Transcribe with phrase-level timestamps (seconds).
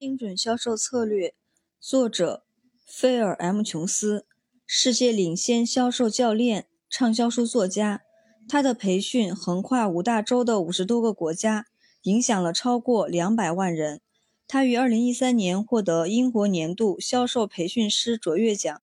[0.00, 1.34] 精准销售策略，
[1.78, 2.42] 作者
[2.86, 4.24] 菲尔 ·M· 琼斯，
[4.64, 8.00] 世界领先销售教练、畅销书作家。
[8.48, 11.66] 他的培训横跨五大洲的五十多个国家，
[12.04, 14.00] 影响了超过两百万人。
[14.48, 18.80] 他于二零一三年获得英国年度销售培训师卓越奖。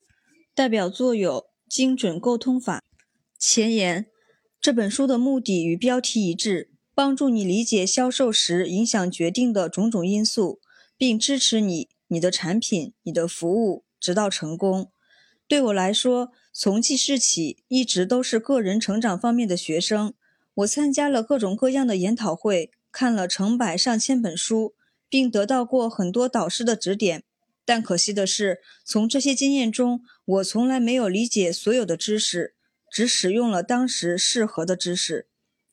[0.54, 2.78] 代表作有《精准沟通法》。
[3.40, 4.06] 前言：
[4.62, 10.60] 这本书的目的与标题一致，帮助你理解销售时影响决定的种种因素。
[10.98, 14.92] 并支持你、你的产品、你的服务，直到成功。
[15.48, 20.14] 对我来说，从记事起一直都是个人成长方面的学生。
[20.56, 24.74] 我参加了各种各样的研讨会，看了成百上千本书，
[25.08, 27.24] 并得到过很多导师的指点。
[27.64, 32.56] 但可惜的是，从这些经验中，我从来没有理解所有的知识，
[32.90, 35.28] 只使用了当时适合的知识。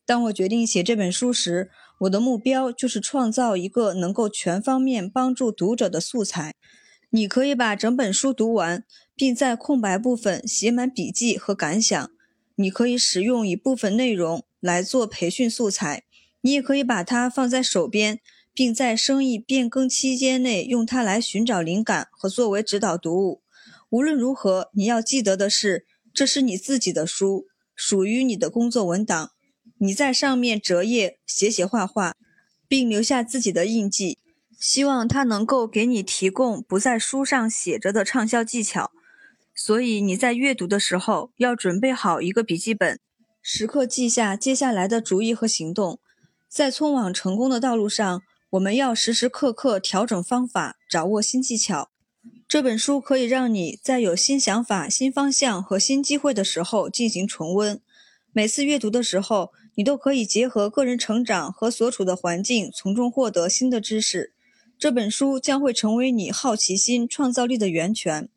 [0.04, 6.54] 当我决定写这本书时，我的目标就是创造一个能够全方面帮助读者的素材。
[7.10, 8.84] 你可以把整本书读完，
[9.14, 12.10] 并在空白部分写满笔记和感想。
[12.56, 16.04] 你可以使用一部分内容来做培训素材。
[16.40, 18.20] 你也可以把它放在手边，
[18.52, 23.42] 并在生意变更期间内用它来寻找灵感和作为指导读物。
[23.90, 29.33] 无论如何，你要记得的是，这是你自己的书，属于你的工作文档。
[29.78, 32.14] 你在上面折页、写写画画，
[32.68, 34.18] 并留下自己的印记，
[34.58, 38.92] 希望它能够给你提供不在书上写着的畅销技巧。
[39.54, 42.98] 所以你在阅读的时候要准备好一个笔记本，
[43.42, 46.00] 时刻记下接下来的主意和行动。
[46.48, 51.90] 在通往成功的道路上，我们要时时刻刻调整方法，掌握新技巧。
[52.48, 57.80] 这本书可以让你在有新想法、新方向和新机会的时候进行重温。
[58.32, 64.32] 每次阅读的时候，你都可以结合个人成长和所处的环境，从中获得新的知识。
[64.78, 68.28] 这本书将会成为你好奇心、创造力的源泉。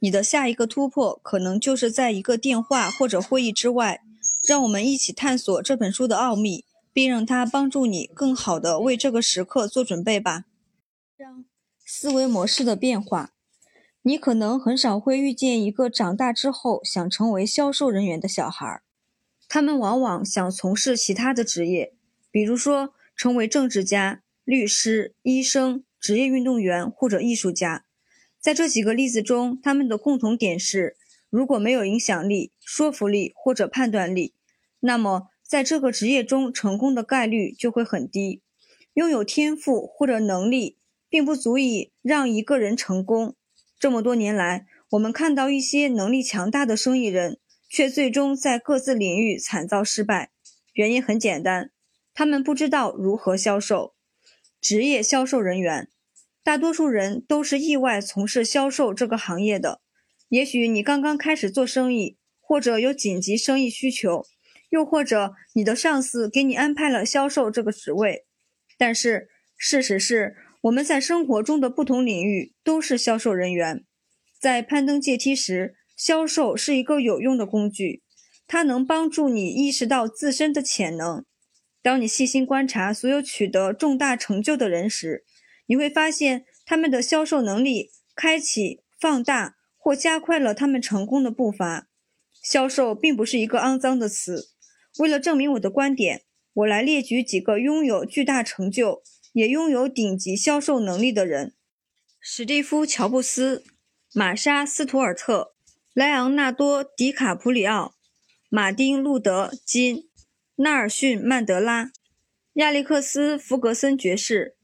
[0.00, 4.02] 你的下一个突破可能就是在一个电话或者会议之外。
[4.46, 10.44] 让我们一起探索这本书的奥秘，并让它帮助你更好地为这个时刻做准备吧。
[11.18, 11.44] 章：
[11.84, 13.32] 思维模式的变化。
[14.02, 18.80] 你可能很少会遇见一个长大之后想成为销售人员的小孩。
[19.48, 21.94] 他们往往想从事其他的职业，
[22.30, 27.86] 比如说成为政治家、律师、医生、职业运动员或者艺术家。
[28.38, 30.96] 在这几个例子中，他们的共同点是：
[31.30, 34.34] 如果没有影响力、说服力或者判断力，
[34.80, 38.42] 那么在这个职业中成功的概率就会很低。
[38.92, 40.76] 拥有天赋或者能力
[41.08, 43.34] 并不足以让一个人成功。
[43.78, 47.38] 这么多年来，我们看到一些能力强大的生意人。
[47.68, 50.30] 却最终在各自领域惨遭失败，
[50.72, 51.70] 原因很简单，
[52.14, 53.94] 他们不知道如何销售。
[54.60, 55.88] 职业销售人员，
[56.42, 59.82] 大多数人都是意外从事销售这个行业的。
[60.28, 64.24] 也许你刚刚开始做生意，或者有紧急生意需求，
[64.70, 68.26] 又或者你的上司给你安排了销售这个职位。
[68.76, 73.84] 但是事实是，我们在生活中的不同领域都是销售人员，
[74.40, 75.76] 在攀登阶梯时。
[75.98, 78.04] 销售是一个有用的工具，
[78.46, 81.24] 它能帮助你意识到自身的潜能。
[81.82, 85.24] 当你细心观察所有取得重大成就的人时，
[85.66, 91.88] 你会发现他们的销售能力开启、放大或加快了他们成功的步伐。
[92.44, 94.50] 销售并不是一个肮脏的词。
[95.00, 96.22] 为了证明我的观点，
[96.54, 101.54] 我来列举几个拥有巨大成就也拥有顶级销售能力的人：
[102.20, 103.64] 史蒂夫·乔布斯、
[104.14, 105.56] 玛莎·斯图尔特。
[105.98, 107.92] 莱昂纳多·迪卡普里奥、
[108.48, 110.04] 马丁·路德·金、
[110.54, 111.90] 纳尔逊·曼德拉、
[112.52, 114.54] 亚历克斯·弗格森爵士、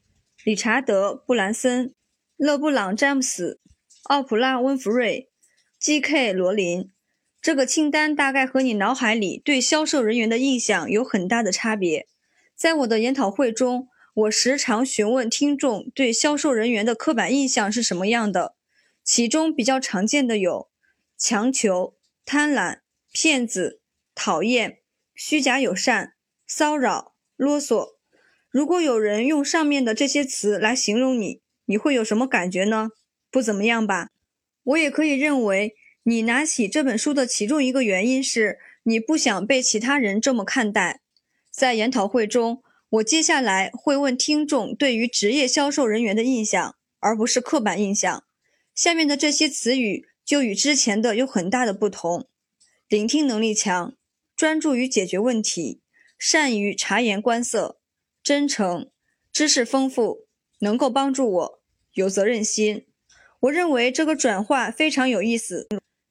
[0.45, 1.93] 理查德·布兰森、
[2.37, 3.59] 勒布朗·詹姆斯、
[4.05, 5.29] 奥普拉·温弗瑞、
[5.81, 6.33] G.K.
[6.33, 6.93] 罗琳。
[7.43, 12.07] 这个清单大概和你脑海里对销售人员的印象有很大的差别。
[12.55, 18.55] 在我的研讨会中，我时常询问听众对销售人员的刻板印象是什么样的，
[19.03, 20.69] 其中比较常见的有。
[21.27, 22.81] 强求、贪婪、
[23.11, 23.81] 骗子、
[24.15, 24.81] 讨厌、
[25.15, 26.13] 虚假友善、
[26.47, 27.95] 骚扰、啰嗦。
[28.51, 32.91] 如果有人用上面的这些词来形容你，你会有什么感觉呢？
[33.31, 34.11] 不怎么样吧。
[34.65, 41.01] 我也可以认为，你拿起这本书的其中一个原因是你不想被其他人这么看待。
[41.51, 48.25] 在研讨会中，我接下来会问听众对于职业销售人员的印象，而不是刻板印象。
[48.75, 50.07] 下面的这些词语。
[50.25, 52.29] 就与之前的有很大的不同。
[52.89, 53.95] 聆听能力强，
[54.37, 55.81] 专注于解决问题，
[56.19, 57.79] 善于察言观色，
[58.23, 58.91] 真诚，
[59.33, 60.27] 知识丰富，
[60.61, 61.63] 能够帮助我，
[61.93, 62.87] 有责任心。
[63.41, 65.69] 我认为这个转化非常有意思。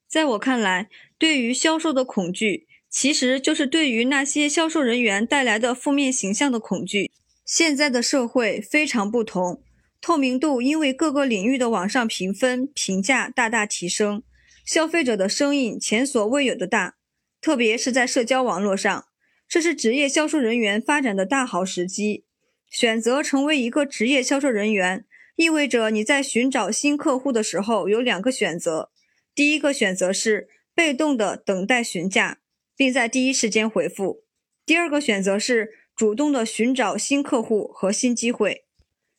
[0.07, 7.09] 在我看来，对于销售的恐惧，其实就是对于那些销售人员带来的负面形象的恐惧。
[7.43, 9.63] 现在的社会非常不同，
[10.03, 14.21] 透明度因为各个领域的网上评分评价大大提升，
[14.65, 16.97] 消费者的声音前所未有的大，
[17.39, 19.05] 特别是在社交网络上，
[19.47, 22.25] 这是职业销售人员发展的大好时机。
[22.69, 25.05] 选择成为一个职业销售人员，
[25.37, 28.91] 意味着你在寻找新客户的时候有两个选择：
[29.33, 32.39] 第一个选择是被动的等待询价，
[32.75, 34.25] 并在第一时间回复；
[34.65, 38.62] 第二个选择是主动的寻找新客户和新机会。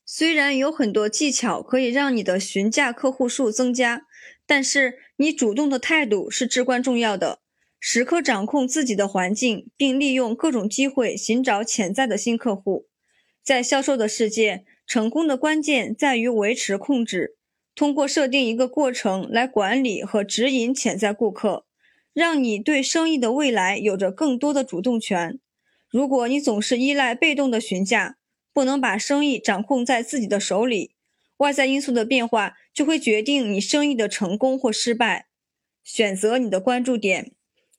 [0.07, 4.07] 虽然有很多技巧可以让你的询价客户数增加，
[4.47, 7.41] 但是你主动的态度是至关重要的。
[7.81, 12.87] 时刻掌控自己的环境，并利用各种机会寻找潜在的新客户。
[13.43, 17.37] 在销售的世界，成功的关键在于维持控制。
[17.75, 21.67] 通过设定一个过程来管理和指引潜在顾客，
[22.13, 25.39] 让你对生意的未来有着更多的主动权。
[25.91, 28.17] 如果你总是依赖被动的询价，
[28.55, 30.95] 不能把生意掌控在自己的手里，
[31.37, 35.27] 外在因素的变化就会决定你生意的成功或失败。
[35.83, 37.33] 选择你的关注点。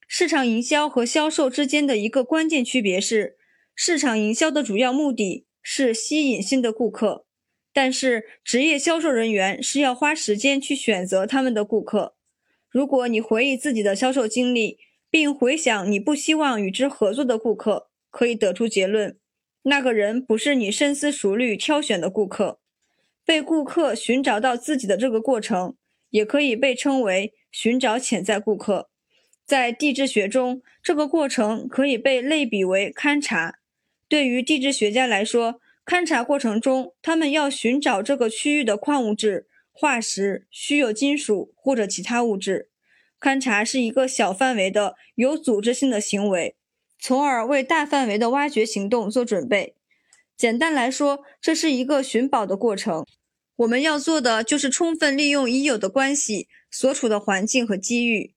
[0.08, 3.38] 市场营销和销售之间的一个关键区别是，
[3.74, 5.48] 市场营销的主要目的。
[5.68, 7.26] 是吸引新的顾客，
[7.74, 12.14] 但是职业销售人员是要花时间去选择他们的顾客。
[12.70, 14.78] 如果你回忆自己的销售经历，
[15.10, 19.18] 并回想你不希望与之合作的顾客，可以得出结论：
[19.68, 22.60] 那个人不是你深思熟虑挑选的顾客。
[23.24, 25.76] 被顾客寻找到自己的这个过程，
[26.12, 28.90] 也可以被称为寻找潜在顾客。
[29.44, 33.58] 在地质学中，这个过程可以被类比为勘察。
[34.08, 42.70] 对于地质学家来说，勘察过程中，他们要寻找这个区域的矿物质、化石、稀有金属或者其他物质。
[43.20, 46.56] 勘察是一个小范围的有组织性的行为，
[47.08, 49.76] 从而为大范围的挖掘行动做准备。
[50.36, 53.06] 简单来说，这是一个寻宝的过程。
[53.58, 58.34] 我们要做的就是充分利用已有的关系、所处的环境和机遇。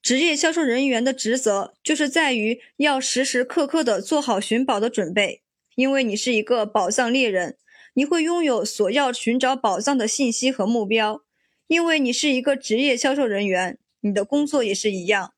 [0.00, 5.42] 职业销售人员的职责就是在于要时时刻刻地做好寻宝的准备，
[5.74, 7.56] 因为你是一个宝藏猎人，
[7.94, 11.24] 你会拥有所要寻找宝藏的信息和目标。
[11.66, 15.34] 因为你是一个职业销售人员，你的工作也是一样，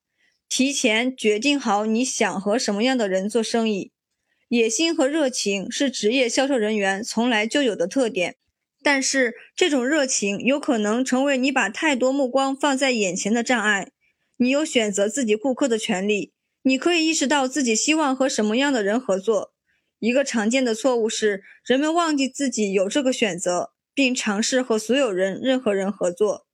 [0.57, 3.91] 提前决定好你想和什么样的人做生意。
[4.47, 8.37] 野心和热情是职业销售人员从来就有的特点，
[8.81, 13.91] 但是这种热情有可能成为你把太多目光放在眼前的障碍。
[14.37, 19.55] 你有选择自己顾客的权利，你可以意识到自己希望和什么样的人合作。
[19.99, 26.47] 一个常见的错误是，人们忘记自己有这个选择，并尝试和所有人、任何人合作。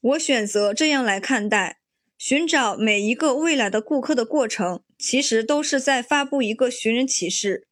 [0.00, 1.77] 我选择这样来看待：
[2.18, 7.68] 寻找每一个未来的顾客的过程，其实都是在发布一个寻人启事。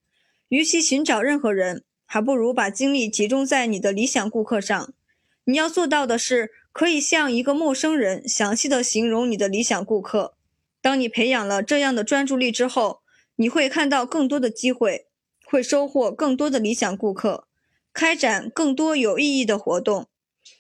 [0.49, 4.95] 与其寻找任何人，还不如把精力集中在你的理想顾客上。
[5.45, 6.53] 你要做到的是。
[6.77, 10.37] 可以向一个陌生人详细的形容你的理想顾客。
[10.83, 13.01] 当你培养了这样的专注力之后，
[13.37, 15.07] 你会看到更多的机会，
[15.47, 17.49] 会收获更多的理想顾客，
[17.95, 20.09] 开展更多有意义的活动。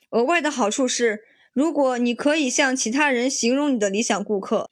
[0.08, 1.24] 额外的好处是，
[1.56, 4.69] 如果你可以向其他人形容你的理想顾客，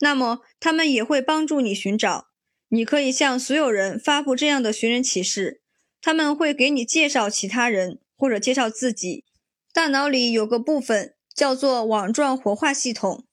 [0.00, 2.26] 那么他们也会帮助你寻找。
[2.70, 5.60] 你可以向所有人发布这样的寻人启事，
[6.02, 9.24] 他们会给你介绍其他人或者介绍自己。
[9.72, 13.24] 大脑里有个部分叫做网状活化系统，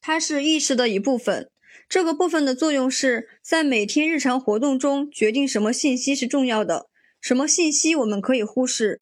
[0.00, 1.48] 它是意识的一部分。
[1.88, 6.88] 这个部分的作用是在每天日常活动中决定什么信息是重要的，
[7.20, 9.00] 什么信息我们可以忽视。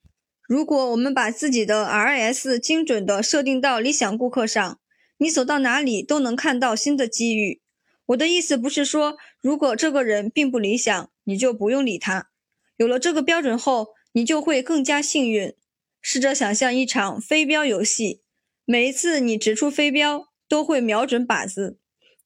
[0.50, 4.80] 如果我们把自己的 RS 精准地设定到理想顾客上，
[5.18, 7.60] 你走到哪里都能看到新的机遇。
[8.06, 12.30] 我的意思不是说，如果这个人并不理想，你就不用理他。
[12.76, 15.54] 有了这个标准后，你就会更加幸运。
[16.02, 18.22] 试着想象一场飞镖游戏，
[18.64, 21.78] 每一次你掷出飞镖都会瞄准靶子，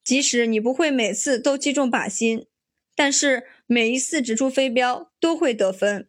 [0.03, 2.47] 即使你不会每次都击中靶心，
[2.95, 6.07] 但是每一次掷出飞镖都会得分。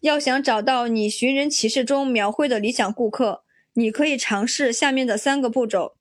[0.00, 5.96] 要想找到你寻人启事中描绘的理想顾客，你可以尝试下面的三个步骤：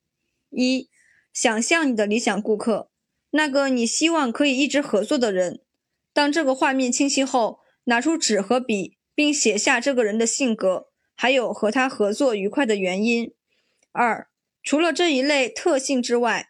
[0.49, 0.89] 一、
[1.33, 2.89] 想象你的理想顾客，
[3.31, 5.61] 那个你希望可以一直合作的人。
[6.13, 8.97] 当这个画面清晰后，拿出纸和笔。
[9.17, 13.33] 并写下这个人的性格，还有和他合作愉快的原因。
[13.91, 14.27] 二，
[14.61, 16.49] 除了这一类特性之外，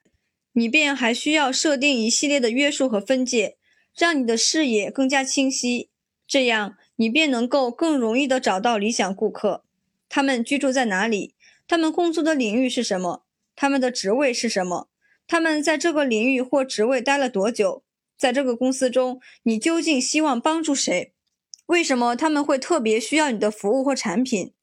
[0.52, 3.56] 你便还需要设定一系列的约束和分界，
[3.98, 5.90] 让你的视野更加清晰。
[6.28, 9.64] 这样，你便能够更容易地找到理想顾客。
[10.10, 11.34] 他们居住在哪里？
[11.68, 13.24] 他们工作的领域是什么？
[13.56, 14.90] 他们的职位是什么？
[15.26, 17.84] 他们在这个领域或职位待了多久？
[18.18, 21.14] 在这个公司中，你究竟希望帮助谁？
[21.68, 24.54] 为什么他们会特别需要你的服务或产品？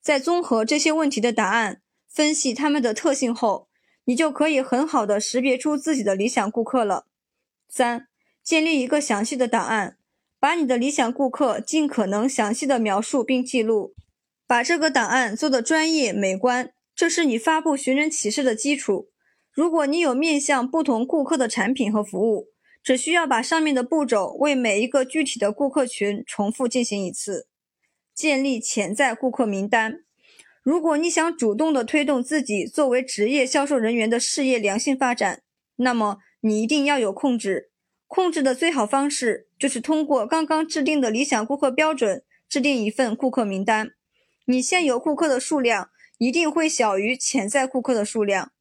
[0.00, 3.68] 在综合这些问题的答案，分析他们的特性后，
[4.04, 7.06] 你就可以很好的识别出自己的理想顾客了。
[7.68, 8.08] 三、
[8.42, 9.96] 建立一个详细的档案，
[10.42, 13.94] 把你的理想顾客尽可能详细的描述并记录，
[14.44, 19.06] 把这个档案做得专业美观，这是你发布寻人启事的基础。
[19.52, 22.48] 如果你有面向不同顾客的产品和服务，
[22.82, 27.46] 只需要把上面的步骤为每一个具体的顾客群重复进行一次。
[28.12, 30.00] 建立潜在顾客名单。
[30.64, 35.42] 如果你想主动地推动自己作为职业销售人员的事业良性发展，
[35.76, 37.70] 那么你一定要有控制。
[38.14, 43.92] 控制的最好方式就是通过刚刚制定的理想顾客标准，制定一份顾客名单。
[44.44, 45.88] 你现有顾客的数量
[46.18, 48.52] 一定会小于潜在顾客的数量，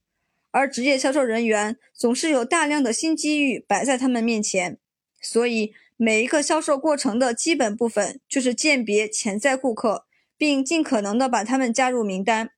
[0.51, 4.77] 而职业销售人员总是有大量的新机遇摆在他们面前，
[5.21, 5.73] 所以。
[5.97, 12.49] 每一个销售过程的基本部分就是鉴别潜在顾客，并尽可能的把他们加入名单。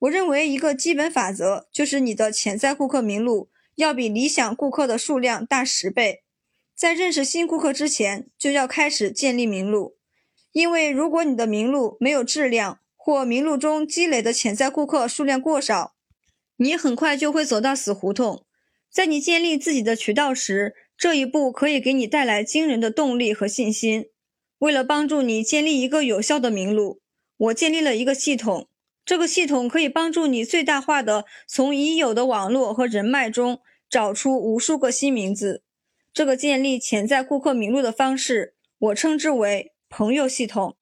[0.00, 6.23] 我认为一个基本法则就是你的潜在顾客名录要比理想顾客的数量大十倍。
[6.74, 9.96] 在认识新顾客之前，就要开始建立名录，
[10.52, 15.94] 因为如果你的名录没有质量，或名录中积累的潜在顾客数量过少，
[16.56, 18.44] 你很快就会走到死胡同。
[18.90, 24.06] 在你建立自己的渠道时，这一步可以给你带来惊人的动力和信心。
[24.58, 27.00] 为了帮助你建立一个有效的名录，
[27.36, 28.68] 我建立了一个系统。
[29.04, 35.63] 这个系统可以帮助你最大化的从已有的网络和人脉中找出无数个新名字。
[36.14, 40.76] 这个建立潜在顾客名录的方式，我称之为“朋友系统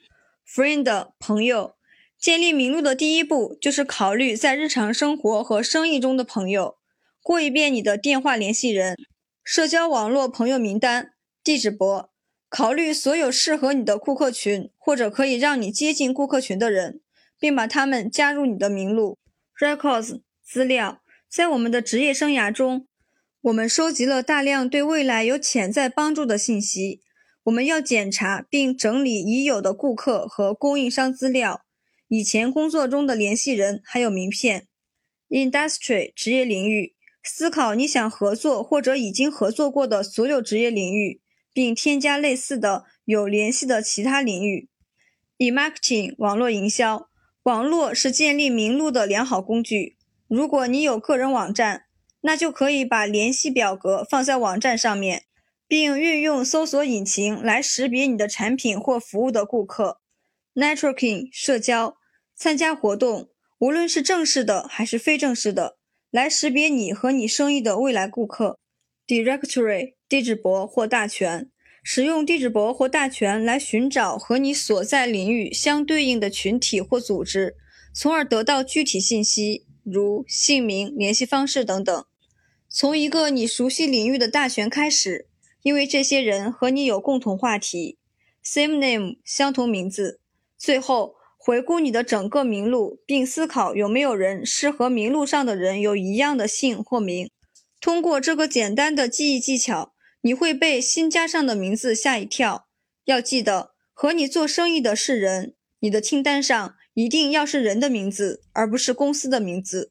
[0.47, 1.77] ”（Friend 朋友）。
[2.21, 6.77] 建立名录的第一步就是考虑在日常生活和生意中的朋友。
[7.23, 8.95] 过一遍你的电话联系人。
[9.43, 12.11] 社交网络朋友名单、地址簿，
[12.51, 17.01] 考虑所有适合你的顾客群或者可以让你接近顾客群的人，
[17.41, 19.17] 并把他们加入你的名录。
[19.59, 22.87] Records 资料，在我们的职业生涯中，
[23.43, 27.03] 我们收集了大量对未来有潜在帮助的信息。
[27.43, 31.65] 我们要检查并整理已有的顾客和供应商资料、
[32.07, 34.69] 以前工作中的联系人，还有名片。
[35.29, 36.95] Industry 职业领域。
[37.25, 41.21] 思考你想合作或者已经合作过的所有职业领域，
[41.53, 44.69] 并添加类似的有联系的其他领域。
[45.39, 47.09] E-marketing 网络营销，
[47.43, 49.97] 网络是建立名录的良好工具。
[50.29, 51.85] 如果你有个人网站，
[52.23, 55.25] 那就可以把联系表格放在网站上面，
[55.69, 60.01] 并运用搜索引擎来识别你的产品或服务的顾客。
[60.55, 61.97] Networking 社交，
[62.35, 65.77] 参加活动，无论是正式的还是非正式的。
[66.11, 68.59] 来识别你和你生意的未来顾客。
[69.07, 71.51] Directory 地址簿或大全，
[71.83, 77.57] 使用地址簿或大全来寻找和你所在领域相对应的群体或组织，
[77.95, 82.05] 从而得到具体信息，如姓名、联系方式等等。
[82.75, 85.27] 从一个你熟悉领域的大全开始，
[85.63, 87.99] 因为这些人和你有共同话题
[88.43, 90.19] ，same name 相同名字。
[90.57, 91.17] 最后。
[91.45, 97.29] 回顾你的整个名录，并思考有没有人是和名录上的人有一样的姓或名。
[97.81, 102.69] 通过这个简单的记忆技巧，你会被新加上的名字吓一跳。
[103.07, 109.91] 要记得，和你做生意的是人，你的清单上一定要是人的名字，而不是公司的名字。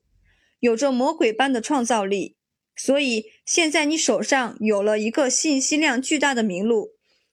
[0.62, 2.38] 有着魔鬼般的创造力。
[2.76, 6.90] 所以现在你手上有了一个信息量巨大的名录，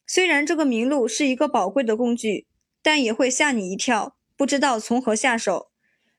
[0.07, 2.47] 虽然这个名录是一个宝贵的工具。
[2.80, 5.73] 但也会吓你一跳，不知道从何下手。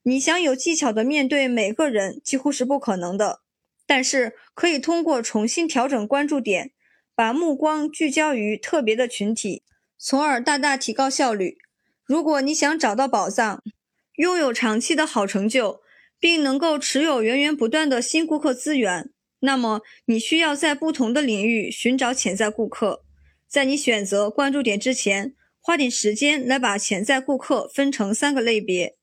[0.03, 3.41] 你想有技巧的面对每个人，几乎是不可能的。
[3.88, 6.73] 但是可以通过重新调整关注点，
[7.15, 9.63] 把目光聚焦于特别的群体，
[9.97, 11.57] 从而大大提高效率。
[12.05, 13.63] 如果你想找到宝藏，
[14.17, 15.81] 拥有长期的好成就，
[16.19, 19.09] 并能够持有源源不断的新顾客资源，
[19.39, 23.03] 那么你需要在不同的领域寻找潜在顾客。
[23.47, 25.35] 在你选择关注点之前。
[25.61, 28.95] 花点时间来把潜在顾客分成三个类别，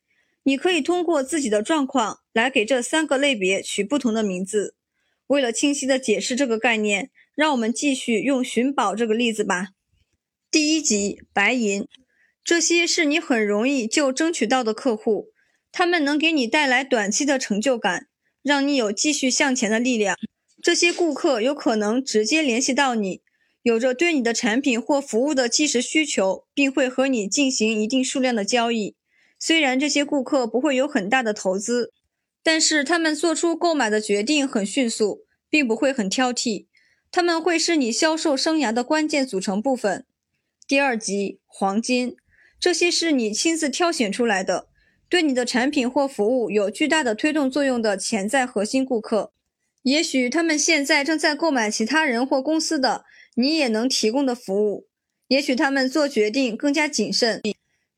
[0.42, 4.75] 你可以通过自己的状况来给这三个类别取不同的名字。
[5.26, 9.68] 为了清晰地解释这个概念，让我们继续用寻宝这个例子吧。
[10.50, 11.87] 第一级白银，
[12.42, 15.28] 这些是你很容易就争取到的客户，
[15.78, 18.06] 他们能给你带来短期的成就感，
[18.42, 20.16] 让你有继续向前的力量。
[20.62, 23.21] 这些顾客有可能直接联系到你。
[23.61, 28.97] 有着对你的产品或服务的即时需求，并会和你进行一定数量的交易。
[29.38, 31.92] 虽然这些顾客不会有很大的投资，
[32.42, 36.64] 但是他们做出购买的决定很迅速，并不会很挑剔。
[37.11, 40.06] 他们会是你销售生涯的关键组成部分。
[40.66, 42.16] 第二级黄金，
[42.59, 44.65] 这些是你亲自挑选出来的，
[45.08, 49.32] 对你的产品或服务有巨大的推动作用的潜在核心顾客。
[49.82, 53.04] 也许他们现在正在购买其他人或公司的。
[53.38, 54.86] 你也能提供的服务，
[55.28, 57.42] 也许他们做决定更加谨慎，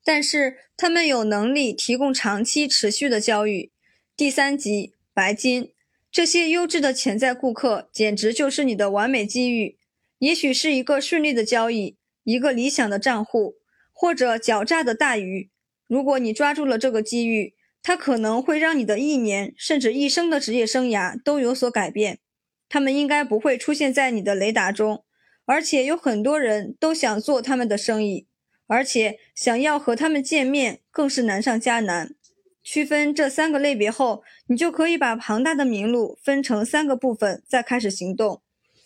[0.04, 3.70] 但是他们有能力提供长期持续的交易。
[4.16, 5.70] 第三级白金，
[6.10, 9.76] 这些优质的潜在顾客简直就是你的完美机遇。
[10.18, 13.54] 也许是一个顺利的交易，一个理想的账户，
[13.92, 15.50] 或者狡诈的大鱼。
[15.88, 22.20] 如果你抓住了这个机遇，它可能会让你的一年甚至一生的职业生涯都有所改变。
[22.68, 25.02] 他们应该不会出现在你的雷达中。
[25.46, 28.26] 而且有很多人都想做他们的生意，
[28.66, 32.14] 而且想要和他们见面更是难上加难。
[32.62, 38.42] 区分这三个类别后，你就可以把庞大的名录分成三个部分，再开始行动。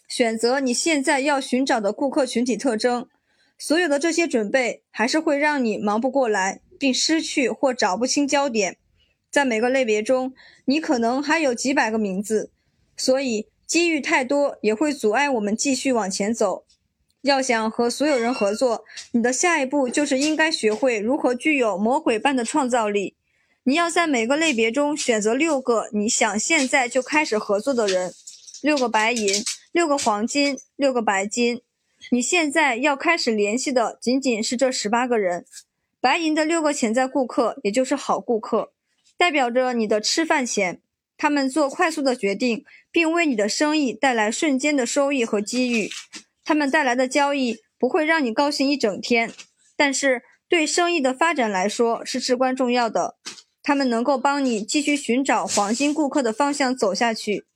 [0.08, 3.08] 选择你现在要寻找的顾客群体特征。
[3.58, 8.76] 所有的这些准备还是会让你忙不过来，并失去或找不清焦点。
[9.30, 10.34] 在每个类别中，
[10.64, 12.50] 你可能还有几百个名字，
[12.96, 13.46] 所以。
[13.64, 16.66] 机遇太多也会阻碍我们继续往前走。
[17.22, 23.16] 要想和所有人合作，你的下一步就是应该学会如何具有魔鬼般的创造力。
[23.64, 28.12] 你要在每个类别中选择六个你想现在就开始合作的人，
[28.60, 31.62] 六个白银，六个黄金，六个白金。
[32.10, 35.46] 你现在要开始联系的仅仅是这十八个人。
[36.02, 38.72] 白银的六个潜在顾客，也就是好顾客，
[39.16, 40.82] 代表着你的吃饭钱。
[41.16, 45.88] 他们做快速的决定，并为你的生意带来瞬间的收益和机遇。
[46.42, 49.32] 他们带来的交易不会让你高兴一整天，
[49.76, 53.14] 但是对生意的发展来说是至关重要的。
[53.62, 57.46] 他们能够帮你继续寻找黄金顾客的方向走下去。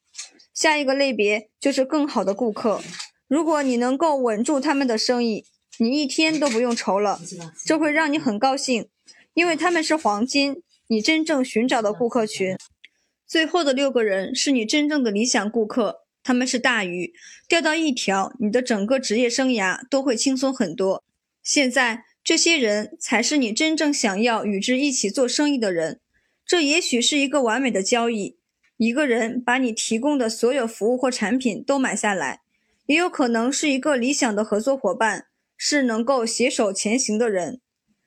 [0.54, 2.80] 下一个类别就是更好的顾客。
[3.26, 5.44] 如果你能够稳住他们的生意，
[5.78, 7.20] 你一天都不用愁了。
[7.64, 8.88] 这会让你很高兴，
[9.34, 12.56] 因为他们是黄金，你真正寻找的顾客群。
[13.26, 17.12] 最后的六个人是你真正的理想顾客，他们是大鱼，
[17.48, 21.02] 钓到一条，你的整个职业生涯都会轻松很多。
[21.42, 26.00] 现在，这些人才是你真正想要与之一起做生意的人。
[26.46, 28.36] 这也许是一个完美的交易：
[28.76, 32.40] 一个人把你提供的所有服务或产品都买下来，
[32.86, 37.60] 也有可能是一个理想的合作伙伴，是能够携手前行的人。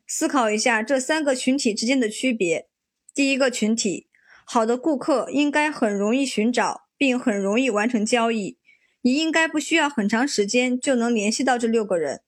[0.05, 2.67] 思考一下这三个群体之间的区别。
[3.13, 4.07] 第一个群体。
[4.51, 8.57] 好的顾客应该很容易寻找，并很容易完成交易。
[9.03, 12.21] 你应该不需要很长时间就能联系到这六个人。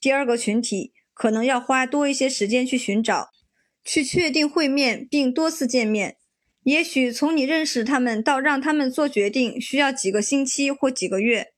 [0.00, 3.30] 第二个群体可能要花多一些时间去寻找，
[3.84, 6.18] 去确定会面并多次见面。
[6.62, 11.48] 也许从你认识他们到让他们做决定需要几个星期或几个月。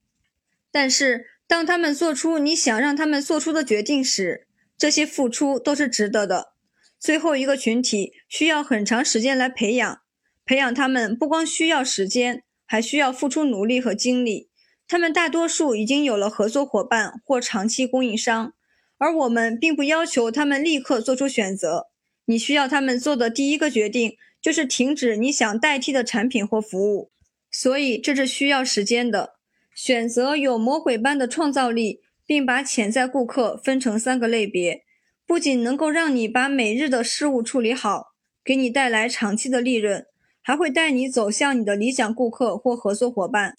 [0.73, 6.53] 但是当他们做出你想让他们做出的决定时，这些付出都是值得的。
[7.01, 10.01] 最后一个群体需要很长时间来培养，
[10.45, 14.51] 培养他们不光需要时间，还需要付出努力和精力。
[14.87, 18.53] 他们大多数已经有了合作伙伴或长期供应商，
[18.99, 21.89] 而我们并不要求他们立刻做出选择。
[22.27, 27.11] 你需要他们做的第一个决定就是停止你想代替的产品或服务，
[27.51, 29.38] 所以这是需要时间的。
[29.81, 34.83] 选择有魔鬼般的创造力，并把潜在顾客分成三个类别。
[35.25, 38.07] 不仅能够让你把每日的事务处理好，
[38.45, 40.05] 给你带来长期的利润，
[40.43, 43.55] 还会带你走向你的理想顾客或合作伙伴。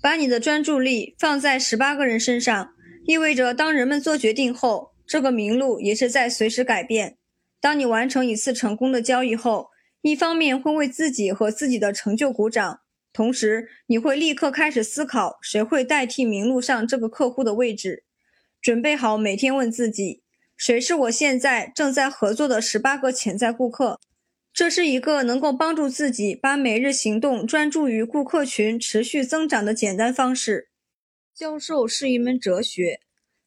[0.00, 2.70] 把你的专注力放在十八个人身上，
[3.04, 7.18] 意味着当人们做决定后，这个名录也是在随时改变。
[7.60, 9.68] 当你完成一次成功的交易后，
[10.00, 12.80] 一方面会为自己和自己的成就鼓掌，
[13.18, 18.04] 同时你会立刻开始思考谁会代替名录上这个客户的位置。
[18.62, 20.22] 准备好每天问自己。
[20.56, 23.98] 谁是我现在正在合作的十八个潜在顾客？
[24.52, 30.68] 这是一个能够帮助自己把每日行动专注于顾客群持续增长的简单方式。
[31.34, 33.00] 销售是一门哲学，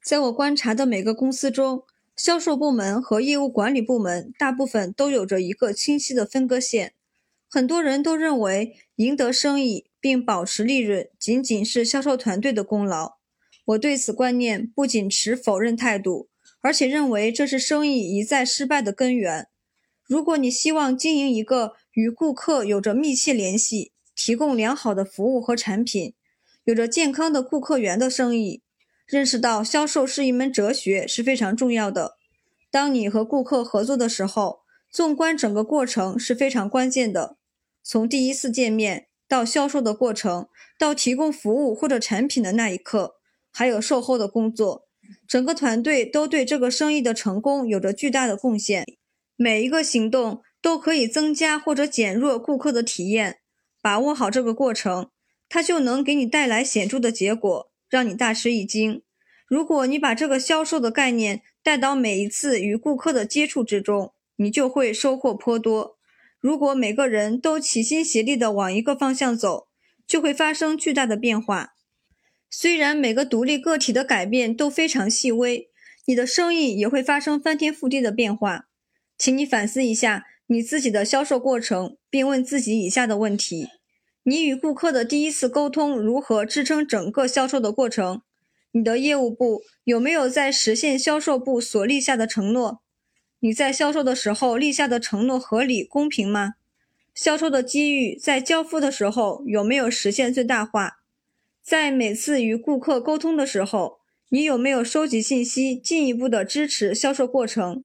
[0.04, 1.84] 在我观察的每个公司中，
[2.18, 6.92] 销售部门和业务管理部门大部分都有着一个清晰的分割线。
[7.52, 13.18] 很多人都认为赢得生意并保持利润仅仅是销售团队的功劳。
[13.66, 16.30] 我对此观念不仅持否认态度。
[16.64, 19.48] 而且认为这是生意一再失败的根源。
[20.08, 26.14] 如果你希望经营一个与顾客有着密切联系、提供良好的服务和产品、
[26.64, 28.62] 有着健康的顾客源的生意，
[29.08, 32.18] 认识到销售是一门哲学是非常重要的。
[32.70, 34.62] 当你和顾客合作的时候，
[34.92, 37.38] 纵观整个过程是非常关键的。
[37.84, 43.16] 从第一次见面到销售的过程，到提供服务或者产品的那一刻，
[43.52, 44.88] 还有售后的工作，
[45.28, 48.86] 整个团队都对这个生意的成功有着巨大的贡献。
[49.36, 53.40] 每一个行动都可以增加或者减弱顾客的体验。
[53.82, 55.10] 把握好这个过程，
[55.50, 59.02] 它就能给你带来显著的结果，让你大吃一惊。
[59.48, 65.98] 如果你把这个销售的概念带到每一次与顾客的接触之中，你就会收获颇多。
[66.42, 69.68] 如果每个人都齐心协力地往一个方向走，
[70.08, 71.76] 就会发生巨大的变化。
[72.50, 75.70] 虽然每个独立个体的改变都非常细微，
[76.06, 78.66] 你的生意也会发生翻天覆地的变化。
[79.20, 83.68] 请你反思一下你自己的销售过程，并问自己以下的问题：
[84.24, 88.24] 你与顾客的第一次沟通如何支撑整个销售的过程？
[88.72, 92.81] 你的业务部有没有在实现销售部所立下的承诺？
[93.44, 96.54] 你在销售的时候立下的承诺合理公平吗？
[97.16, 101.00] 销售的机遇在交付的时候有没有实现最大化？
[101.64, 103.98] 在每次与顾客沟通的时候，
[104.30, 107.84] 你有没有收集信息，进一步的支持销售过程？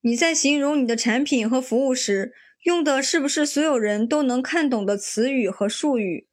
[0.00, 6.26] 你在形容你的产品和服务时，用的是不是所有人都能看懂的词语和术语？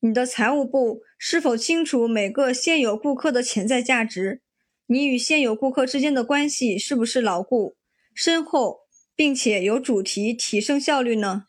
[0.00, 4.40] 你的财务部是否清楚每个现有顾客的潜在价值？
[4.88, 7.76] 你与现有顾客之间的关系是不是牢固、
[8.16, 11.44] 深厚，并且有主题提升效率呢？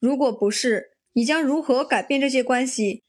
[0.00, 3.04] 如果不是，你将如何改变这些关系？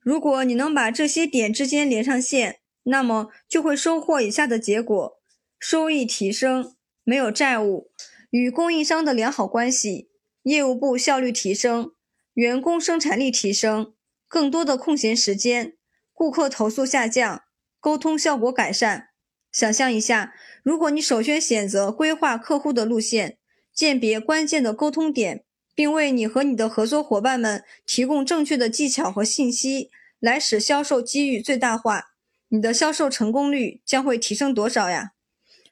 [0.00, 5.18] 如果你能把这些点之间连上线，那么就会收获以下的结果：
[5.58, 7.90] 收益提升，没有债务，
[8.28, 10.10] 与供应商的良好关系，
[10.42, 11.92] 业务部效率提升，
[12.34, 13.94] 员工生产力提升。
[14.28, 15.78] 更多的空闲时间，
[16.12, 17.44] 顾客投诉下降，
[17.80, 19.08] 沟通效果改善。
[19.50, 20.34] 想象一下，
[20.66, 23.38] 如果你首先选择规划客户的路线，
[23.72, 25.44] 鉴别关键的沟通点，
[25.76, 32.06] 并为你和你的合作伙伴们提供正确的技巧和信息，来使销售机遇最大化，
[32.48, 35.12] 你的销售成功率将会提升多少呀？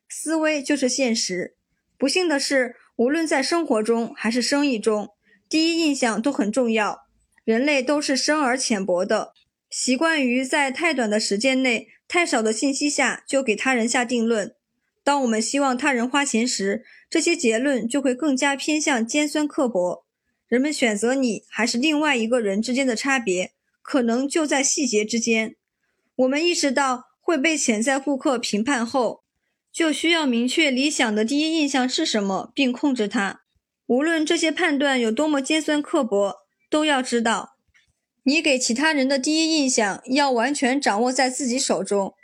[0.08, 1.56] 思维就是现实。
[1.98, 5.08] 不幸的是，无论在生活中还是生意中，
[5.48, 7.00] 第一印象都很重要。
[7.42, 9.32] 人类都是深而浅薄的，
[9.68, 14.54] 习惯于在太短的时间内、太少的信息下就给他人下定论。
[15.04, 20.04] 当我们希望他人花钱时，这些结论就会更加偏向尖酸刻薄。
[20.48, 25.54] 人们选择你还是另外一个人之间的差别，可能就在细节之间。
[26.16, 29.22] 我们意识到会被潜在顾客评判后，
[29.72, 33.42] 就需要明确理想的第一印象是什么，并控制它。
[33.86, 36.42] 无论这些判断有多么尖酸刻薄。
[36.70, 37.50] 都要知道，
[38.24, 42.14] 你给其他人的第一印象要完全掌握在自己手中。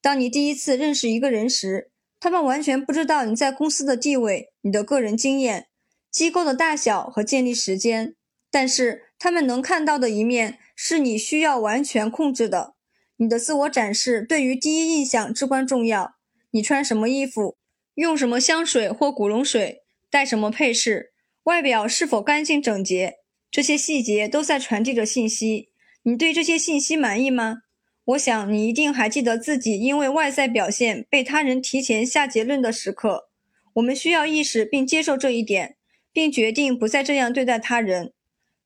[0.00, 5.68] 当你第一次认识一个人时，他们完全不知道你在公司的地位、你的个人经验、
[6.10, 8.14] 机构的大小和建立时间，
[8.50, 12.74] 但是他们能看到的一面是你需要完全控制的。
[13.16, 16.14] 你的自我展示对于第一印象至关重要。
[16.50, 17.56] 你穿什么衣服，
[17.94, 23.16] 用什么香水或古龙水，戴什么配饰，外表是否干净整洁。
[23.50, 25.68] 这些细节都在传递着信息，
[26.04, 27.58] 你对这些信息满意吗？
[28.08, 33.28] 我想你一定还记得自己因为外在表现被他人提前下结论的时刻。
[33.74, 35.76] 我们需要意识并接受这一点，
[36.12, 38.12] 并决定不再这样对待他人。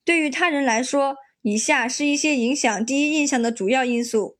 [0.04, 4.36] 对于他人来说，以下是一些影响第一印象的主要因素：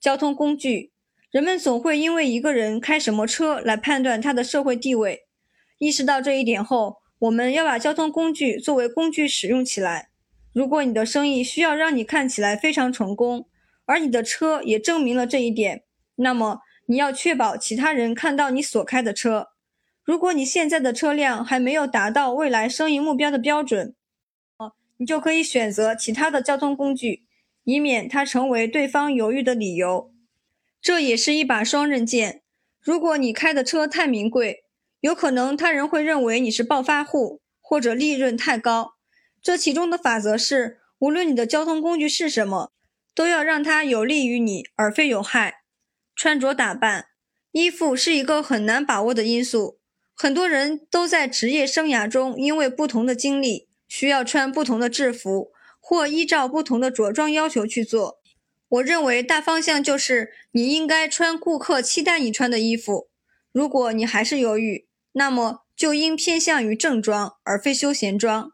[0.00, 0.92] 交通工具。
[1.32, 5.24] 人们总会因为一个人开什么车来判断他的社会地位。
[5.78, 6.98] 意识到这一点后。
[7.20, 10.10] 我们要把交通工具作为工具使用起来。
[10.52, 13.46] 如果你的生意需要让你看起来非常成功，
[13.86, 15.84] 而你的车也证明了这一点，
[16.16, 19.48] 那么你要确保其他人看到你所开的车。
[20.04, 23.94] 如果你现在的车辆还没有达到未来生意目标的标准，
[24.58, 27.24] 哦，你就可以选择其他的交通工具，
[27.64, 30.12] 以免它成为对方犹豫的理由。
[30.82, 32.42] 这也是一把双刃剑。
[32.82, 34.64] 如果你开的车太名贵，
[35.00, 38.92] 有可能他人会认为你是暴发户，或者利润太高。
[39.42, 42.72] 这其中的法则是，无论你的交通工具是什么，
[43.14, 45.62] 都要让它有利于你，而非有害。
[46.16, 47.06] 穿着打扮，
[47.52, 49.78] 衣服是一个很难把握的因素。
[50.14, 58.20] 很多人都在职业生涯中，因为不同的经历，需要穿不同的制服，或依照不同的着装要求去做。
[58.68, 63.08] 我认为大方向就是，你应该穿顾客期待你穿的衣服。
[63.52, 68.52] 如果你还是犹豫，那么就应偏向于正装，而非休闲装。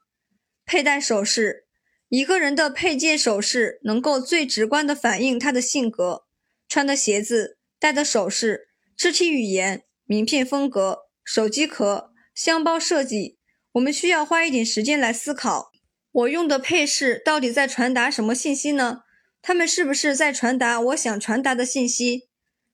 [0.66, 1.66] 佩戴首饰，
[2.10, 6.24] 一个人的配件首饰能够最直观地反映他的性格。
[6.68, 13.38] 穿的鞋子戴的首饰、肢体语言、名片风格、手机壳、箱包设计。
[13.72, 15.70] 我们需要花一点时间来思考：
[16.10, 19.02] 我用的配饰到底在传达什么信息呢？
[19.40, 22.28] 他们是不是在传达我想传达的信息？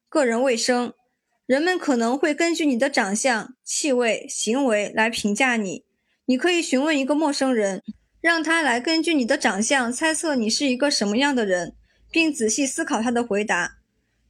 [0.09, 0.95] 个人卫生，
[1.45, 5.85] 人们可能会根据你的长相、气味、行为来评价你。
[6.25, 7.83] 你可以询问一个陌生人，
[8.27, 11.77] 让他来根据你的长相猜测你是一个什么样的人，
[12.11, 13.77] 并仔细思考他的回答。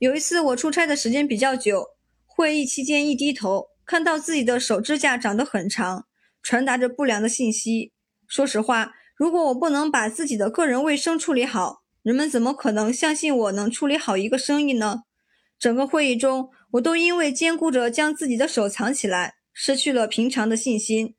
[0.00, 1.82] 有一次我出差的时间比较久，
[2.26, 6.04] 会议期间一低头，看到自己的手指甲长得很长，
[6.42, 7.94] 传达着不良的信息。
[8.26, 15.04] 说实话，如果我不能把自己的个人卫生处理好，人们怎么可能相信我能处理好一个生意呢？
[15.58, 21.14] 整个会议中，我都因为兼顾着将自己的手藏起来，失去了平常的信心。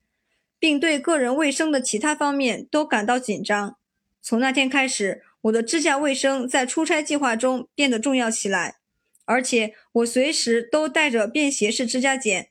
[0.59, 3.77] 并对个人卫生的其他方面都感到紧张。
[4.21, 8.77] 从那天开始，我的指甲卫生在出差计划中变得重要起来，
[9.25, 12.49] 而且我随时都带着便携式指甲剪。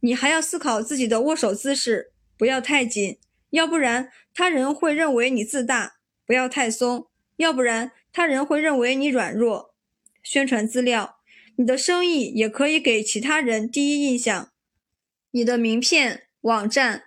[0.00, 3.18] 你还要思考自己的握手姿势，不要太紧，
[3.50, 9.74] 要不然他人会认为你自大；不要太松，要不然他人会认为你软弱。
[10.22, 11.16] 宣传资料，
[11.56, 14.52] 你的生意也可以给其他人第一印象。
[15.32, 17.05] 你的名片、网站。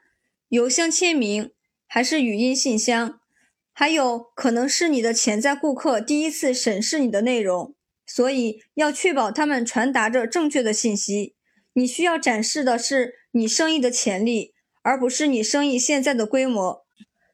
[0.49, 1.51] 邮箱签名
[1.85, 3.19] 还是语音信箱，
[3.71, 11.35] 还有可能是你的潜在顾客第一次审视你的内容，所以要确保他们传达着正确的信息。
[11.73, 16.83] 你需要展示的是你生意的潜力，而不是你生意现在的规模。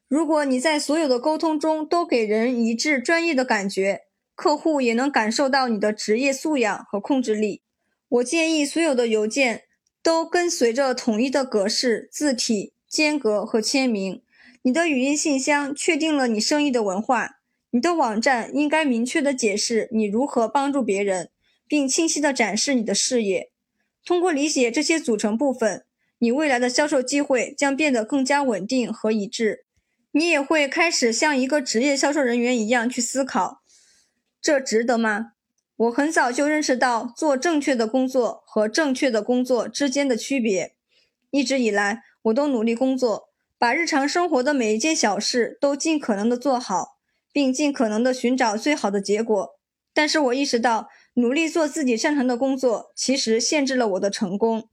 [0.08, 4.02] 如果你在所有的沟通中都给人一致专业的感觉，
[4.34, 7.62] 客户也能感受到你的职业素养和控制力。
[8.08, 9.62] 我建议所有的邮件
[10.02, 12.74] 都跟随着统一的格式字体。
[12.88, 14.22] 间隔和签名，
[14.62, 17.40] 你的语音信箱确定了你生意的文化。
[17.70, 21.30] 你的网站应该明确的解释你如何帮助别人，
[21.66, 23.50] 并清晰的展示你的事业。
[24.04, 25.84] 通过理解这些组成部分，
[26.20, 29.66] 你未来的销售机会将变得更加稳定和一致。
[30.12, 33.62] 你也会开始像一个职业销售人员一样去思考：
[34.40, 35.32] 这值得吗？
[35.76, 40.74] 我很早就认识到做正确的工作和正确的工作之间的区别。
[41.30, 42.05] 一直以来。
[42.26, 46.98] 我都努力工作，把日常生活的每一件小事都尽可能的做好，
[47.32, 49.50] 并尽可能的寻找最好的结果。
[49.94, 54.68] 但是我意识到，努力做自己擅长的工作，其实限制了我的成功。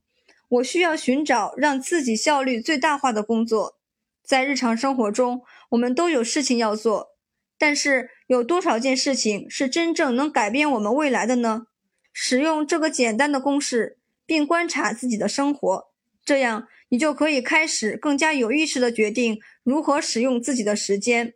[0.48, 3.76] 我需要寻找让自己效率最大化的工作。
[4.24, 7.10] 在日常生活中，我们都有事情要做，
[7.56, 11.66] 但是有多少件事情是真正能改变我们未来的呢？
[12.12, 15.84] 使用这个简单的公式，并观察自己的生活，
[16.24, 16.66] 这样。
[16.94, 21.34] 你就可以开始更加有意识地决定如何使用自己的时间。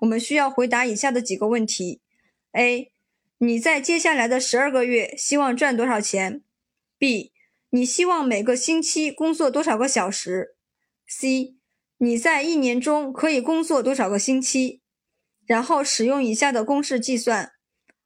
[0.00, 2.00] 我们需要回答以下的几个问题
[2.50, 2.90] ：A.
[3.38, 6.42] 你在接下来的十二个月希望赚多少钱
[6.98, 7.30] ？B.
[7.70, 10.56] 你希望每个星期工作多少个小时
[11.06, 11.54] ？C.
[11.98, 14.80] 你在一年中可以工作多少个星期？
[15.46, 17.52] 然后使用以下的公式计算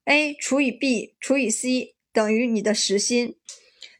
[0.04, 3.36] ：A 除以 B 除以 C 等于你的时薪。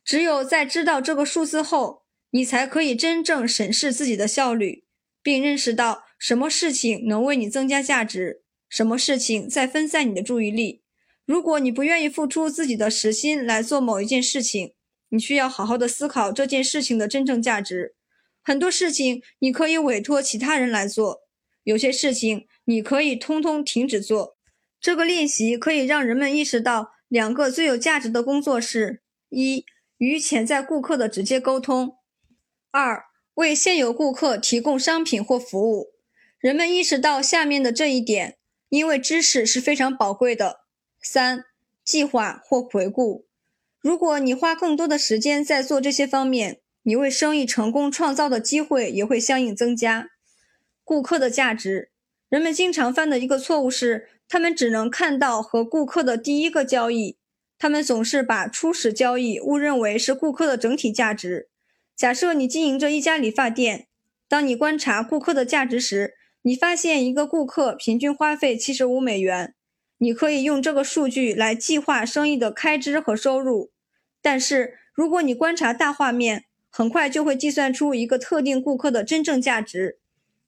[0.05, 2.00] 只有在知道这个数字后，
[2.31, 4.85] 你才可以真正审视自己的效率，
[5.23, 10.83] 并认识到什么事情能为你增加价值，什么事情在分散你的注意力。
[11.27, 14.75] 如果你不愿意付出自己的时薪来做某一件事情，
[15.11, 17.95] 你需要好好的思考这件事情的真正价值。
[18.43, 21.21] 很多事情你可以委托其他人来做，
[21.63, 24.37] 有些事情你可以通通停止做。
[24.81, 29.65] 这个练习可以让人们意识到两个最有价值的工作是：一、
[29.99, 31.99] 与潜在顾客的直接沟通。
[32.73, 33.05] 二、
[33.35, 35.93] 为现有顾客提供商品或服务。
[36.39, 40.61] 人们意识到下面的这一点，因为知识是非常宝贵的。
[41.03, 41.45] 三、
[41.85, 43.27] 计划或回顾。
[43.81, 50.11] 如果你花更多的时间在做这些方面，你为生意成功创造的机会也会相应增加。
[50.85, 51.91] 顾客的价值。
[52.29, 57.19] 人们经常犯的一个错误是，他们只能看到和顾客的第一个交易，
[57.59, 61.50] 他们总是把初始交易误认为是顾客的整体价值。
[62.01, 63.87] 假设你经营着一家理发店，
[64.27, 69.55] 当你观察顾客的价值时，你发现一个顾客平均花费七十五美元。
[69.99, 73.71] 你可以用这个数据来计划生意的开支和收入。
[74.23, 79.99] 但是，如果你观察大画面，很快就会计算出一个特定顾客的真正价值。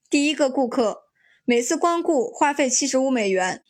[0.09, 1.03] 第一个顾客
[1.45, 3.62] 每次光顾花费七十五美元，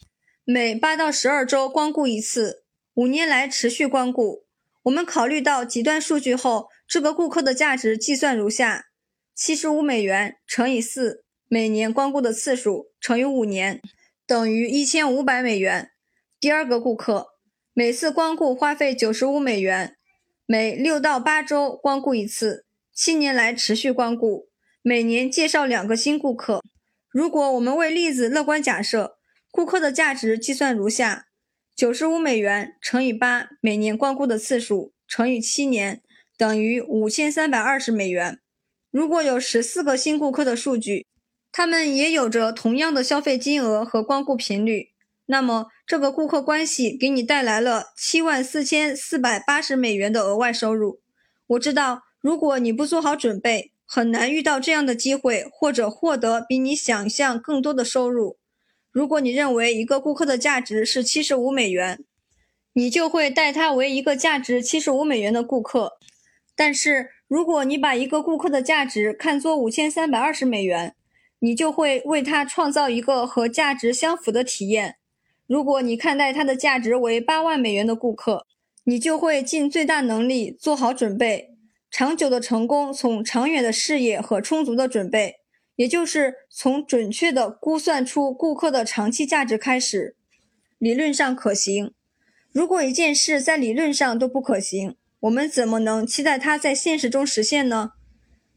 [0.44, 2.62] 每八到十二周光顾一次，
[2.94, 4.44] 五年来持续光顾。
[4.84, 6.68] 我们考虑到极端数据后。
[6.86, 8.86] 这个顾客的价值计算如下：
[9.34, 13.80] 七十五美元乘以四，每年光顾的次数乘以五年，
[14.26, 15.90] 等于一千五百美元。
[16.38, 17.28] 第二个顾客
[17.72, 19.96] 每次光顾花费九十五美元，
[20.44, 24.48] 每六到八周光顾一次，七年来持续光顾，
[24.82, 26.62] 每年介绍两个新顾客。
[27.10, 29.16] 如果我们为例子乐观假设，
[29.50, 31.26] 顾客的价值计算如下：
[31.74, 36.02] 九十五美元乘以八，每年光顾的次数乘以七年，
[36.42, 38.40] 等于五千三百二十美元。
[38.90, 41.06] 如果有十四个新顾客的数据，
[41.52, 44.88] 他们也有着同样的消费金额和光顾频率，
[45.26, 51.00] 那么这个顾客关系给你带来了七万四千四百八十美元的额外收入。
[51.46, 58.36] 我知道，如果你不做好准备，很难遇到这样的机会，或者获得比你想象更多的收入。
[58.90, 62.04] 如果你认为一个顾客的价值是七十五美元，
[62.72, 65.98] 你就会待他为一个价值七十五美元的顾客。
[66.54, 70.94] 但是，如果你把一个顾客的价值看作五千三百二十美元，
[71.38, 74.96] 你就会为他创造一个和价值相符的体验。
[75.46, 78.46] 如果你看待他的价值为八万美元的顾客，
[78.84, 81.50] 你就会尽最大能力做好准备。
[81.90, 85.36] 长久的成功从长远的视野和充足的准备，
[85.76, 90.16] 也就是从准确的估算出顾客的长期价值开始。
[90.78, 91.92] 理论上可行。
[92.52, 97.92] 如果一件事在理论上都不可行，我们怎么能期待它在现实中实现呢？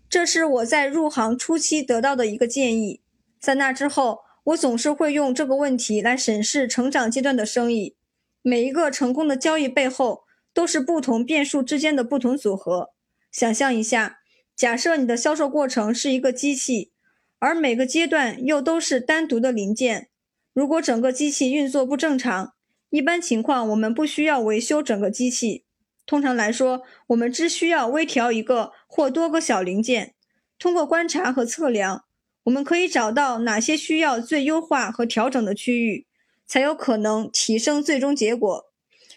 [0.09, 3.01] 这是我在入行初期得到的一个建议。
[3.39, 7.95] 在那之后，我总是会用这个问题来审视成长阶段的生意。
[8.41, 10.23] 每一个成功的交易背后，
[10.55, 12.89] 都是不同变数之间的不同组合。
[13.31, 14.17] 想象一下，
[14.55, 16.91] 假设你的销售过程是一个机器，
[17.37, 20.09] 而每个阶段又都是单独的零件。
[20.51, 22.53] 如果整个机器运作不正常，
[22.89, 25.64] 一般情况我们不需要维修整个机器。
[26.05, 30.13] 通常来说，我们只需要微调一个或多个小零件。
[30.57, 32.05] 通过观察和测量，
[32.43, 36.07] 我们可以找到哪些需要最优化和调整的区域，
[36.45, 38.65] 才有可能提升最终结果。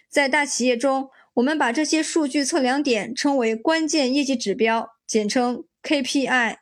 [0.08, 6.56] 在大企业中，我们把这些数据测量点称为关键业绩指标，简称 KPI，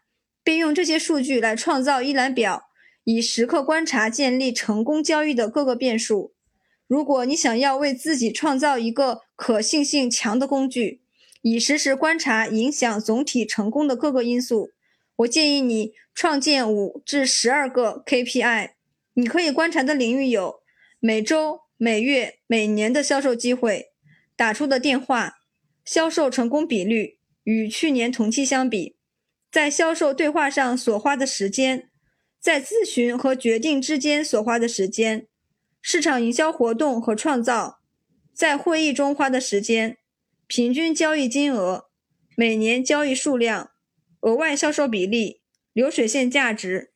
[0.45, 2.65] 并用这些数据来创造一览表，
[3.05, 6.35] 以时刻观察建立成功交易的各个变数。
[6.87, 11.03] 如果你想要为自己创造一个可信性强的工具，
[11.43, 14.71] 以实时观察影响总体成功的各个因素，
[15.17, 18.71] 我建议你创建五至十二个 KPI。
[19.15, 20.61] 你可以观察的领域有
[21.01, 23.93] 每周、每月、每年的销售机会、
[24.37, 25.39] 打出的电话、
[25.85, 28.97] 销售成功比率与去年同期相比、
[29.51, 31.89] 在销售对话上所花的时间、
[32.39, 35.27] 在咨询和决定之间所花的时间。
[35.89, 37.79] 市场营销活动和创造，
[38.35, 39.99] 在会议中花的时间，
[40.49, 41.87] 平均交易金额，
[42.37, 43.71] 每年交易数量，
[44.23, 46.91] 额外销售比例，流水线价值。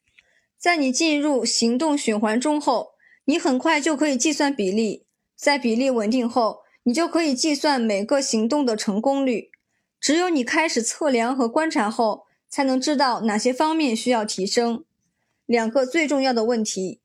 [0.58, 2.94] 在你进入行动循环中后，
[3.26, 5.06] 你很快就可以计算比例。
[5.36, 9.52] 在比例稳定后，你就可以计算每个行动的成功率。
[10.00, 14.84] 只有你开始测量和观察后，才能知道哪些方面需要提升。
[15.46, 16.99] 两个最重要的问题。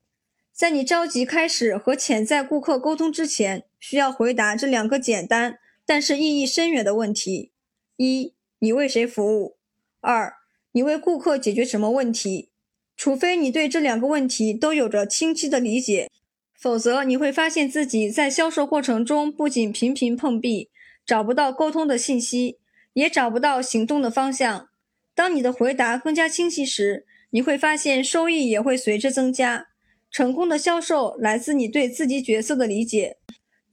[0.56, 7.52] 在你着急开始和潜在顾客沟通之前，需要回答这两个简单但是意义深远的问题：
[7.98, 9.58] 一、你为谁服务？
[10.00, 10.32] 二、
[10.72, 12.48] 你为顾客解决什么问题？
[12.96, 16.10] 除非你对这两个问题都有着清晰的理解，
[16.58, 20.70] 否则你会发现自己在销售过程中不仅频频碰壁，
[21.04, 22.56] 找不到沟通的信息，
[22.94, 24.70] 也找不到行动的方向。
[25.14, 29.68] 当你的回答更加清晰时，你会发现收益也会随之增加。
[30.16, 33.18] 成功的销售来自你对自己角色的理解，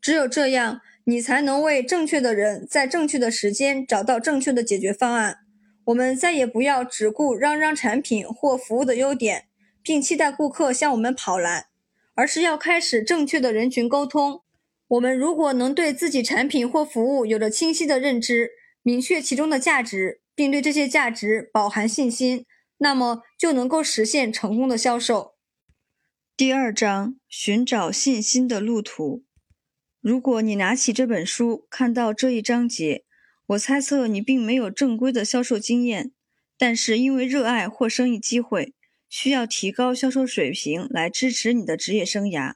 [0.01, 5.37] 只有这样，你才能为正确的人在正确的时间找到正确的解决方案。
[5.85, 9.45] 我们再也不要只顾嚷嚷产品或服务的优点，
[9.81, 11.67] 并期待顾客向我们跑来，
[12.13, 14.41] 而是要开始正确的人群沟通。
[14.89, 18.49] 我们如果能对自己产品或服务有着清晰的认知，
[18.81, 22.45] 明确其中的价值，并对这些价值饱含信心，
[22.79, 25.32] 那么就能够实现成功的销售。
[26.43, 29.23] 第二章：寻找信心的路途。
[30.01, 33.05] 如果你拿起这本书，看到这一章节，
[33.45, 36.11] 我猜测你并没有正规的销售经验，
[36.57, 38.73] 但是因为热爱或生意机会，
[39.07, 42.55] 需要提高销售水平来支持你的职业生涯。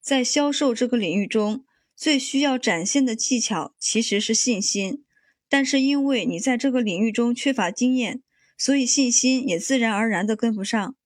[0.00, 5.04] 在销售这个领域中，最需要展现的技巧其实是信心，
[5.48, 8.20] 但是因为你在这个领域中缺乏经验，
[8.56, 10.96] 所以信心也自然而然地跟不上。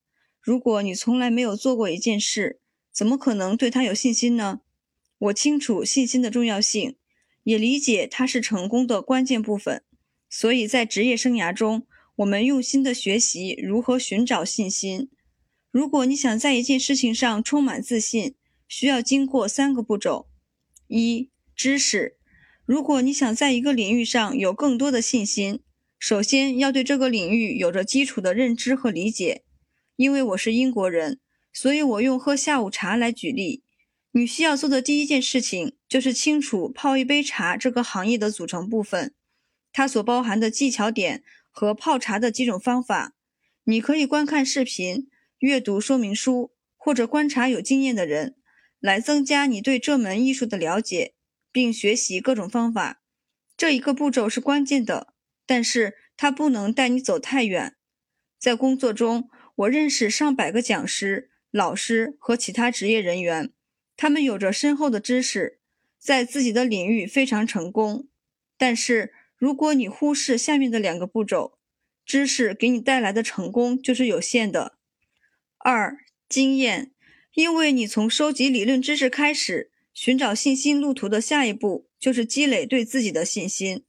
[0.43, 2.59] 如果你从来没有做过一件事，
[2.93, 4.61] 怎么可能对它有信心呢？
[5.19, 6.97] 我清楚信心的重要性，
[7.45, 9.85] 也理解它是成功的关键部分。
[10.29, 11.87] 所以在职业生涯中，
[12.17, 15.09] 我们用心的学习如何寻找信心。
[15.71, 18.35] 如果你想在一件事情上充满自信，
[18.67, 20.27] 需要经过三个步骤：
[20.89, 22.17] 一、知识。
[22.67, 25.61] 如果你想在一个领域上有更多的信心，
[26.01, 29.45] 首先要对这个领域有着基础的认知和理解。
[29.97, 31.21] 因为我是英国人，
[31.53, 33.63] 所以我用喝下午茶来举例。
[34.13, 39.15] 你需要做的第一件事情就是清楚泡一杯茶这个行业的组成部分，
[39.73, 43.15] 它所包含的技巧点和泡茶的几种方法。
[43.65, 48.37] 你可以观看视频、阅读说明书，或者观察有经验的人，
[48.81, 51.15] 来增加你对这门艺术的了解。
[51.55, 53.03] 并学习各种方法，
[53.59, 55.13] 这一个步骤是关键的，
[55.45, 57.77] 但是它不能带你走太远。
[58.39, 63.51] 在工作中，我认识上百个讲师、老师和其他职业人员，
[63.97, 65.59] 他们有着深厚的知识，
[65.99, 68.09] 在自己的领域非常成功。
[68.57, 71.59] 但是，如果你忽视下面的两个步骤，
[72.05, 74.77] 知识给你带来的成功就是有限的。
[75.59, 75.99] 二、
[76.29, 76.93] 经验，
[77.35, 79.71] 因为你从收集理论知识开始。
[79.95, 83.85] 寻找信心路途的下一步就是积累对自己的信心，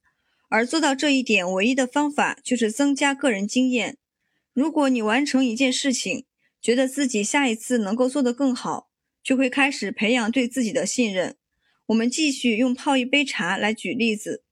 [0.50, 3.96] 而做到这一点唯一的方法就是增加个人经验。
[4.54, 6.24] 如果你完成一件事情，
[6.62, 8.88] 觉得自己下一次能够做得更好，
[9.22, 11.36] 就会开始培养对自己的信任。
[11.86, 14.44] 我们继续用泡一杯茶来举例子，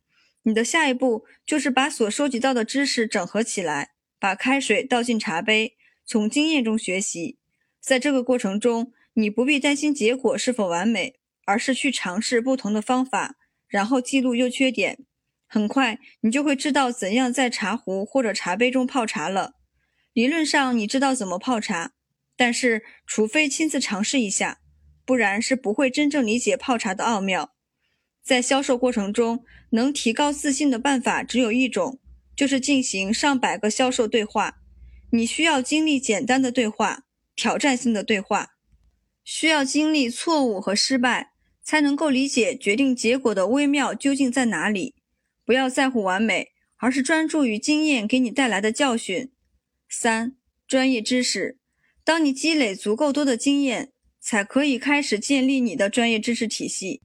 [0.43, 7.39] 你的下一步就是把所收集到的知识整合起来，把开水倒进茶杯，从经验中学习。
[7.81, 11.15] 在这个过程中，你不必担心结果是否完美。
[11.45, 13.35] 而是去尝试不同的方法，
[13.67, 15.01] 然后记录优缺点。
[15.49, 19.55] 很快，你就会知道怎样在茶壶或者茶杯中泡茶了。
[20.13, 21.93] 理论上，你知道怎么泡茶，
[22.37, 24.61] 但是除非亲自尝试一下，
[25.05, 27.55] 不然是不会真正理解泡茶的奥妙。
[28.23, 31.99] 在销售过程中，能提高自信的办法只有一种，
[32.37, 34.59] 就是进行上百个销售对话。
[35.11, 37.05] 你需要经历简单的对话、
[37.35, 38.51] 挑战性的对话，
[39.25, 41.33] 需要经历错误和失败。
[41.65, 44.97] 才能够理解决定结果的微妙究竟在哪里。
[45.45, 46.49] 不要在乎完美，
[46.79, 49.31] 而是专注于经验给你带来的教训。
[49.95, 50.35] 三、
[50.67, 51.59] 专业知识。
[52.03, 57.03] 当你积累足够多的经验，才可以开始建立你的专业知识体系。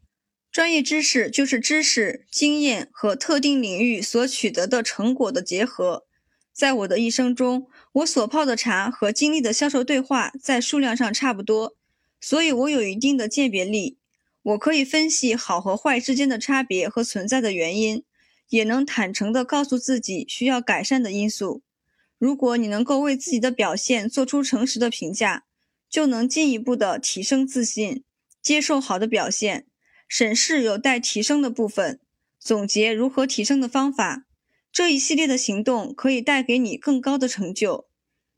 [0.50, 6.06] 专业知识就是知识、经验和特定领域所取得的成果的结合。
[6.54, 11.76] 在我的一生中，我所泡的茶和经历的销售对话在数量上差不多，
[12.22, 13.98] 所以我有一定的鉴别力。
[14.44, 18.06] 我可以分析好和坏之间的差别和存在的原因，
[18.48, 21.62] 也能坦诚地告诉自己需要改善的因素。
[22.18, 25.46] 如果你能够为自己的表现做出诚实的评价，
[25.90, 28.04] 就能进一步的提升自信，
[28.42, 29.68] 接受好的表现，
[30.08, 32.00] 审视有待提升的部分，
[32.40, 34.26] 总结如何提升的方法。
[34.72, 37.88] 这一系列的行动可以带给你更高的成就。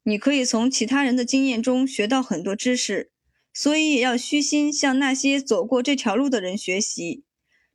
[0.03, 3.11] 你可以从其他人的经验中学到很多知识。
[3.51, 7.25] 所以也要虚心向那些走过这条路的人学习。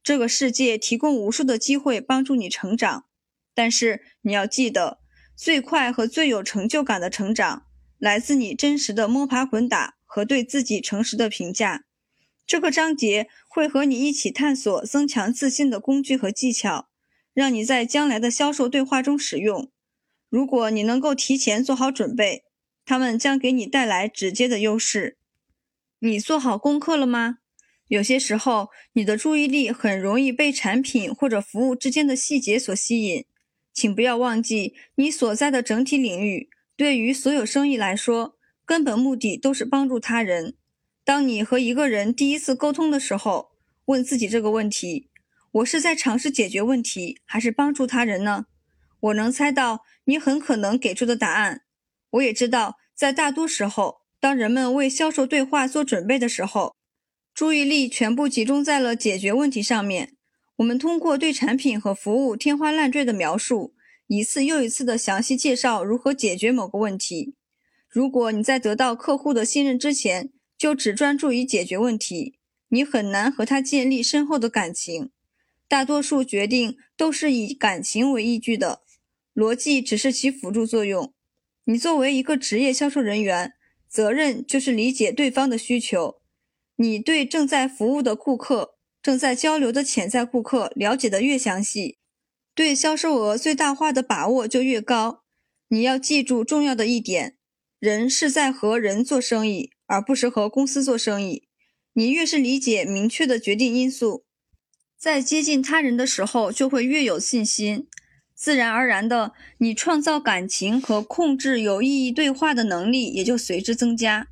[0.02, 3.06] 这个世界提供无数的机会帮助你成长，
[3.54, 5.00] 但是你要记得，
[5.36, 7.66] 最快和最有成就感的成长
[7.98, 11.84] 来自你真实的摸爬滚打和对自己诚实的评价。
[12.46, 16.88] 这个章节会和你一起探索增强自信的工具和技巧，
[17.32, 19.70] 让你在将来的销售对话中使用。
[20.28, 22.44] 如果你能够提前做好准备，
[22.84, 25.16] 他们将给你带来直接的优势。
[26.00, 27.38] 你做好功课了吗？
[27.88, 33.24] 有些时候，你的注意力很容易被产品或者服务之间的细节所吸引。
[33.74, 40.54] 请不要忘记，你所在的整体领域对于所有生意来说，根本目的都是帮助他人。
[41.04, 43.50] 当你和一个人第一次沟通的时候，
[43.86, 45.10] 问自己这个问题：
[45.52, 48.46] 我是在尝试解决问题，还是帮助他人呢？
[49.00, 51.62] 我能猜到你很可能给出的答案。
[52.10, 54.04] 我也知道，在大多时候。
[54.20, 56.74] 当人们为销售对话做准备的时候，
[57.34, 60.14] 注意力全部集中在了解决问题上面。
[60.56, 63.74] 我们通过对产品和服务天花乱坠的描述，
[64.06, 67.34] 一次又一次的详细介绍如何解决某个问题。
[67.88, 72.34] 如果你在得到客户的信任之前就只专注于解决问题，
[72.68, 75.10] 你很难和他建立深厚的感情。
[75.66, 78.82] 大多数决定都是以感情为依据的，
[79.34, 81.12] 逻辑只是起辅助作用。
[81.64, 83.54] 你作为一个职业销售人员。
[83.86, 86.16] 责任就是理解对方的需求。
[86.74, 88.73] 你对正在服务的顾客、
[89.04, 91.98] 正在交流的潜在顾客了解的越详细，
[92.54, 95.22] 对销售额最大化的把握就越高。
[95.68, 97.36] 你要记住重要的一点：
[97.78, 101.46] 人是在和人做生意，而不是和公司做生意。
[101.92, 104.24] 你越是理解明确的决定因素，
[104.98, 107.86] 在接近他人的时候就会越有信心。
[108.34, 114.28] 自然而然的，你创造感情和控制有意义对话的能力也就随之增加。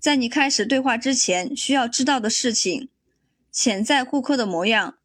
[0.00, 2.89] 在你开始对话之前，需要知道的事情：
[3.52, 4.98] 潜在顾客的模样。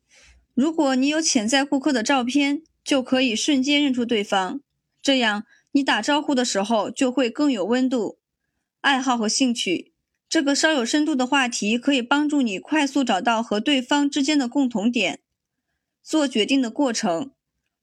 [0.53, 4.61] 如果你有潜在顾客的照片，就可以瞬间认出对方，
[5.01, 8.19] 这样你打招呼的时候就会更有温度。
[8.81, 9.91] 爱好和兴趣，
[10.29, 15.19] 这个稍有深度的话题可以帮助你快速找到和对方之间的共同点。
[16.03, 17.31] 做决定的过程，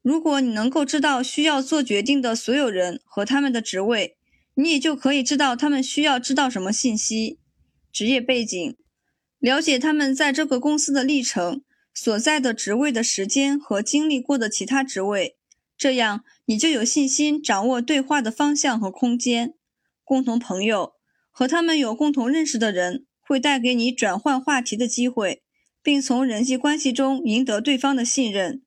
[0.00, 4.16] 如果你能够知道需要做决定的所有人和他们的职位，
[4.54, 7.40] 你也就可以知道他们需要知道什么信息。
[7.92, 8.76] 职业背景，
[9.42, 11.62] 了解他们在这个公司的历程。
[11.92, 15.36] 所在的职位的时间和经历过的其他职位，
[15.76, 19.54] 这样你就有信心掌握对话的方向和空间。
[20.04, 20.94] 共同朋友
[21.30, 25.42] 和他们有共同认识的人会带给你转换话题的机会，
[25.82, 28.62] 并从人际关系中赢得对方的信任。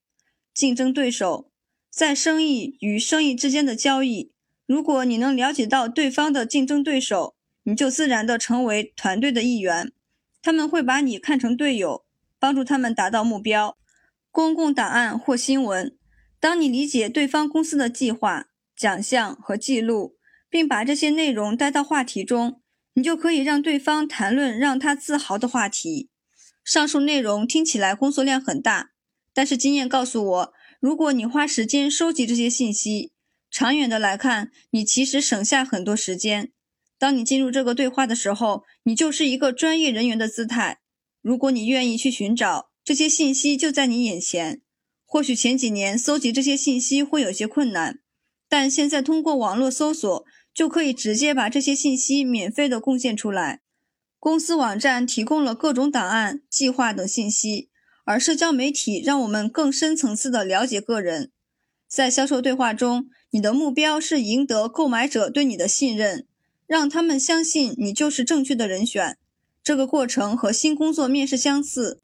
[0.53, 1.49] 竞争对手
[1.89, 4.31] 在生意与生意之间的交易，
[4.67, 9.91] 如果你能了解到对方的竞争对手，你就自然地成为团队的一员。
[10.45, 12.05] 他们会把你看成队友。
[12.37, 13.75] 帮助他们达到目标。
[14.29, 15.97] 公共档案或新闻，
[16.39, 20.17] 当你理解对方公司的计划、奖项和记录，
[20.47, 22.61] 并把这些内容带到话题中，
[22.93, 26.11] 你就可以让对方谈论让他自豪的话题。
[26.63, 28.91] 上述内容听起来工作量很大，
[29.33, 33.13] 但是经验告诉我，如果你花时间收集这些信息，
[33.49, 36.51] 长远的来看，你其实省下很多时间。
[36.97, 40.79] 当你进入这个对话的时候，你就是一个专业人员的姿态。
[41.21, 44.61] 如果你愿意去寻找这些信息，就在你眼前。
[45.03, 47.99] 或许前几年搜集这些信息会有些困难，
[48.49, 53.61] 但现在通过网络搜索就可以直接把这些信息免费的贡献出来。
[54.19, 57.69] 公司网站提供了各种档案、计划等信息，
[58.03, 61.31] 而社交媒体让我们更深层次的了解个人。
[61.87, 66.27] 在销售对话中，你的目标是赢得购买者对你的信任，
[66.67, 69.17] 让他们相信你就是正确的人选。
[69.63, 72.01] 这个过程和新工作面试相似。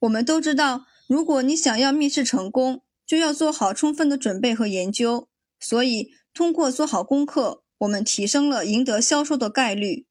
[0.00, 5.28] 我们都知道，如果你想要面试成功，就要做好充分的准备和研究。
[5.58, 10.06] 所以，通过做好功课，我们提升了赢得销售的概率，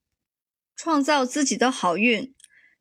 [0.76, 2.34] 创造自己的好运。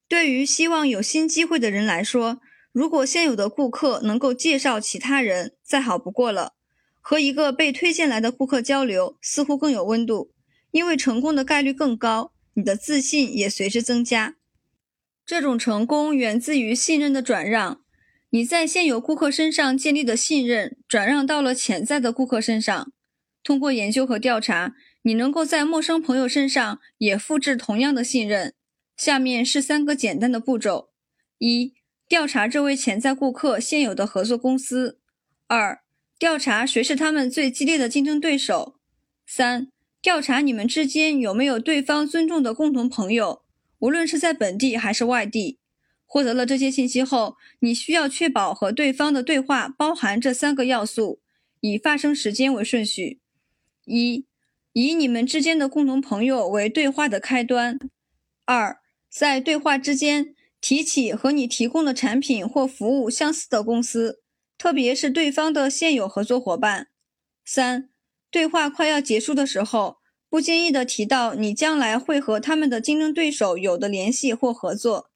[0.07, 2.41] 对于希望有新机会的人来说，
[2.73, 6.55] 如果现有的顾客能够介绍其他人，再好不过了。
[7.01, 10.31] 和一个被推荐来的顾客交流，似乎更有温度，
[10.71, 12.33] 因为成功的概率更高。
[12.55, 14.35] 你的自信也随之增加。
[15.25, 17.83] 这种成功源自于信任的转让。
[18.31, 22.93] 你在现有顾客身上建立的信任转让到了潜在的顾客身上。
[23.45, 28.55] 通过研究和调查，你能够在陌生朋友身上也复制同样的信任。
[28.97, 30.91] 下面是三个简单的步骤：
[31.39, 31.73] 一、
[32.09, 34.99] 调查这位潜在顾客现有的合作公司；
[35.47, 35.81] 二、
[36.19, 38.75] 调查谁是他们最激烈的竞争对手；
[39.25, 39.69] 三。
[40.01, 43.43] 调查你们之间有没有对方尊重的共同朋友，
[43.81, 45.59] 无论是在本地还是外地。
[46.07, 51.21] 获得了这些信息后，你需要确保和对方的对话包含这三个要素，
[51.61, 53.21] 以发生时间为顺序：
[53.85, 54.25] 一、
[54.73, 57.77] 以你们之间的共同朋友为对话的开端；
[58.47, 58.79] 二、
[59.11, 64.23] 在对话之间提起和你提供的产品或服务相似的公司，
[64.57, 66.85] 特别是对方的现有合作伙伴；
[67.45, 67.91] 三。
[68.31, 69.99] 对话快要结束的时候，
[70.29, 75.11] 不经意地提到你将来会和他们的竞争对手有的联系或合作。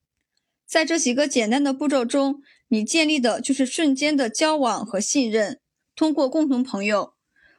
[0.67, 5.61] 在这几个简单的步骤中，你建立的就是瞬间的交往和信任。
[5.95, 7.13] 通过共同朋友、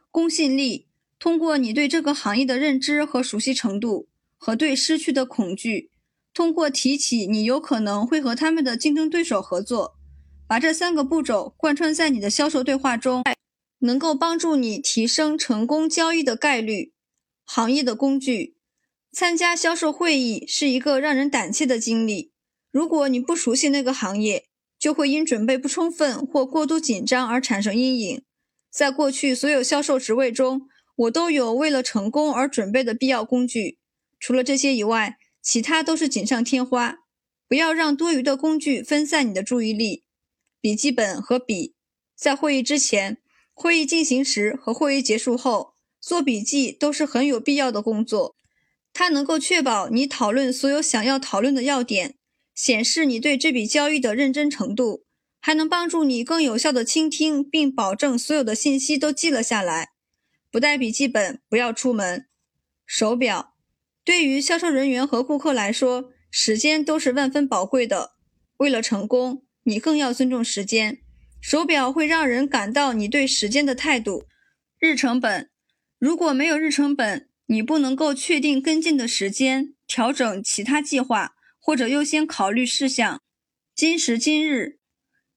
[0.10, 0.88] 公信力，
[1.20, 5.92] 通过你对这个行业的认知和熟悉程度，和对失去的恐惧，
[6.34, 9.94] 通过提起你有可能会和他们的竞争对手合作，
[10.48, 13.22] 把这三个步骤贯穿在你的销售对话中。
[13.84, 16.94] 能够帮助你提升成功交易的概率。
[17.44, 18.56] 行业的工具，
[19.12, 22.32] 参加销售会议是一个让人胆怯的经历。
[22.72, 24.48] 如果你不熟悉那个行业，
[24.80, 28.24] 就会因准备不充分或过度紧张而产生阴影。
[28.72, 30.62] 在过去所有销售职位中，
[30.96, 33.80] 我都有为了成功而准备的必要工具。
[34.18, 37.00] 除了这些以外，其他都是锦上添花。
[37.50, 40.06] 不要让多余的工具分散你的注意力。
[40.62, 41.76] 笔记本和笔，
[42.16, 43.18] 在会议之前。
[43.54, 48.36] 会议进行时和会议结束后做笔记都是很有必要的工作，
[48.92, 52.16] 它能够确保你讨论所有想要讨论的要点，
[52.54, 55.06] 显示你对这笔交易的认真程度，
[55.40, 59.92] 还能帮助你更有效地倾听，并保证所有的信息都记了下来。
[60.52, 62.26] 不带笔记本不要出门。
[62.86, 63.54] 手表
[64.04, 68.14] 对于销售人员和顾客来说，时间都是万分宝贵的。
[68.58, 71.03] 为了成功，你更要尊重时间。
[71.44, 74.24] 手表会让人感到你对时间的态度。
[74.80, 75.50] 日程本，
[76.00, 83.22] 如果没有日程本，你不能够确定跟进的时间、调整其他计划或者优先考虑事项。
[83.76, 84.78] 今时今日，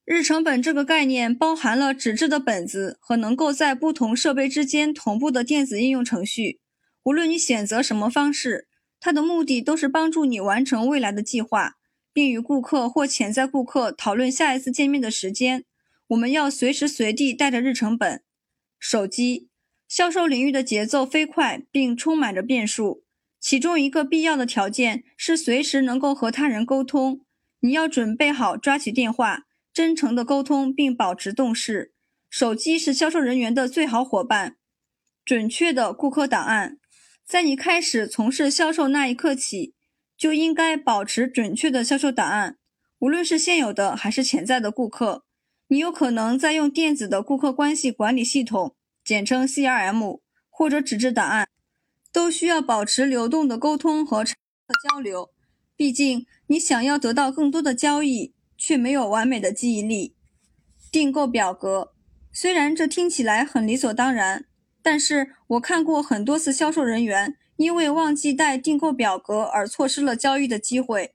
[0.05, 6.61] 日成本这个概念包含了纸质的本子和能够在不同设备之间同步的电子应用程序。
[7.03, 8.69] 无论你选择什么方式，
[9.01, 11.73] 它的目的都是帮助你完成未来的计划，
[12.13, 15.65] 并与顾客或潜在顾客讨论下一次见面的时间。
[16.07, 18.23] 我们要随时随地带着日程本。
[18.79, 19.49] 手机
[19.87, 23.03] 销售领域的节奏飞快，并充满着变数。
[23.39, 27.21] 其中一个必要的条件是随时能够和他人沟通。
[27.59, 29.43] 你要准备好抓起电话，
[29.73, 31.93] 真诚地沟通，并保持动势。
[32.29, 34.57] 手机是销售人员的最好伙伴。
[35.23, 36.79] 准确的顾客档案，
[37.25, 39.73] 在你开始从事销售那一刻起，
[40.17, 42.57] 就应该保持准确的销售档案，
[42.99, 45.25] 无论是现有的还是潜在的顾客。
[45.69, 51.49] 你有可能在用电子的顾客关系管理系统，简称 CRM，或者纸质档案，
[52.13, 55.31] 都需要保持流动的沟通和交流。
[55.75, 60.15] 毕竟，你想要得到更多的交易，却没有完美的记忆力。
[60.89, 61.93] 订购表格，
[62.31, 64.45] 虽然这听起来很理所当然，
[64.81, 71.13] 但是我看过很多次销售人员因为忘记带订购表格而错失了交易的机会。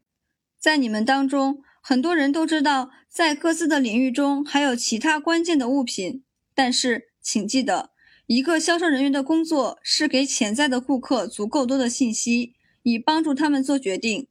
[0.59, 6.23] 在你们当中，很多人都知道，在各自的领域中还有其他关键的物品，
[6.55, 7.91] 但是请记得，
[8.27, 12.55] 一个销售人员的工作是给潜在的顾客足够多的信息，
[12.85, 14.29] 以帮助他们做决定。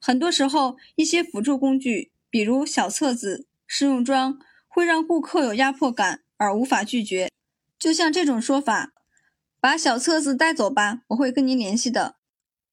[0.00, 7.30] 很多时候，一些辅助工具，比如小册子、试用装，会让顾客有压迫感而无法拒绝。
[7.78, 8.94] 就像这种说法
[9.60, 12.16] ：“把小册子带走吧，我会跟您联系的。”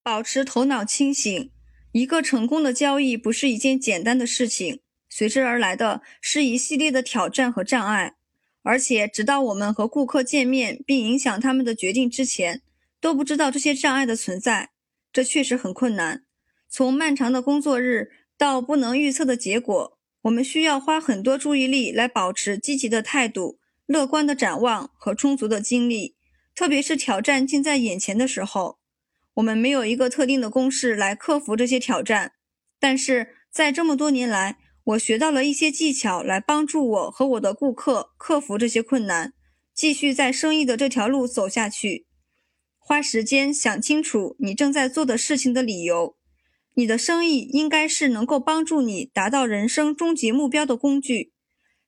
[0.02, 1.52] 保持头脑清醒。
[1.94, 4.80] 一个成功的交易不是一件简单的事情，
[5.10, 8.16] 随之而来的是一系列的挑战和障碍，
[8.64, 12.62] 而且直到我们和顾客见面并影响他们的决定之前，
[13.02, 14.70] 都不知道这些障碍的存在。
[15.12, 16.24] 这确实很困难。
[16.70, 26.16] 从漫长的工作日到不能预测的结果，我们需要花很多注意力来保持积极的态度、乐观的展望和充足的精力，
[26.56, 28.81] 特别是挑战近在眼前的时候。
[29.42, 32.34] 我们没有一个特定的公式来克服这些挑战，
[32.80, 39.34] 但是在这么多年来，我学到了一些技巧来帮助我和我的顾客克服这些困难，
[39.74, 42.06] 继续在生意的这条路走下去。
[42.78, 46.16] 花时间想清楚你正在做的事情的理由。
[46.76, 51.34] 你的生意应该是能够帮助你达到人生终极目标的工具。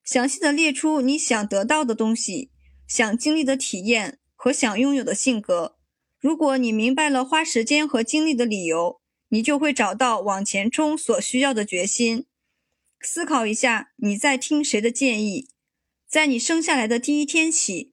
[0.04, 2.50] 详细的列出你想得到的东西、
[2.88, 5.78] 想经历的体验和想拥有的性格。
[6.24, 12.26] 如果你明白了花时间和精力的理由，你就会找到往前冲所需要的决心。
[13.02, 15.50] 思考一下，你在听谁的建议？
[16.08, 17.92] 在你生下来的第一天起，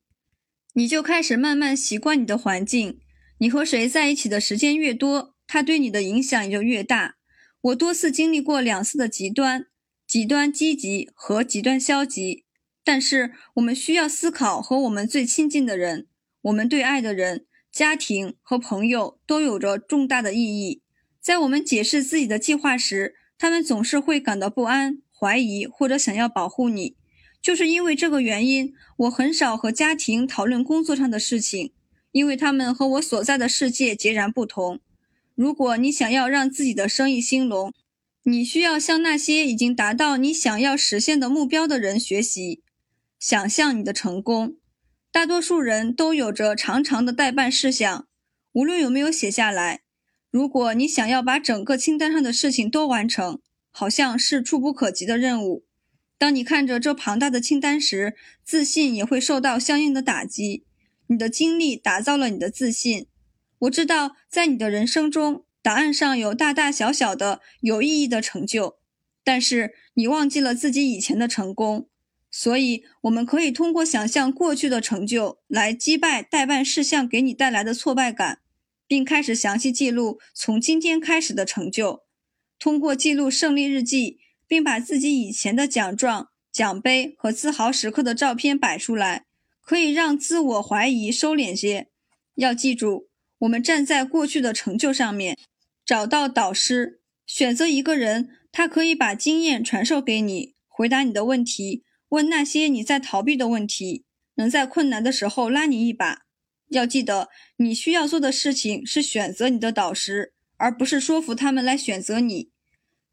[0.74, 3.01] 你就开始慢慢习惯你的环境。
[3.39, 7.16] 你和谁在一起的时间越多，他对你的影响也就越大。
[7.61, 9.66] 我多次经历过两次的极端：
[10.07, 12.45] 极端积极和极端消极。
[12.85, 16.07] 但是我们需要思考和我们最亲近的人，
[16.43, 17.47] 我们对爱的人。
[17.73, 20.83] 家庭和朋友都有着重大的意义。
[21.21, 26.97] 在我们解释自己的计划时，他们总是会感到不安、怀疑或者想要保护你。
[27.43, 31.73] 就是因为这个原因，我很少和家庭讨论工作上的事情，
[32.12, 34.81] 因为他们和我所在的世界截然不同。
[35.35, 37.73] 如果你想要让自己的生意兴隆，
[38.25, 42.62] 你需要向那些已经达到你想要实现的目标的人学习。
[43.18, 44.57] 想象你的成功。
[45.12, 48.06] 大多数人都有着长长的待办事项，
[48.52, 49.80] 无论有没有写下来。
[50.30, 53.40] 如果你想要把整个清单上的事情都完成，
[53.72, 55.64] 好像是触不可及的任务。
[56.16, 60.64] 当你看着这庞大的清单时，自信也会受到相应的打击。
[61.08, 63.08] 你的经历打造了你的自信。
[63.58, 68.78] 我知道，在你的人生中，档案上有大大小小的有意义的成就，
[69.24, 71.89] 但是你忘记了自己以前的成功。
[72.31, 78.41] 所以，我们可以通过想象过去的成就来击败代办事项给你带来的挫败感，
[78.87, 82.05] 并开始详细记录从今天开始的成就。
[82.59, 89.26] 通过记录胜利日记，并把自己以前的奖状、奖杯和自豪时刻的照片摆出来，
[89.61, 91.89] 可以让自我怀疑收敛些。
[92.37, 93.09] 要记住，
[93.39, 95.37] 我们站在过去的成就上面，
[95.85, 101.85] 找到导师，选择一个人，他可以把经验传授给你，回答你的问题。
[102.11, 104.04] 问那些你在逃避的问题，
[104.36, 106.26] 能在困难的时候拉你一把。
[106.68, 112.50] 要记得，你需要做的事情是选择你的导师，而不是说服他们来选择你。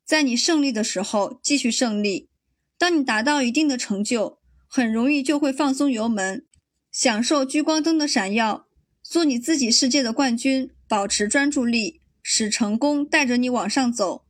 [0.05, 2.29] 在你胜利的时候继续胜利。
[2.77, 6.45] 当你达到一定的成就，很容易就会放松油门，
[6.91, 8.67] 享受聚光灯的闪耀，
[9.01, 10.69] 做你自己世界的冠军。
[10.89, 14.25] 保持专注力，使成功带着你往上走。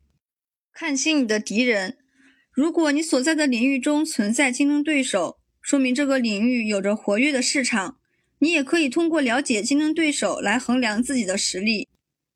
[0.74, 1.99] 看清你的敌人。
[2.58, 7.99] 如果你所在的领域中存在竞争对手，说明这个领域有着活跃的市场。
[8.39, 11.88] 你也可以通过了解竞争对手来衡量自己的实力。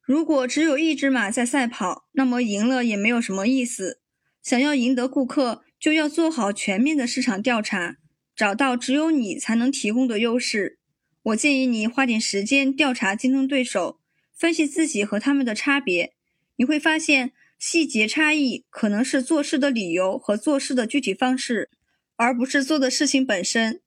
[0.03, 3.99] 如果只有一只马在赛跑，那么赢了也没有什么意思。
[4.43, 7.95] 想要赢得顾客，就要做好全面的市场调查，
[8.35, 10.77] 找到只有你才能提供的优势。
[11.23, 13.99] 我建议你花点时间调查竞争对手，
[14.37, 16.13] 分析自己和他们的差别。
[16.57, 17.31] 你会发现，
[17.61, 21.69] 细节差异可能是做事的理由和做事的具体方式，
[22.15, 23.81] 而不是做的事情本身。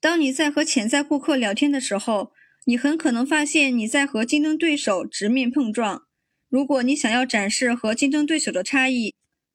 [0.00, 2.32] 当你在和潜在顾客聊天的时候，
[2.64, 6.02] 你很可能发现你在和竞争对手直面碰撞。
[6.48, 9.14] 如果你想要展示和竞争对手的差异，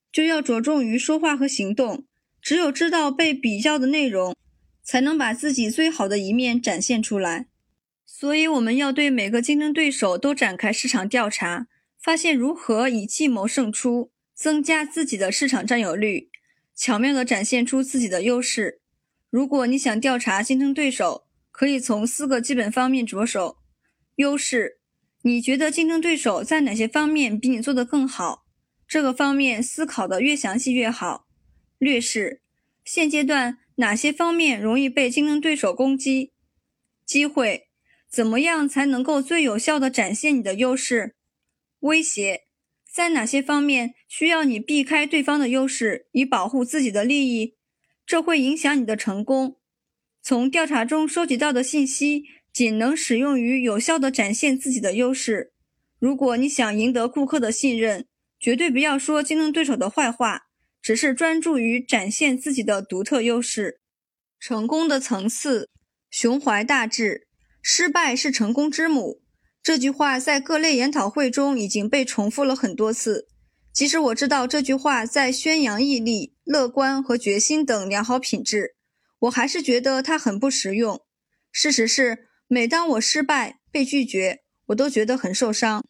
[0.09, 2.05] 就要着重于说话和行动。
[2.41, 4.33] 只有知道被比较的内容，
[4.81, 7.47] 才能把自己最好的一面展现出来。
[8.05, 11.67] 所以，我们要对每个竞争对手都展开市场调查，
[12.05, 16.29] 发现如何以计谋胜出，增加自己的市场占有率，
[16.75, 18.79] 巧妙地展现出自己的优势。
[19.31, 23.57] 如果你想调查竞争对手，可以从四个基本方面着手：
[24.17, 24.77] 优势，
[25.23, 28.45] 你觉得竞争对手在哪些方面比你做得更好？
[28.87, 31.25] 这个方面思考的越详细越好。
[31.79, 32.43] 劣势，
[32.83, 36.33] 现阶段哪些方面容易被竞争对手攻击？
[37.03, 37.69] 机会，
[38.07, 41.14] 怎么样才能够最有效地展现你的优势？
[41.85, 42.45] 威胁，
[42.91, 47.57] 在哪些方面需要你避开对方的优势，以保护自己的利益？
[48.07, 49.57] 这会影响你的成功。
[50.23, 55.53] 从调查中收集到的信息仅能使用于有效地展现自己的优势。
[55.99, 58.07] 如果你想赢得顾客的信任，
[58.39, 60.47] 绝对不要说竞争对手的坏话，
[60.81, 63.79] 只是专注于展现自己的独特优势。
[64.39, 65.69] 成功的层次，
[66.09, 67.27] 胸怀大志，
[67.61, 69.21] 失败是成功之母。
[69.65, 73.27] 这句话在各类研讨会中已经被重复了很多次。
[73.73, 78.75] 即使我知道这句话在宣扬毅力、乐观和决心等良好品质，
[79.21, 81.01] 我还是觉得它很不实用。
[81.51, 85.83] 事实是，每当我失败、被拒绝，我都觉得很受伤。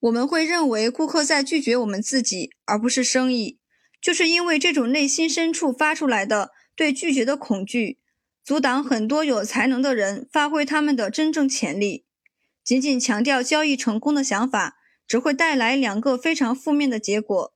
[0.00, 3.58] 我们会认为顾客在拒绝我们自己，而不是生意，
[3.98, 7.98] 就是因为这种内心深处发出来的对拒绝的恐惧，
[8.44, 12.04] 阻挡很多有才能的人发挥他们的真正潜力。
[12.66, 14.76] 仅仅强调交易成功的想法。
[15.08, 17.54] 只会带来两个非常负面的结果：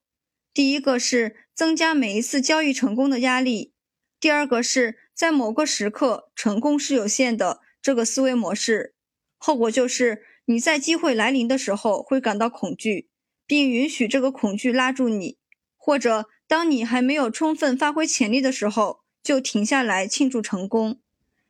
[0.55, 3.73] 第一个是增加每一次交易成功的压力；
[4.21, 8.95] 第二个是在某个时刻成功是有限的这个思维模式。
[9.37, 13.11] 后果就是你在机会来临的时候会感到恐惧，
[13.49, 15.39] 并允许这个恐惧拉住你；
[15.77, 21.01] 或者当你还没有充分发挥潜力的时候，就停下来庆祝成功。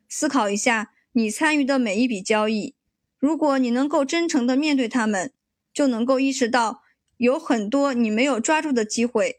[0.08, 2.74] 思考一下你参与的每一笔交易，
[3.20, 5.32] 如果你能够真诚地面对他们。
[5.72, 6.82] 就能够意识到
[7.16, 9.36] 有很多你没有抓住的机会，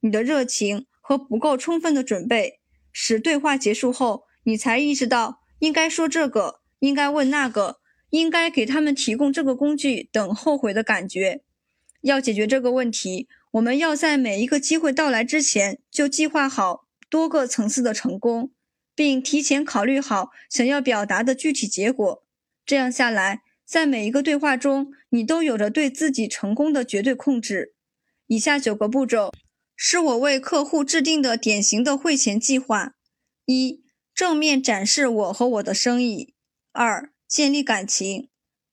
[0.00, 2.60] 你的热情和不够充分的准备，
[2.90, 11.42] 使对话结束后，你才意识到应该说这个，应该问那个，应该给他们提供这个工具等后悔的感觉。
[12.00, 18.52] 要解决这个问题，我们要在每一个机会到来之前就计划好多个层次的成功，
[18.94, 22.23] 并提前考虑好想要表达的具体结果。
[22.64, 23.42] 这样下来。
[23.64, 27.74] 在每一个对话中，你都有着对自己成功的绝对控制。
[28.26, 29.32] 以下九个步骤
[29.74, 32.94] 是我为客户制定的典型的会前计划：
[33.46, 33.82] 一、
[34.14, 36.34] 正面展示我和我的生意；
[36.72, 38.28] 二、建立感情；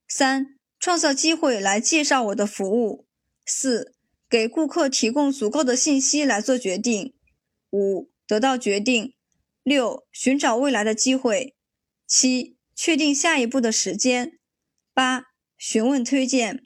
[0.08, 3.06] 三、创造机会来介绍我的服务；
[3.46, 3.96] 四、
[4.30, 7.14] 给顾客提供足够的信息来做决定；
[7.72, 9.14] 五、得到决定；
[9.64, 11.56] 六、寻找未来的机会；
[12.06, 14.39] 七、确定下一步的时间。
[14.93, 15.26] 八、
[15.57, 16.57] 询问推荐；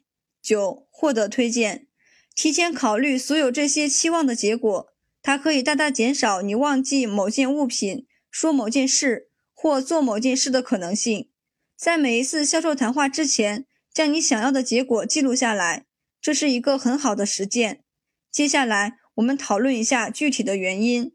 [0.42, 1.88] 九、获得推荐。
[2.34, 4.88] 提前考虑所有这些期望的结果，
[5.22, 11.30] 它可以大大减少你忘记某件物品、说某件事或做某件事的可能性。
[11.78, 15.86] 在每一次销售谈话之前，将你想要的结果记录下来，
[16.22, 17.84] 这是一个很好的实践。
[18.32, 21.14] 接下来，我们讨论一下具体的原因。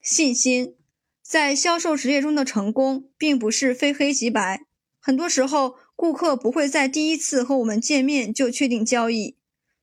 [0.00, 0.76] 信心
[1.34, 4.60] 在销售职业中的成功，并不是非黑即白，
[5.00, 5.74] 很多时候。
[5.96, 9.36] 顾客不会在第一次和我们见面就确定交易。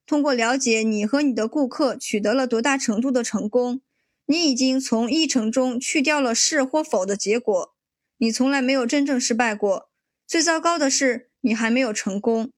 [0.06, 3.82] 通过了解你和你的顾客取得了多大程度的成功，
[4.24, 7.74] 你已经从议程中去掉了是或否的结果。
[8.16, 9.90] 你从来没有真正失败过。
[10.26, 12.50] 最糟糕的是，你还没有成功。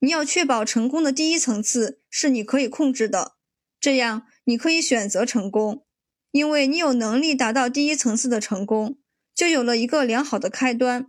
[0.00, 3.32] 你要确保成功的第一层次是你可以控制的，
[3.80, 5.84] 这样你可以选择成功，
[6.32, 8.98] 因为你有能力达到第一层次的成功，
[9.34, 11.06] 就有了一个良好的开端。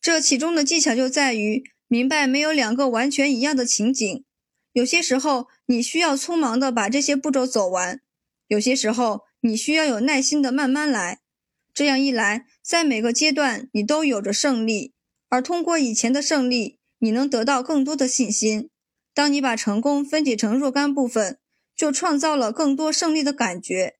[0.00, 4.24] 这其中的技巧就在于明白没有两个完全一样的情景。
[4.72, 8.00] 有些时候，你需要匆忙地把这些步骤走完。
[8.46, 11.20] 有些时候，你需要有耐心的慢慢来。
[11.72, 14.92] 这样一来，在每个阶段你都有着胜利，
[15.28, 18.70] 而通过以前的胜利，你能得到更多的信心。
[19.14, 21.38] 当你把成功分解成若干部分，
[21.74, 23.96] 就创造了更多胜利的感觉。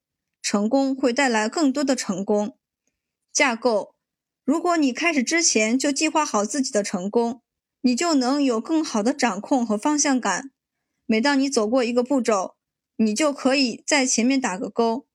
[0.46, 2.56] 成功会带来更多的成功。
[3.32, 3.96] 架构：
[4.44, 7.42] 如果你开始之前就计划好自己的成功，
[7.80, 10.52] 你就能有更好的掌控和方向感。
[11.04, 12.54] 每当你走过一个步骤，
[12.94, 15.08] 你就可以在前面打个勾。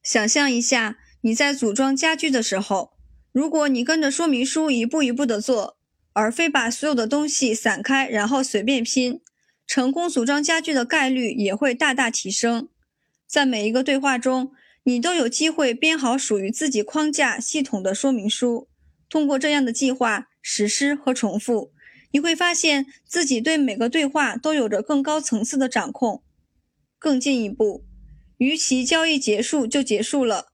[0.00, 2.92] 想象一下，你在组装家具的时候，
[3.32, 5.76] 如果你跟着说明书一步一步的做，
[6.12, 9.20] 而非把所有的东西散开然后随便拼，
[9.66, 12.68] 成功组装家具的概率也会大大提升。
[13.26, 14.52] 在每一个对话中，
[14.88, 18.68] 你都有机会编好属于自己框架系统的说明书。
[19.10, 21.72] 通过这样的计划、实施和重复。
[22.10, 26.22] 你会发现自己对每个对话都有着更高层次的掌控。
[26.98, 27.84] 更进一步，
[28.38, 30.46] 与其交易结束就结束了，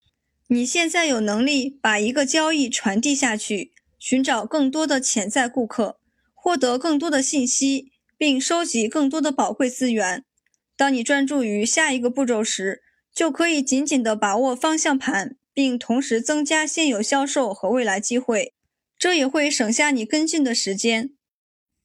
[0.49, 6.01] 你现在有能力把一个交易传递下去，寻找更多的潜在顾客，
[6.35, 10.25] 获得更多的信息，并收集更多的宝贵资源。
[10.77, 12.83] 当你专注于下一个步骤时，
[13.15, 18.53] 就可以紧紧地把握方向盘，并同时增加现有销售和未来机会。
[18.99, 21.15] 这也会省下你跟进的时间。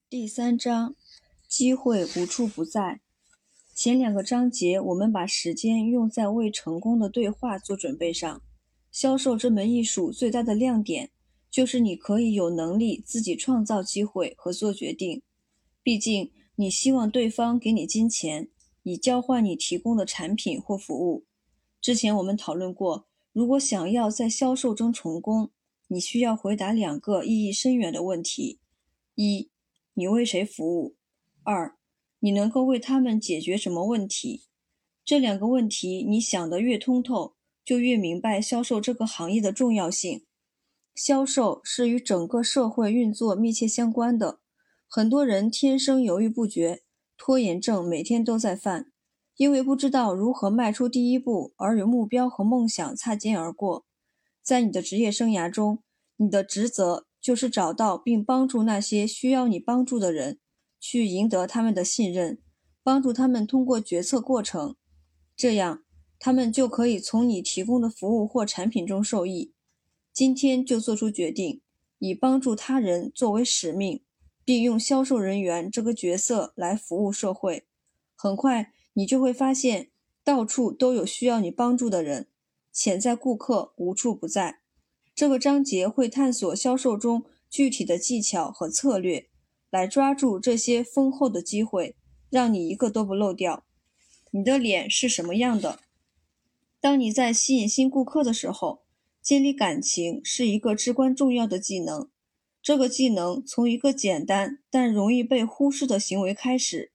[0.09, 0.95] 第三章，
[1.47, 3.01] 机会无处不在。
[3.75, 8.41] 前两个章节，我们把时间用在为成功的对话做准备上。
[8.91, 11.11] 销售这门艺术最大的亮点，
[11.51, 15.21] 就是你可以有能力自己创造机会和做决定。
[15.83, 18.49] 毕竟，你希望对方给你金钱，
[18.89, 21.25] 以交换你提供的产品或服务。
[21.79, 25.51] 之前我们讨论过，如果想要在销售中成功，
[25.87, 28.59] 你需要回答两个意义深远的问题：
[29.15, 29.49] 一。
[29.93, 30.95] 你为谁服务？
[31.43, 31.75] 二，
[32.19, 34.43] 你能够为他们解决什么问题？
[35.03, 37.35] 这两个问题，你想得越通透，
[37.65, 40.25] 就越明白销售这个行业的重要性。
[40.95, 44.39] 销售是与整个社会运作密切相关的。
[44.87, 46.83] 很多人天生犹豫不决，
[47.19, 48.91] 拖延症每天都在犯，
[49.37, 53.85] 因为不知道如何迈出第一步，而与目标和梦想擦肩而过。
[54.41, 55.83] 在你的职业生涯中，
[56.15, 57.05] 你的职责。
[57.21, 60.39] 就是找到并帮助那些需要你帮助的人，
[60.79, 62.39] 去赢得他们的信任，
[62.81, 64.77] 帮助他们通过决策过程，
[65.35, 65.83] 这样
[66.17, 69.53] 他们就可以从你提供的服务或产品中受益。
[70.13, 71.61] 今天就做出决定，
[71.97, 74.01] 以帮助他人作为使命，
[74.49, 77.67] 并用销售人员这个角色来服务社会。
[78.15, 79.91] 很快，你就会发现，
[80.23, 82.29] 到处都有需要你帮助的人，
[82.73, 84.61] 潜在顾客无处不在。
[85.13, 89.29] 这个章节会探索销售中具体的技巧和策略，
[89.69, 91.95] 来抓住这些丰厚的机会，
[92.31, 93.67] 让你一个都不漏掉。
[94.31, 95.81] 你的脸是什么样的？
[96.81, 98.81] 当你在吸引新顾客的时候，
[99.21, 102.09] 建立感情是一个至关重要的技能。
[102.61, 106.91] 这个技能从一个简单但容易被忽视的行为开始。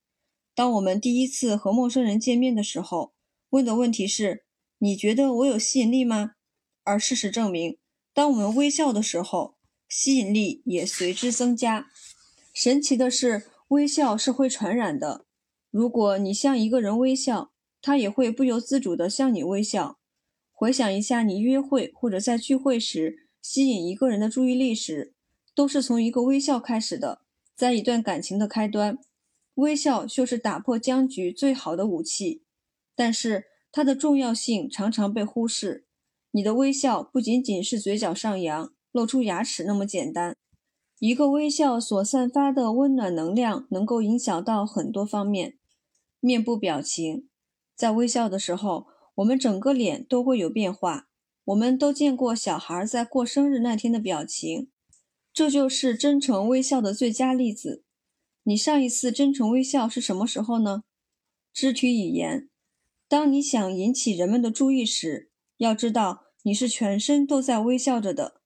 [0.54, 3.12] 当我们第一次和陌生人见面的时候，
[3.50, 4.44] 问的问题是
[4.78, 6.32] ：“你觉得我有吸引力吗？”
[6.84, 7.78] 而事实证明。
[8.12, 9.56] 当我们微笑的时候，
[9.88, 11.88] 吸引力也随之增加。
[12.52, 15.24] 神奇的是，微笑是会传染的。
[15.70, 19.98] 如果你向一个人微笑，他也会不由自主地向你微笑。
[20.52, 25.13] 回想一下，你约会或者在聚会时吸引一个人的注意力时，
[25.54, 27.20] 都是从一个微笑开始的。
[27.54, 28.98] 在一段感情的开端，
[29.54, 32.42] 微笑就是打破僵局最好的武器。
[32.96, 35.86] 但是，它的重要性常常被忽视。
[36.32, 40.36] 你的微笑不仅仅是嘴角上扬、露出牙齿那么简单，
[40.98, 45.56] 一个微笑所散发的温暖能量能够影响到很多方面。
[46.18, 47.28] 面部表情，
[47.76, 48.86] 在微笑的时候，
[49.16, 51.08] 我们整个脸都会有变化。
[51.44, 54.70] 我们都见过小孩在过生日那天的表情，
[55.34, 57.82] 这就是真诚微笑的最佳例子。
[58.44, 60.84] 你上一次真诚微笑是什么时候呢？
[61.52, 62.48] 肢体语言，
[63.08, 66.22] 当你想引起人们的注意时，要知道。
[66.46, 68.42] 你是全身都在微笑着的，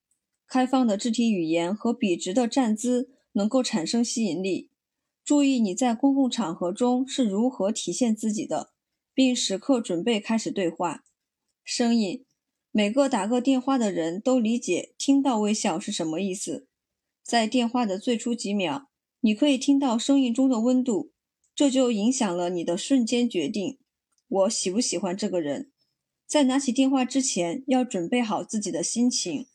[0.47, 4.71] 开放的肢体语言和笔直的站姿能够产生吸引力。
[5.25, 8.71] 注意你在公共场合中是如何体现自己的，
[9.13, 11.03] 并时刻准备开始对话。
[11.65, 12.25] 声音，
[12.71, 16.68] 每个打个电话的人都理解听到微笑是什么意思。
[17.23, 18.87] 在电话的最初几秒，
[19.21, 21.11] 你可以听到声音中的温度，
[21.53, 23.77] 这就影响了你的瞬间决定：
[24.27, 25.71] 我喜不喜欢这个人。
[26.25, 29.47] 在拿起电话之前，要准备好自己的心情。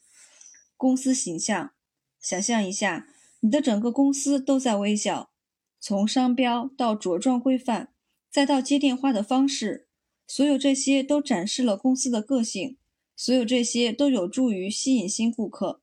[0.76, 1.72] 公司形象，
[2.20, 3.08] 想象一下，
[3.40, 5.30] 你的整个公司都在微笑，
[5.78, 7.92] 从商标到着装规范，
[8.30, 9.86] 再到接电话的方式，
[10.26, 12.76] 所有这些都展示了公司的个性，
[13.14, 15.80] 所有这些都有助于吸引新顾客。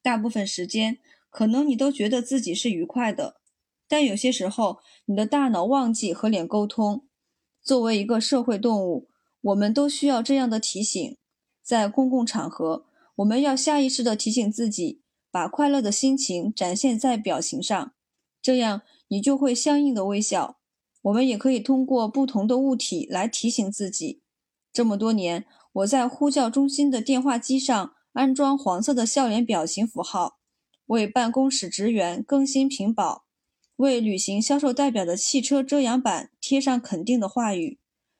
[0.00, 0.98] 大部分时间，
[1.30, 3.36] 可能你都觉得自己是愉快的，
[3.88, 7.06] 但有些时候，你的大脑忘记和脸沟通。
[7.62, 9.08] 作为一个社会动物，
[9.40, 11.16] 我们都需要这样的提醒：
[11.62, 12.84] 在公共场合，
[13.16, 17.92] 我们要下意识地提醒自己，把快乐的心情展现在表情上，
[18.42, 20.58] 这样你就会相应的微笑。
[21.02, 24.22] 我们也可以通过不同的物体来提醒自己。
[24.72, 30.39] 这么多年，我在呼叫中心的电话机上安装黄色的笑脸表情符号，
[30.90, 33.24] 为办公室职员更新屏保。
[33.76, 37.78] 为旅行销售代表的汽车遮阳板贴上肯定的话语，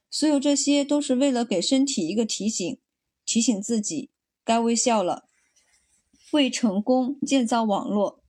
[0.08, 2.78] 所有这些都是为了给身体一个提醒，
[3.26, 4.10] 提醒自己
[4.44, 5.24] 该微笑了。
[6.30, 8.22] 为成功建造网络。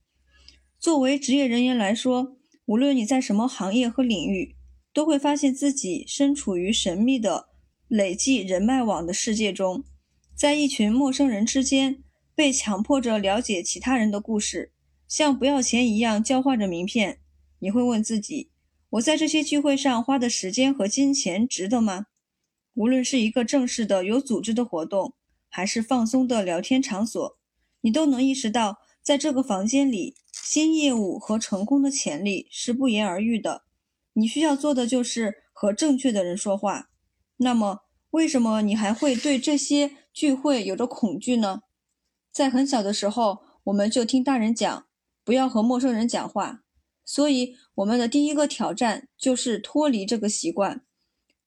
[0.80, 2.36] 作为职业人员来说，
[2.66, 4.56] 无论你在什么行业和领域，
[4.92, 7.48] 都会发现自己身处于神秘的
[7.86, 9.84] 累计人脉网的世界中，
[10.34, 12.02] 在一群陌生人之间
[12.34, 14.72] 被强迫着了解其他人的故事，
[15.06, 17.20] 像不要钱一样交换着名片。
[17.58, 18.50] 你会问自己：
[18.90, 22.06] 我在这些聚会上花的时间和金钱值得吗？
[22.74, 25.14] 无论是一个正式的、有组织的活动，
[25.48, 27.38] 还是放松的聊天场所，
[27.82, 33.64] 你都能意识到，在这个房间里，新业务和成功的潜力是不言而喻的。
[34.14, 36.88] 你需要做的就是和正确的人说话。
[37.36, 37.80] 那么，
[38.10, 41.62] 为什么你还会对这些聚会有着恐惧呢？
[42.32, 44.86] 在很小的时候，我们就听大人讲，
[45.22, 46.62] 不要和陌生人讲话。
[47.04, 50.82] 所以，我们的第一个挑战就是脱离这个习惯。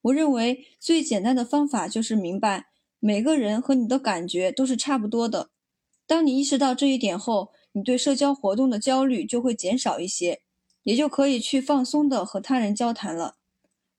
[0.03, 2.67] 我认为最简单的方法就是明白，
[2.99, 5.49] 每个人和你的感觉都是差不多的。
[6.05, 10.41] 当你意识到这一点后，你对社交活动的焦虑就会减少一些，
[10.83, 13.37] 也就可以去放松的和他人交谈了。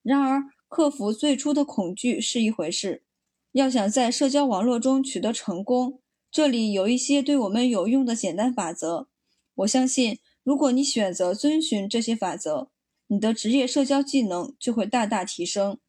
[0.01, 3.03] 然而，克服最初的恐惧是一回事，
[3.51, 5.99] 要想在社交网络中取得成功，
[6.37, 9.07] 这里有一些对我们有用的简单法则。
[9.55, 10.19] 我相信。
[10.43, 12.69] 如果你选择遵循这些法则，
[13.07, 15.79] 你的职业社交技能就会大大提升。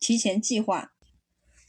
[0.00, 0.92] 提前计划，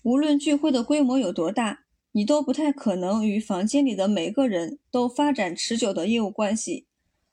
[0.04, 1.82] 无论聚会的规模有多大，
[2.14, 6.88] 你都不太可能与房间里的每个人都发展持久的业务关系。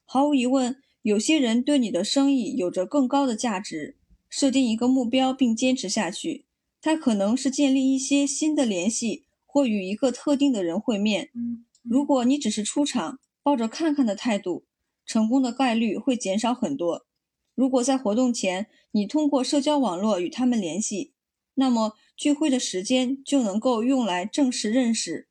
[0.05, 3.97] 毫无疑问，有些人对你的生意有着更高的价值。
[4.29, 6.47] 设定一个目标并坚持下去，
[6.83, 11.31] 它可能是建立一些新的联系，或与一个特定的人会面。
[11.83, 14.65] 如果你只是出场，抱着看看的态度，
[15.05, 17.05] 成功的概率会减少很多。
[17.57, 21.13] 如果在活动前你通过社交网络与他们联系，
[21.55, 25.27] 那么聚会的时间就能够用来正式认识。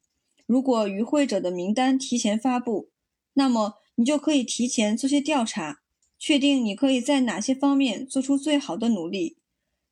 [0.46, 2.90] 如果与会者的名单提前发布，
[3.36, 5.80] 那么你就可以提前做些调查，
[6.18, 9.38] 确定你可以在哪些方面做出最好的努力。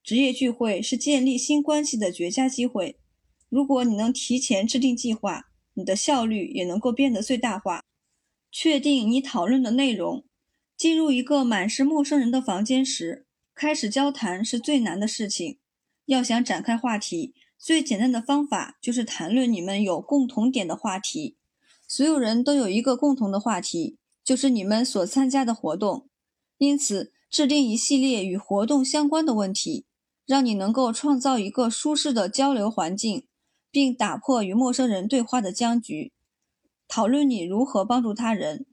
[0.03, 2.97] 职业聚会是建立新关系的绝佳机会。
[3.49, 7.83] 如果你能提前制定计划，你的效率也能够变得最大化。
[8.51, 10.25] 确定你讨论的内容。
[10.75, 13.25] 进入一个满是陌生人的房间时，
[13.55, 15.57] 开始交谈是最难的事情。
[16.05, 21.37] 要想展开话题，最简单的方法就是谈论你们有共同点的话题。
[21.87, 26.07] 所有人都有一个共同的话题，就是你们所参加的活动。
[26.59, 29.85] 因此，制定一系列与活动相关的问题，
[30.25, 33.25] 让你能够创造一个舒适的交流环境，
[33.77, 36.11] 并打破与陌生人对话的僵局。
[36.87, 38.65] 讨论你如何帮助他人，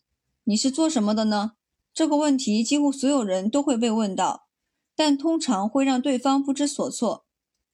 [0.45, 1.53] 你是做什么的呢？
[1.93, 4.49] 这个问题几乎所有人都会被问到，
[4.97, 7.27] 但通常会让对方不知所措。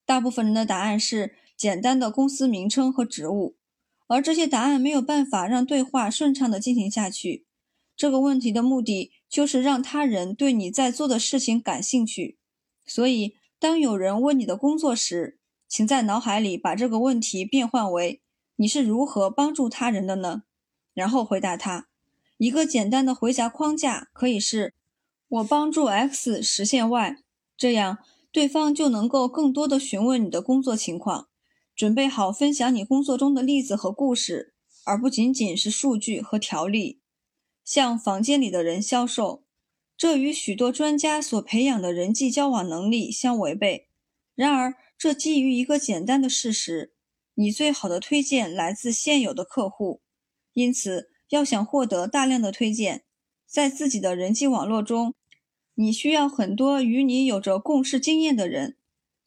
[0.04, 3.54] 大部分人的答案是简单的公司名称和职务，
[4.08, 7.46] 而这些答案没有办法让对话顺畅地进行下去。
[7.96, 12.38] 这个问题的目的就是让他人对你在做的事情感兴趣。
[12.84, 15.38] 所以，当有人问你的工作时，
[15.70, 18.20] 请在脑海里把这个问题变换为。
[18.56, 20.42] 你是如何帮助他人的呢？
[20.92, 21.86] 然后回答他。
[22.38, 24.74] 一个简单的回答框架可以是：
[25.28, 27.18] 我帮助 X 实现 Y，
[27.56, 27.98] 这样
[28.32, 31.28] 对方就能够更多的询问你的工作情况，
[31.76, 34.52] 准备好分享你工作中的例子和故事，
[34.84, 37.00] 而不仅仅是数据和条例。
[37.64, 39.44] 向房间里的人销售，
[39.96, 43.86] 这与许多专家所培养的人际交往能力相违背。
[44.34, 46.92] 然而，这基于一个简单的事实。
[47.32, 50.02] 你最好的推荐来自现有的客户，
[50.52, 53.04] 因此要想获得大量的推荐，
[53.46, 55.14] 在自己的人际网络中，
[55.76, 58.76] 你需要很多与你有着共事经验的人。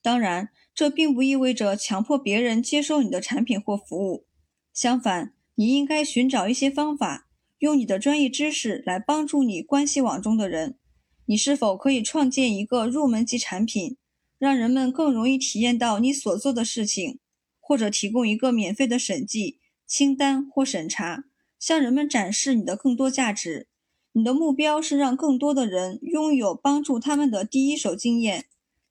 [0.04, 4.28] 当然，这并不意味着强迫别人接受你的产品或服务。
[4.72, 10.78] 相反，你应该寻找一些方法，用你的专业知识来帮助你关系网中的人。
[11.26, 13.98] 你是否可以创建一个入门级产品，
[14.38, 17.20] 让人们更容易体验到你所做的事情，
[17.60, 21.26] 或者提供一个免费的审计清单或审查，
[21.60, 23.68] 向人们展示你的更多价值。
[24.12, 28.46] 你的目标是让更多的人拥有帮助他们的第一手经验，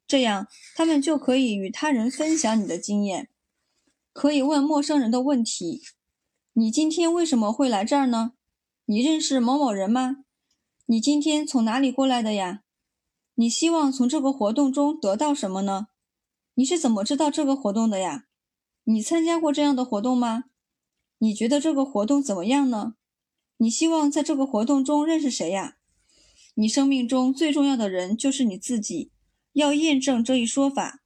[0.06, 3.28] 这样他们就可以与他人分享你的经验。
[4.12, 5.82] 可以问陌生人的问题
[6.54, 8.32] ：“你今天为什么会来这儿呢？
[8.86, 10.24] 你认识某某人吗？
[10.86, 12.61] 你今天从哪里过来的呀？”
[13.42, 15.88] 你希望从这个活动中得到什么呢？
[16.54, 18.26] 你是怎么知道这个活动的呀？
[18.84, 20.44] 你参加过这样的活动吗？
[21.18, 22.94] 你觉得这个活动怎么样呢？
[23.56, 25.78] 你希望在这个活动中认识谁呀？
[26.54, 29.10] 你生命中最重要的人就是你自己。
[29.54, 31.00] 要验证这一说法，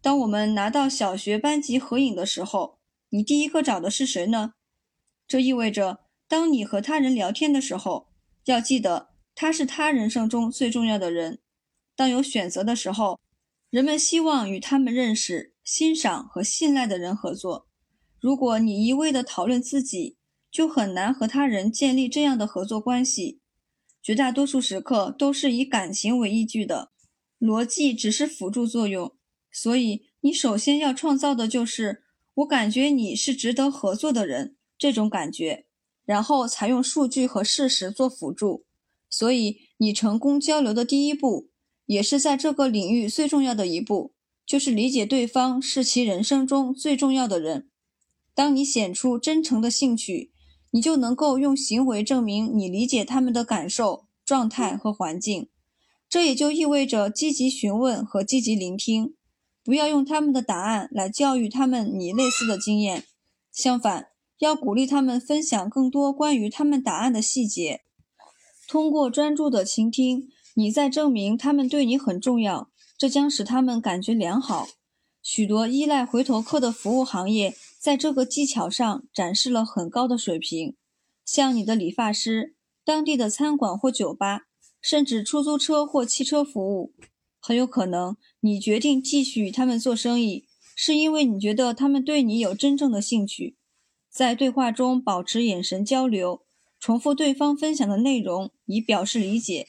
[0.00, 2.78] 当我们拿到小学班级合影的时候，
[3.08, 4.54] 你第一个找的是谁呢？
[5.26, 8.06] 这意味着，当你和他人聊天的时候，
[8.44, 11.39] 要记得他是他人生中最重要的人。
[12.00, 13.20] 当有选择的时候，
[13.68, 17.66] 人们希望与他们认识、欣赏和信赖的人合作。
[18.18, 20.16] 如果你一味地讨论自己，
[20.50, 23.42] 就很难和他人建立这样的合作关系。
[24.02, 26.90] 绝大多数时刻都是以感情为依据的，
[27.38, 29.14] 逻辑只是辅助作用。
[29.52, 32.04] 所以，你首先要创造的就是
[32.36, 35.66] “我感觉你是值得合作的人”这种感觉，
[36.06, 38.64] 然后采用数据和事实做辅助。
[39.10, 41.49] 所以，你成功交流的第一步。
[41.90, 44.12] 也是在这个领域最重要的一步，
[44.46, 47.68] 就是理解对方是其人生中最重要的人。
[48.32, 50.30] 当你显出真诚的兴趣，
[50.70, 55.48] 你就能够用行为证明你理解他们的感受、状态和环境。
[56.08, 59.16] 这也就意味着积极询问和积极聆听，
[59.64, 63.02] 不要用他们的答案来教育他们你类似的经验。
[63.50, 67.80] 相反，要鼓励他们分享更多关于他们答案的细节。
[68.68, 70.28] 通过专注的倾听。
[70.60, 74.68] 你在证明他们对你很重要，这将使他们感觉良好。
[75.22, 80.76] 许多依赖回头客的服务行业在这个技巧上展示了很高的水平，
[81.24, 84.42] 像你的理发师、当地的餐馆或酒吧，
[84.82, 86.92] 甚至出租车或汽车服务。
[87.38, 90.44] 很有可能，你决定继续与他们做生意，
[90.76, 93.56] 是因为你觉得他们对你有真正的兴趣。
[94.10, 96.42] 在对话中保持眼神交流，
[96.78, 99.68] 重复对方分享的内容，以表示理解。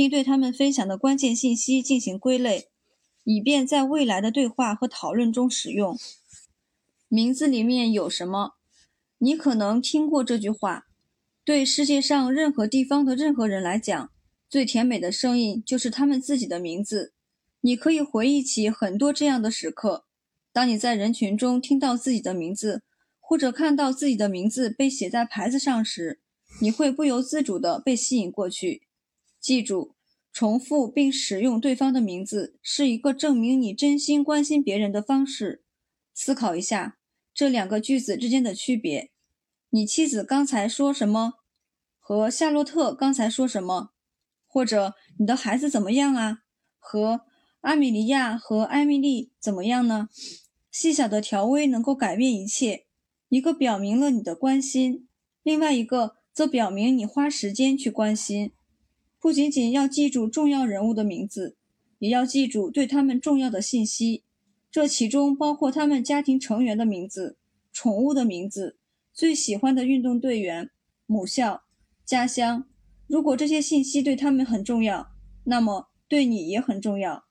[0.00, 2.70] 并对他们分享的关键信息进行归类，
[3.22, 5.98] 以便在未来的对话和讨论中使用。
[7.06, 8.54] 名字里面有什么？
[9.18, 10.86] 你可能听过这句话：
[11.44, 14.10] 对世界上任何地方的任何人来讲，
[14.48, 17.12] 最甜美的声音就是他们自己的名字。
[17.60, 20.06] 你可以回忆起很多这样的时刻：
[20.50, 22.82] 当你在人群中听到自己的名字，
[23.18, 26.20] 或者看到自己的名字被写在牌子上时，
[26.62, 28.84] 你会不由自主地被吸引过去。
[29.40, 29.94] 记住，
[30.32, 35.64] 重复并使用对方的名字是一个证明你真心关心别人的方式。
[36.12, 36.98] 思考一下
[37.32, 39.10] 这两个句子之间的区别：
[39.70, 41.34] 你妻子刚才说什么？
[41.98, 43.92] 和夏洛特刚才说什么？
[44.46, 46.42] 或者你的孩子怎么样啊？
[46.78, 47.22] 和
[47.62, 50.08] 阿米莉亚和艾米丽怎么样呢？
[50.70, 52.86] 细小的条微能够改变一切。
[53.28, 55.08] 一个表明了你的关心，
[55.42, 58.52] 另外一个则表明你花时间去关心。
[59.20, 61.56] 不仅仅要记住重要人物的名字，
[61.98, 64.24] 也要记住对他们重要的信息。
[64.70, 67.36] 这其中包括他们家庭成员的名字、
[67.72, 68.78] 宠物的名字、
[69.12, 70.70] 最喜欢的运动队员、
[71.06, 71.64] 母校、
[72.04, 72.64] 家乡。
[73.06, 75.10] 如果这些信息对他们很重要，
[75.44, 77.24] 那么对你也很重要。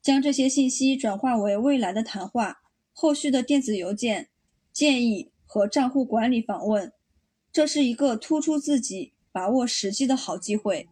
[0.00, 2.58] 将这些信息转化为未来的谈话、
[2.92, 4.28] 后续的电子邮件、
[4.72, 6.92] 建议和账户管理访问，
[7.50, 10.88] 这是一个突出自己、把握时机的好机会。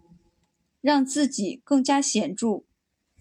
[0.82, 2.64] 让自己更加显著。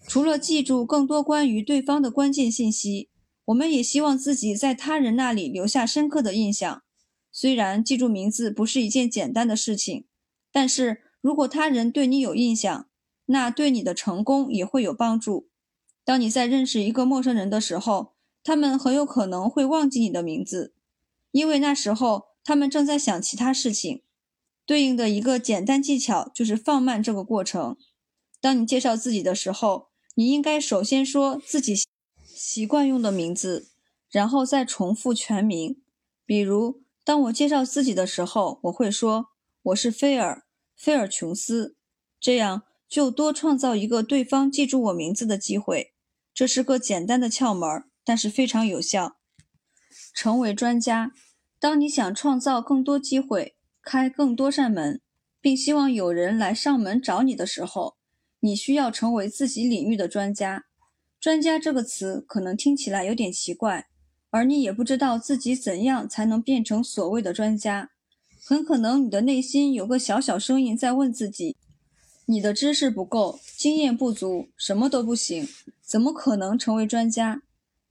[0.06, 3.08] 除了记住更多关于对方的关键信息，
[3.46, 6.82] 我们也希望自己在他人那里留下深刻的印象。
[7.30, 10.04] 虽然记住名字不是一件简单的事情，
[10.50, 12.88] 但是如果他人对你有印象，
[13.26, 15.48] 那对你的成功也会有帮助。
[16.04, 18.12] 当你在认识一个陌生人的时候，
[18.42, 20.74] 他们很有可能会忘记你的名字，
[21.30, 24.02] 因为那时候他们正在想其他事情。
[24.64, 27.76] 对应的一个简单技巧就是放慢这个过程。
[28.40, 31.74] 当你介绍自己的时候，你应该首先说自己
[32.24, 33.68] 习惯用的名字，
[34.10, 35.82] 然后再重复全名。
[36.24, 39.26] 比如，当我介绍自己的时候，我会说
[39.62, 40.36] 我是菲尔·
[40.76, 41.76] 菲尔琼斯，
[42.20, 45.92] 这样就多创造一个对方记住我名字的机会。
[46.34, 47.68] 这是个简单的窍门，
[48.04, 49.16] 但是非常有效。
[50.14, 51.12] 成为专家，
[51.60, 53.56] 当你想创造更多机会。
[53.82, 55.00] 开更多扇门，
[55.40, 57.96] 并希望有人来上门找你的时候，
[58.40, 60.64] 你需要成为自己领域的专家。
[61.20, 63.86] 专家这个词可能听起来有点奇怪，
[64.30, 67.90] 而你也不知道自己怎样才能变成所谓的专家。
[68.44, 71.56] 很可能你的内心有个小小声音在问自己：
[72.26, 75.46] 你的知识不够，经验不足，什么都不行，
[75.80, 77.42] 怎么可能成为专家？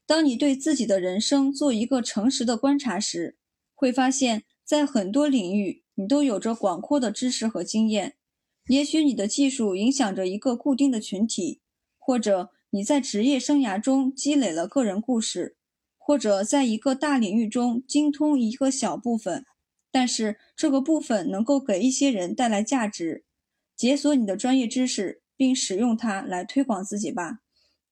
[0.05, 3.38] 当你对自己的人生做一个诚实的观察时，
[3.73, 8.15] 会发现，在很多领域你都有着广阔的知识和经验。
[8.68, 11.60] 也许你的技术影响着一个固定的群体，
[11.98, 12.52] 或者。
[12.73, 15.57] 你在职业生涯中积累了个人故事，
[15.98, 19.43] 或者在一个大领域中精通一个小部分，
[19.91, 23.26] 但是这个部分能够给一些人带来价值。
[23.76, 27.39] 解锁你的专业知识，并使用它来推广自己吧，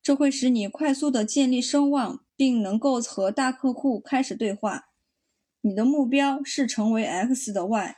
[0.01, 4.88] 这会使你快速的建立声望，并能够和大客户开始对话。
[5.61, 7.95] 你的目标是成为 X 的 Y。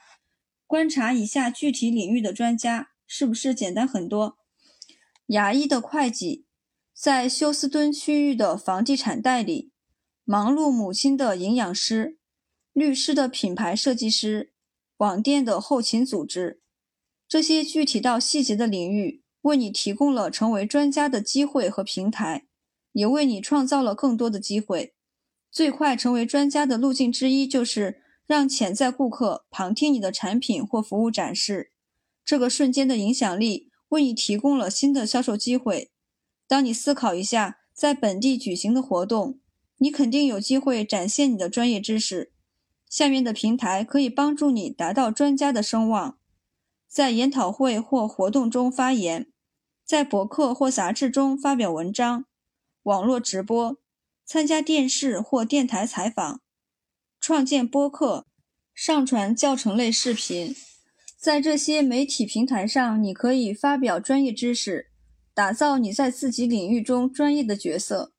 [0.66, 4.38] 观察以下具体领域的专家，是不是简单很多？
[5.28, 6.46] 牙医的会计。
[6.94, 9.72] 在休斯敦区域的房地产代理，
[10.24, 12.20] 忙碌母亲的营养师，
[12.74, 14.54] 律师的品牌设计师，
[14.98, 16.62] 网店的后勤组织，
[17.28, 22.46] 这些具体到细节的领域，为你提供了成为专家的机会和平台，
[22.92, 24.94] 也为你创造了更多的机会。
[25.52, 31.72] 最快成为专家的路径之一，就是让潜在顾客旁听你的产品或服务展示。
[32.24, 35.92] 这个瞬间的影响力，为你提供了新的销售机会。
[36.48, 39.40] 当你思考一下在本地举行的活动，
[39.78, 42.32] 你肯定有机会展现你的专业知识。
[42.90, 46.18] 下面的平台可以帮助你达到专家的声望：
[46.88, 49.28] 在研讨会或活动中发言，
[49.84, 52.26] 在博客或杂志中发表文章，
[52.84, 53.78] 网络直播，
[54.32, 56.40] 参加电视或电台采访，
[57.20, 58.26] 创建播客，
[58.74, 60.56] 上传教程类视频。
[61.20, 64.88] 在这些媒体平台上，你可以发表专业知识。
[65.34, 68.14] 打造你在自己领域中专业的角色，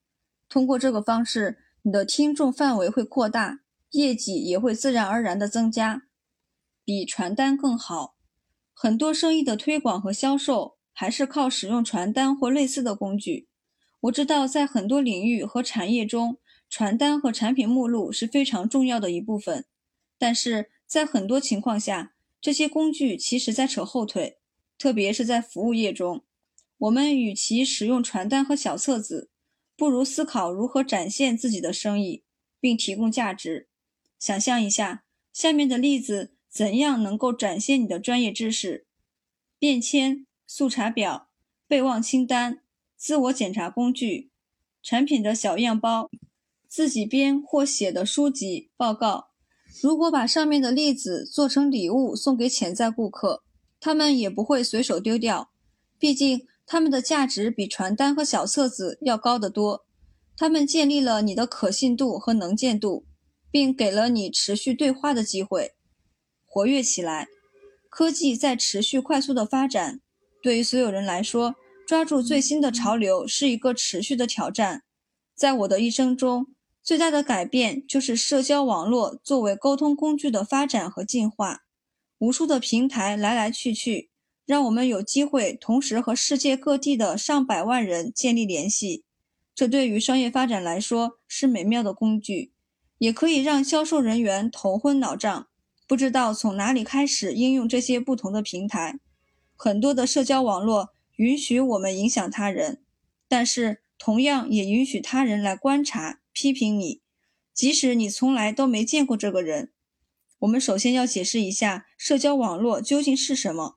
[0.51, 3.61] 通过这个方式，你的听众范围会扩大，
[3.93, 6.03] 业绩也会自然而然的增加，
[6.85, 8.17] 比传单更好。
[8.75, 13.49] 很多生意的推广和销售还是靠使用传单或类似的工具。
[14.03, 16.39] 我知道，在很多领域和产业中，
[16.69, 19.65] 传单和产品目录是非常重要的一部分，
[20.19, 24.39] 但是在很多情况下，这些工具其实在扯后腿，
[24.77, 26.25] 特别是在服务业中。
[26.79, 29.31] 我们与其使用传单和小册子，
[29.77, 32.25] 不如思考如何展现自己的生意，
[32.59, 33.69] 并提供价值。
[34.19, 38.85] 想象一下，下面的例子怎样能够展现你的专业知识：
[39.61, 41.29] 便签、速查表、
[41.69, 42.62] 备忘清单、
[43.03, 44.31] 自我检查工具、
[44.81, 46.09] 产品的小样包、
[46.69, 49.31] 自己编或写的书籍报告。
[49.83, 53.43] 如果把上面的例子做成礼物送给潜在顾客，
[53.81, 55.51] 他们也不会随手丢掉，
[55.99, 56.47] 毕竟。
[56.65, 59.85] 他们的价值比传单和小册子要高得多，
[60.37, 63.05] 他们建立了你的可信度和能见度，
[63.51, 65.73] 并给了你持续对话的机会，
[66.47, 67.27] 活跃起来。
[67.91, 70.01] 科技在持续快速的发展，
[70.41, 71.57] 对于所有人来说，
[71.87, 74.83] 抓住最新的潮流是一个持续的挑战。
[75.35, 76.47] 在我的一生中，
[76.83, 81.63] 最大的改变就是社交网络作为沟通工具的发展和进化，
[82.19, 84.11] 无数的平台来来去去。
[84.45, 89.05] 让我们有机会同时和世界各地的上百万人建立联系，
[89.55, 92.53] 这对于商业发展来说是美妙的工具，
[92.99, 95.47] 也可以让销售人员头昏脑胀，
[95.87, 98.99] 不知道从哪里开始应用这些不同的平台。
[99.55, 100.91] 很多的社交网络
[101.23, 102.83] 允许我们影响他人，
[103.29, 107.01] 但是同样也允许他人来观察、批评你，
[107.55, 109.71] 即使你从来都没见过这个人。
[110.41, 113.77] 我们首先要解释一下社交网络究竟是什么。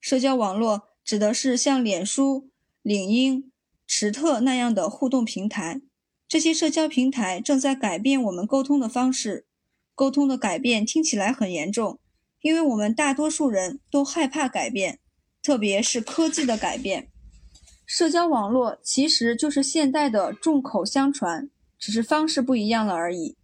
[0.00, 2.50] 社交网络指的是像脸书、
[2.82, 3.52] 领英、
[3.86, 5.80] 池特那样的互动平台。
[6.26, 9.46] 这些社交平台正在改变我们沟通的方式。
[9.94, 12.00] 沟通的改变听起来很严重，
[12.40, 14.99] 因为我们大多数人都害怕改变，
[15.42, 17.08] 特别是科技的改变。
[17.86, 23.36] 社交网络其实就是现代的众口相传，只是方式不一样了而已。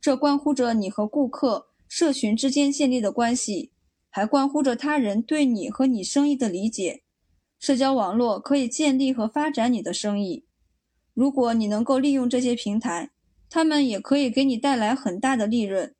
[0.00, 3.72] 这关乎着你和顾客、社群之间建立的关系。
[4.10, 7.02] 还关乎着他人对你和你生意的理解。
[7.60, 10.46] 社交网络可以建立和发展你的生意。
[11.12, 13.10] 如果你能够利用这些平台，
[13.50, 15.94] 他们也可以给你带来很大的利润。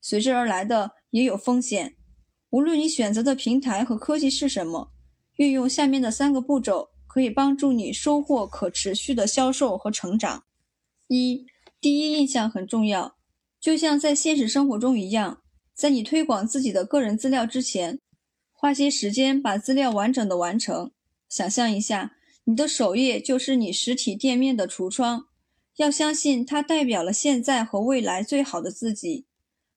[0.00, 1.94] 随之而来的也有风险。
[2.52, 4.92] 无论你选择的平台和科技是什么，
[5.36, 10.44] 运用下面的三个步骤可以帮助你收获可持续的销售和成长。
[11.08, 11.46] 一、
[11.80, 13.16] 第一印象很重要，
[13.58, 15.40] 就像在现实生活中一样。
[15.72, 17.98] 在你推广自己的个人资料之前，
[18.52, 20.92] 花些时间把资料完整的完成。
[21.30, 25.24] 想象一下，你的首页就是你实体店面的橱窗，
[25.76, 29.24] 要相信它代表了现在和未来最好的自己。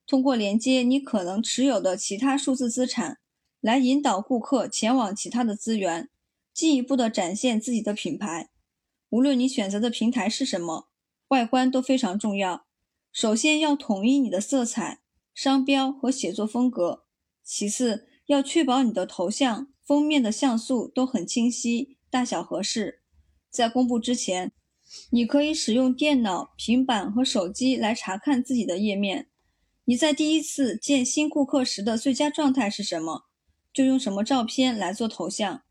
[0.08, 3.20] 通过连接你可能持有的其他数字资产，
[3.60, 6.10] 来引导顾客前往其他的资源，
[6.54, 8.50] 进一步的展现自己的品牌。
[9.10, 10.90] 无论你选择的平台是什么，
[11.30, 12.66] 外观都非常重要。
[13.12, 15.02] 首先要统一你的色彩、
[15.34, 17.06] 商标和写作风格，
[17.44, 23.02] 其次要确保你的头像、封面的像素都很清晰，大小合适。
[23.50, 24.52] 在公布之前，
[25.10, 29.30] 你可以使用电脑、平板和手机来查看自己的页面。
[29.88, 33.26] 你在第一次见新顾客时的最佳状态是什么？
[33.72, 35.62] 就用什么照片来做头像。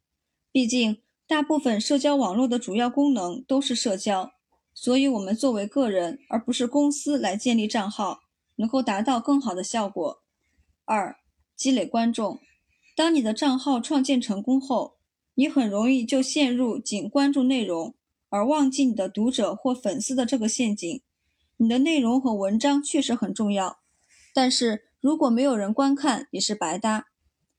[0.53, 4.31] 毕竟，大部分社交网络的主要功能都是社交，
[4.73, 8.20] 所以我们作为个人而不是公司来建立账号，
[8.55, 10.23] 能够达到更好的效果。
[10.85, 11.16] 二、
[11.57, 12.39] 积累观众。
[12.95, 14.95] 当你的账号创建成功后，
[15.35, 17.97] 你很容易就陷入仅关注内容
[18.28, 21.03] 而忘记你的读者或粉丝的这个陷阱。
[21.57, 23.81] 你的内容和文章确实很重要。
[24.35, 27.06] 但是如果没有人观看，也是白搭。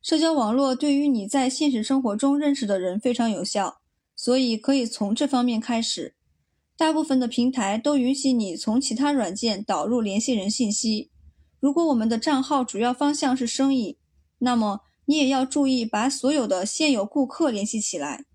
[0.01, 3.79] 社交网络对于你在现实生活中认识的人非常有效，
[4.15, 6.13] 所以可以从这方面开始。
[6.77, 11.09] 大部分的平台都允许你从其他软件导入联系人信息。
[11.61, 13.97] 如果我们的账号主要方向是生意，
[14.39, 18.25] 那么你也要注意把所有的现有顾客联系起来。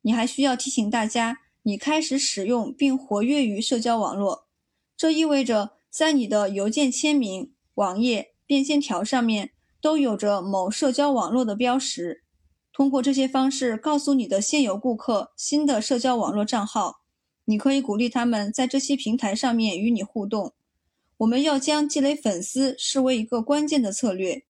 [0.00, 4.46] 你还需要提醒大家，你开始使用并活跃于社交网络，
[4.96, 7.52] 这意味着在你的邮件签名。
[7.74, 12.22] 网页便签条上面都有着某社交网络的标识，
[12.72, 17.02] 通过这些方式告诉你的现有顾客新的社交网络账号，
[17.44, 20.52] 你可以鼓励他们在这些平台上面与你互动。
[21.18, 24.44] 我们要将积累粉丝视为一个关键的策略，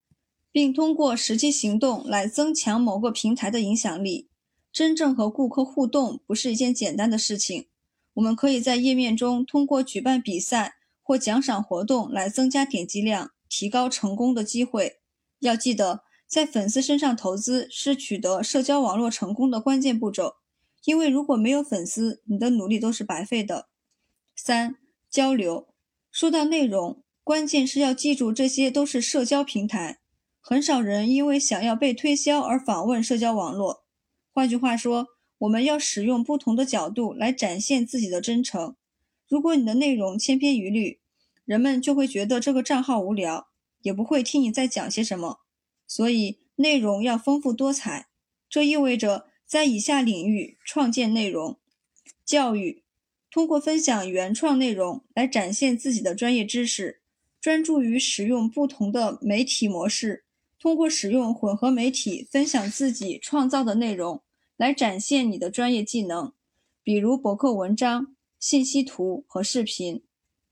[0.53, 4.29] 并通过实际行动来增强某个平台的影响力。
[4.73, 7.67] 真正和顾客互动不是一件简单的事情，
[8.15, 10.77] 我们可以在页面中通过举办比赛。
[11.11, 15.01] 或奖赏活动来增加点击量，提高成功的机会。
[15.41, 20.35] 要记得，在粉丝身上投资是取得社交网络成功的关键步骤，
[20.85, 23.67] 因为如果没有粉丝，你的努力都是白费的。
[24.37, 24.77] 三、
[25.11, 25.67] 交流。
[26.13, 29.99] 说到内容，关键是要记住，这些都是社交平台，
[30.41, 33.83] 很少人因为想要被推销而访问社交网络。
[34.33, 35.09] 换句话说，
[35.39, 38.77] 我们要使用不同的角度来展现自己的真诚。
[39.29, 41.00] 如果你的内容千篇一律，
[41.51, 43.49] 人们就会觉得这个账号无聊，
[43.83, 45.41] 也不会听你在讲些什么。
[45.85, 48.07] 所以内容要丰富多彩，
[48.49, 51.59] 这意味着在以下领域创建内容：
[52.25, 52.85] 教育，
[53.33, 57.01] 通过分享原创内容来展现自己的专业知识；
[57.41, 60.27] 专注于使用不同的媒体模式，
[60.61, 64.23] 通过使用混合媒体分享自己创造的内容
[64.57, 66.33] 来展现你的专业技能，
[66.85, 68.15] 比如博客文章。
[68.39, 70.03] 信息图和视频，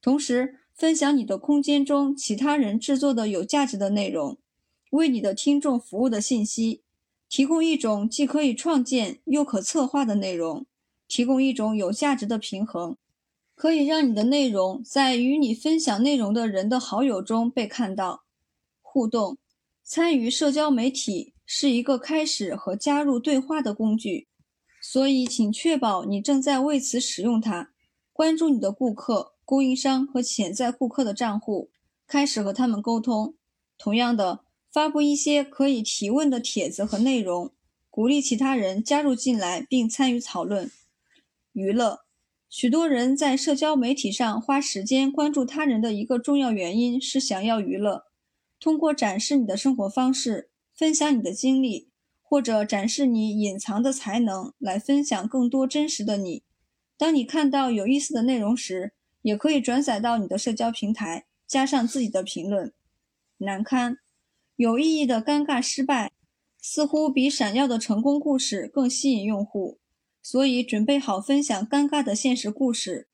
[0.03, 4.39] 同时分享你的空间中其他人制作的有价值的内容，
[4.93, 6.85] 为你的听众服务的信息，
[7.29, 10.67] 提供一种既可以创建又可策划的内容，
[11.09, 12.97] 提供一种有价值的平衡，
[13.57, 18.23] 可以让你的内容在与你分享内容的人的好友中被看到。
[18.81, 19.37] 互动，
[19.83, 24.29] 参与社交媒体是一个开始和加入对话的工具，
[24.81, 27.73] 所以请确保你正在为此使用它。
[28.13, 31.71] 关注你的顾客、供应商和潜在顾客的账户，
[32.07, 33.35] 开始和他们沟通。
[33.79, 37.51] 同样的，发布一些可以提问的帖子和内容，
[37.89, 40.71] 鼓励其他人加入进来并参与讨论。
[41.55, 42.01] 娱乐，
[42.51, 48.05] 许多人在社交媒体上花时间关注他人的一个重要原因是想要娱乐。
[48.61, 51.89] 通过展示你的生活方式、分享你的经历，
[52.21, 56.43] 或者展示你隐藏的才能，来分享更多真实的你。
[56.99, 58.93] 当你看到有意思的内容时，
[59.23, 62.73] 也可以转载到你的社交平台，加上自己的评论。
[63.39, 63.99] 难堪、
[64.57, 66.13] 有意义的尴尬失败，
[66.61, 69.79] 似乎比闪耀的成功故事更吸引用户。
[70.23, 73.09] 所以，准备好分享尴尬的现实故事，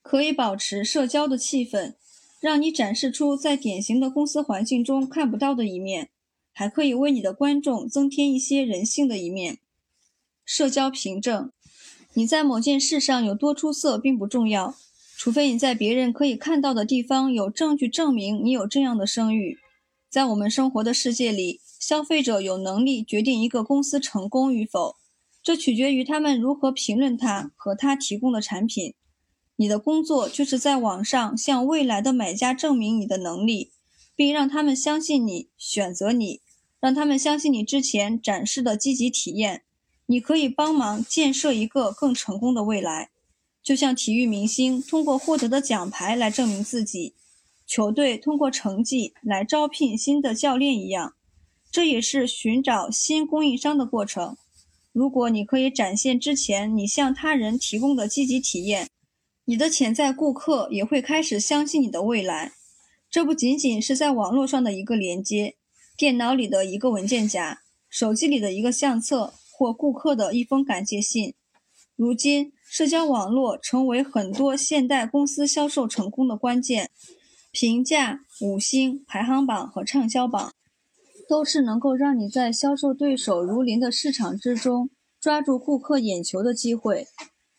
[0.00, 1.94] 可以保持社交的气氛，
[2.40, 6.08] 让你展示出在典型的公司环境中看不到的一面，
[6.52, 9.58] 还可以为你的观众增添一些人性的一面。
[10.44, 11.50] 社交凭证。
[12.16, 14.76] 你在某件事上有多出色并不重要，
[15.16, 19.58] 除非你在别人可以看到的地方有证据证明你有这样的声誉。
[20.10, 24.96] 在我们生活的世界里，消费者有能力决定一个公司成功与否，
[25.42, 28.94] 这取决于他们如何评论它和它提供的产品。
[29.56, 33.70] 你的工作就是在网上向未来的买家证明你的能力，
[34.16, 36.40] 并让他们相信你、选择你，
[36.80, 39.62] 让他们相信你之前展示的积极体验。
[40.06, 43.10] 你可以帮忙建设一个更成功的未来，
[43.64, 47.14] 就像体育明星通过获得的奖牌来证明自己，
[47.66, 51.14] 球队通过成绩来招聘新的教练一样。
[51.70, 54.36] 这也是寻找新供应商的过程。
[54.92, 58.90] 如果你可以展现之前你向他人提供的积极体验，
[59.46, 62.52] 你的潜在顾客也会开始相信你的未来。
[63.10, 65.56] 这不仅仅是在网络上的一个连接，
[65.96, 71.34] 电脑里的一个文件夹，手机里的一个相册，或顾客的一封感谢信。
[71.96, 76.90] 如今，社交网络成为很多现代公司销售成功的关键。
[77.52, 80.52] 评价、五星排行榜和畅销榜。
[81.28, 84.90] 都是能够让你在销售对手如林的市场之中
[85.20, 87.06] 抓住顾客眼球的机会。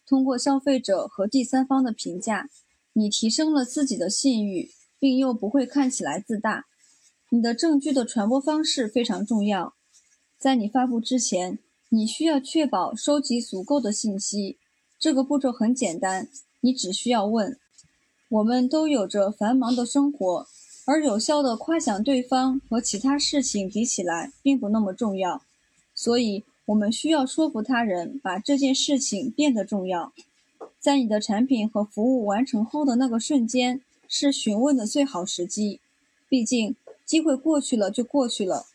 [0.05, 2.49] 通过消费者和第三方的评价，
[2.91, 6.65] 你提升了自己的信誉，并又不会看起来自大。
[7.29, 9.75] 你的证据的传播方式非常重要。
[10.37, 14.57] 在你发布之前，你需要确保收集足够的信息。
[14.97, 16.27] 这个步骤很简单，
[16.61, 17.57] 你只需要问：
[18.29, 20.47] 我们都有着繁忙的生活。
[20.87, 25.41] 而有效的夸奖对方和其他事情比起来，并不那么重要，
[25.95, 30.13] 所以我们需要说服他人把这件事情变得重要。
[30.79, 35.79] 在你的产品和服务完成后的那个瞬间，是询问的最好时机。
[36.29, 38.67] 毕竟，机会过去了就过去了。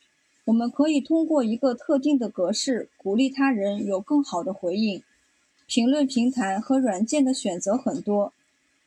[0.47, 5.01] 我们可以通过一个特定的格式鼓励他人有更好的回应。
[5.71, 8.33] 评论平台和软件的选择很多，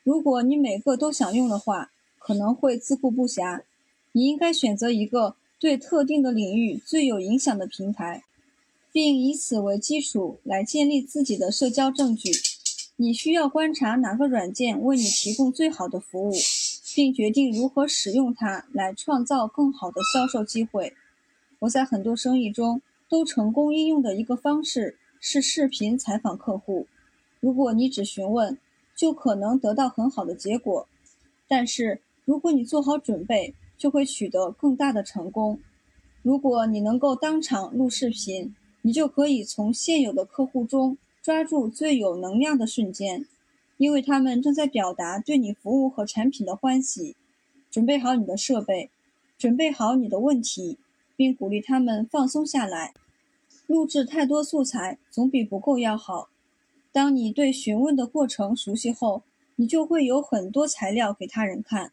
[0.04, 1.90] 如果你每个都想用的话。
[2.26, 3.64] 可能会自顾不暇，
[4.14, 8.24] 你应该选择一个对特定的领域最有影响的平台，
[8.94, 12.32] 并以此为基础来建立自己的社交证据。
[12.96, 16.34] 你需要观察哪个软件为你提供最好的服务，
[16.96, 20.94] 并决定如何使用它来创造更好的销售机会。
[21.60, 26.86] 我在很多生意中都成功应用的一个方式是视频采访客户。
[27.40, 28.58] 如果你只询问，
[28.94, 30.86] 就可能得到很好的结果，
[31.48, 32.02] 但是。
[32.26, 35.60] 如果你做好准备，就会取得更大的成功。
[36.22, 43.26] 如果你能够当场录视频，你就可以从现有的客户中抓住最有能量的瞬间，
[43.76, 47.18] 因为他们正在表达对你服务和产品的欢喜。
[47.70, 48.90] 准备好你的设备，
[49.38, 50.78] 准备好你的问题，
[51.18, 52.94] 并鼓励他们放松下来。
[53.68, 56.30] 录制太多素材总比不够要好。
[56.92, 59.24] 当你对询问的过程熟悉后，
[59.56, 61.92] 你就会有很多材料给他人看。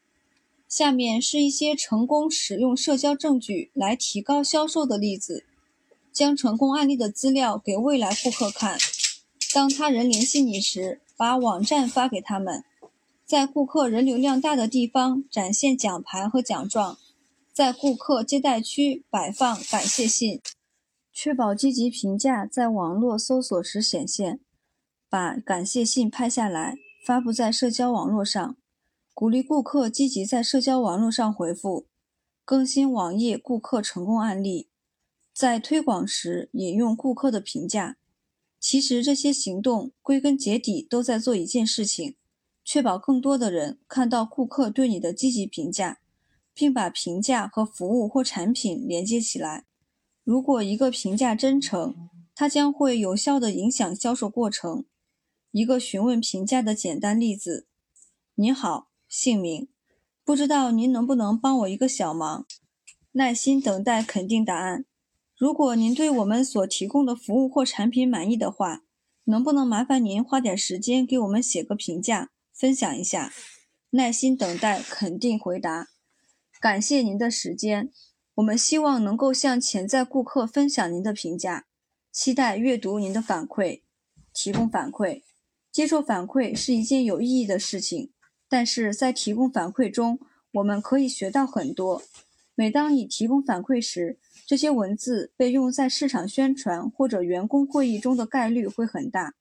[0.68, 5.44] 下面是一些成功使用社交证据来提高销售的例子：
[6.12, 8.76] 将成功案例的资料给未来顾客看；
[9.52, 12.62] 当他人联系你时，把网站发给他们；
[13.26, 16.96] 在顾客人流量大的地方展现奖牌和奖状；
[17.52, 20.38] 在顾客接待区摆放感谢信；
[21.12, 24.38] 确保积极评价在网络搜索时显现；
[25.08, 28.56] 把感谢信拍下来发布在社交网络上。
[29.12, 31.86] 鼓励顾客积极在社交网络上回复，
[32.44, 34.70] 更新网页顾客成功案例，
[35.34, 37.98] 在推广时引用顾客的评价。
[38.58, 42.16] 其实这些行动归根结底都在做一件事情：
[42.64, 46.00] 确保更多的人看到顾客对你的积极评价，
[46.54, 49.66] 并把评价和服务或产品连接起来。
[50.30, 54.84] 如果一个评价真诚，它将会有效地影响销售过程。
[55.50, 57.66] 一个询问评价的简单例子：
[58.36, 58.92] 你好。
[59.08, 59.68] 姓名，
[60.24, 62.46] 不知道您能不能帮我一个小忙？
[63.10, 64.84] 耐心等待肯定答案。
[65.36, 68.84] 如果您对我们所提供的服务或产品满意的话，
[69.24, 73.32] 能不能麻烦您花点时间给我们写个评价，分享一下？
[73.90, 75.88] 耐心等待肯定回答。
[76.60, 77.90] 感谢您的时间，
[78.40, 81.66] 我们希望能够向潜在顾客分享您的评价，
[82.10, 83.82] 期待阅读您的反馈。
[84.32, 85.22] 提供反馈，
[85.70, 88.12] 接受反馈是一件有意义的事情。
[88.48, 90.18] 但是在提供反馈中，
[90.52, 92.02] 我们可以学到很多。
[92.54, 99.34] 每当你提供反馈时，这些文字被用在市场宣传或者员工会议中的概率会很大。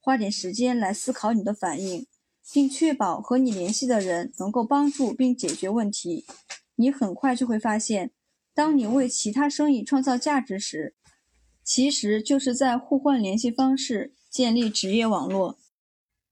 [0.00, 2.04] 花点时间来思考你的反应，
[2.52, 6.26] 并确保和你联系的人能够帮助并解决问题。
[6.74, 8.10] 你很快就会发现，
[8.54, 10.94] 当你为其他生意创造价值时，
[11.64, 15.58] 其实就是在互换联系方式，建立职业网络。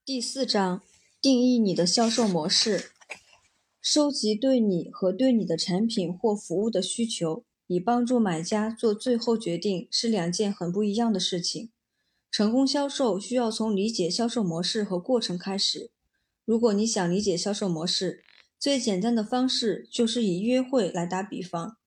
[0.05, 0.83] 第四章。
[1.21, 2.93] 定义你的销售模式，
[3.83, 11.71] 收集对你和对你的产品或服务的需求，以帮助买家做最后决定，是两件很不一样的事情。
[12.31, 15.91] 成功销售需要从理解销售模式和过程开始。
[16.45, 18.23] 如果你想理解销售模式，
[18.57, 21.78] 最简单的方式就是以约会来打比方。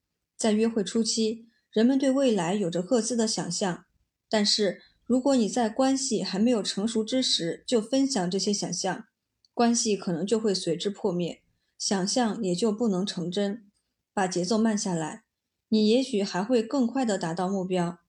[0.41, 3.85] 在约会初期，人们对未来有着各自的想象，
[4.27, 9.05] 但是如果你在关系还没有成熟之时就分享这些想象，
[9.53, 11.43] 关系可能就会随之破灭，
[11.77, 13.67] 想象也就不能成真。
[14.15, 15.25] 把节奏慢下来，
[15.69, 17.99] 你也许还会更快地达到目标。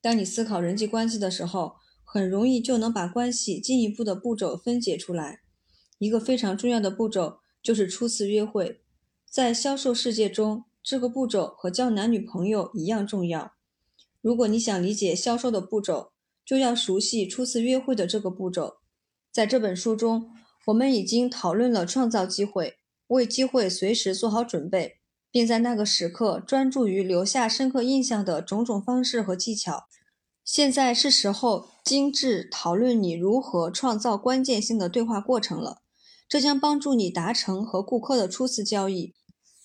[0.00, 5.42] 当你思考人际关系的时候，很容易就能把关系进一步的步骤分解出来。
[5.98, 8.80] 一个非常重要的步骤就是初次约会，
[9.28, 13.52] 在销售世界中，这个步骤和交男女朋友一样重要。
[14.20, 16.12] 如果你想理解销售的步骤，
[16.44, 18.78] 就要熟悉初次约会的这个步骤。
[19.30, 20.30] 在这本书中，
[20.66, 24.98] 我们已经讨论了创造机会，为机会随时做好准备，
[25.30, 29.84] 并在那个时刻专注于留下深刻印象的种种方式和技巧。
[30.44, 35.82] 现在是时候精致讨论你如何创造关键性的对话过程了，
[36.28, 39.14] 这将帮助你达成和顾客的初次交易。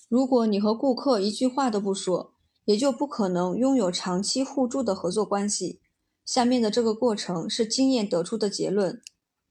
[0.08, 2.34] 如果你和顾客一句话都不说，
[2.66, 5.82] 也就不可能拥有长期互助的合作关系。
[6.26, 9.02] 下面的这个过程是经验得出的结论。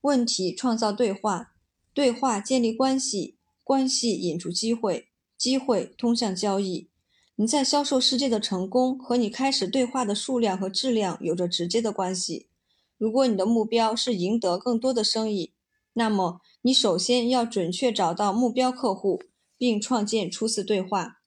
[0.01, 1.53] 问题创造对话，
[1.93, 5.07] 对话建立关系，关系引出机会，
[5.37, 6.89] 机会通向交易。
[7.35, 12.49] 你在销售世界的成功和你开始对话的数量和质量有着直接的关系。
[12.97, 15.53] 如果你的目标是赢得更多的生意，
[15.93, 19.21] 那么你首先要准确找到目标客户，
[19.57, 21.19] 并创建初次对话。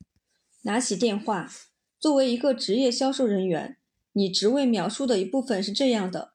[0.62, 1.51] 拿起电话，
[1.98, 3.77] 作为一个职业销售人员，
[4.12, 6.32] 你职位描述的一部分是这样的：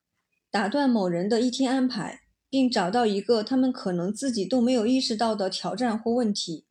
[0.52, 2.22] 打断某人的一天安排。
[2.48, 6.64] 并找到一个他们可能自己都没有意识到的挑战或问题，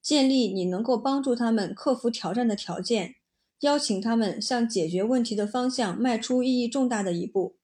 [0.00, 3.16] 建立你能够帮助他们克服挑战的条件，
[3.60, 7.56] 邀请他们向解决问题的方向迈出意义重大的一步。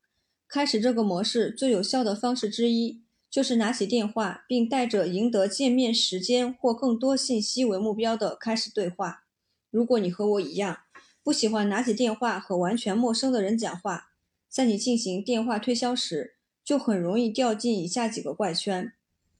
[0.48, 9.24] 开始这个模式最有效的方式之一，就是拿起电话，并带着赢得见面时间或更多信息为目标的开始对话。
[9.70, 10.78] 如果你和我一样，
[11.22, 14.12] 不喜欢拿起电话和完全陌生的人讲话，
[14.48, 18.92] 在你进行电话推销时，就很容易掉进以下几个怪圈：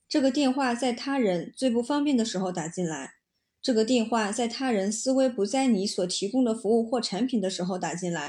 [0.06, 3.14] 这个电话在他人最不方便的时候打进来；
[3.62, 8.28] 这个电话在他人思维不在你所提供的服务或产品的时候打进来；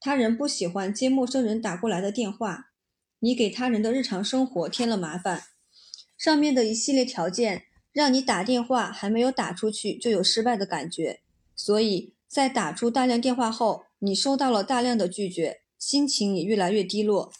[0.00, 2.69] 他人不喜欢接陌生人打过来的电话；
[3.20, 5.44] 你给他人的日常生活添了麻烦。
[6.18, 11.20] 上面的一系列条件让你打电话还没有打出去就有失败的感觉，
[11.56, 17.32] 所以在打出大量电话后，你收到了大量的拒绝，心情也越来越低落。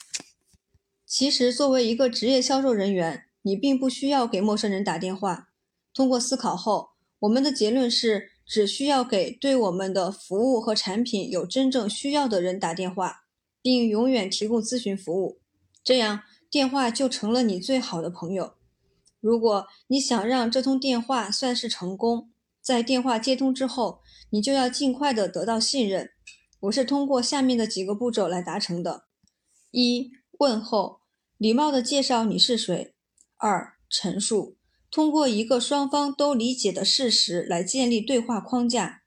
[1.07, 5.49] 其实，作为一个职业销售人员，你并不需要给陌生人打电话。
[5.93, 13.25] 通过思考后，我们的结论是，只需要给对我们的服务和产品有真正需要的人打电话，
[13.61, 15.40] 并永远提供咨询服务。
[15.91, 18.55] 这样，电话就成了你最好的朋友。
[19.19, 22.31] 如果你想让这通电话算是成功，
[22.63, 24.01] 在电话接通之后，
[24.31, 26.11] 你就要尽快的得到信任。
[26.61, 29.07] 我是通过下面的几个步骤来达成的：
[29.73, 31.01] 一、问候。
[31.37, 32.95] 礼貌地介绍你是谁。
[33.37, 34.57] 二、陈述，
[34.93, 39.03] 通过一个双方都理解的事实来建立对话框架。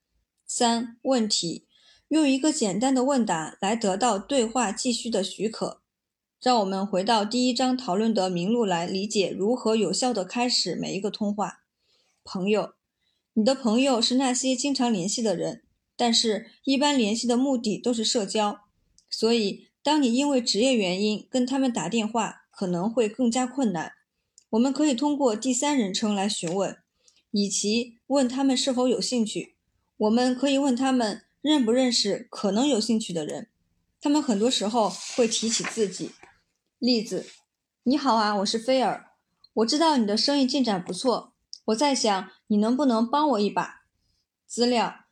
[0.46, 1.66] 三、问题，
[2.10, 5.83] 用一个简单的问答来得到对话继续的许可。
[6.44, 11.62] 让我们回到第一章讨论的名录来理解如何有效地开始每一个通话。
[12.26, 12.74] 朋友，
[13.36, 15.64] 你的朋友是那些经常联系的人，
[15.96, 18.60] 但是一般联系的目的都是社交，
[19.10, 19.70] 所以。
[19.82, 23.92] 当你因为职业原因跟他们打电话，可能会更加困难。
[24.52, 26.78] 我们可以通过第三人称来询问，
[27.32, 29.58] 以及问他们是否有兴趣。
[29.98, 33.50] 我们可以问他们认不认识可能有兴趣的人。
[34.00, 36.12] 他们很多时候会提起自己。
[36.84, 37.28] 例子：
[37.84, 39.06] 你好啊，我是菲尔。
[39.54, 41.32] 我知道你的生意进展不错，
[41.68, 43.84] 我在想你能不能帮我一把。
[44.46, 45.06] 资料：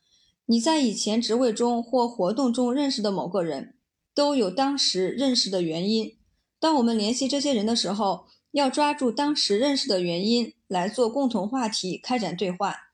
[0.48, 3.76] 你在以前职位中或活动中认识的某个人。
[4.14, 6.18] 都有当时认识的原因。
[6.60, 12.89] 当我们联系这些人的时候，要抓住当时认识的原因来做共同话题，开展对话。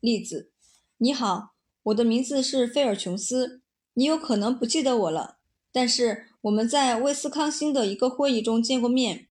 [0.00, 0.50] 例子：
[0.98, 1.52] 你好，
[1.84, 3.62] 我的名字是菲尔·琼斯。
[3.94, 5.38] 你有可能不记得我了，
[5.70, 9.26] 但是我们在威斯康星的一个会议中见过面。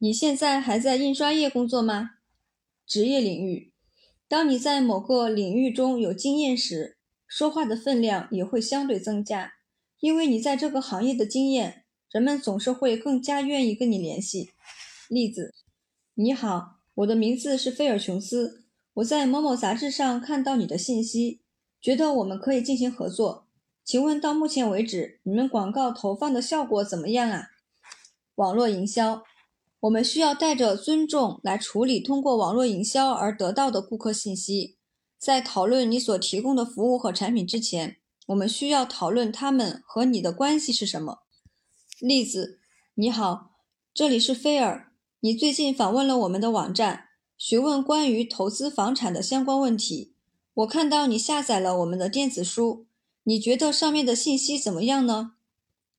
[0.00, 2.10] 你现在还在印刷业工作吗？
[2.86, 3.72] 职业领域：
[4.28, 9.54] 当你在某个领域中有经验时，说话的分量也会相对增加。
[10.00, 14.50] 因为你在这个行业的经验，人们总是会更加愿意跟你联系。
[15.08, 15.54] 例子：
[16.16, 21.40] 你好，我的名字是菲尔·琼斯，我在某某杂志上看到你的信息，
[21.80, 23.47] 觉得我们可以进行合作。
[23.88, 27.46] 请问到目前为止，你们广告投放的效果怎么样啊？
[28.34, 29.22] 网络营销，
[29.80, 34.76] 我们需要带着尊重来处理通过网络营销而得到的顾客信息。
[35.18, 37.96] 在讨论你所提供的服务和产品之前。
[38.26, 41.20] 我们需要讨论他们和你的关系是什么。
[41.98, 42.58] 例子：
[42.94, 43.52] 你好，
[43.94, 44.92] 这里是菲尔。
[45.20, 47.04] 你最近访问了我们的网站，
[47.38, 50.12] 询问关于投资房产的相关问题。
[50.52, 52.84] 我看到你下载了我们的电子书，
[53.28, 55.32] 你觉得上面的信息怎么样呢？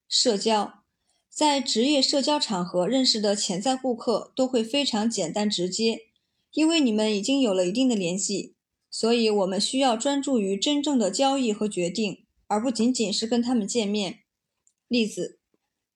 [0.07, 0.81] 社交，
[1.29, 6.07] 在职业社交场合认识的潜在顾客都会非常简单直接，
[6.53, 8.55] 因为你们已经有了一定的联系，
[8.89, 14.21] 所以我们需要专注于真正的交易和决定，而不仅仅是跟他们见面。
[14.87, 15.37] 例子：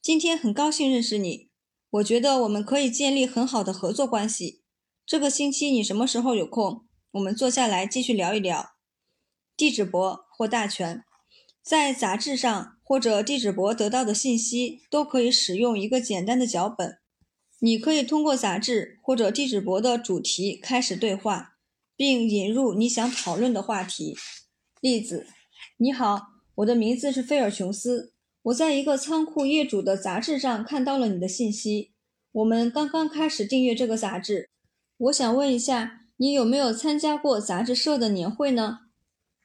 [0.04, 1.50] 今天很高兴认识你，
[1.90, 4.62] 我觉得我们可以建立很好的合作关系。
[5.04, 6.86] 这个星期你什么时候有空？
[7.14, 8.76] 我们坐下来继续聊一聊。
[9.58, 11.04] 地址博或大全，
[11.64, 17.00] 在杂志上或者地址博得到的信息都可以使用一个简单的脚本。
[17.60, 21.56] 你可以通过杂志或者地址博的主题开始对话，
[21.96, 24.18] 并引入你想讨论的话题。
[24.82, 25.26] 例子：
[25.78, 26.24] 你好，
[26.56, 31.94] 我的名字是菲尔琼斯，我在一个仓库业主的杂志上看到了你的信息。
[32.34, 34.50] 我们刚刚开始订阅这个杂志，
[34.98, 36.02] 我想问一下。
[36.18, 38.82] 你有没有参加过杂志社的年会呢？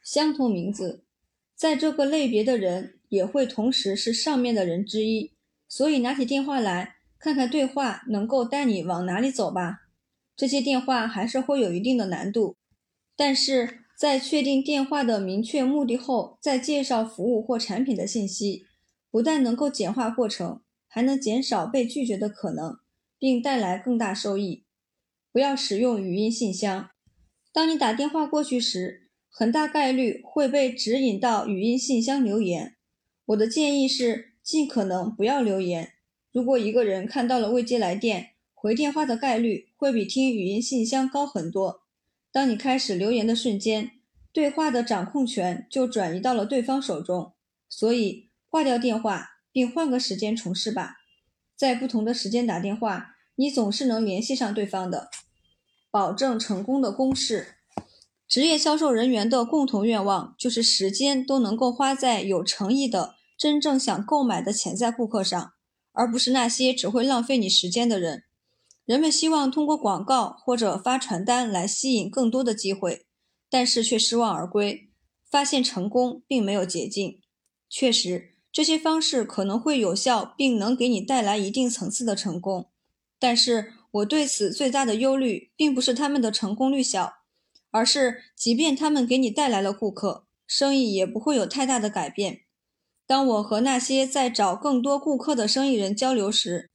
[0.04, 1.02] 相同名字，
[1.58, 5.32] 在这个类别的人也会同时是上面的人之一，
[5.66, 9.80] 所以拿起电话来看看对话能够带你往哪里走吧。
[10.36, 12.54] 这些电话还是会有一定的难度，
[13.16, 18.64] 但是在确定电话的明确目的后，再介绍服务或产品的信息，
[19.10, 22.78] 不但能够简化过程，还能减少被拒绝的可能，
[23.18, 24.62] 并带来更大收益。
[25.32, 26.90] 不要使用语音信箱。
[27.52, 29.07] 当你打电话过去时，
[29.38, 32.74] 很大概率会被指引到语音信箱留言。
[33.26, 35.92] 我的建议是尽可能不要留言。
[36.32, 41.82] 如果一个人看到了未接来电，回电话的概率会比听语音信箱高很多。
[42.32, 43.92] 当你开始留言的瞬间，
[44.32, 47.34] 对话的掌控权就转移到了对方手中。
[47.68, 50.96] 所以挂掉电话，并换个时间重试吧。
[51.54, 53.14] 在不同的时间打电话。
[53.36, 55.10] 你总是能联系上对方的，
[55.92, 57.57] 保证成功的公式。
[58.28, 65.52] 职业销售人员的共同愿望就是时间都能够花在有诚意的、真正想购买的潜在顾客上，
[65.92, 68.24] 而不是那些只会浪费你时间的人。
[68.84, 73.06] 人们希望通过广告或者发传单来吸引更多的机会，
[73.48, 74.90] 但是却失望而归，
[75.30, 77.20] 发现成功并没有捷径。
[77.70, 82.68] 确实，这些方式可能会有效，并能给你带来一定层次的成功。
[83.18, 87.17] 但是我对此最大的忧虑，并不是他们的成功率小，
[87.70, 92.42] 而是即便他们给你带来了顾客，生意也不会有太大的改变。
[93.06, 96.70] 当我和那些在找更多顾客的生意人交流时，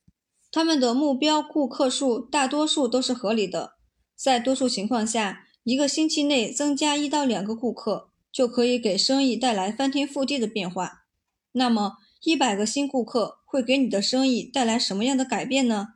[0.51, 3.73] 他们的目标顾客数大多数都是合理的。
[4.15, 11.05] 在多数情况下，一个星期内增加一到两个顾客，就可以给生意带来翻天覆地的变化。
[11.53, 15.95] 那么，一百个新顾客会给你的生意带来什么样的改变呢？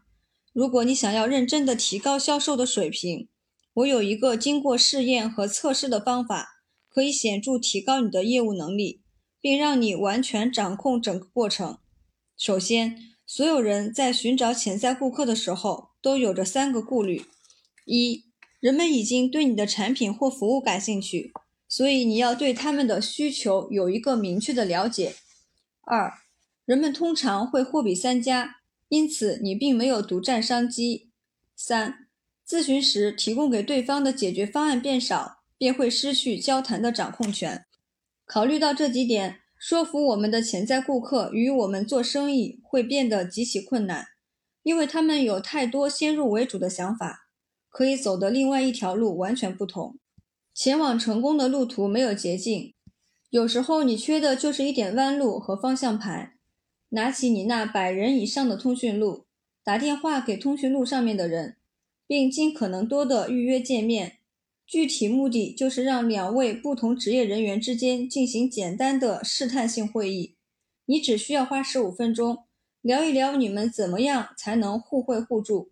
[0.54, 3.28] 如果你想要认真的提高销售的水平，
[3.78, 9.04] 我有一个经过试验和测试的方法，可以显著提高你的业务能力，
[9.40, 11.78] 并让你完全掌控整个过程。
[12.36, 12.98] 首先，
[13.28, 17.26] 所有人在寻找潜在顾客的时候都有着三个顾虑：
[17.86, 18.24] 一，
[18.60, 21.32] 人们已经对你的产品或服务感兴趣，
[21.68, 25.12] 所以你要对他们的需求有一个明确的了解；
[25.84, 26.12] 二，
[26.66, 28.56] 人们通常会货比三家。
[28.90, 31.12] 因此，你并没有独占商机。
[31.56, 32.07] 三、
[32.48, 37.66] 咨询时提供给对方的解决方案变少，便会失去交谈的掌控权。
[38.26, 44.06] 考虑到这几点，说服我们的潜在顾客与我们做生意会变得极其困难，
[44.64, 47.28] 因为他们有太多先入为主的想法，
[47.70, 49.98] 可以走的另外一条路完全不同。
[50.54, 52.74] 前往成功的路途没有捷径，
[53.30, 56.34] 有时候你缺的就是一点弯路和方向盘。
[56.90, 59.26] 拿起你那百人以上的通讯录，
[59.64, 61.58] 打电话给通讯录上面的人，
[62.08, 64.18] 并尽可能多的预约见面。
[64.66, 70.36] 具体目的就是让两位不同职业人员之间进行简单的试探性会议。
[70.86, 72.46] 你只需要花十五分钟
[72.82, 75.72] 聊一聊你们怎么样才能互惠互助。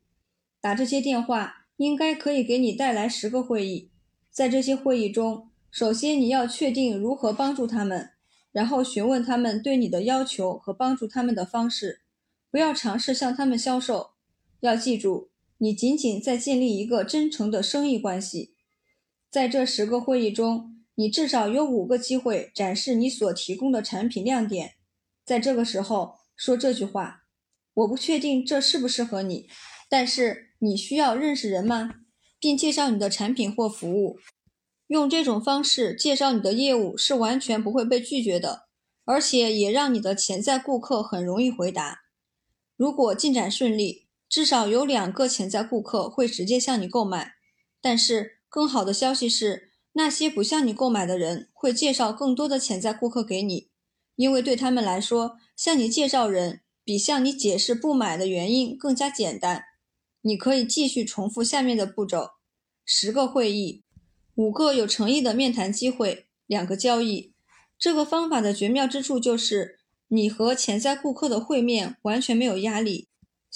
[0.62, 3.90] 打这些电话应该可以给你带来十个会议。
[4.30, 8.12] 在这些会议中，首先你要确定如何帮助他们。
[8.52, 12.00] 然后询问他们对你的要求和帮助他们的方式，
[12.50, 14.12] 不要尝试向他们销售。
[14.62, 18.56] 要记住，你仅仅在建立一个真诚的生意关系。
[19.32, 24.76] 在这十个会议中，你至少有五个机会展示你所提供的产品亮点。
[25.24, 27.24] 在这个时候说这句话
[27.74, 29.48] ：“我不确定这适不适合你，
[29.90, 31.92] 但是你需要认识人吗？
[32.40, 34.20] 并介绍你的产品或服务。”
[34.88, 38.68] 用这种方式介绍你的业务是完全不会被拒绝的，
[39.04, 42.02] 而且也让你的潜在顾客很容易回答。
[42.78, 47.34] 如果进展顺利，至少有两个潜在顾客会直接向你购买。
[47.82, 53.70] 但是更好的消息是，那些不向你购买的人会介绍更多的潜在顾客给你，
[54.16, 59.64] 因为对他们来说，向你介绍人比向你解释不买的原因更加简单。
[60.22, 62.32] 你可以继续重复下面的步骤：
[62.84, 63.84] 十个会议。
[64.34, 67.34] 五个有诚意的面谈机会，两个交易。
[67.78, 73.08] 这个方法的绝妙之处就是，你和潜在顾客的会面完全没有压力。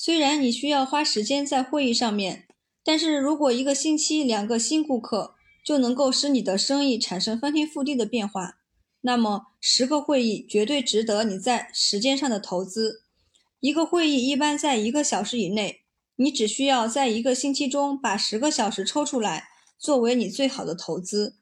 [0.02, 2.48] 虽然你需要花时间在会议上面，
[2.86, 8.60] 但是如果一个星期两个新顾客就能够使你的生意产生翻天覆地的变化，
[9.02, 13.04] 那么十个会议绝对值得你在时间上的投资。
[13.60, 15.82] 一个会议一般在一个小时以内，
[16.16, 19.50] 你只需要在一个星期中把十个小时抽出来。
[19.78, 21.36] 作为你最好的投资，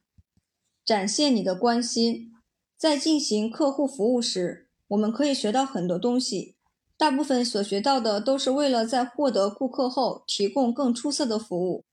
[0.84, 2.32] 展现你的关心。
[2.76, 6.57] 在进行客户服务时，我们可以学到很多东西。
[6.98, 11.86] 大部分所学到的都是为了在获得顾客后提供更出色的服务。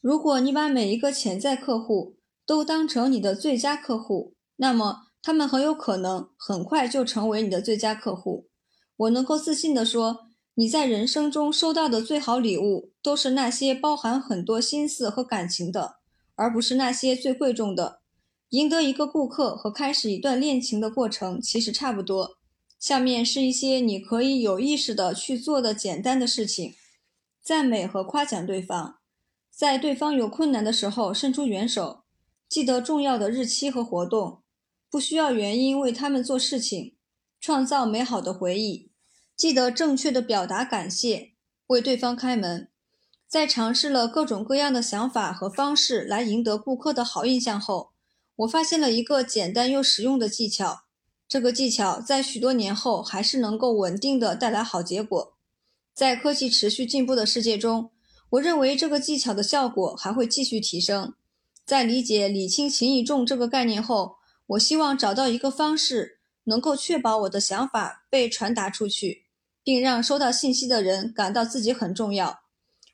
[0.00, 8.48] 如果你把每一个潜在客户都当成你的最佳客户，那么他们很有可能很快就成为你的最佳客户。
[8.96, 10.28] 我能够自信地说。
[10.54, 15.98] 你在人生中收到的最好礼物，都是那些包含很多心思和感情的，
[16.34, 18.00] 而不是那些最贵重的。
[18.48, 22.37] 赢得一个顾客和开始一段恋情的过程其实差不多。
[22.78, 26.74] 下面是一些你可以有意识的去做的简单的事情：
[27.42, 28.98] 赞美和夸奖对方，
[29.50, 32.04] 在对方有困难的时候伸出援手，
[32.48, 34.42] 记得重要的日期和活动，
[34.88, 36.96] 不需要原因为他们做事情，
[37.40, 38.92] 创造美好的回忆。
[39.36, 41.32] 记得正确的表达感谢，
[41.66, 42.68] 为对方开门。
[43.28, 47.90] 在尝试了各种各样的想法和方式来赢得顾客的好印象后，
[48.36, 50.84] 我发现了一个简单又实用的技巧。
[51.28, 55.34] 这个技巧在许多年后还是能够稳定的带来好结果。
[55.94, 57.90] 在科技持续进步的世界中，
[58.30, 61.14] 我认为这个技巧的效果还会继续提升。
[61.64, 69.26] 在理解“礼轻情意重”这个概念后，我希望找到一个方式，能够确保我的想法被传达出去。
[69.68, 72.40] 并让收到信息的人感到自己很重要。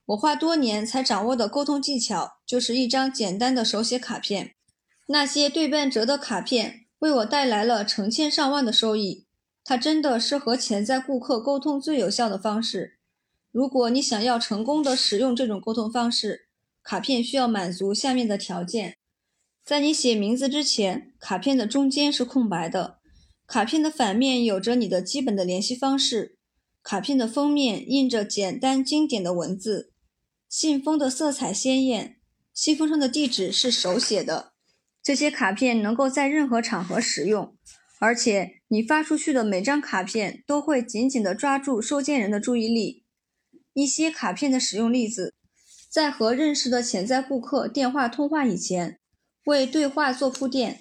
[0.06, 4.56] 我花多年才掌握的沟通技巧，就是一张简单的手写卡片。
[5.06, 9.26] 那些对半折的卡片为我带来了成千上万的收益。
[9.62, 12.96] 它真的是和潜在顾客沟通最有效的方式。
[13.52, 16.48] 如果你想要成功的使用这种沟通方式，
[16.82, 18.96] 卡片需要满足下面的条件：
[19.62, 23.00] 在你写名字之前，卡片的中间是空白的。
[23.46, 26.38] 卡片的反面有着你的基本的联系方式。
[26.82, 29.92] 卡片的封面印着简单经典的文字，
[30.48, 32.16] 信封的色彩鲜艳，
[32.54, 34.53] 信封上的地址是手写的。
[35.04, 37.54] 这些卡片能够在任何场合使用，
[38.00, 43.04] 而且你发出去的每张卡片都会紧紧地抓住收件人的注意力。
[43.74, 45.34] 一些卡片的使用例子：
[45.90, 48.98] 在和认识的潜在顾客电话通话以前，
[49.44, 50.76] 为对话做铺垫；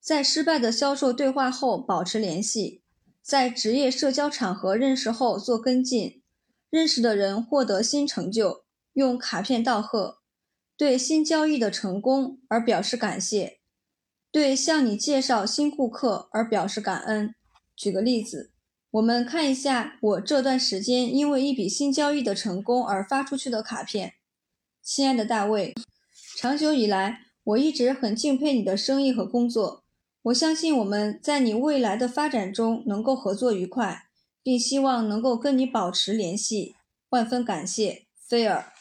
[0.00, 2.82] 在失败的销售对话后保持联系。
[3.22, 6.22] 在职业社交场合认识后做跟进，
[6.68, 8.64] 认识的人获得新成就，
[8.94, 10.18] 用卡片道贺，
[10.76, 13.57] 对新交易的成功而表示感谢，
[14.30, 17.34] 对向你介绍新顾客而表示感恩。
[17.74, 18.50] 举个例子，
[18.90, 24.14] 我们看一下我这段时间因为一笔新交易的成功而发出去的卡片。
[24.82, 25.74] 亲爱的大卫，
[26.36, 29.84] 长久以来我一直很敬佩你的生意和工作。
[30.22, 34.08] 我相信我们在你未来的发展中能够合作愉快，
[34.42, 36.74] 并希望能够跟你保持联系。
[37.10, 38.72] 万分感谢，菲尔。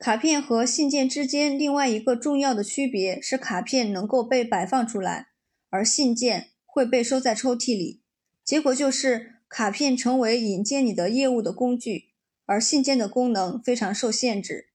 [0.00, 5.26] 卡片和信件之间另外一个重要的区别是，卡片能够被摆放出来，
[5.68, 8.00] 而信件会被收在抽屉里。
[8.42, 12.06] 结果就是，卡片成为引荐你的业务的工具，
[12.46, 14.70] 而信件的功能非常受限制。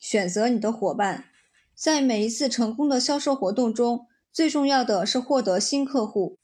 [0.00, 1.26] 选择你的伙伴，
[1.76, 4.06] 在每一次成功的销售活动中。
[4.32, 6.38] 最重要的是获得新客户，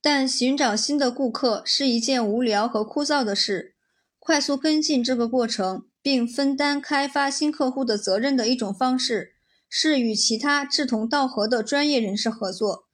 [0.00, 3.74] 但寻找新的顾客是一件无聊和枯燥的事。
[4.18, 9.32] 快速跟进这个过程，并分担开发新客户的责任的一种方式，
[9.70, 12.84] 是与其他志同道合的专业人士合作。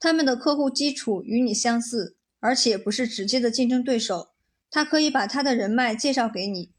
[0.00, 4.28] 他们的客户基础与你相似，而且不是直接的竞争对手。
[4.70, 6.72] 他可以把他的人脉介绍给你。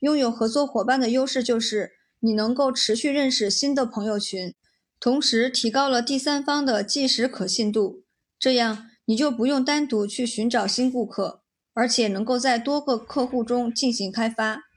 [0.00, 4.52] 拥有合作伙伴的优势就是你能够持续认识新的朋友群。
[4.98, 8.02] 同时提高了第三方的即时可信度，
[8.36, 11.42] 这样你就不用单独去寻找新顾客，
[11.74, 14.67] 而且能够在多个客户中进行开发。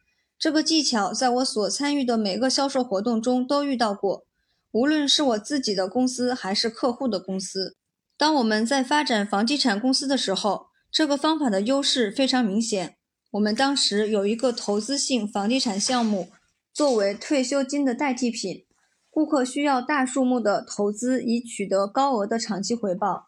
[0.42, 4.26] 这个技巧在我所参与的每个销售活动中都遇到过。
[4.72, 7.76] 无论是我自己的公司还是客户的公司。
[8.18, 12.96] 当我们在发展房地产公司的时候，这个方法的优势非常明显。
[13.30, 16.32] 我们当时有一个投资性房地产项目，
[16.74, 18.66] 作为退休金的代替品，
[19.12, 23.28] 顾客需要大数目的投资以取得高额的长期回报。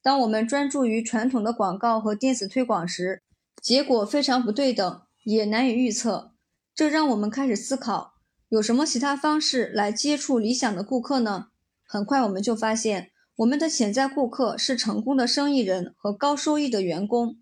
[0.00, 3.20] 当我们专注于传统的广告和电子推广时，
[3.60, 6.31] 结果非常不对等，也难以预测。
[6.74, 8.14] 这让我们开始思考，
[8.48, 11.48] 有什么其他方式来接触理想的顾客呢？
[11.86, 13.10] 很快我们就发现。
[13.36, 17.38] 我们的潜在顾客是成功的生意人和高收益的员工，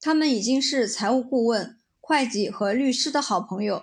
[0.00, 3.82] 他们已经是财务顾问、会计和律师的好朋友。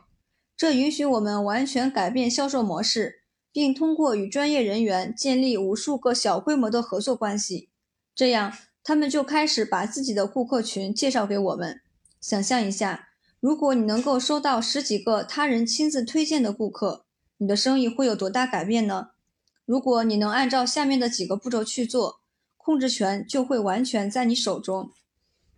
[0.56, 7.70] 这允许我们完全改变销售模式，并通过与专业人员建立无数个小规模的合作关系。
[8.16, 11.82] 这样，他们就开始把自己的顾客群介绍给我们。
[12.22, 13.09] 想象一下，
[13.40, 17.06] 如果你能够收到十几个他人亲自推荐的顾客，
[17.38, 19.12] 你的生意会有多大改变呢？
[19.66, 22.20] 如果你能按照下面的几个步骤去做，
[22.58, 24.92] 控制权就会完全在你手中。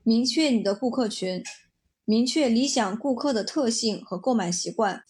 [0.04, 1.44] 明确你的顾客群，
[2.06, 5.04] 明确理想顾客的特性和购买习惯，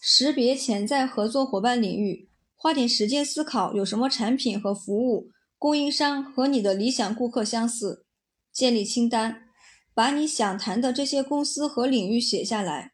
[0.00, 8.06] 识别潜在合作伙伴领域，花点时间思考有什么产品和服务供应商和你的理想顾客相似。
[8.52, 9.45] 建立清单，
[9.96, 12.92] 把你想谈的这些公司和领域写下来，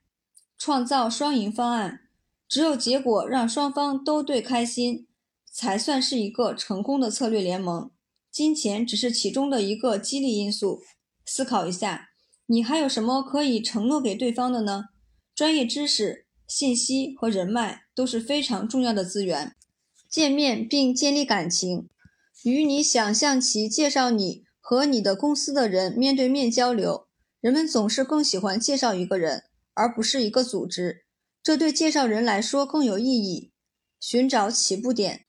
[0.57, 2.03] 创造双赢方案。
[2.49, 5.09] 只有结果让双方都对开心。
[5.55, 7.91] 才算是一个成功的策略联盟。
[8.31, 10.81] 金钱只是其中的一个激励因素。
[11.27, 12.09] 思考一下，
[12.47, 14.87] 你还有什么可以承诺给对方的呢？
[15.35, 19.55] 专业知识、信息和人脉都是非常重要的资源。
[20.09, 21.91] 见面并建立感情，
[22.45, 27.07] 与你想象其介绍你和你的公司的人面对面交流。
[27.43, 29.43] 人们总是更喜欢介绍一个人，
[29.75, 31.05] 而不是一个组织。
[31.43, 33.53] 这对介绍人来说更有意义。
[34.01, 35.27] 寻找起步点。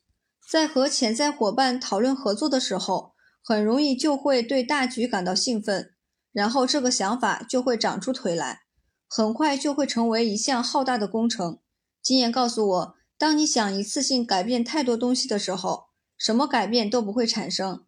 [0.50, 5.92] 在和潜在伙伴讨论合作的时候，很容易就会对大局感到兴奋，
[6.32, 8.62] 然后这个想法就会长出腿来，
[9.10, 11.60] 很快就会成为一项浩大的工程。
[12.02, 15.88] 经验告诉我，当你想一次性改变太多东西的时候，
[16.18, 17.84] 什么改变都不会产生。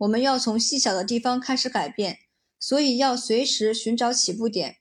[0.00, 2.20] 我们要从细小的地方开始改变，
[2.58, 4.78] 所以要随时寻找起步点。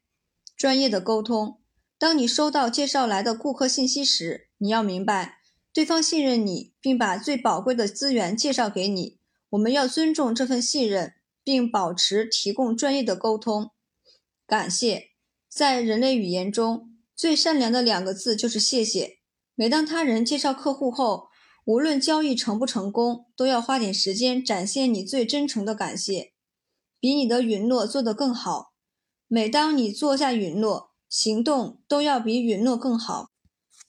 [0.56, 1.60] 专业的沟通，
[1.98, 5.40] 当你收到介绍来的顾客信息时，你要明白。
[5.74, 9.20] 对方信任你，并把最宝贵的资源介绍给你。
[9.50, 13.72] 我们要尊重这份信任，并保持提供专业的沟通。
[14.48, 15.12] 感谢，
[15.50, 19.20] 在人类语言中最善良的两个字就是谢谢。
[19.56, 21.29] 每当他人介绍客户后，
[21.66, 26.34] 无论交易成不成功，都要花点时间展现你最真诚的感谢，
[27.00, 28.74] 比你的允诺做得更好。
[29.28, 33.30] 每当你做下允诺，行动都要比允诺更好。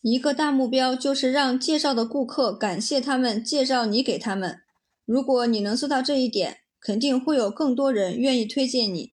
[0.03, 4.61] 一个大目标就是让介绍的顾客感谢他们介绍你给他们。
[5.05, 9.13] 如果你能做到这一点，肯定会有更多人愿意推荐你。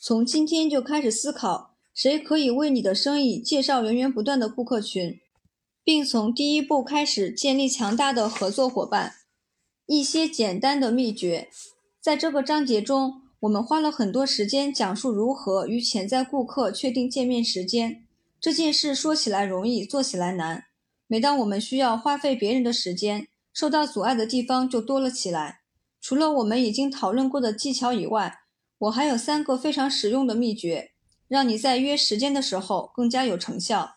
[0.00, 5.18] 从今天就开始思考，谁可以为你的生意介绍源源不断的顾客群，
[5.86, 9.18] 并从第一步开始建立强大的合作伙伴。
[9.86, 11.48] 一些简单的秘诀，
[12.00, 18.04] 在这个章节中，我们花了很多时间讲述如何与潜在顾客确定见面时间。
[18.40, 20.64] 这件事说起来容易，做起来难。
[21.06, 25.60] 每当我们需要花费别人的时间，受到阻碍的地方就多了起来。
[26.00, 28.40] 除了我们已经讨论过的技巧以外，
[28.78, 30.90] 我还有三个非常实用的秘诀，
[31.28, 33.95] 让你在约时间的时候更加有成效。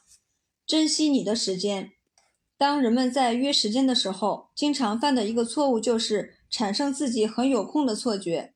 [0.69, 1.93] 珍惜你的时间。
[2.55, 8.53] 当人们在约时间的时候，经常犯的一个错误就是产生自己很有空的错觉。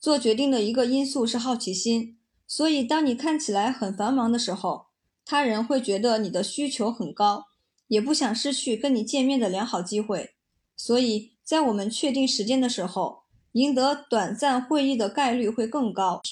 [0.00, 2.16] 做决定的一个因素是好奇心，
[2.46, 4.86] 所以当你看起来很繁忙的时候，
[5.26, 7.44] 他人会觉得你的需求很高，
[7.86, 10.30] 也不想失去跟你见面的良好机会，
[10.74, 16.22] 所以在我们确定时间的时候，赢得短暂会议的概率会更高。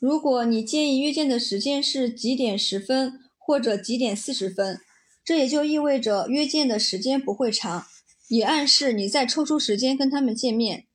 [0.00, 4.80] 如果你建议约见的时间是几点十分或者几点四十分，
[5.24, 7.86] 这也就意味着约见的时间不会长，
[8.26, 10.86] 也暗示你在抽出时间跟他们见面。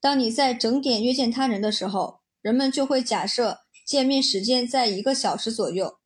[0.00, 5.96] 当你在整点约见他人的时候，人们就会假设见面时间在一个小时左右。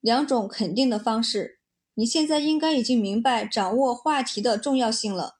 [0.00, 1.58] 两种肯定的方式，
[1.96, 5.34] 你现在应该已经明白掌握话题的重要性了。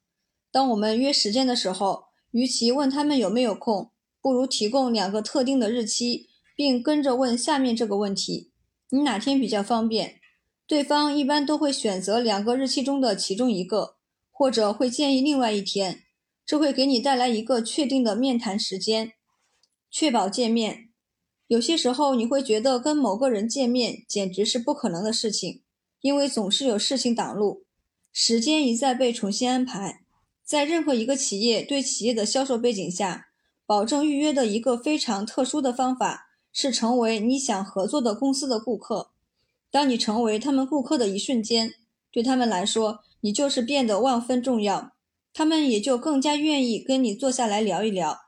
[0.52, 3.90] 当我们约时间的时候，与其问他们有没有空，
[4.20, 8.50] 不如提供两个特定的日期，并跟着问下面这个问题：
[8.90, 10.20] 你哪天比较方便？
[10.66, 13.96] 对方一般都会选择两个日期中的其中一个，
[14.30, 16.04] 或者会建议另外一天。
[16.46, 19.12] 这会给你带来一个确定的面谈时间，
[19.90, 20.88] 确保见面。
[21.46, 25.62] 有些时候，你会觉得跟某个人见面简直是不可能的事情，
[26.00, 27.64] 因为总是有事情挡路。
[28.10, 30.00] 时间一再被重新安排。
[30.42, 33.28] 在任何一个企业对企业的销售背景下，
[33.66, 36.27] 保证预约的一个非常特殊的方法
[36.60, 39.10] 是成为你想合作的公司的顾客。
[39.70, 41.74] 当你成为他们顾客的一瞬间，
[42.10, 44.90] 对他们来说，你就是变得万分重要，
[45.32, 48.22] 他们也就更加愿意跟你坐下来聊一聊。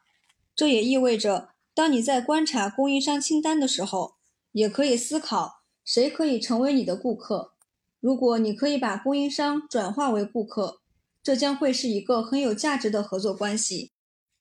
[0.55, 4.15] 这也意味着，当你在观察供应商清单的时候，
[4.53, 7.55] 也可以思考谁可以成为你的顾客。
[7.99, 10.79] 如果你可以把供应商转化为顾客，
[11.21, 13.91] 这将会是一个很有价值的合作关系。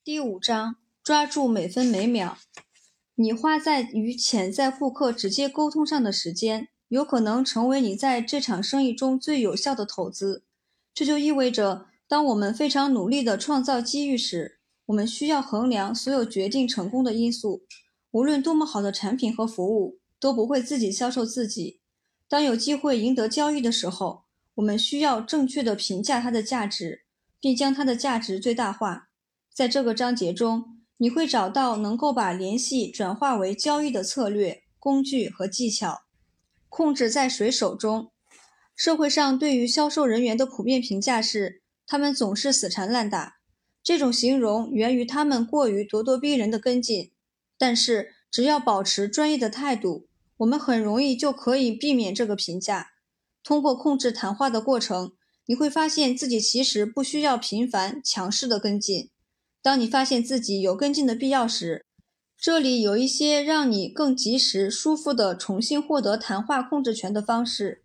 [0.04, 0.76] 第五章。
[1.02, 2.36] 抓住每分每秒，
[3.20, 10.42] 你花在与潜在顾客直接沟通上的时间，有可能成为你在这场生意中最有效的投资。
[10.94, 17.66] 这就意味着，当我们非常努力地创造机遇时，我们需要衡量所有决定成功的因素。
[18.12, 21.80] 无论多么好的产品和服务，都不会自己销售自己。
[22.26, 24.22] 当有机会赢得交易的时候，
[24.54, 27.02] 我们需要正确地评价它的价值，
[27.38, 29.10] 并将它的价值最大化。
[29.52, 30.79] 在这个章节中。
[31.02, 36.02] 你会找到能够把联系转化为交易的策略、工具和技巧。
[36.68, 38.10] 控制在谁手中？
[38.76, 43.38] 社会上对于销售人员的普遍评价是，他们总是死缠烂打。
[43.82, 47.12] 这种形容源于他们过于咄咄逼人的跟进。
[47.56, 50.06] 但是，只要保持专业的态度，
[50.36, 52.90] 我们很容易就可以避免这个评价。
[53.42, 55.12] 通过控制谈话的过程，
[55.46, 59.08] 你会发现自己其实不需要频繁、强势的跟进。
[59.62, 61.84] 当你发现自己有跟进的必要时，
[62.38, 67.84] 这里有一些让你更及时、舒服地重新获得谈话控制权的方式。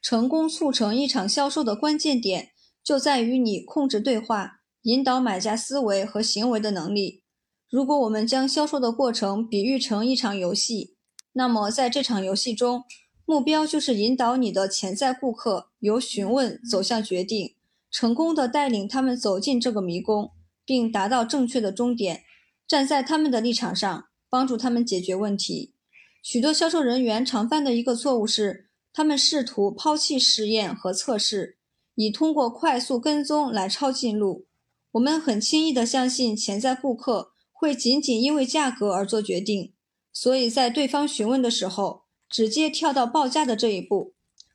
[0.00, 2.52] 成功促成一场销售的关键点
[2.82, 7.22] 就在于你控制对话、引导买家思维和行为的能力。
[7.68, 10.96] 如果我们将销售的过程比喻成一场游戏，
[11.34, 12.84] 那么在这场游戏中，
[13.26, 17.54] 目标就是引导你的潜在顾客由询问走向决定，
[17.90, 20.30] 成功的带领他们走进这个迷宫。
[20.70, 22.22] 并达到正确的终点，
[22.68, 25.74] 站在他们的立场上，帮助他们解决问题。
[26.22, 31.58] 许多销售人员常犯的一个错误是，他们试图抛弃实验和测试，
[31.96, 34.46] 以通过快速跟踪来抄近路。
[34.92, 39.74] 我们很轻易地相信潜在顾客会仅仅因为价格而做决定，
[40.12, 44.14] 所以在对方询问的时候，直接跳到报价的这一步。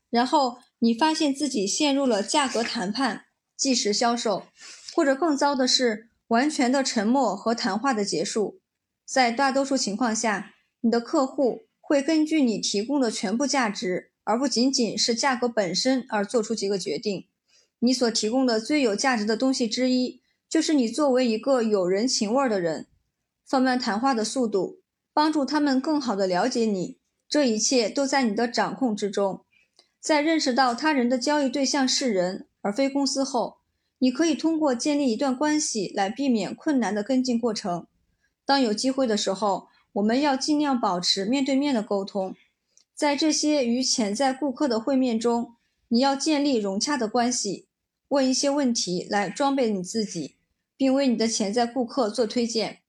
[0.10, 3.26] 然后你发现自己陷入了价格谈判、
[3.58, 4.46] 即时销售。
[4.96, 8.62] 或者更糟的是，完全的沉默和谈话的结束。
[9.06, 17.28] 在大多数情况下，你的客户会根据你提供的全部价值，而不仅仅是价格本身而做出几个决定。
[17.80, 22.88] 你所提供的最有价值的东西之一，就是你作为一个有人情味的人。
[23.46, 24.80] 放慢谈话的速度，
[25.14, 27.00] 帮助他们更好地了解你。
[27.28, 29.44] 这一切都在你的掌控之中。
[30.00, 33.58] 在认识到他人的交易对象是人而非公司后。
[34.00, 37.88] 你可以通过建立一段关系来避免困难的跟进过程。
[38.46, 42.36] 当有机会的时候，我们要尽量保持面对面的沟通。
[42.94, 45.56] 在这些与潜在顾客的会面中，
[45.88, 47.68] 你要建立融洽的关系，
[48.10, 50.36] 问一些问题来装备你自己，
[50.78, 52.80] 并为你的潜在顾客做推荐。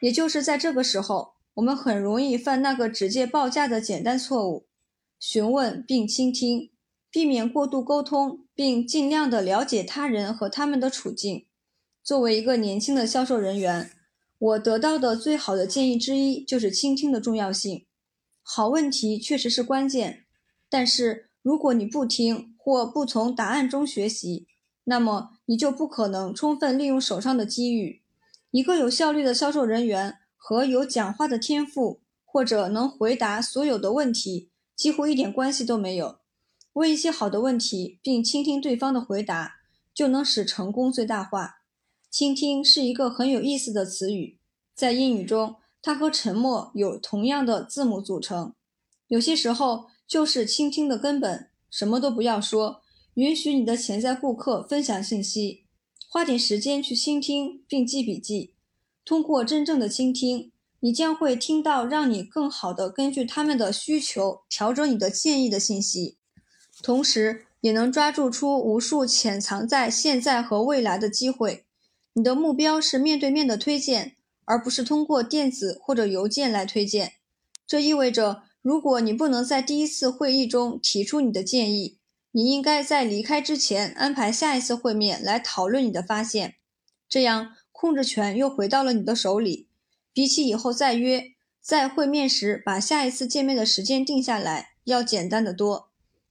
[0.00, 4.64] 也就是在这个时候，我们很容易犯那个直接报价的简单错误：
[5.18, 6.70] 询问并倾听。
[7.10, 11.46] 避免过度沟通，并尽量的了解他人和他们的处境。
[12.02, 13.90] 作为一个年轻的销售人员，
[14.38, 17.86] 我得到的最好的建议之一就是倾听的重要性。
[18.42, 20.24] 好问题确实是关键，
[20.68, 24.46] 但是如果你不听或不从答案中学习，
[24.84, 28.02] 那么你就不可能充分利用手上的机遇。
[28.50, 36.19] 一个有效率的销售人员和有讲话的天赋或者能回答所有的问题几乎一点关系都没有。
[36.74, 39.56] 问一些好的问题，并倾听对方的回答，
[39.92, 41.62] 就能使成功最大化。
[42.10, 44.38] 倾听是一个很有意思的词语，
[44.74, 48.54] 在英语中，它和沉默有同样的字母组成。
[49.08, 51.48] 有些时候，就是倾听的根本。
[51.68, 52.82] 什么都不要说，
[53.14, 55.64] 允许你的潜在顾客分享信息，
[56.08, 58.54] 花点时间去倾听并记笔记。
[59.04, 66.16] 通过真正的倾听，你将会听到让你更好地根据他们的需求调整你的建议的信息。
[66.82, 71.64] 同时，也能抓住出无数潜藏在现在和未来的机会。
[72.14, 77.12] 你的目标是面对面的推荐，而不是通过电子或者邮件来推荐。
[77.66, 81.98] 这意味着，如果你不能在第一次会议中提出你的建议，
[82.32, 86.54] 你应该在离开之前安排下一次会面来讨论你的发现。
[87.08, 89.68] 这样，控制权又回到了你的手里。
[90.12, 95.89] 比起以后再约，在会面时把下一次见面的时间定下来，要简单得多。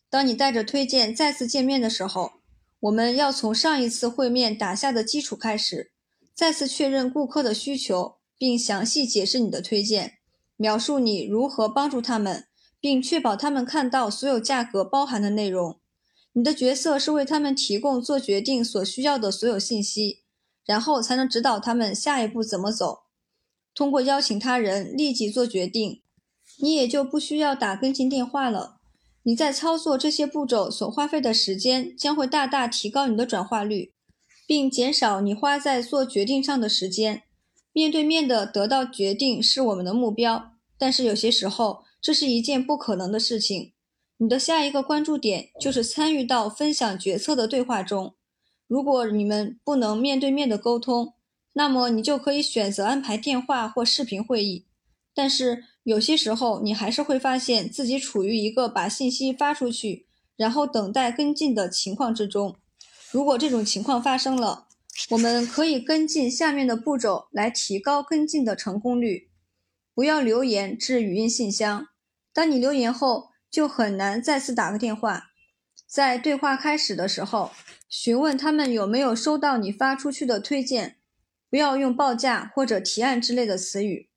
[0.09, 2.31] 当你带着推荐再次见面的时候，
[2.79, 5.91] 我们要从上一次会面打下的基础开始，
[6.33, 10.17] 再次确认顾客的需求，并详细解释你的推荐，
[10.55, 12.47] 描述你如何帮助他们，
[12.79, 15.79] 并确保他们看到所有价格包含的内容。
[16.33, 20.23] 你的角色是为他们提供做决定所需要的所有信息，
[20.65, 23.01] 然后才能指导他们下一步怎么走。
[23.75, 26.01] 通过邀请他人立即做决定，
[26.59, 28.78] 你也就不需要打跟进电话了。
[29.23, 33.93] 你在操作这些步骤所花费的时间将会大大提高你的转化率，
[34.47, 37.23] 并减少你花在做决定上的时间。
[37.71, 43.73] 面对面的得到决定是我们的目标，但是有些时候这是一件不可能的事情。
[44.17, 48.15] 你的下一个关注点就是参与到分享决策的对话中。
[48.67, 51.13] 如果你们不能面对面的沟通，
[51.53, 54.65] 那么你就可以选择安排电话或视频会议。
[55.19, 55.65] 但是。
[55.83, 60.05] 有些时候，你还是会发现自己处于一个把信息发出去，
[60.35, 62.55] 然后等待跟进的情况之中。
[63.11, 64.67] 如果这种情况发生了，
[65.11, 69.29] 我们可以跟进下面的步骤来提高跟进的成功率。
[69.95, 71.87] 不要留言至语音信箱。
[72.31, 75.31] 当你留言后，就很难再次打个电话。
[75.87, 77.51] 在对话开始的时候，
[77.87, 80.97] 询问他们有没有收到你发出去的推荐。
[81.49, 84.09] 不要用报价或者提案之类的词语。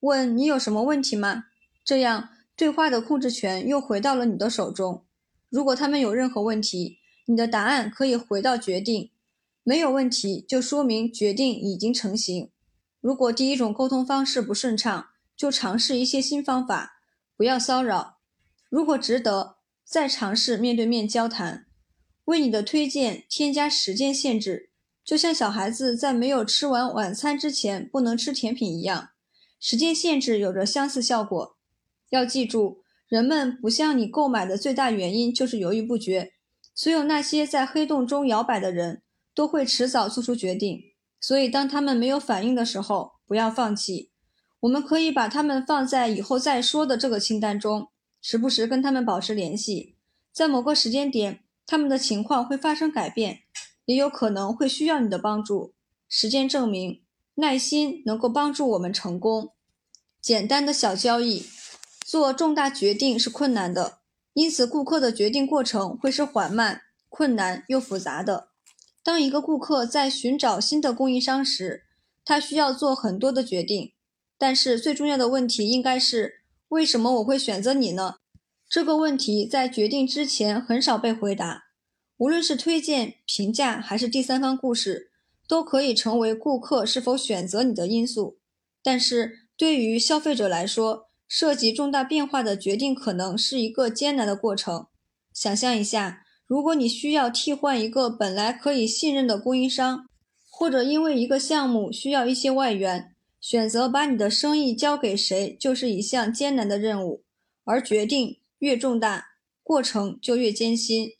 [0.00, 1.44] 问你有什么问题吗？
[1.84, 5.04] 这样对话的控制权又回到了你的手中。
[5.48, 9.10] 如果他们有任何问题，你的答案可以回到决定。
[9.62, 12.50] 没有问题，就说明决定已经成型。
[13.00, 17.00] 如果第一种沟通方式不顺畅，就尝试一些新方法，
[17.36, 18.18] 不要骚扰。
[18.68, 21.66] 如果值得，再尝试面对面交谈。
[22.26, 24.70] 为你的推荐添加时间限制，
[25.04, 29.10] 就像小孩子在没有吃完晚餐之前不能吃甜品一样。
[29.58, 31.56] 时间限制有着相似效果。
[32.10, 36.32] 要记住，人们不向你购买的最大原因就是犹豫不决。
[36.74, 39.02] 所有那些在黑洞中摇摆的人
[39.34, 40.82] 都会迟早做出决定。
[41.18, 44.10] 所以，当他们没有反应的时候，不要放弃。
[44.60, 47.88] 我们可以把他们放在以后再说的这个清单中，
[48.20, 49.96] 时不时跟他们保持联系。
[50.32, 53.40] 在某个时间点，他们的情况会发生改变，
[53.86, 55.72] 也有可能会需要你的帮助。
[56.08, 57.02] 实践证明，
[57.36, 59.52] 耐心能够帮助我们成功。
[60.20, 61.46] 简单的小交易，
[62.04, 63.98] 做重大决定是困难的，
[64.32, 68.48] 因此顾客的决定过程会是缓慢、困难又复杂的。
[69.02, 71.84] 当一个顾客在寻找新的供应商时，
[72.24, 73.92] 他需要做很多的决定。
[74.38, 78.16] 但是最重要的问题应该是：为什么我会选择你呢？
[78.68, 81.66] 这个问题在决定之前很少被回答。
[82.16, 85.05] 无论是推荐、评价还是第三方故事，
[85.48, 88.38] 都可以成为顾客是否选择你的因素。
[88.82, 89.46] 但是。
[89.58, 94.88] 对于消费者来说，涉及重大变化的决定可能是一个艰难的过程。
[95.32, 100.10] 想象一下，如果你需要替换一个本来可以信任的供应商，
[100.50, 107.24] 或者因为一个项目需要一些外援，选择把你的生意交给谁就是一项艰难的任务。
[107.64, 109.28] 而决定越重大，
[109.62, 111.12] 过程就越艰辛。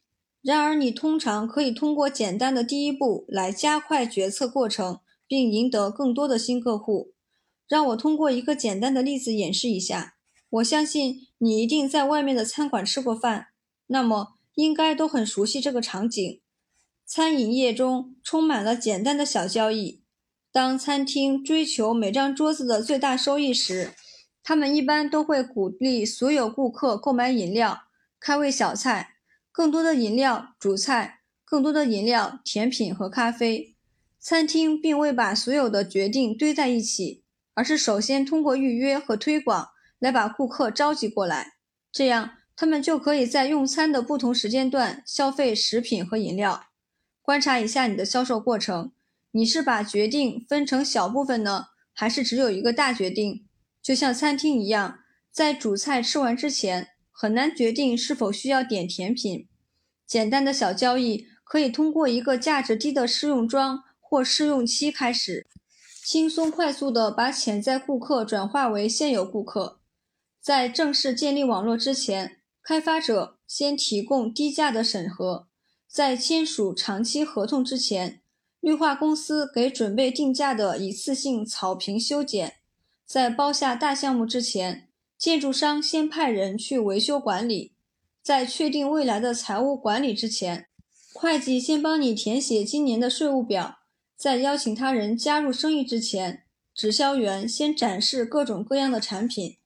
[0.46, 7.14] 然而，你通常可以通过简单的第一步来加快决策过程，并赢得更多的新客户。
[7.66, 10.14] 让我通过一个简单的例子演示一下。
[10.48, 13.48] 我相信你一定在外面的餐馆吃过饭，
[13.88, 16.40] 那么应该都很熟悉这个场景。
[17.04, 20.04] 餐饮业中充满了简单的小交易。
[20.52, 23.94] 当餐厅追求每张桌子的最大收益时，
[24.44, 27.80] 他们一般都会鼓励所有顾客购买饮料、
[28.20, 29.15] 开胃小菜、
[29.56, 33.74] 更多的饮料、主菜、更多的饮料、甜品和咖啡。
[34.20, 37.22] 餐厅并未把所有的决定堆在一起。
[37.54, 41.54] 而是首先通过预约和推广来把顾客召集过来，
[41.90, 46.66] 这样他们就可以在用餐的不同时间段消费食品和饮料。
[47.22, 48.92] 观察一下你的销售过程，
[49.30, 53.46] 你是把决定分成小部分呢，还是只有一个大决定？
[53.80, 54.98] 就像餐厅一样，
[55.32, 59.48] 在主菜吃完之前，很难决定是否需要点甜品。
[60.06, 65.46] 简单的小交易可以通过一个价值低的试用装或试用期开始。
[66.04, 69.80] 轻松快速地把潜在顾客转化为现有顾客。
[70.42, 75.48] 在正式建立网络之前，开发者先提供低价的审核。
[75.88, 78.20] 在签署长期合同之前，
[78.60, 82.56] 绿化公司给准备定价的一次性草坪修剪。
[83.06, 84.85] 在包下大项目之前，
[85.18, 87.72] 建筑商先派人去维修管理。
[88.22, 90.66] 在确定未来的财务管理之前，
[91.12, 93.76] 会计先帮你填写今年的税务表。
[94.16, 96.42] 在邀请他人加入生意之前，
[96.74, 99.58] 直销员先展示各种各样的产品。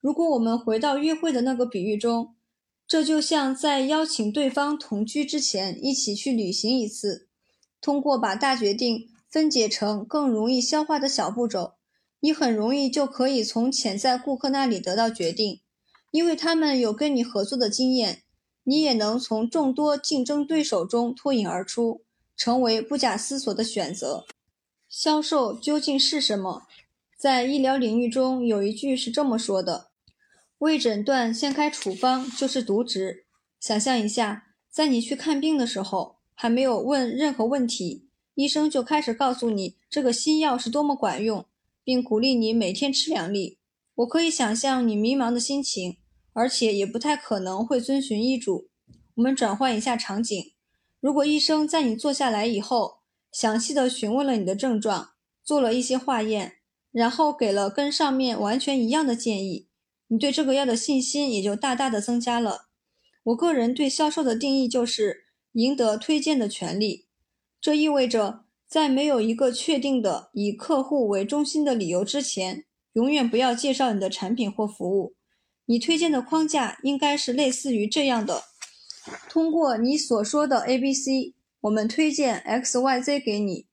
[0.00, 2.34] 如果我们回到约会的那个比喻中，
[2.86, 7.28] 这就像在邀请对方同居之前一起去旅行一次。
[7.80, 11.74] 通过把大决定分解成更容易消化的小步骤，
[12.20, 15.60] 你很容易就可以从潜在顾客那里得到决定，
[16.10, 18.22] 因为他们有跟你合作的经验。
[18.64, 22.02] 你也能从众多竞争对手中脱颖而出，
[22.36, 24.26] 成为不假思索的选择。
[24.88, 26.64] 销售究竟是什么？
[27.16, 29.88] 在医疗领域中，有一句是这么说的。
[30.58, 33.24] 未诊断先开处方就是渎职。
[33.58, 41.46] 想象一下，在你去看病的时候，还没有问任何问题，医生就开始告诉你这个新药是多么管用，
[41.84, 43.58] 并鼓励你每天吃两粒。
[43.96, 45.98] 我可以想象你迷茫的心情，
[46.32, 48.70] 而且也不太可能会遵循医嘱。
[49.16, 50.52] 我们转换一下场景，
[51.00, 53.00] 如果医生在你坐下来以后，
[53.30, 55.10] 详细的询问了你的症状，
[55.44, 56.54] 做了一些化验，
[56.90, 59.68] 然后给了跟上面完全一样的建议。
[60.08, 62.68] 你对这个药的信心也就大大的增加了。
[63.24, 67.06] 我个人对销售的定义就是赢得推荐的权利，
[67.60, 75.16] 这意味着在没有一个确定的以客户为中心的理由之前，永远不要介绍你的产品或服务。
[75.66, 78.44] 你推荐的框架应该是类似于这样的：
[79.28, 83.66] 通过你所说的 A、B、C，我们推荐 X、Y、Z 给你。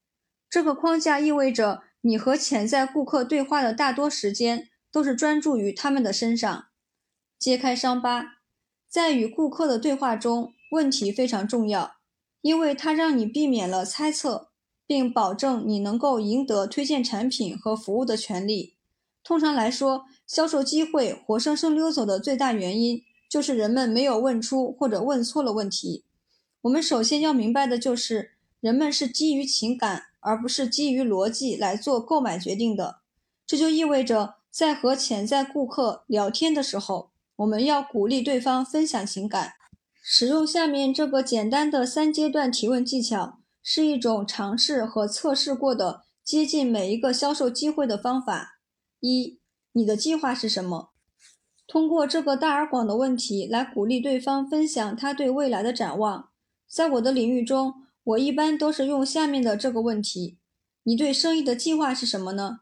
[0.50, 4.70] 这个框架意味着你和潜在顾客对话的大多时间。
[4.90, 6.70] 都是专注于他们的身上，
[7.38, 8.38] 揭开伤疤。
[8.90, 11.98] 在与顾客的对话中，问题非常重要，
[12.42, 14.50] 因为它让你避免了猜测，
[14.88, 18.76] 并保证你能够赢得推荐产品和服务的权利。
[19.24, 26.06] 通常来说，销售机会活生生溜走的最大原因，就是人们没有问出或者问错了问题。
[26.62, 33.02] 我们首先要明白的就是，人们是基于情感而不是基于逻辑来做购买决定的。
[33.46, 34.38] 这就意味着。
[34.50, 39.54] 在和潜在顾客聊天的时候，我们要鼓励对方分享情感。
[40.02, 43.38] 使用下面这个简单的三阶段提问技巧，
[43.70, 48.62] 是一种尝试和测试过的接近每一个销售机会的方法。
[49.02, 49.42] 一，
[49.74, 50.92] 你的计划是什么？
[51.68, 56.30] 通过这个大而广的问题来鼓励对方分享他对未来的展望。
[56.66, 57.74] 在我的领域中，
[58.06, 60.38] 我一般都是用下面的这个问题：
[60.84, 62.60] 你对生意的计划是什么呢？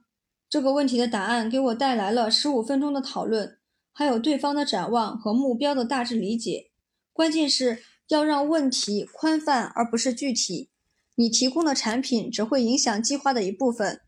[0.49, 3.59] 这个问题的答案给我带来了十五分钟的讨论，
[3.93, 6.71] 还有对方的展望和目标的大致理解。
[7.13, 10.71] 关键是要让问题宽泛而不是具体。
[11.15, 14.01] 你提供的产品只会影响计划的一部分。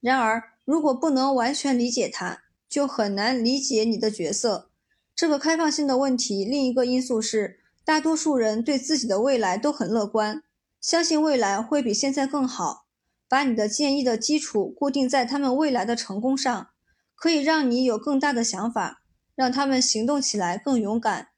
[0.00, 4.70] 然而，如果不能完全理解它，就很难理解你的角色。
[5.14, 10.42] 这个开放性的问题另一个因素是，大多数人对自己的未来都很乐观，
[10.80, 12.86] 相信未来会比现在更好。
[13.28, 16.68] 把你的建议的基础固定在他们未来的成功上，
[17.14, 19.02] 可以让你有更大的想法，
[19.34, 21.28] 让他们行动起来更勇敢。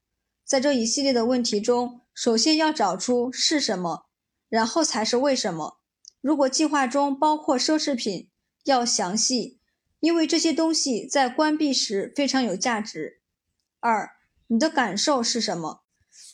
[0.44, 4.06] 在这一系列的问题中，首先要找出是什么，
[4.49, 5.79] 然后才是为什么。
[6.21, 8.29] 如果计划中包括奢侈品，
[8.65, 9.59] 要详细，
[10.01, 13.21] 因为这些东西在关闭时非常有价值。
[13.81, 14.12] 二，
[14.49, 15.83] 你的感受是什么？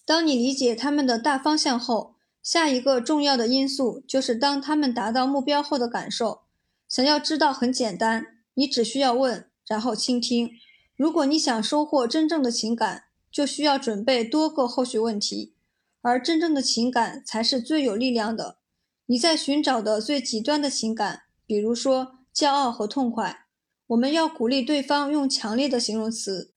[0.04, 2.16] 当你理解他们的大方向后。
[2.42, 6.40] 下一个重要的因素就是当他们达到目标后的感受。
[6.88, 10.50] 想要知道很简单，你只需要问，然后倾听。
[10.96, 15.54] 如果你想收获真正的情感，就需要准备多个后续问题，
[16.02, 18.58] 而真正的情感才是最有力量的。
[19.06, 23.46] 你在寻找的最极端的情感，比如说骄傲和痛快，
[23.88, 26.54] 我们要鼓励对方用强烈的形容词，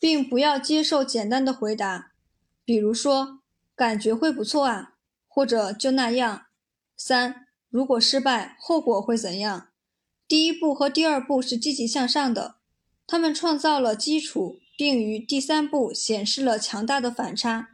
[0.00, 2.12] 并不要接受简单的回答，
[2.64, 3.40] 比如说
[3.74, 4.90] 感觉会不错啊。
[5.34, 6.42] 或者就那样。
[6.94, 9.68] 三，如果失败，后果会怎样？
[10.28, 12.56] 第一步和第二步是积极向上的，
[13.06, 17.70] 他们创造了基础，并于第三步显示了强大的反差。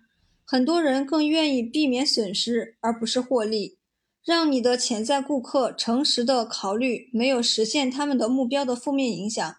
[0.50, 3.76] 很多人更愿意避免损失而不是获利。
[4.24, 9.56] 让你的潜在顾客诚实的考虑没有实现他们的目标的负面影响，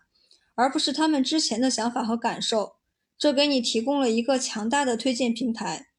[0.55, 2.77] 而不是他们之前的想法和感受。
[3.19, 5.89] 这给你提供了一个强大的推荐平台。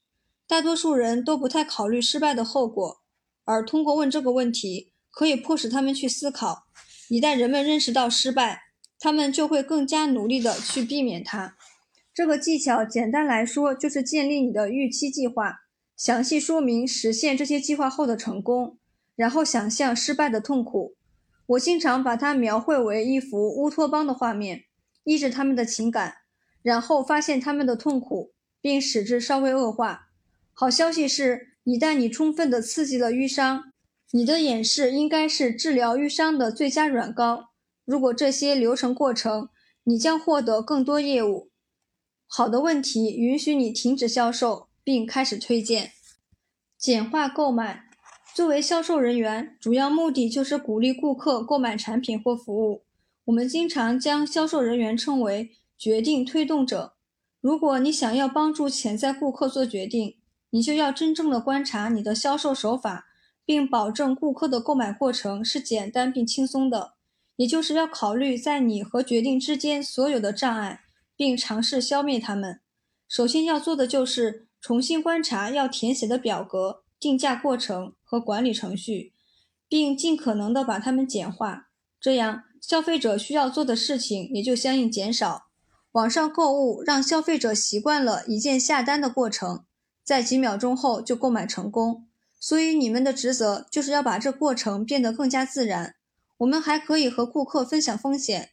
[0.48, 3.00] 大多数人都不太考虑失败的后果，
[3.44, 6.64] 而通过问这个问题，可以迫使他们去思考。
[7.08, 8.62] 一旦人们认识到失败，
[8.98, 11.56] 他们就会更加努力地去避免它。
[12.20, 15.60] 这个技巧简单来说，就是建立你的预期计划，
[15.96, 18.76] 详细说明实现这些计划后的成功，
[19.16, 20.96] 然后想象失败的痛苦。
[21.46, 24.64] 我经常把它描绘为一幅乌托邦的画面，
[25.04, 26.16] 抑制他们的情感，
[26.60, 30.08] 然后发现他们的痛苦，并使之稍微恶化。
[30.52, 33.72] 好消息是，一旦你充分的刺激了淤伤，
[34.12, 37.46] 你的演示应该是治疗淤伤的最佳软膏。
[37.86, 39.48] 如果这些流程过程，
[39.84, 41.49] 你将获得更多业务。
[42.32, 45.90] 好的问题允许你停止销售并开始推荐。
[46.78, 47.90] 简化购买。
[48.32, 52.84] 作为销售人员，主要目的就是鼓励顾客购买产品或服务。
[53.24, 56.94] 我们经常将销售人员称为决定推动者。
[57.40, 60.14] 如果你想要帮助潜在顾客做决定，
[60.50, 63.06] 你就要真正的观察你的销售手法，
[63.44, 66.92] 并保证顾客的购买过程是简单并轻松的。
[67.34, 70.82] 也就是要考虑在你和决定之间所有的障碍，
[71.20, 72.60] 并尝试消灭它们。
[73.06, 76.82] 首先要做的就是重新观察要填写的表格。
[76.98, 79.12] 定价过程和管理程序，
[79.68, 81.68] 并尽可能的把它们简化，
[82.00, 85.48] 这样消费者需要做的事情也就相应减少。
[85.92, 89.66] 网上购物让消费者习惯了一键下单的过程，
[90.02, 92.06] 在几秒钟后就购买成功。
[92.38, 95.96] 所以你们的职责就是要把这过程变得更加自然。
[96.38, 98.50] 我们还可以和顾客分享风险，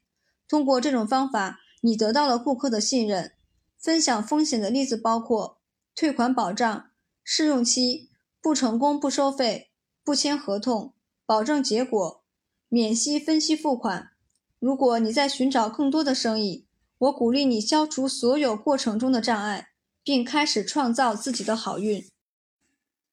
[0.50, 3.32] 通过这种方法，你得到了顾客的信任。
[3.78, 5.60] 分享风险的例子包括
[5.96, 6.90] 退款保障、
[7.24, 8.10] 试用期。
[8.40, 9.72] 不成功不收费，
[10.06, 10.94] 不签合同，
[11.26, 12.24] 保证结果，
[12.70, 14.12] 免息分期付款。
[14.60, 16.66] 如果你在寻找更多的生意，
[16.98, 19.70] 我鼓励你消除所有过程中的障碍，
[20.02, 22.06] 并开始创造自己的好运。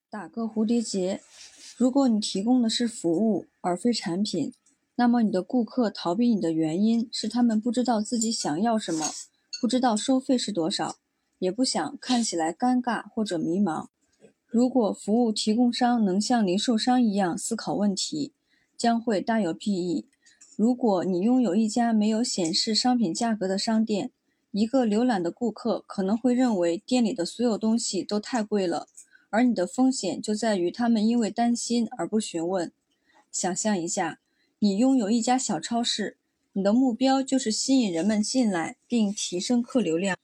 [0.09, 1.21] 打个蝴蝶结。
[1.77, 4.53] 如果你提供的是服务而非产品，
[4.97, 9.07] 那么你的顾客逃避你的原因是他们不知道自己想要什么，
[9.61, 10.97] 不知道收费是多少，
[11.39, 13.89] 也不想看起来尴尬或者迷茫。
[14.47, 18.33] 如果服务提供商能像零售商一样思考问题，
[18.77, 20.07] 将会大有裨益。
[20.57, 24.13] 如果你拥有一家没有显示商品价格的商店，
[24.53, 28.87] 一个浏览的顾客可能会认为店里的所有东西都太贵了，
[29.31, 32.71] 而你的风险就在于他们因为担心而不询问。
[33.33, 34.21] 想象一下，
[34.65, 36.17] 你拥有一家小超市，
[36.55, 40.17] 你的目标就是吸引人们进来并提升客流量。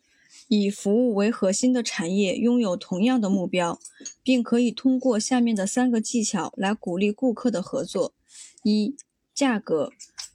[0.48, 3.78] 以服务为核心的产业拥有同样的目标，
[4.22, 8.14] 并可以通过下面的三个技巧来鼓励顾客的合作：
[8.62, 8.96] 一、
[9.34, 9.92] 价格，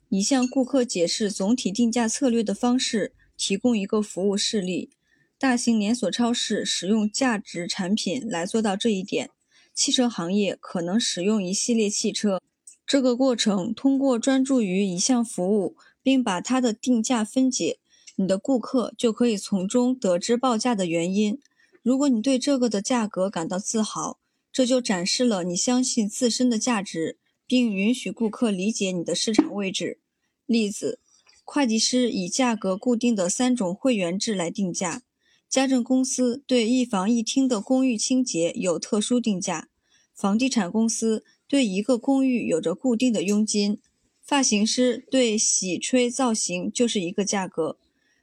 [0.10, 4.92] 以向顾客解释总体定价策略的方式提供一个服务事例。
[5.40, 9.32] 大型连锁超市使用价值产品来做到这一点。
[9.74, 12.40] 汽车行业可能使用一系列汽车。
[12.88, 17.80] 这个过程通过专注于一项服务，并把它的定价分解。
[18.18, 21.40] 你的顾客就可以从中得知报价的原因。
[21.82, 24.20] 如果你对这个的价格感到自豪，
[24.52, 30.00] 这就展示了你相信自身的价值，并允许顾客理解你的市场位置。
[30.46, 31.00] 例子：
[31.44, 35.02] 会计师以价格固定的三种会员制来定价；
[35.50, 39.68] 家政公司对一房一厅的公寓清洁有特殊定价；
[40.14, 43.78] 房地产公司对一个公寓有着固定的佣金；
[44.22, 47.78] 发型师对洗吹造型就是一个价格。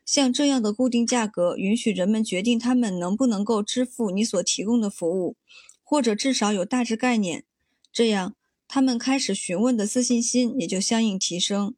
[0.05, 5.37] 像这样的固定价格，允许人们决定他们能不能够支付你所提供的服务，
[5.85, 7.45] 或者至少有大致概念。
[7.93, 8.35] 这样，
[8.67, 11.75] 他们开始询问的自信心也就相应提升。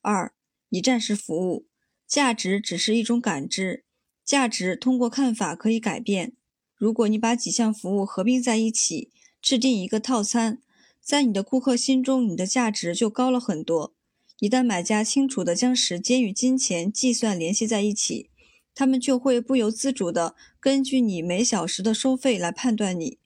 [0.00, 0.32] 二、
[0.70, 1.66] 一站式服务，
[2.06, 3.84] 价值只是一种感知，
[4.24, 6.32] 价值通过看法可以改变。
[6.74, 9.10] 如果你把几项服务合并在一起，
[9.42, 10.62] 制定一个套餐，
[11.06, 13.94] 在你的顾客心中，你的价值就高了很多。
[14.40, 18.28] 一旦买家清楚地将时间与金钱计算联系在一起，
[18.74, 23.18] 他们就会不由自主地根据你每小时的收费来判断你，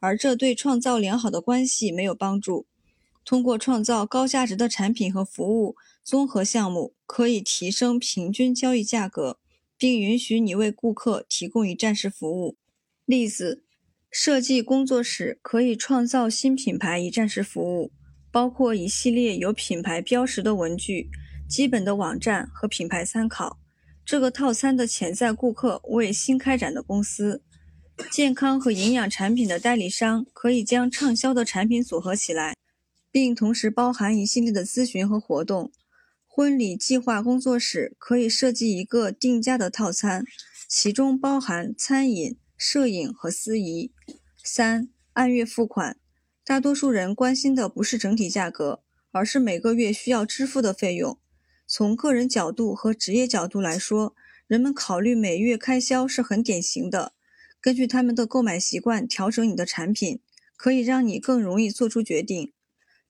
[0.00, 2.66] 而这对创造良好的关系没有帮助。
[3.24, 9.38] 通过创造高价值的产品和服务综合项目，可以提升平均交易价格，
[9.78, 12.56] 并允许你为顾客提供一站式服务。
[13.04, 13.62] 例子：
[14.10, 17.92] 设计工作室可以创造新品牌一站式服务。
[18.30, 21.08] 包括一系列有品牌标识的文具、
[21.48, 23.58] 基本的网站和品牌参考。
[24.04, 27.42] 这个套餐的潜在顾客为新开展的公司、
[28.10, 32.54] 健康和营养产品的代理商，可以将畅销的产品组合起来，
[33.10, 35.72] 并同时包含一系列的咨询和活动。
[36.26, 40.24] 婚礼计划工作室可以设计一个定价的套餐，
[40.68, 43.92] 其中包含餐饮、摄影和司仪。
[44.44, 45.96] 三、按月付款。
[46.44, 48.82] 大多数人关心的不是整体价格，
[49.12, 51.18] 而是每个月需要支付的费用。
[51.66, 54.14] 从个人角度和职业角度来说，
[54.46, 57.12] 人们考虑每月开销是很典型的。
[57.60, 60.20] 根据他们的购买习惯调整你的产品，
[60.56, 62.52] 可以让你更容易做出决定。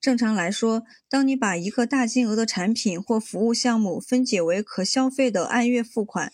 [0.01, 6.33] 正常来说，当你把一个大金额的产品或服务项目分解为可消费的按月付款，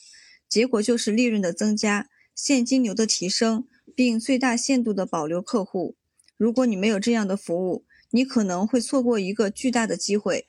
[0.48, 5.96] 结果就是利润的增加、现金流的提升，并最大限度地保留客户。
[6.36, 10.46] 如果你没有这样的服务，你可能会错过一个巨大的机会。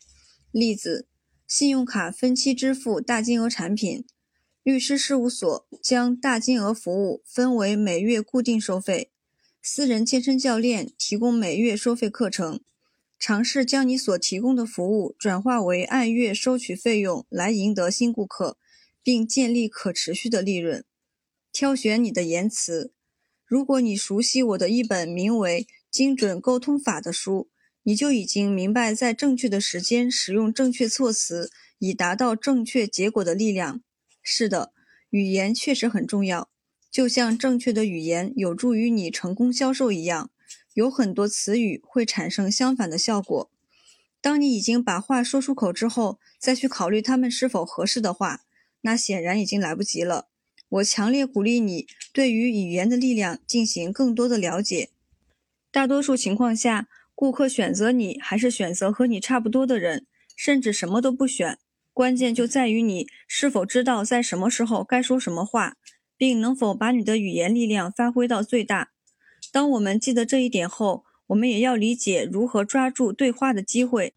[0.52, 1.07] 例子：
[1.48, 4.06] 信用卡分期支付大金额产品。
[4.64, 9.12] 律师事务所将大金额服务分为每月固定收费，
[9.62, 12.62] 私人健身教练提供每月收费课程。
[13.20, 18.57] 尝试将你所提供的服务转化为按月收取费用，来赢得新顾客，
[19.03, 20.84] 并建立可持续的利润。
[21.56, 22.91] 挑选你的言辞。
[23.45, 27.49] 如果你熟悉我的一本名为《精准沟通法》的书，
[27.84, 31.49] 你就已经明白在正确的时间使用正确措辞，
[31.80, 33.82] 以达到正确结果的力量。
[34.22, 34.73] 是的，
[35.10, 36.49] 语言确实很重要，
[36.91, 40.32] 就像正确的语言有助于你成功销售一样。
[40.73, 43.49] 有很多词语会产生相反的效果。
[44.19, 48.41] 当你已经把话说出口之后，再去考虑它们是否合适的话，
[48.82, 50.27] 那显然已经来不及了。
[50.69, 54.89] 我强烈鼓励你对于语言的力量进行更多的了解。
[55.71, 60.05] 大多数情况下，顾客选择你还是选择和你差不多的人，
[60.35, 61.59] 甚至什么都不选。
[61.93, 65.77] 关键就在于你是否知道在什么时候该说什么话，
[66.17, 68.91] 并能否把你的语言力量发挥到最大。
[69.51, 74.13] 当我们记得这一点后，我们也要理解如何抓住对话的机会。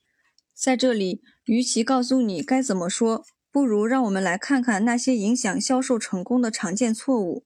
[0.52, 7.44] 在这里，与其告诉你该怎么说，不如让我们来看看那些影响销售成功的常见错误。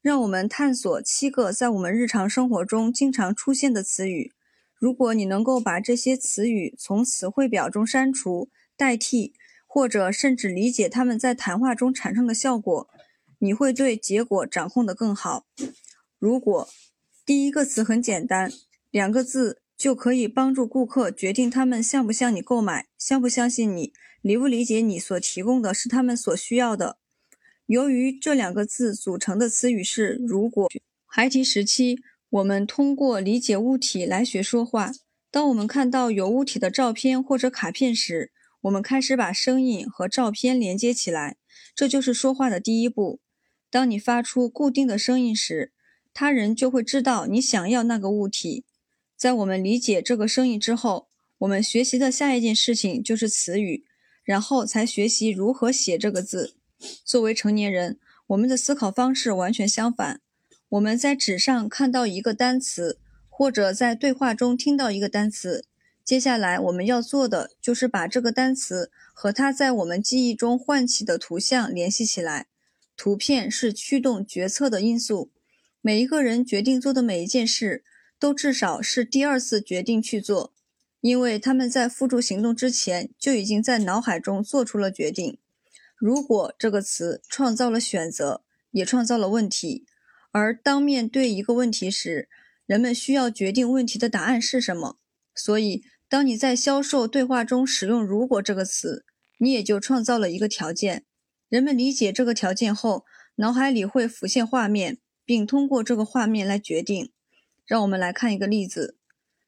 [0.00, 4.32] 让我们探索七个在我们日常生活中经常出现的词语。
[4.74, 9.32] 如果你能够把这些词语从词汇表中删除、代替，
[9.64, 12.88] 或者甚至理解他们在谈话中产生的效果，
[13.38, 15.46] 你会对结果掌控得更好。
[16.18, 16.68] 如果
[17.24, 18.50] 第一个词很简单，
[18.90, 23.92] 两个字就可以帮助顾客决定他们向不向你购买，相不相信你，
[24.22, 26.96] 理不理解你所提供的是他们所需要的。
[27.66, 30.70] 由于这两个字组成的词语是“如果”。
[31.04, 31.98] 孩提时期，
[32.30, 34.92] 我们通过理解物体来学说话。
[35.30, 38.30] 当我们看到有物体的照片或者卡片时，
[38.62, 41.36] 我们开始把声音和照片连接起来，
[41.74, 43.20] 这就是说话的第一步。
[43.70, 45.72] 当你发出固定的声音时，
[46.14, 48.64] 他人就会知道你想要那个物体。
[49.16, 51.08] 在我们理解这个声音之后，
[51.38, 53.84] 我们学习的下一件事情就是词语，
[54.24, 56.54] 然后才学习如何写这个字。
[57.04, 60.20] 作为成年人，我们的思考方式完全相反。
[60.68, 65.64] 我们在纸上看到一个单词，或者在对话中听到一个单词，
[66.04, 72.46] 接下来我们要做的就是把这个单词和它在我们记忆中唤起的图像联系起来。
[72.96, 75.30] 图片是驱动决策的因素。
[75.80, 77.84] 每一个人决定做的每一件事，
[78.18, 80.52] 都至少是第二次决定去做，
[81.02, 85.36] 因为他们在付诸行动之前就已经在脑海中做出了决定。
[85.98, 89.84] 如果这个词创造了选择，也创造了问题，
[90.30, 92.30] 而当面对一个问题时，
[92.64, 94.96] 人们需要决定问题的答案是什么。
[95.34, 99.04] 所以，当你在销售对话中使用“如果”这个词，
[99.36, 101.04] 你也就创造了一个条件。
[101.50, 103.04] 人们理解这个条件后，
[103.36, 104.98] 脑海里会浮现画面。
[105.24, 107.12] 并通过这个画面来决定。
[107.64, 108.96] 让我们来看一个例子：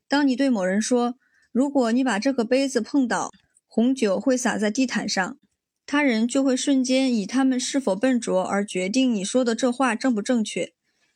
[0.09, 1.16] 当你对某人说
[1.55, 3.31] “如果你把这个杯子碰倒，
[3.68, 5.39] 红酒会洒在地毯上”，
[5.86, 10.72] 他人就会瞬间以他们是否笨拙而决定你说的这话正不正确。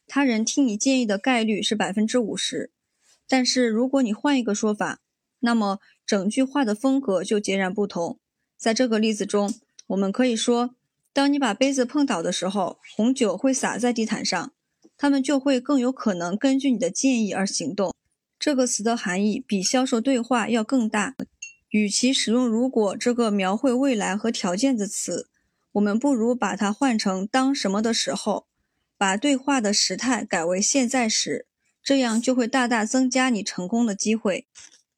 [0.06, 2.70] 他人听你建议的概率是百分之五十。
[3.26, 5.00] 但是如果你换一个说法，
[5.40, 8.20] 那么整句话的风格就截然不同。
[8.56, 9.52] 在这个例子中，
[9.88, 10.76] 我们可以说。
[11.12, 14.52] 当你把杯子碰倒的时候，红酒会洒在地毯上，
[14.96, 17.92] 他们就会更有可能根据你的建议而行动。
[18.38, 21.16] 这个词的含义比销售对话要更大。
[21.70, 25.28] 与其使用“如果”这个描绘未来和条件的词，
[25.72, 28.46] 我们不如把它换成“当什么的时候”，
[28.96, 31.46] 把对话的时态改为现在时，
[31.82, 34.46] 这样就会大大增加你成功的机会。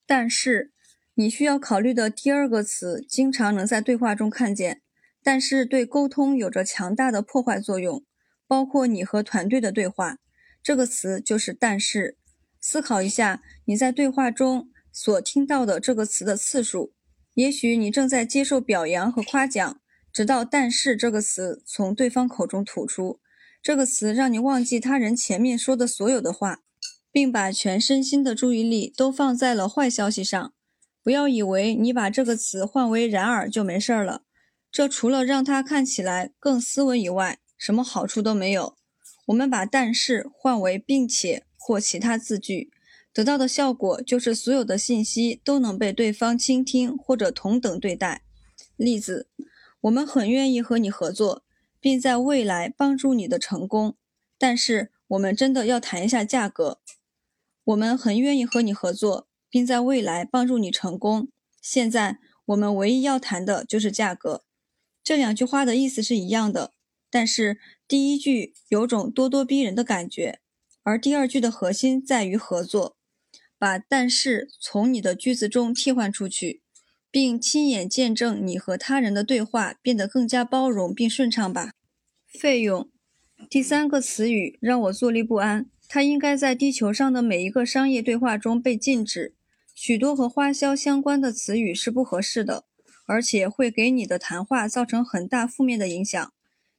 [0.06, 0.70] 但是，
[1.14, 4.82] 你需要考虑的第二个词，经常能在对话中看见。
[5.22, 8.04] 但是对沟通有着强大的破坏作用，
[8.46, 10.18] 包括你和团队的对话。
[10.62, 12.16] 这个词就是“但是”。
[12.61, 16.93] 思考一下你在对话中所听到的这个词的次数。
[17.35, 19.81] 也许你正在接受表扬和夸奖，
[20.12, 23.20] 直到“但是”这个词从对方口中吐出。
[23.62, 26.61] 这个词让你忘记他人前面说的所有的话，
[27.12, 30.53] 并把全身心的注意力都放在了坏消息上。
[31.03, 34.24] 不要以为你把这个词换为“然而”就没事了。
[34.70, 38.77] 这除了让它看起来更斯文以外，什么好处都没有。
[39.27, 42.70] 我们把“但是”换为“并且”或其他字句，
[43.12, 48.23] 得到的效果就是所有的信息都能被对方倾听或者同等对待。
[48.77, 49.28] 例子：
[49.82, 51.45] 我们很愿意和你合作，
[51.78, 53.95] 并在未来帮助你的成功，
[54.39, 56.81] 但是我们真的要谈一下价格。
[57.65, 61.28] 我们很愿意和你合作，并在未来帮助你成功，
[61.61, 64.45] 现在我们唯一要谈的就是价格。
[65.05, 66.73] 这两句话的意思是一样的，
[67.11, 70.41] 但是第一句有种咄咄逼人的感觉，
[70.82, 72.97] 而第二句的核心在于合作。
[73.59, 76.62] 把“但是”从你的句子中替换出去，
[77.11, 81.73] 并亲眼见证你和他人的对话变得更加包容并顺畅吧。
[82.27, 82.89] 费用，
[83.51, 85.66] 第三个词语让我坐立不安。
[85.86, 89.35] 它应该在地球上的每一个商业对话中被禁止。
[89.74, 92.65] 许多和花销相关的词语是不合适的，
[93.07, 96.32] 而且会给你的谈话造成很大负面的影响。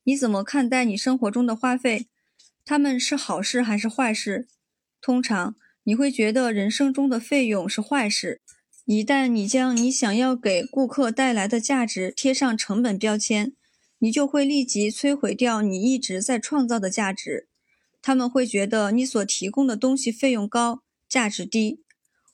[0.03, 2.07] 你怎么看待你生活中的花费？
[2.65, 4.47] 他们是好事还是坏事？
[5.01, 5.55] 通常。
[5.83, 8.39] 你会觉得人生中的费用是坏事。
[8.85, 13.53] 一旦你将你想要给顾客带来的价值贴上成本标签，
[13.97, 17.47] 你就会立即摧毁掉你一直在创造的价值。
[17.99, 21.81] 他们会觉得你所提供的东西费用高，价值低。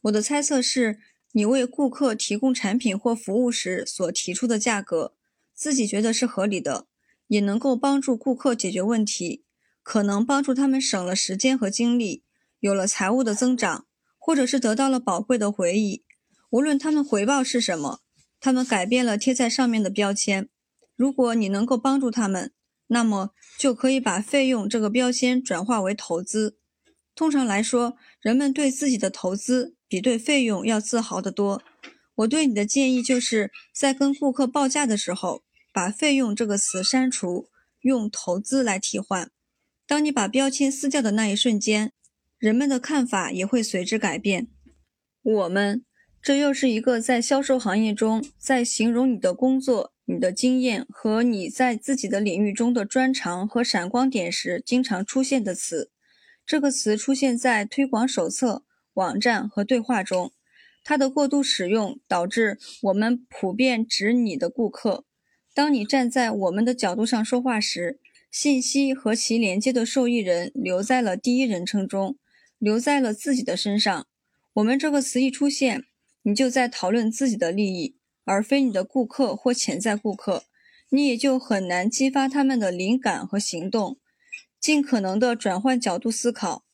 [0.02, 1.00] 我的猜测是，
[1.32, 5.14] 你为顾客提供产品或服务时所提出的价格，
[5.54, 6.88] 自己觉得是合理的，
[7.28, 9.46] 也能够帮助顾客解决问题，
[9.90, 12.26] 可能帮助他们省了时间和精力。
[12.60, 13.86] 有了财务的增长，
[14.18, 16.04] 或者是得到了宝贵的回忆，
[16.50, 18.02] 无论他们回报是什么，
[18.42, 20.50] 他们改变了贴在上面的标签。
[20.98, 22.52] 如果你能够帮助他们，
[22.88, 26.58] 那么就可以把费用这个标签转化为投资。
[27.16, 31.64] 通常来说，人们对自己的投资比对费用要自豪得多。
[32.16, 37.48] 我对你的建议就是在跟顾客报价的时候，把“费用”这个词删除，
[37.80, 39.32] 用“投资”来替换。
[39.88, 41.94] 当你把标签撕掉的那一瞬间。
[42.40, 44.48] 人们的看法也会随之改变。
[45.24, 45.84] 我们，
[46.22, 55.90] 这又是一个在销售行业中，在形容你的工作、你的经验和你在自己的领域中的专长和闪光点时经常出现的词。
[56.46, 60.32] 这个词出现在推广手册、网站和对话中。
[60.84, 65.06] 它的过度使用导致我们普遍指你的顾客。
[65.56, 68.00] 当你站在我们的角度上说话时，
[68.32, 72.18] 信息和其连接的受益人留在了第一人称中。
[72.60, 74.08] 留在了自己的身上。
[74.54, 75.84] 我们这个词一出现，
[76.24, 80.46] 你就在讨论自己的利益，而非你的顾客或潜在顾客，
[80.90, 84.00] 你也就很难激发他们的灵感和行动。
[84.60, 86.66] 尽可能的转换角度思考。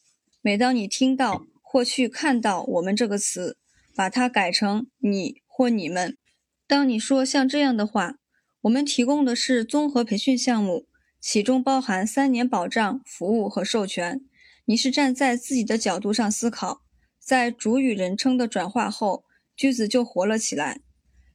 [0.42, 3.58] 每当你听到或去看到“我们”这个词，
[3.94, 6.18] 把它改成“你”或“你们”。
[6.66, 8.16] 当你说像这样的话，
[8.62, 10.86] 我们提供的是综合培训项目，
[11.26, 14.26] 其中包含三年保障、服务和授权。
[14.66, 16.82] 你是站在自己的角度上思考，
[17.18, 19.24] 在主语人称的转化后，
[19.56, 20.82] 句子就活了起来。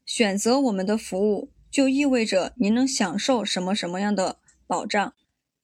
[0.04, 4.36] 选择我们的服务，就意味着您能享受什么什么样的
[4.66, 5.14] 保障。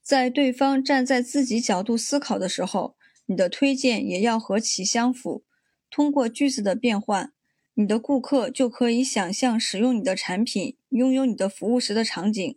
[0.03, 2.97] 在对方站在自己角度思考的时候，
[3.27, 5.45] 你的推荐也要和其相符。
[5.91, 7.35] 通过句子的变换，
[7.75, 12.57] 你的顾客就可以想象使用你的产品、拥有你的服务时的场景。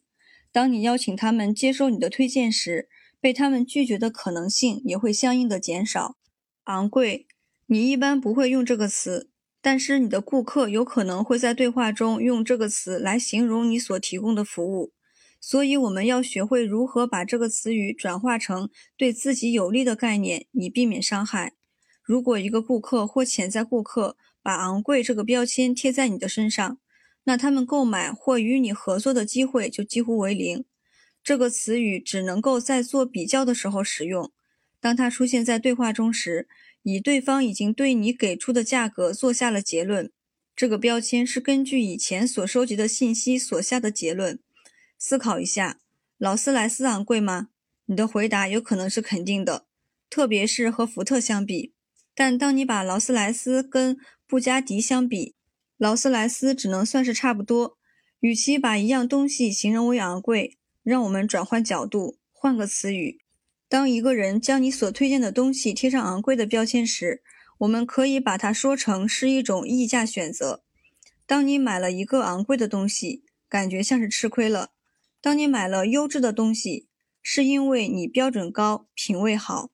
[0.58, 2.90] 当你邀请他们接收你的推荐时，
[3.22, 6.18] 被他们拒绝的可能性也会相应的减少。
[6.64, 7.28] 昂贵，
[7.68, 9.30] 你一般不会用这个词，
[9.62, 14.94] 但是你的顾客有可能会在对话中用这个词来形容你所提供的服务。
[15.40, 21.54] 所以，我们要学会如何把这个词语转化成对自己有利的概念，以避免伤害。
[22.02, 26.80] 如果一个顾客或潜在顾客把“昂贵”这个标签贴在你的身上，
[27.28, 30.64] 那他们购买或与你合作的机会就几乎为零。
[31.22, 34.32] 这个词语只能够在做比较的时候使用。
[34.80, 36.48] 当它出现在对话中时，
[36.84, 40.10] 以对方已经对你给出的价格做下了结论。
[40.56, 44.40] 这个标签是根据以前所收集的信息所下的结论。
[44.98, 45.80] 思考一下，
[46.18, 47.50] 劳斯莱斯昂贵吗？
[47.88, 49.66] 你的回答有可能是肯定的，
[50.10, 51.74] 特别是和福特相比。
[52.16, 55.36] 但当你把劳斯莱斯跟布加迪相比，
[55.78, 57.78] 劳斯莱斯只能算是差不多。
[58.20, 63.20] 与其把一样东西形容为昂贵，让我们转换角度，换个词语。
[63.70, 67.22] 当一个人将你所推荐的东西贴上昂贵的标签时，
[67.60, 70.64] 我们可以把它说成是一种溢价选择。
[71.28, 74.70] 当你买了一个昂贵的东西，感觉像是吃亏了；
[75.22, 76.88] 当你买了优质的东西，
[77.22, 79.70] 是因为你标准高、品味好。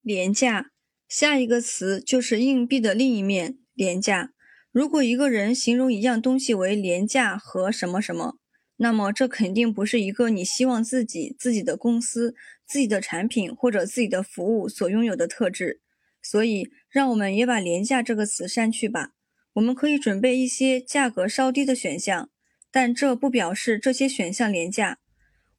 [0.00, 0.70] 廉价，
[1.06, 4.32] 下一个词就是硬币的另一面——廉价。
[4.70, 8.36] 如果一个人形容一样东西为廉价和什么什么，
[8.76, 12.36] 那么，这肯定不是一个你希望自己、自己的公司、
[12.66, 15.80] 自己的产品或者自己的服务所拥有的特质。
[16.22, 19.12] 所以，让我们也把“廉价”这个词删去吧。
[19.54, 22.30] 我们可以准备一些价格稍低的选项，
[22.70, 24.98] 但这不表示这些选项廉价。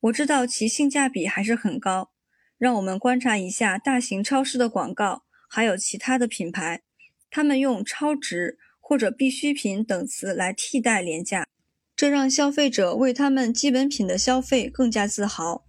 [0.02, 2.12] 我知道其性价比还是很高。
[2.58, 6.84] 让我们观察一下大型超市的广告，还有其他的品牌，
[7.30, 8.58] 他们用“超值”
[8.90, 11.48] 或者“必需品”等词来替代“廉价”。
[11.96, 15.64] 这让消费者为他们基本品的消费更加自豪。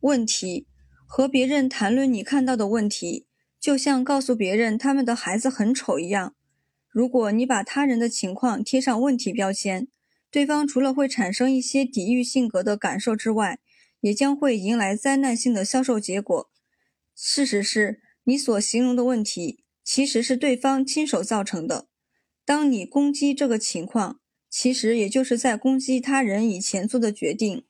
[0.00, 0.66] 问题
[1.06, 3.28] 和别人谈论你看到的问题，
[3.60, 6.34] 就像告诉别人他们的孩子很丑一样。
[6.88, 9.86] 如果你把他人的情况贴上问题标签，
[10.32, 13.60] 对方除了会产生一些抵御性格的感受之外，
[14.00, 16.50] 也将会迎来灾难性的销售结果。
[17.14, 21.86] 事实是你所形容的问题，其实是对方亲手造成的。
[22.46, 27.64] 当你攻击这个情况，其实也就是在攻击他人以前做的决定。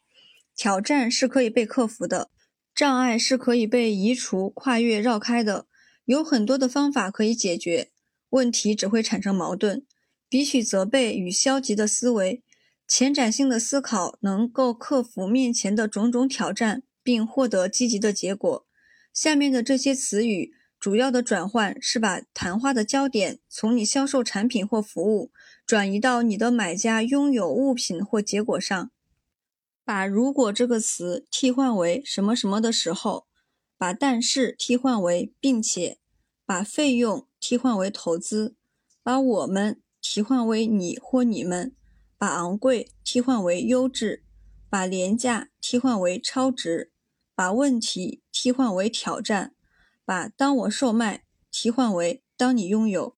[0.55, 2.31] 挑战是可以被克服的，
[2.75, 5.67] 障碍是可以被移除、跨越、绕开的，
[6.05, 7.91] 有很多的方法可以解决。
[8.29, 9.87] 问题只会产生矛盾。
[10.29, 12.43] 比起责备与消极的思维，
[12.87, 18.67] 前瞻性的思考能够克服面前的种种挑战，并获得积极的结果。
[19.15, 20.53] 下面的这些词语。
[20.87, 25.33] 主要的转换是把谈话的焦点从你销售产品或服务
[25.67, 28.93] 转移到你的买家拥有物品或结果上。
[29.85, 33.27] 把“如果”这个词替换为“什么什么”的时候，
[33.77, 35.99] 把“但是”替换为“并且”，
[36.47, 38.55] 把“费用”替换为“投资”，
[39.03, 41.75] 把“我们”替换为“你”或“你们”，
[42.17, 44.23] 把“昂贵”替换为“优质”，
[44.71, 46.93] 把“廉价”替换为“超值”，
[47.35, 49.55] 把“问题”替换为“挑战”。
[50.07, 53.17] 把“当我售卖”替换为“当你拥有”。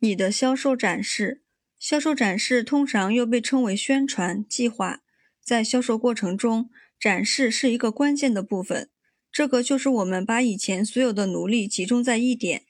[0.00, 1.42] 你的销售展示，
[1.78, 5.00] 销售展示通常又被称为宣传计划。
[5.42, 6.68] 在销售过程中，
[7.00, 8.90] 展示是一个关键的部分。
[9.32, 12.64] 这个就是我们把以前所有的努力集中在一点，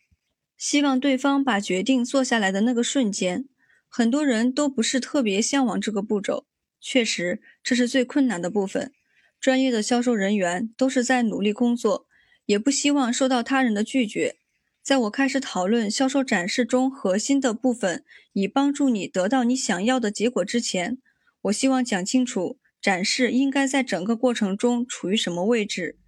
[0.56, 3.48] 希望对方把决定做下来的那个瞬间。
[3.88, 6.46] 很多人都不是特别向往这个步骤。
[6.80, 8.92] 确实，这是最困难的部分。
[9.40, 12.05] 专业的销售人员都是在努力工作。
[12.46, 14.36] 也不希望受到他人的拒绝。
[14.82, 20.98] 在我开始讨论销售展示中核心的部分，以帮助你得到你想要的结果之前，
[21.42, 25.98] 我希望讲清楚展示应该在整个过程中处于什么位置。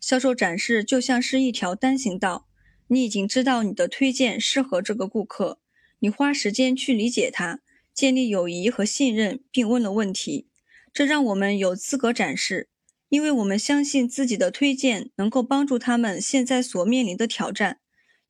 [0.00, 2.48] 销售展示就像是一条单行道，
[2.88, 5.60] 你已经知道你的推荐适合这个顾客，
[5.98, 7.60] 你花时间去理解他，
[7.92, 10.48] 建立友谊和信任，并问了问题，
[10.92, 12.70] 这让我们有资格展示。
[13.12, 17.78] 因为我们相信自己的推荐能够帮助他们现在所面临的挑战，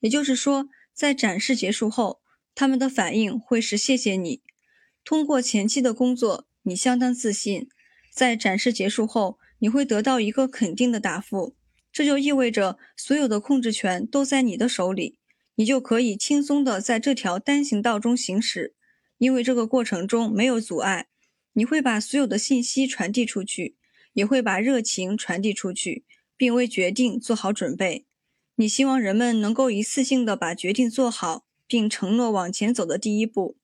[0.01, 2.21] 也就是说，在展示结束后，
[2.53, 4.43] 他们的反应会是谢谢你。
[5.05, 7.69] 通过前期的工作，你相当自信，
[8.13, 11.55] 在展示结束后，你会得到一个肯定的答复，
[11.93, 15.17] 这就意味着所有的控制权都在你的手里，
[15.55, 18.75] 你就可以轻松的在这条单行道中行驶，
[19.19, 21.07] 因为这个过程中没有阻碍，
[21.53, 23.77] 你会把所有的信息传递出去。
[24.13, 26.05] 也会把热情传递出去，
[26.37, 28.07] 并为决定做好准备。
[28.57, 33.57] 你希望人们能够一次性的把决定做好，并承诺往前走的第一步。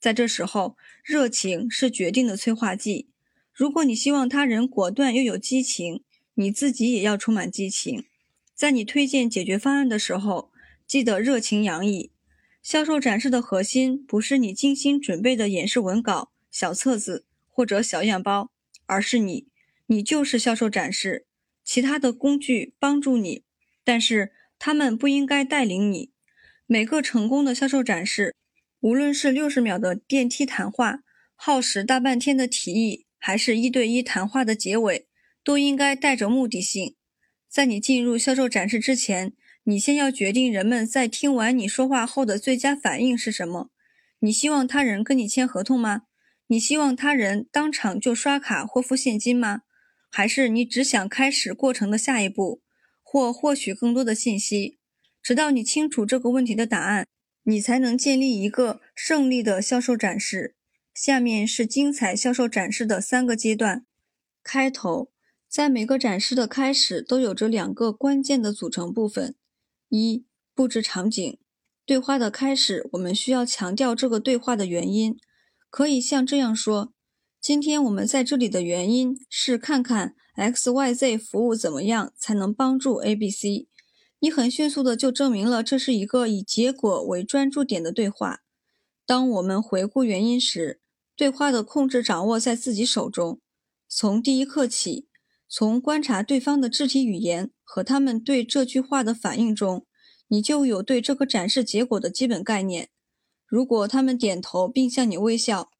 [0.00, 3.08] 在这时候，热情是决定的催化剂。
[3.52, 6.02] 如果你希望他人果断又有激情，
[6.34, 8.04] 你自己也要充满激情。
[8.54, 10.50] 在你推荐解决方案的时候，
[10.86, 12.10] 记得热情洋溢。
[12.62, 18.50] 销售展示的核心不是你精心准备的演示文稿、小册子或者小样包，
[18.86, 19.46] 而是你。
[19.92, 21.26] 你就是销售展示，
[21.62, 23.44] 其他的工具帮助你，
[23.84, 26.12] 但是他们不应该带领你。
[26.64, 28.34] 每个成功的销售展示，
[28.80, 31.00] 无论是六十秒的电梯谈话、
[31.34, 35.06] 耗时大半天的提议，还是一对一谈话的结尾，
[35.44, 36.96] 都应该带着目的性。
[37.50, 43.70] 在你进入销售展示之前，你先要决定人们在听完你说话后的最佳反应是什么。
[44.20, 46.04] 你希望他人跟你签合同吗？
[46.46, 49.60] 你希望他人当场就刷卡或付现金吗？
[50.14, 52.60] 还是你只想开始过程的下一步，
[53.02, 54.78] 或获取更多的信息，
[55.22, 57.06] 直到你清楚这个问题的答案，
[57.44, 60.54] 你才能建立一个胜利的销售展示。
[60.92, 63.86] 下面是精彩销售展示的三个阶段。
[64.42, 65.10] 开头，
[65.48, 69.34] 在每个展示的开始都有着两个关键的组成部分：
[69.88, 71.38] 一、布置场景。
[71.86, 75.16] 对话的开始，我们需要强调这个对话的原因，
[75.70, 76.92] 可以像这样说。
[77.42, 83.66] 今天我们在这里的原因是看看 X Y Z 服务怎么样才能帮助 A B C。
[84.20, 88.42] 你很迅速的就证明了这是一个以结果为专注点的对话。
[89.04, 90.80] 当我们回顾原因时，
[91.16, 93.40] 对话的控制掌握在自己手中。
[93.88, 95.08] 从第一刻起，
[95.48, 99.84] 从观察对方的肢体语言和他们对这句话的反应中，
[100.28, 102.90] 你就有对这个展示结果的基本概念。
[103.44, 105.71] 如果他们点头并向你微笑。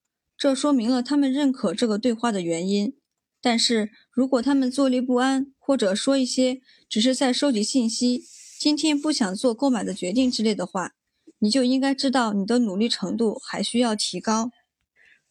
[0.43, 2.97] 这说明了他们认可这个对话的原因，
[3.39, 8.25] 但是如果他们坐立不安，或者说一些只是在收集信息、
[8.59, 10.95] 今天不想做购买的决定之类的话，
[11.39, 14.51] 你就应该知道你的努力程度还需要提高。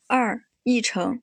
[0.07, 1.21] 二、议程，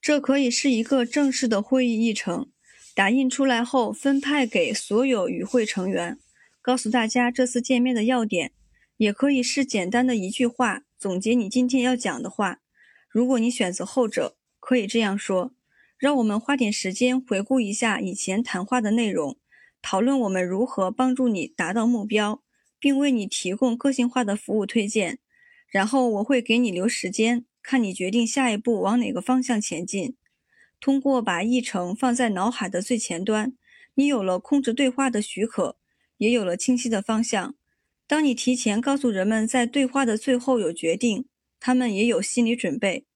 [0.00, 2.48] 这可以是一个正式的会议议程，
[2.94, 6.16] 打印出来后分派给所有与会成员，
[6.60, 8.50] 告诉大家这次见面的要点；
[8.98, 12.60] 也可以是简单的一句话总结你今天要讲的话。
[13.12, 15.52] 如果你选择后者，可以这样说：
[15.98, 19.36] 让我们花点时间回顾一下以前谈话的内容，
[19.82, 22.42] 讨论我们如何帮助你达到目标，
[22.80, 25.18] 并为你提供个性化的服务推荐。
[25.68, 27.44] 然后我会给你留时间。
[27.62, 30.16] 看你决定下一步往哪个方向前进。
[30.80, 33.52] 通过把议程放在脑海的最前端，
[33.94, 35.76] 你有了控制对话的许可，
[36.16, 37.54] 也有了清晰的方向。
[38.08, 41.26] 当你提前告诉人们在对话的最后有决定，
[41.64, 43.06] 他们也有心理准备。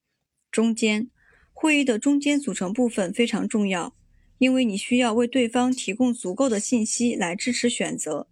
[0.52, 1.10] 中间，
[1.52, 3.92] 会议的中间组成部分非常重要，
[4.38, 8.28] 因为你需要为对方提供足够的信息来支持选择。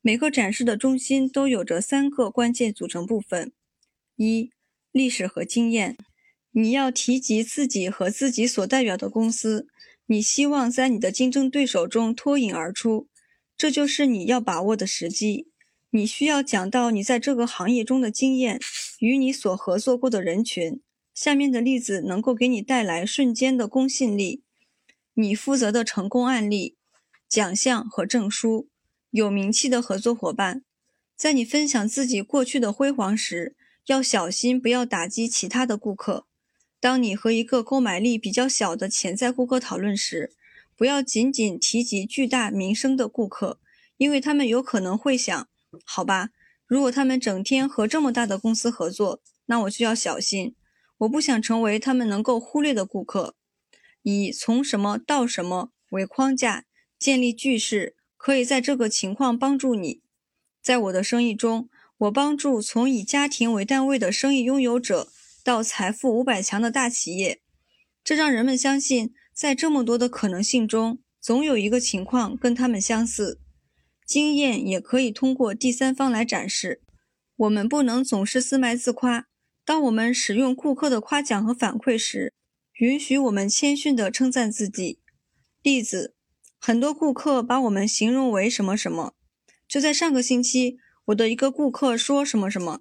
[0.00, 3.50] 每个展示的中心都有着三个关键组成部分：
[4.14, 4.52] 一。
[4.92, 5.96] 历史和经验，
[6.52, 9.66] 你要提及自己和自己所代表的公司，
[10.06, 13.08] 你希望在你的竞争对手中脱颖而出，
[13.56, 15.47] 这就是你要把握的时机。
[15.90, 18.60] 你需要讲到你在这个行业中的经验
[18.98, 20.80] 与你所合作过的人群。
[21.14, 24.42] 下面的例子能够给你带来瞬间的公信力：
[25.14, 26.76] 你负责的成功案例、
[27.28, 28.68] 奖项和证书、
[29.10, 30.62] 有名气的合作伙伴。
[31.16, 33.54] 在你分享自己过去的辉煌时。
[33.86, 36.26] 要小心，不要打击其他的顾客。
[36.78, 40.30] 当你和一个购买力比较小的潜在顾客讨论时，
[40.76, 43.58] 不要仅仅提及巨大名声的顾客，
[43.96, 45.48] 因为他们有可能会想：
[45.84, 46.30] 好吧，
[46.66, 50.54] 如果他们整天和这么大的公司合作，那我就要小心。
[50.98, 53.34] 我不想成为他们能够忽略的顾客。
[54.02, 56.64] 以从什么到什么为框架
[56.98, 60.02] 建立句式，可以在这个情况帮助你。
[60.62, 61.68] 在我的生意中。
[62.02, 65.08] 我帮助从以家庭为单位的生意拥有者
[65.42, 67.40] 到财富五百强的大企业，
[68.04, 73.40] 这让人们相信，在这么多的可能性中，总有一个情况跟他们相似。
[74.08, 76.80] 经验也可以通过第三方来展示。
[77.36, 79.28] 我们不能总是自卖自夸。
[79.64, 82.32] 当我们使用顾客的夸奖和反馈时，
[82.80, 84.98] 允许我们谦逊地称赞自己。
[85.62, 86.14] 例子：
[86.58, 89.12] 很多顾客把我们形容为什么什么。
[89.68, 90.78] 就在上个星期。
[91.08, 92.80] 我的一个顾客说什么什么。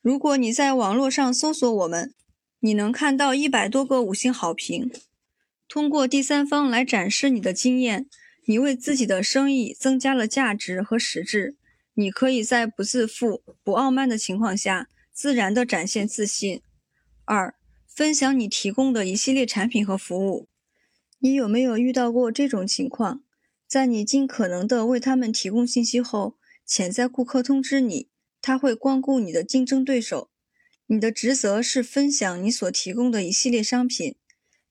[0.00, 2.14] 如果你在网络上搜索我们，
[2.60, 4.90] 你能看到一百多个五星好评。
[5.68, 8.08] 通过第三方来展示你的经验，
[8.46, 11.56] 你为自己的生意增加了价值和实质。
[11.94, 16.62] 你可以在不自负、不傲慢的情况下，自然地展现自信。
[17.24, 17.54] 二、
[17.86, 20.48] 分享你提供的一系列产品和服务。
[21.18, 23.22] 你有没有遇到过这种情况？
[23.66, 26.36] 在你尽可能地为他们提供信息后。
[26.68, 28.08] 潜在顾客通知你，
[28.42, 30.30] 他会光顾你的竞争对手。
[30.86, 34.16] 你的职责是分享你所提供的一系列商品，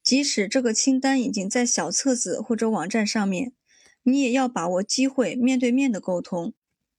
[0.04, 3.54] 即使这个清单已经在小册子或者网站上面，
[4.08, 6.54] 你也要把握机会面对面的沟通。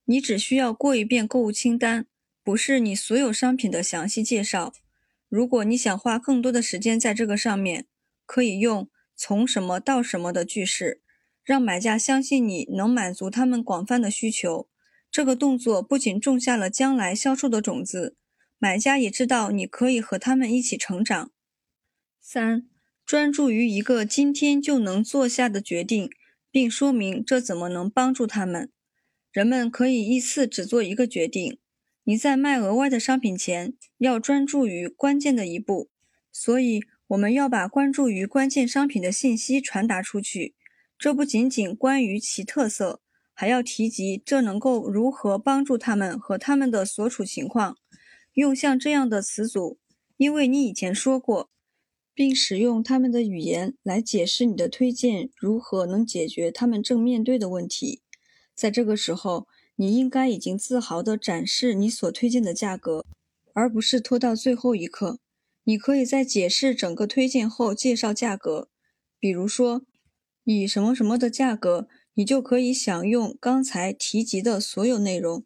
[0.04, 2.06] 你只需要过一遍购物清单，
[2.44, 4.72] 不是你所有商品的详细介绍。
[5.28, 7.86] 如果你想花更多的时间在这个上面，
[8.24, 11.00] 可以用从什么到什么的句式，
[11.42, 14.68] 让买家相信你能满足他们广泛的需求。
[15.10, 18.16] 这个动作不仅种下了将来销售的种子，
[18.58, 21.30] 买家也知道你可以和他们一起成长。
[22.20, 22.68] 三、
[23.04, 26.10] 专注于一个今天就能做下的决定，
[26.56, 28.70] 并说明这怎么能帮助他们。
[29.30, 31.58] 人们可以一次只做一个决定。
[32.04, 35.90] 你在卖额外的商品前，要专注于关键的一步。
[36.32, 40.54] 所以，我们要把关注于关键商品的信息传达出去。
[40.98, 43.02] 这不仅仅关于其特色。
[43.34, 47.76] 还要提及这能够如何帮助他们和他们的所处情况，
[48.32, 49.78] 用像这样的词组，
[50.16, 51.50] 因为你以前说过，
[52.16, 58.00] 并使用他们的语言来解释你的推荐如何能解决他们正面对的问题。
[58.54, 59.46] 在这个时候，
[59.76, 63.04] 你应该已经自豪地展示你所推荐的价格，
[63.52, 65.20] 而不是拖到最后一刻。
[65.64, 68.70] 你可以在解释整个推荐后介绍价格，
[69.20, 69.82] 比如说
[70.44, 71.86] 以什么什么的价格。
[72.18, 75.44] 你就可以享用刚才提及的所有内容。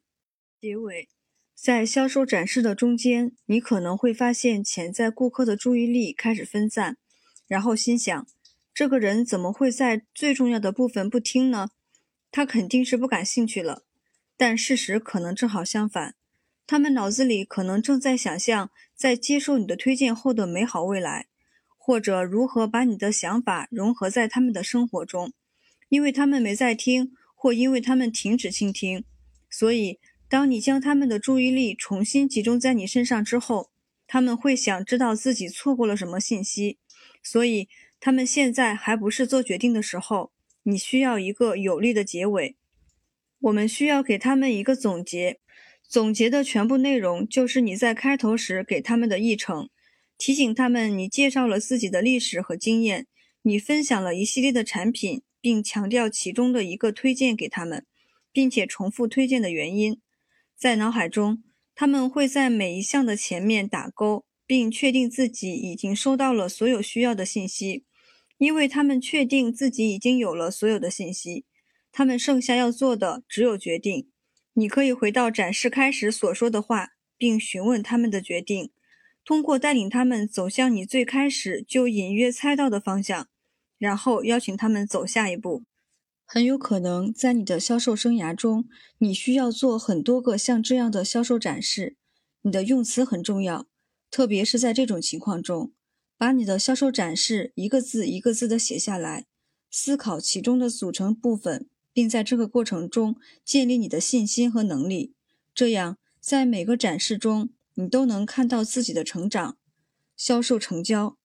[0.61, 1.09] 结尾，
[1.63, 6.97] 在销售展示的中间，你可能会发现潜在顾客的注意力开始分散，
[7.47, 8.27] 然后心想：
[8.73, 11.69] 这个人怎么会在最重要的部分不听呢？
[12.31, 13.83] 他肯定是不感兴趣了。
[14.39, 16.15] 但事实可能正好相反，
[16.67, 21.27] 他们脑子里可能正在想象在接受你的推荐后的美好未来，
[21.77, 25.35] 或者如何把你的想法融合在他们的生活中。
[25.91, 29.05] 因为他们没在听，或因为他们停止倾听，
[29.51, 30.00] 所以
[30.31, 33.73] 当你将他们的注意力重新集中在你身上之后，
[34.07, 36.79] 他们会想知道自己错过了什么信息，
[37.21, 37.69] 所以
[37.99, 40.31] 他们现在还不是做决定的时候。
[40.63, 42.55] 你需要一个有力的结尾。
[43.41, 45.41] 我们需要给他们一个总结，
[45.89, 49.69] 总结的全部内容就是你在开头时给他们的议程，
[50.17, 53.09] 提醒他们你介绍了自己的历史和经验，
[53.43, 57.85] 你分享了一系列的产品，并强调其中的一个推荐给他们，
[58.31, 59.99] 并且重复推荐的原因。
[60.61, 61.43] 在脑海中，
[61.75, 67.87] 他们会在每一项的前面打勾，并确定自己已经收到了所有需要的信息，
[68.37, 71.47] 因为他们确定自己已经有了所有的信息。
[71.91, 74.11] 他们剩下要做的只有决定。
[74.53, 78.71] 你可以回到展示开始所说的话，并询问他们的决定，
[79.25, 83.29] 通过带领他们走向你最开始就隐约猜到的方向，
[83.79, 85.65] 然后邀请他们走下一步。
[86.33, 88.69] 很有可能在你的销售生涯中，
[88.99, 91.97] 你需要做很多个像这样的销售展示。
[92.43, 93.67] 你的用词很重要，
[94.13, 95.73] 特别是在这种情况中，
[96.17, 99.27] 把你的销售展示一个字一个字的写下来，
[99.73, 101.69] 思考其中的组成部分。
[101.93, 105.13] 并在这个过程中建立你的信心和能力，
[105.53, 109.59] 这样在每个展示中，你都能看到自己的成长。
[110.17, 111.19] 销售成交，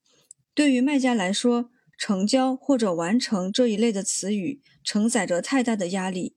[0.56, 6.35] 对于卖家来说，成交或者完成这一类的词语承载着太大的压力。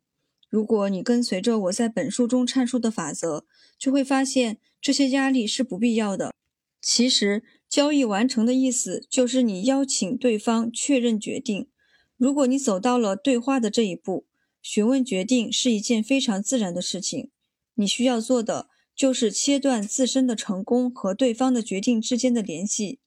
[0.48, 3.44] 如果你跟随着我在本书中阐述的法则，
[3.78, 6.32] 就会发现这些压力是不必要的。
[6.80, 11.68] 其实，交易完成的意思就是你邀请对方确认决定。
[12.16, 14.26] 如果你走到了对话的这一步，
[14.62, 17.30] 询问决定是一件非常自然的事情。
[17.74, 23.00] 你需要做的就是切断自身的成功和对方的决定之间的联系。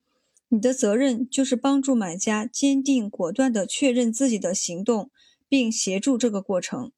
[0.53, 5.09] 你的责任就是帮助买家坚定果断地确认自己的行动，
[5.47, 6.91] 并协助这个过程。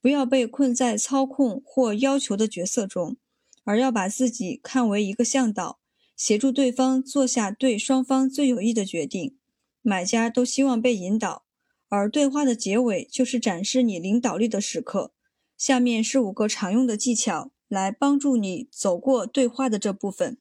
[0.00, 3.16] 不要被困在操控或要求的角色中，
[3.62, 5.78] 而要把自己看为一个向导，
[6.16, 9.36] 协助对方做下对双方最有益的决定。
[9.82, 11.44] 买家都希望被引导。
[11.88, 15.12] 而对话的结尾就是展示你领导力的时刻。
[15.56, 20.38] 下面是五个常用的技巧，来帮助你走过对话的这部分。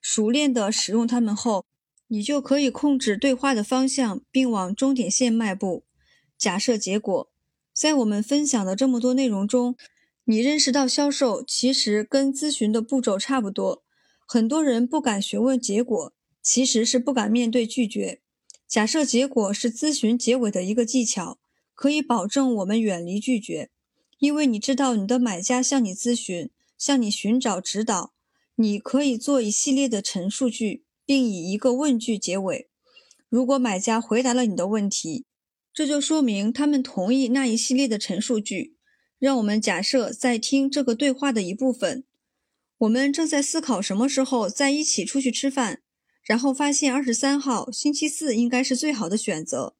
[0.00, 1.66] 熟练地使用它们后，
[2.08, 5.84] 你就可以控制对话的方向，并往终点线迈步。
[6.38, 7.30] 假设结果，
[7.72, 9.76] 在我们分享的这么多内容中，
[10.24, 13.82] 你认识到销售其实跟咨询的步骤差不多。
[14.26, 16.12] 很多人不敢询问结果，
[16.42, 18.20] 其实是不敢面对拒绝。
[18.66, 21.38] 假设结果是咨询结尾的一个技巧，
[21.74, 23.70] 可以保证我们远离拒绝，
[24.18, 28.12] 因为你知道你的买家向你咨询，向你寻找指导。
[28.56, 32.68] 你可以做一系列的陈述句，并以一个问句结尾。
[33.30, 35.24] 如果买家回答了你的问题，
[35.72, 38.76] 这就说明他们同意那一系列的陈述句。
[39.18, 42.04] 让我们假设在听这个对话的一部分，
[42.76, 45.80] 我们正在思考什么时候在一起出去吃饭。
[46.22, 49.76] 然后发现二十三号星期四应该是最好的选择。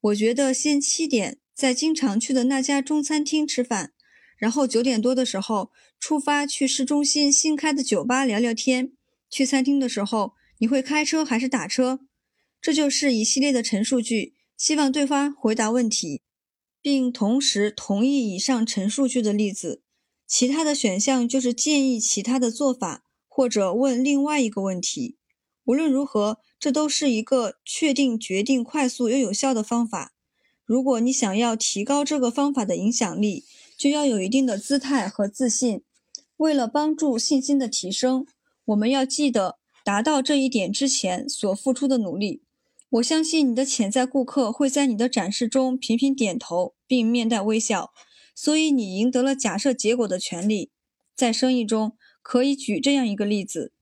[0.00, 3.92] 我觉得先七点在经常去的那家中餐厅吃饭，
[4.38, 8.92] 然后九点多的时候出发去市中心新开的酒吧聊聊天。
[9.28, 12.00] 去餐厅的时候你会开车还是打车？
[12.60, 16.20] 这就是一系列的陈述句，希望对方回答问题，
[16.82, 19.82] 并同时同意以上陈述句的例子。
[20.26, 25.16] 其他的选项就是建议其他的做法，或者问另外一个问题。
[25.64, 30.12] 无论如何，这都是一个确定决定快速又有效的方法。
[30.66, 33.46] 如果你想要提高这个方法的影响力，
[33.78, 35.82] 就要有一定的姿态和自信。
[36.36, 38.26] 为了帮助信心的提升，
[38.66, 42.42] 我们要记得达到这一点之前所付出的努力。
[42.90, 47.92] 我相信你的潜在顾客会在你的展示中频频点头并面带微笑，
[48.34, 50.70] 所以你赢得了假设结果的权利。
[51.14, 51.92] 在生意中，
[52.22, 53.72] 可以举这样一个例子。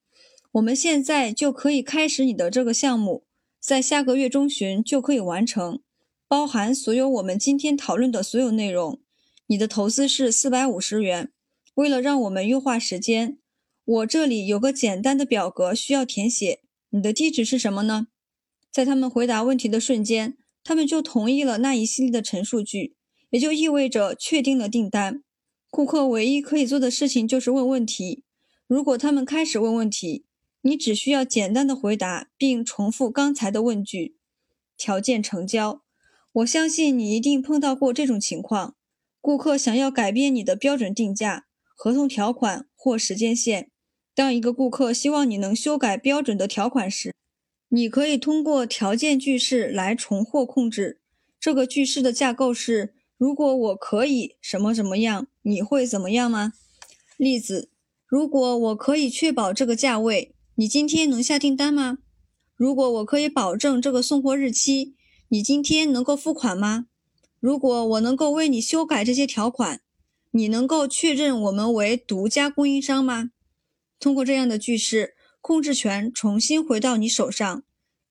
[0.53, 3.25] 我们现在就可以开始你的这个项目，
[3.61, 5.81] 在下个月中旬就可以完成，
[6.27, 9.01] 包含所有我们今天讨论的所有内容。
[9.47, 11.31] 你的投资是四百五十元。
[11.75, 13.39] 为了让我们优化时间，
[13.89, 16.61] 我这里有个简单的表格需要填写。
[16.91, 18.09] 你的地址是什么呢？
[18.71, 22.97] 在他们回答问题的瞬间，他们就同意了那一系列的陈述句，
[23.31, 25.25] 也就意味着确定了订单。
[25.71, 28.25] 顾客唯一可以做的事情就是问问题。
[28.67, 30.27] 如果他们开始问问题，
[30.61, 34.19] 你只需要简单的回答，并重复刚才的问句。
[34.77, 35.81] 条件成交，
[36.33, 38.77] 我相信你一定碰到过这种情况：
[39.23, 43.71] 顾客想要改变你的标准定价、合同条款或时间线。
[44.19, 47.15] 当一个顾客希望你能修改标准的条款时，
[47.69, 50.99] 你可以通过条件句式来重获控制。
[51.39, 56.55] 这个句式的架构是：如果我可以什么怎么样，你会怎么样吗？
[57.17, 57.71] 例子：
[58.09, 60.35] 如果我可以确保这个价位。
[60.57, 61.99] 你今天能下订单吗？
[62.57, 64.97] 如果我可以保证这个送货日期，
[65.29, 66.87] 你今天能够付款吗？
[67.39, 69.81] 如果我能够为你修改这些条款，
[70.33, 73.31] 你能够确认我们为独家供应商吗？
[74.01, 77.63] 通过这样的句式，控制权重新回到你手上，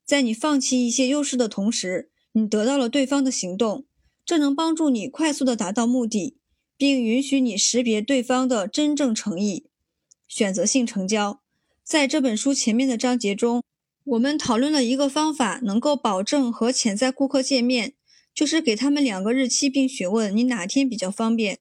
[0.06, 3.86] 在你放弃一些优势的同时，你得到了对方的行动，
[4.26, 6.38] 这能帮助你快速的达到目的，
[6.78, 9.70] 并允许你识别对方的真正诚意。
[10.28, 11.42] 选择性成交，
[11.84, 13.64] 在这本书前面的章节中，
[14.04, 17.94] 我们讨论了一个方法，能够保证和潜在顾客见面，
[18.34, 21.60] 就是给他们两个日期，并询问你哪天比较方便。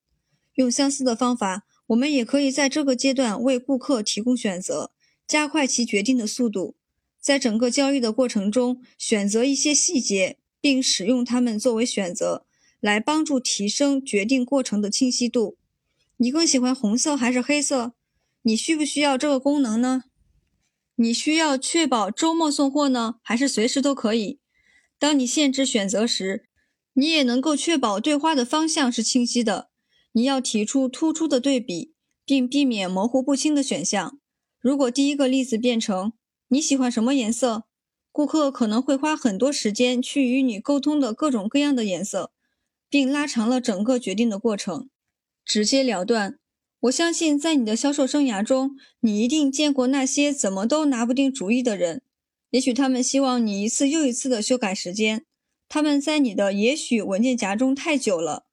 [0.55, 4.91] 用相似的方法，我们也可以在这个阶段为顾客提供选择，
[5.27, 6.77] 加快其决定的速度。
[7.21, 12.47] 在整个交易的过程中，选择一些细节，并使用它们作为选择，
[12.81, 15.57] 来帮助提升决定过程的清晰度。
[16.19, 17.95] 你更喜欢红色还是黑色？
[18.43, 20.05] 你需不需要这个功能呢？
[20.97, 24.39] 你需要确保周末送货呢，还是随时都可以？
[24.99, 26.47] 当你限制选择时，
[26.95, 29.69] 你也能够确保对话的方向是清晰的。
[30.17, 31.93] 你要提出突出的对比，
[32.25, 34.19] 并避免模糊不清的选项。
[34.59, 36.15] 如果第一个例子变成
[36.49, 37.65] “你喜欢什么颜色”，
[38.11, 42.33] 顾客可能会花很多时间去与你沟通的各种各样的颜色，
[42.89, 44.89] 并拉长了整个决定的过程。
[45.45, 46.39] 直截了断。
[46.81, 48.71] 我相信，在你的销售生涯中，
[49.01, 52.01] 你一定见过那些怎么都拿不定主意的人。
[52.49, 55.27] 也许他们希望你一次又一次的修改时间，
[55.69, 58.46] 他们在你的“也许”文件夹中太久了。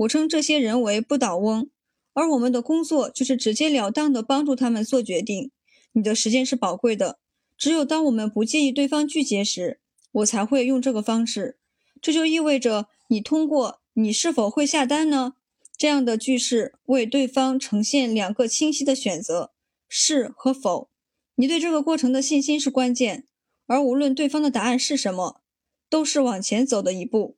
[0.00, 1.68] 我称这些人为不倒翁，
[2.14, 5.50] 而我们的工作就是直截了当地帮助他们做决定。
[5.92, 7.18] 你的时间是宝贵的，
[7.58, 9.80] 只有当我们不介意对方拒绝时，
[10.12, 11.58] 我才会用这个方式。
[12.00, 15.34] 这就意味着你通过“你是否会下单呢”
[15.76, 19.52] 这样的句式为对方呈现两个清晰的选择：
[19.86, 20.88] 是和否。
[21.34, 23.26] 你对这个过程的信心是关键，
[23.66, 25.42] 而无论对方的答案是什么，
[25.90, 27.36] 都是往前走的一步。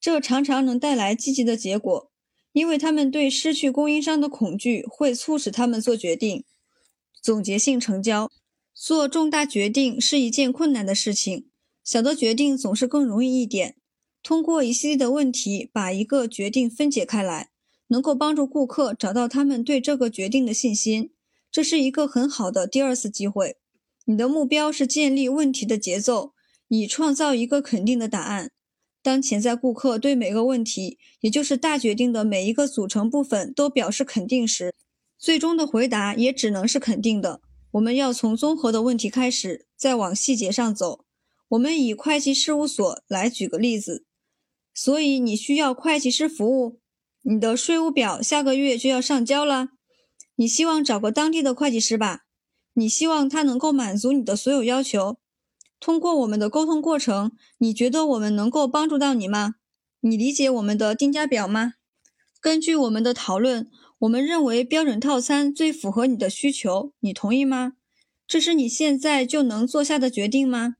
[0.00, 2.10] 这常常能带来积极的结果，
[2.52, 6.44] 因为他们对失去供应商的恐惧会促使他们做决定。
[7.20, 8.30] 总结性成交，
[8.72, 11.48] 做重大决定是一件困难的事情，
[11.84, 13.76] 小的决定总是更容易一点。
[14.22, 17.50] 通过一系列的问题把一个决定分解开来，
[17.88, 21.12] 能够帮助顾客找到他们对这个决定的信心。
[21.50, 23.56] 这是一个很好的第二次机会。
[24.06, 26.32] 你的目标是建立问题的节奏，
[26.68, 28.50] 以创造一个肯定的答案。
[29.02, 34.74] 当潜在顾客对每个问题，也就是大决定的每一个组成部分都表示肯定时，
[35.18, 37.40] 最终的回答也只能是肯定的。
[37.72, 41.04] 我们要从综合的问题开始，再往细节上走。
[41.48, 44.04] 我们以会计事务所来举个例子。
[44.74, 46.80] 所以你需要会计师服务，
[47.22, 49.70] 你的税务表下个月就要上交了。
[50.36, 52.24] 你希望找个当地的会计师吧？
[52.74, 55.19] 你希望他能够满足你的所有要求。
[55.80, 59.54] 通过我们的沟通过程，你觉得我们能够帮助到你吗？
[60.02, 61.72] 你理解我们的定价表吗？
[62.38, 63.66] 根据我们的讨论，
[64.00, 67.72] 我们认为标准套餐最符合你的需求，你同意吗？
[68.26, 70.76] 这是你现在就能做下的决定吗？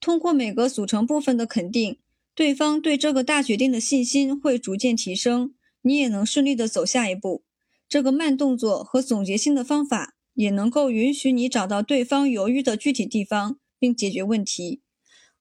[0.00, 1.98] 通过每个组成部分的肯定，
[2.34, 7.44] 对方对这个大决定的信心会逐渐提升，你也能顺利的走下一步。
[7.88, 13.58] 这个慢动作和总结性的方法也能够允许你找到对方犹豫的具体地方。
[13.82, 14.80] 并解决问题。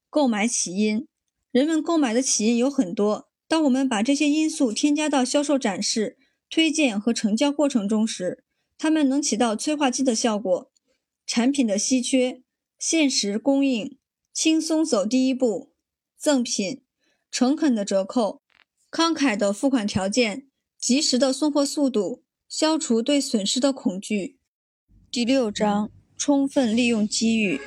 [0.09, 1.05] 购买起因，
[1.51, 3.29] 人们购买的起因有很多。
[3.47, 6.17] 当我们把这些因素添加到销售展示、
[6.49, 8.43] 推荐和成交过程中时，
[8.79, 10.71] 它们能起到催化剂的效果。
[11.27, 12.41] 产品的稀缺、
[12.79, 13.99] 限时供应、
[14.33, 15.69] 轻松走第一步、
[16.17, 16.81] 赠品、
[17.29, 18.41] 诚恳的折扣、
[18.89, 20.47] 慷慨的付款条件、
[20.79, 24.39] 及时的送货速度、消除对损失的恐惧。
[25.11, 27.61] 第六章：充分利用机遇。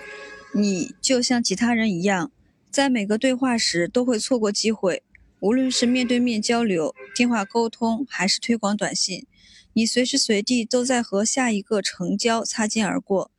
[0.57, 2.31] 你就像其他人一样，
[2.71, 5.03] 在每个对话时都会错过机会。
[5.41, 9.27] 无论是面对面交流、电话沟通，还是推广短信，
[9.73, 13.33] 你随时随地都在和下一个成交擦肩而过。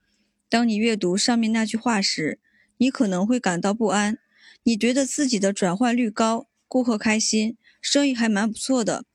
[0.49, 2.37] 当你阅读上面那句话时，
[2.77, 4.17] 你可能会感到不安。
[4.63, 9.05] 你觉得自己的转换率高，顾客开心，生意还蛮不错的。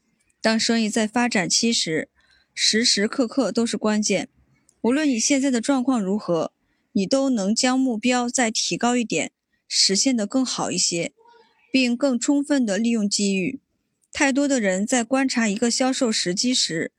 [0.41, 2.09] 当生意在发展期时，
[2.55, 4.31] 时时刻刻都是关键。
[4.81, 6.53] 无论你现在的状况如何。
[6.93, 9.33] 你都能将目标再提高一点，
[9.69, 11.13] 实现得更好一些，
[11.73, 13.61] 并更充分地利用机遇。
[14.13, 16.91] 太多的人在观察一个销售时机时，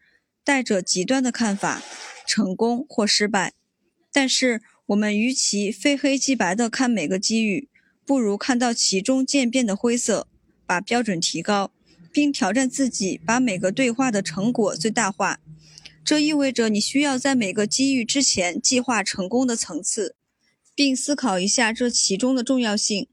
[0.44, 1.84] 带着极端的看法，
[2.26, 3.54] 成功或失败。
[4.14, 7.68] 但是，我们与其非黑即白地看每个机遇，
[8.06, 10.28] 不如看到其中渐变的灰色，
[10.66, 11.72] 把标准提高，
[12.14, 15.40] 并挑战自己，把每个对话的成果最大化。
[16.04, 20.16] 这意味着你需要在每个机遇之前计划成功的层次，
[20.74, 23.08] 并思考一下这其中的重要性。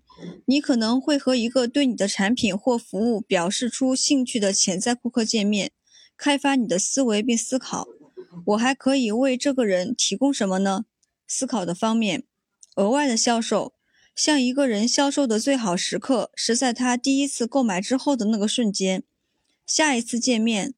[0.47, 5.71] 你可能会和一个对你的产品或服务表示出兴趣的潜在顾客见面，
[6.17, 7.87] 开发你的思维并思考：
[8.47, 10.87] 我还可以为这个人提供什么呢？
[11.27, 12.25] 思考的方面，
[12.75, 13.75] 额外的销售。
[14.17, 19.05] 向一个人销售的最好时刻是在他第一次购买之后的那个瞬间。
[19.65, 20.75] 下一次见面，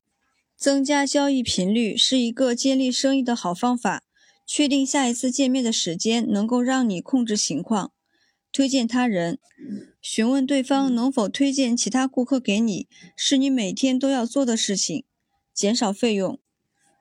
[0.60, 4.02] 增加交易频率是一个建立生意的好方法。
[4.47, 7.92] 确定下一次见面的时间，能够让你控制情况。
[8.52, 9.39] 推荐他人，
[10.02, 15.05] 询问对方能否推荐其他顾客给你，是你每天都要做的事情。
[15.55, 16.39] 减少费用，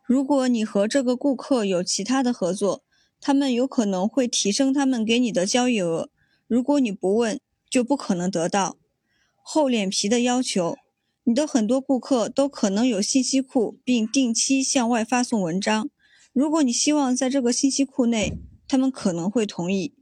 [0.06, 2.84] 如果你和这个顾客有其他的合作，
[3.20, 6.10] 他们有可能会提升他们给你的交易额。
[6.48, 7.38] 如果你不问，
[7.70, 8.78] 就不可能得到。
[9.44, 10.78] 厚脸皮的要求，
[11.30, 15.88] 你的很多顾客都可能有信息库，并定期向外发送文章。
[16.34, 18.34] 如果你希望在这个信息库内，
[18.68, 19.94] 他们可能会同意。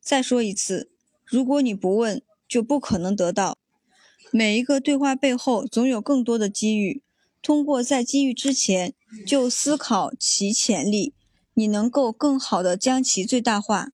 [0.00, 0.92] 再说一次，
[1.24, 3.58] 如果你不问，就不可能得到。
[4.30, 7.02] 每一个对话背后总有更多的机遇。
[7.42, 8.94] 通过在机遇之前
[9.26, 11.12] 就思考其潜力，
[11.54, 13.90] 你能够更好地将其最大化。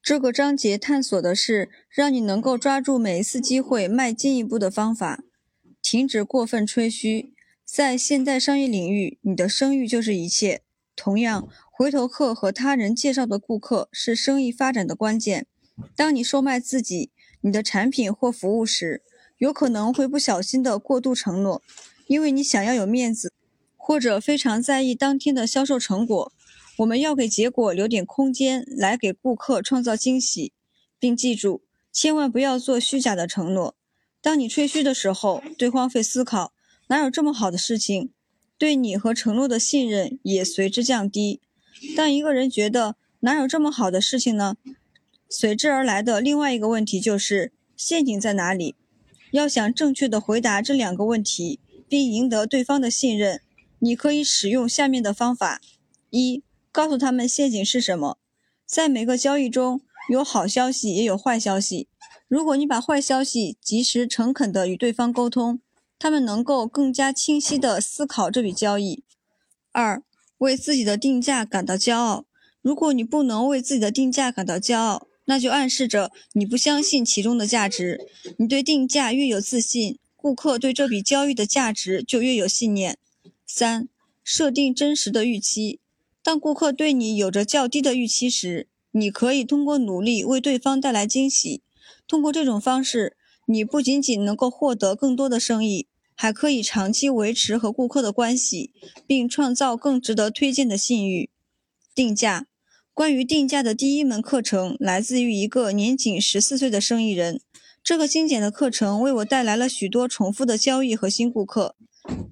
[0.00, 5.24] 这个章节探索的是让你能够抓住每一次机会迈进一步的方法。
[5.82, 7.34] 停止过分吹嘘。
[7.64, 10.62] 在现代商业领域，你的声誉就是一切。
[10.96, 15.46] 同样，回头客和他人介绍的顾客是生意发展的关键。
[15.94, 17.10] 当你售卖自己、
[17.40, 19.02] 你的产品或服务时，
[19.38, 21.62] 有可能会不小心的过度承诺，
[22.06, 23.32] 因为你想要有面子，
[23.76, 26.32] 或者非常在意当天的销售成果。
[26.78, 30.52] 我们要给结果留点空间，来给顾客创造惊喜，
[30.98, 33.76] 并记住，千万不要做虚假的承诺。
[34.22, 36.52] 当你吹嘘的时候，对方会思考：
[36.88, 38.10] 哪有这么好的事情？
[38.58, 41.40] 对你和承诺的信任也随之降低。
[41.96, 44.56] 当一个人觉得哪有这么好的事情呢？
[45.28, 48.74] 随之而来的另外一个问题就是陷阱在哪里？
[49.30, 53.40] 要想正确的回答这两个问题，并赢得对方的信任，
[53.78, 55.60] 你可以使用下面的方法：
[56.10, 56.42] 一。
[56.72, 58.18] 告诉他们陷阱是什么。
[58.64, 61.88] 在每个交易中有好消息，也有坏消息。
[62.30, 65.60] 如果你把坏消息及时、诚恳地与对方沟通，
[65.98, 69.02] 他们能够更加清晰地思考这笔交易。
[69.72, 70.00] 二、
[70.38, 72.26] 为自己的定价感到骄傲。
[72.62, 78.06] 如果你不能为自己的定价感到骄傲，那就暗示着你不相信其中的价值。
[78.38, 82.96] 你对定价越有自信，顾客对这笔交易的价值就越有信念。
[83.44, 83.88] 三、
[84.22, 85.80] 设定真实的预期。
[86.22, 91.62] 当顾客对你有着较低的预期时，你可以通过努力为对方带来惊喜。
[92.10, 93.16] 通过这种方式，
[93.46, 98.72] 你不仅仅能够获得更多的生意，还可以长期维持和顾客的关系，
[99.06, 101.30] 并创造更值得推荐的信誉。
[101.94, 102.48] 定价，
[102.92, 107.40] 关于定价的第一门课程来自于一个年仅十四岁的生意人。
[107.80, 111.76] 这个精简的课程为我带来了许多重复的交易和新顾客。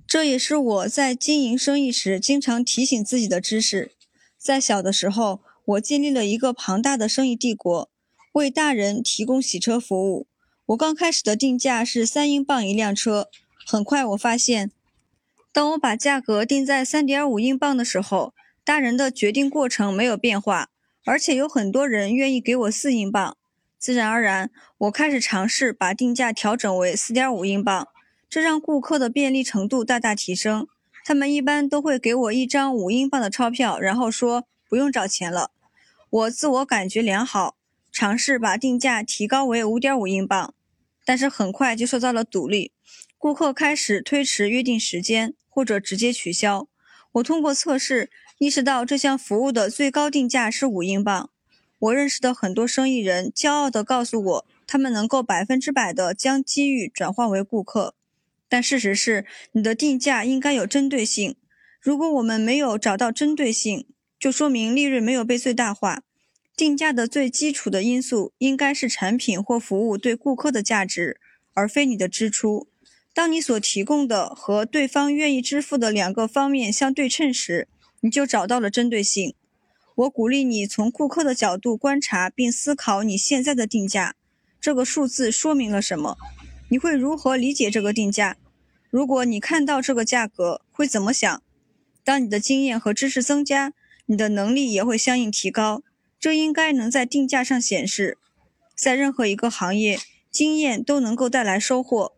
[0.09, 3.93] 这也是我在经营生意时经常提醒自己的知识。
[4.37, 7.89] 在小的时候，我建立了一个庞大的生意帝国，
[8.39, 10.29] 为大人提供洗车服务。
[10.67, 13.29] 我刚开始的定价是三英镑一辆车。
[13.67, 14.71] 很快，我发现，
[15.53, 18.33] 当我把价格定在三点五英镑的时候，
[18.65, 20.69] 大人的决定过程没有变化，
[21.05, 23.37] 而且有很多人愿意给我四英镑。
[23.77, 27.89] 自然而然，我开始尝试把定价调整为四点五英镑。
[28.31, 30.69] 这让顾客的便利程度大大提升。
[31.05, 35.51] 他们一般都会给我一张五英镑的钞票，然后说不用找钱了。
[36.09, 37.57] 我自我感觉良好，
[37.91, 40.55] 尝试把定价提高为五点五英镑，
[41.05, 42.73] 但是很快就受到了阻力。
[43.17, 46.69] 顾客开始推迟约定时间，或者直接取消。
[47.13, 51.31] 我通过测试意识到这项服务的最高定价是五英镑。
[51.81, 57.95] 我认识的很多生意人骄傲地告诉我，他们能够百分之百地将机遇转化为顾客。
[58.49, 61.37] 但事实是，你的定价应该有针对性。
[61.81, 63.87] 如果我们没有找到针对性，
[64.19, 66.03] 就说明利润没有被最大化。
[66.59, 71.21] 定价的最基础的因素应该是产品或服务对顾客的价值，
[71.55, 72.67] 而非你的支出。
[73.15, 77.69] 当你所提供的和对方愿意支付的两个方面相对称时，
[78.01, 79.37] 你就找到了针对性。
[79.95, 84.17] 我鼓励你从顾客的角度观察并思考你现在的定价，
[84.61, 86.19] 这个数字说明了什么？
[86.71, 88.37] 你会如何理解这个定价？
[88.91, 91.41] 如果你看到这个价格，会怎么想？
[92.03, 93.73] 当你的经验和知识增加，
[94.07, 95.85] 你的能力也会相应提高。
[96.21, 98.19] 这应该能在定价上显示。
[98.75, 99.99] 在任何一个行业，
[100.31, 102.13] 经验都能够带来收获。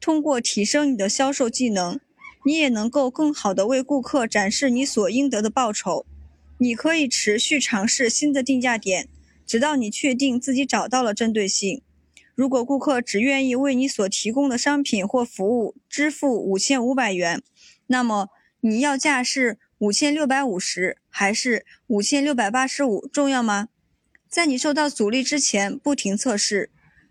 [0.00, 1.98] 通过提升你的销售技能，
[2.44, 6.04] 你也能够更好地为顾客展示你所应得的报酬。
[6.58, 9.08] 你可以持续尝试新的定价点，
[9.44, 11.82] 直到你确定自己找到了针对性。
[12.34, 17.42] 如果顾客只愿意为你所提供的商品或服务支付五千五百元，
[17.86, 18.28] 那么
[18.60, 23.68] 你要价是五千六百五十还是五千六百八十五重要吗？
[24.28, 26.70] 在你受到阻力之前，不停测试，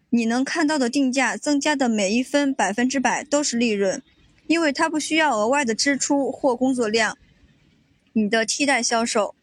[0.09, 4.01] 你能看到的定价增加的每一分百分之百都是利润，
[4.47, 7.17] 因为它不需要额外的支出或工作量。
[8.13, 9.35] 你的替代销售，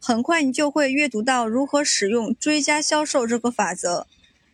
[0.00, 4.06] 很快你就会阅读到如何使用追加销售这个法则，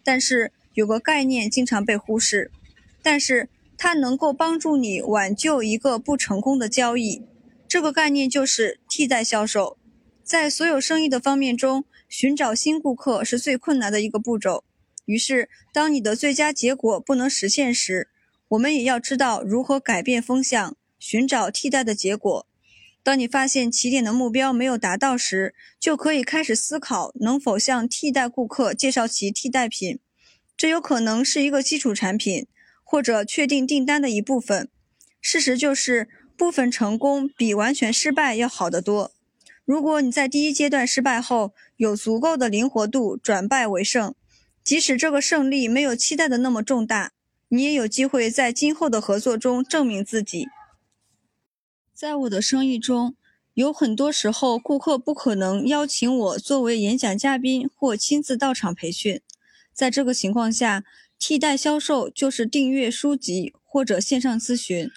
[0.02, 0.52] 但是。
[0.74, 2.52] 有个概念经常被忽视，
[3.02, 7.22] 但是它能够帮助你挽救一个不成功的交易。
[7.68, 9.76] 这个概念就是替代销售。
[10.24, 14.64] 在所有生意的方面中，寻找新顾客是最困难的一个步骤。
[15.04, 18.08] 于是，当你的最佳结果不能实现时，
[18.48, 22.46] 我们也要知道如何改变风向，寻找替代的结果。
[23.02, 29.98] 当你发现起点的目标没有达到时，就可以开始思考能否向替代顾客介绍其替代品。
[30.56, 32.46] 这有可能是一个基础产品，
[32.82, 34.68] 或者确定订单的一部分。
[35.20, 36.08] 事实就是，
[36.38, 39.10] 部分成功比完全失败要好得多。
[39.64, 44.14] 如果你在第一阶段失败后有足够的灵活度转败为胜，
[44.62, 47.10] 即使这个胜利没有期待的那么重大，
[47.48, 50.46] 你也有机会在今后的合作中证明自己。
[51.92, 53.16] 在我的生意中，
[53.54, 59.20] 有很多时候顾客不可能邀请我作为演讲嘉宾或亲自到场培训。
[59.74, 60.84] 在这个情况下，
[61.18, 64.88] 替代销售就是订阅书籍或者线上咨询。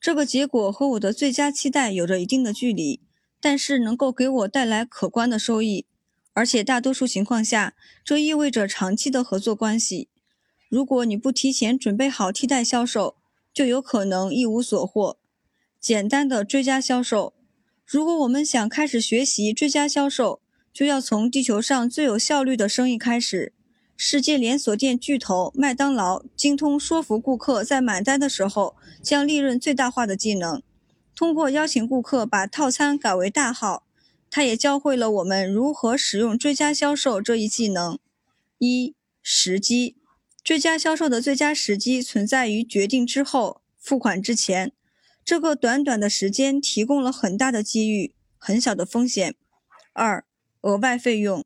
[0.00, 3.00] 这个结果和我的最佳期待有着一定的距离，
[3.38, 5.84] 但是能够给我带来可观的收益，
[6.32, 10.08] 而且大多数情况下，这意味着长期的合作关系。
[10.70, 13.16] 如果你不提前准备好替代销售，
[13.52, 15.18] 就有可能一无所获。
[15.78, 17.34] 简单的追加销售，
[17.84, 20.40] 如果我们想开始学习追加销售，
[20.72, 23.52] 就要从地球上最有效率的生意开始。
[24.02, 30.62] 世界连锁店巨头麦当劳精通说服顾客在买单的时候将利润最大化的技能，
[31.14, 33.84] 通过邀请顾客把套餐改为大号，
[34.30, 37.98] 他也教会了我们如何使用追加销售这一技能。
[38.56, 39.98] 一、时机，
[40.42, 44.72] 追加销售的最佳时机存在于决定之后、付款之前，
[45.22, 49.34] 这个短短的时间提供了很大的机遇，很小的风险。
[49.92, 50.24] 二、
[50.62, 51.44] 额外费用。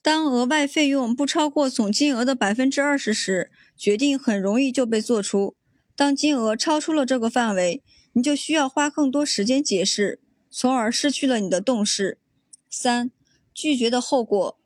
[0.00, 5.56] 当额外费用不超过总金额的百分之二十时，决定很容易就被做出。
[5.96, 10.20] 当金额超出了这个范围，你就需要花更多时间解释，
[10.50, 12.18] 从而失去了你的动势。
[12.70, 13.10] 三、
[13.52, 14.58] 拒绝的后果。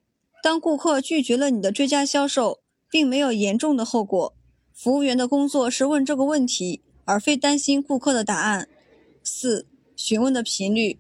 [0.43, 4.35] 当顾客拒绝了你的追加销售，并没有严重的后果，
[4.75, 8.69] 服务员的工作是问这个问题，而非担心顾客的答案。
[9.23, 10.99] 四、询问的频率。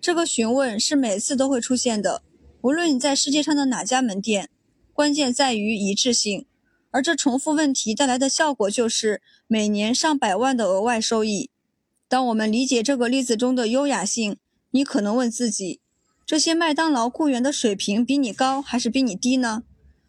[0.00, 2.22] 这个询问是每次都会出现的。
[2.64, 4.48] 无论你在世界上的哪家门店，
[4.94, 6.46] 关键在于一致性，
[6.90, 11.50] 而这重复问题带来的效果就是每年上百万的额外收益。
[12.08, 14.38] 当我们理解这个例子中的优雅性，
[14.70, 15.80] 你可能问自己：
[16.24, 19.64] 这些麦当劳雇员的水平比你高还是比你低呢？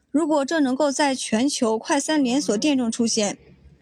[0.10, 3.38] 如果这能够在全球快餐连锁店中出现，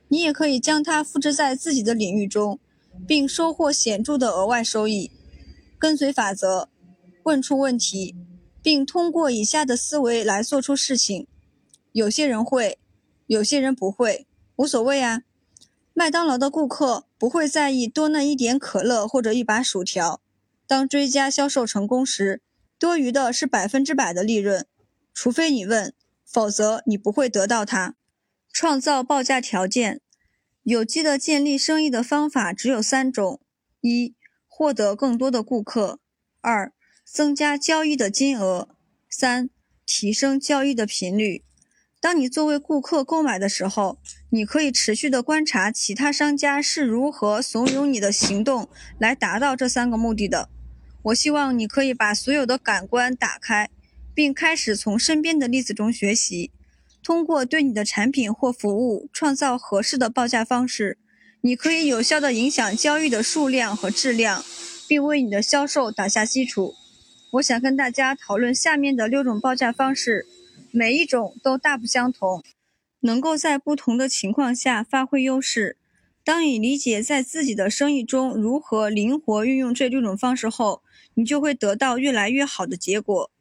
[0.07, 2.59] 你也可以将它复制在自己的领域中，
[3.07, 5.11] 并收获显著的额外收益。
[5.77, 6.69] 跟随法则，
[7.21, 8.15] 问出问题。
[8.63, 11.27] 并通过以下的思维来做出事情：
[11.91, 12.79] 有些人会，
[13.27, 14.25] 有些人不会，
[14.55, 15.23] 无所谓啊。
[15.93, 20.21] 麦当劳的顾客不会在意多那一点可乐或者一把薯条。
[20.65, 22.41] 当追加销售成功时，
[22.79, 24.65] 多余的是百分之百的利润，
[25.13, 25.93] 除非你问，
[26.25, 27.95] 否则你不会得到它。
[28.51, 29.99] 创造报价条件，
[30.63, 33.41] 有机的建立生意的方法只有三种：
[33.81, 34.15] 一、
[34.47, 35.99] 获得更多的顾客；
[36.41, 36.71] 二、
[37.05, 38.69] 增加交易的金额，
[39.09, 39.49] 三、
[39.85, 41.43] 提升交易的频率。
[42.01, 43.97] 当你作为顾客购买的时候，
[44.29, 48.67] 你可以持续的观察其他商家是如何怂恿你的行动
[48.99, 50.49] 来达到这三个目的的。
[51.03, 53.69] 我希望你可以把所有的感官打开，
[54.13, 56.51] 并开始从身边的例子中学习。
[57.01, 60.97] 通过对你的产品或服务创造合适的报价方式，
[61.41, 64.43] 你可以有效的影响交易的数量和质量，
[64.87, 66.75] 并为你的销售打下基础。
[67.33, 70.27] 我想跟大家讨论下面的六种报价方式，
[70.69, 72.43] 每一种都大不相同，
[72.99, 75.75] 能够在不同的情况下发挥优势。
[76.23, 80.83] 当你理解在自己的生意中如何灵活运用这六种方式后，
[81.15, 83.31] 你就会得到越来越好的结果。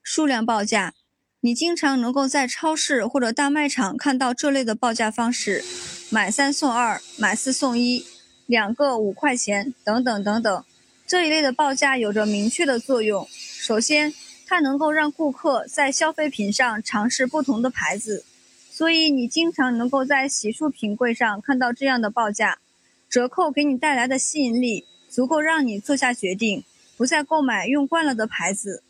[0.00, 0.94] 数量报价，
[1.40, 5.64] 你经常能够在超市或者大卖场看到这类的报价方式：
[6.08, 8.06] 买三送二、买四送一、
[8.46, 10.64] 两个五块钱等等等等。
[11.10, 13.26] 这一类的报价有着明确的作用。
[13.32, 14.14] 首先，
[14.46, 18.24] 它能够让顾客在消费品上尝试不同的牌子，
[18.70, 22.60] 所以你经常能够在洗漱品柜上看到这样的报价。
[23.08, 26.62] 折扣给你带来的吸引力足够让你做下决定，
[26.96, 28.84] 不再购买用惯了的牌子，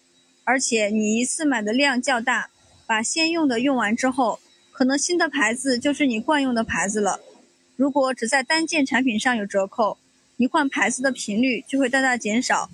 [0.44, 2.50] 而且你一次买的量较大，
[2.86, 4.40] 把先用的用完之后，
[4.72, 7.18] 可能新的牌子就是你惯用的牌子了。
[7.76, 9.96] 如果只在单件产品上有折扣，
[10.40, 12.70] 你换牌子的频率就会大大减少。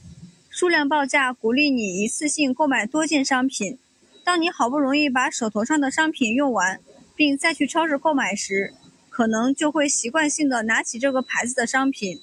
[0.49, 3.77] 数量报价鼓励你一次性购买多件商品。
[4.23, 6.79] 当你好不容易把手头上的商品用完，
[7.17, 8.73] 并再去超市购买时，
[9.11, 12.21] 可能就会习惯性的拿起这个牌子的商品。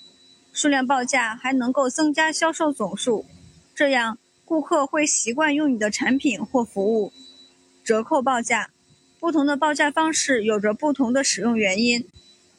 [0.54, 3.26] 数量报价还能够增加销售总数，
[3.76, 7.12] 这样顾客会习惯用你的产品或服务。
[7.84, 8.70] 折扣报价，
[9.20, 12.08] 不同的报价方式有着不同的使用原因。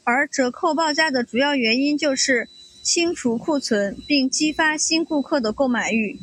[0.07, 2.47] 而折扣报价的主要原因就是
[2.85, 6.21] 清除库存，并激发新顾客的购买欲。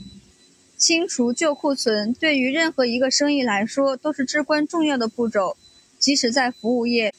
[0.77, 5.57] 清除旧库存对于任何一个生意来说都是至关重要的步骤。
[5.98, 7.15] 即使在服务业，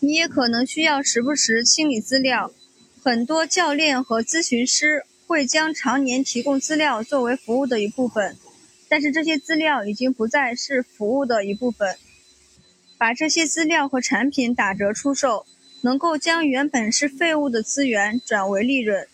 [0.00, 2.52] 你也可能需要时不时清理资料。
[3.02, 8.36] 很多教练和咨询师会将常年提供资料作为服务的一部分，
[8.90, 11.96] 但是这些资料已经不再是服务的一部分。
[12.98, 15.46] 把这些资料和产品打折出售。
[15.82, 19.06] 能够将原本是废物的资源转为利润。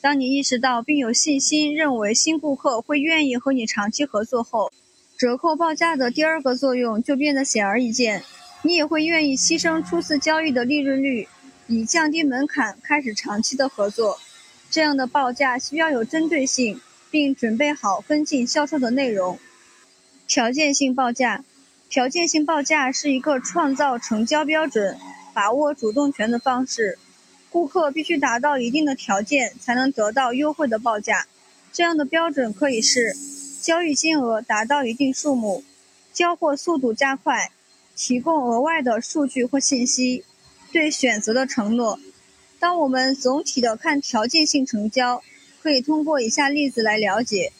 [0.00, 4.72] 当你意识到并有信心认为新顾客会愿意和你长期合作后，
[5.16, 8.22] 折扣报价的第二个作用就变得显而易见。
[8.62, 11.28] 你也会愿意牺牲初次交易的利润率，
[11.66, 14.18] 以降低门槛开始长期的合作。
[14.70, 16.80] 这样的报价需要有针对性，
[17.10, 19.38] 并准备好跟进销售的内容。
[20.26, 21.44] 条件性报价，
[21.88, 24.98] 条件性报价是一个创造成交标准。
[25.36, 26.98] 把握主动权的方式，
[27.50, 31.26] 顾客必须达到一定的条件才能得到优惠的报价。
[31.74, 33.14] 这样的标准可以是：
[33.60, 35.62] 交易金额达到一定数目，
[36.14, 37.50] 交货速度加快，
[37.94, 40.24] 提供额外的数据或信息，
[40.72, 42.00] 对选择的承诺。
[42.58, 45.22] 当我们总体的看条件性成交，
[45.60, 47.52] 可以通过以下例子来了解：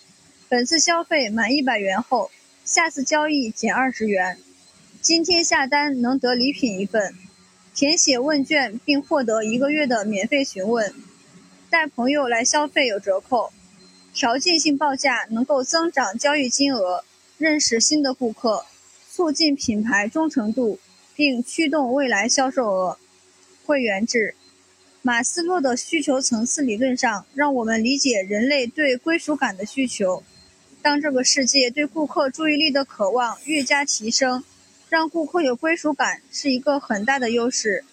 [0.48, 2.30] 本次消费满一百元后，
[2.64, 4.38] 下次交易减二十元；
[5.02, 7.14] 今天下单能得礼品一份。
[7.76, 10.94] 填写问卷并获得一个月的免费询问，
[11.68, 13.52] 带朋友来消费有折扣，
[14.14, 17.04] 条件性报价能够增长交易金额，
[17.36, 18.64] 认识新的顾客，
[19.12, 20.78] 促进品牌忠诚度，
[21.14, 22.96] 并驱动未来销售额。
[23.66, 24.34] 会员制，
[25.02, 30.22] 马斯洛的需求层次理论上，让我们理解人类对归属感的需求。
[30.80, 34.42] 当这个世界对顾客注意力的渴望越加提升。
[34.88, 37.84] 让顾客有归属感是一个很大的优势。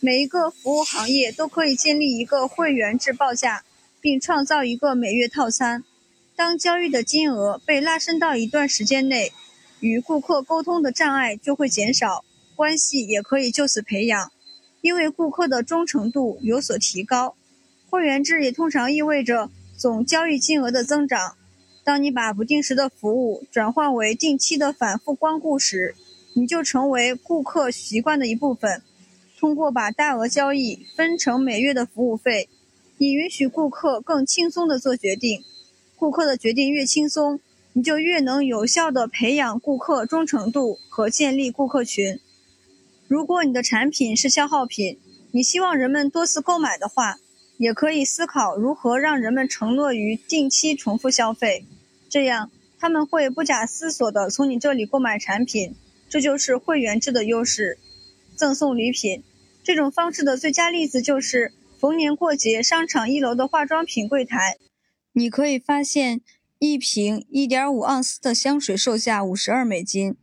[0.00, 3.64] 每一个服务行业都可以建立一个会员制报价，
[4.00, 5.84] 并创造一个每月套餐。
[6.34, 9.32] 当交易的金额被拉伸到一段时间内，
[9.80, 12.24] 与顾客沟通的障碍就会减少，
[12.56, 14.32] 关系也可以就此培养，
[14.80, 17.36] 因为顾客的忠诚度有所提高。
[17.88, 21.36] 会员制也通常意味着总交易金额的增长。
[21.84, 25.94] 当你把不定时的服务转换为定期的反复光顾时，
[26.34, 28.82] 你就成为顾客习惯的一部分。
[29.38, 32.48] 通过把大额交易分成每月的服务费，
[32.98, 35.42] 你允许顾客更轻松地做决定。
[35.96, 37.40] 顾客的决定越轻松，
[37.72, 42.20] 你就越能有效地培养顾客忠诚度和建立顾客群。
[43.08, 44.98] 如果你的产品是消耗品，
[45.32, 47.16] 你希望人们多次购买的话，
[47.58, 51.64] 也可以思考如何让人们承诺于定期重复消费，
[52.08, 55.74] 这样他们会不假思索地从你这里购买产品。
[56.12, 57.78] 这就是会员制的优势，
[58.36, 59.24] 赠送礼品。
[59.64, 64.58] 这种方式的最佳例子就是逢年过节，商场一楼的化妆品柜台，
[65.14, 66.20] 你可以发现
[66.58, 70.14] 一瓶1.5盎司的香水售价52美金，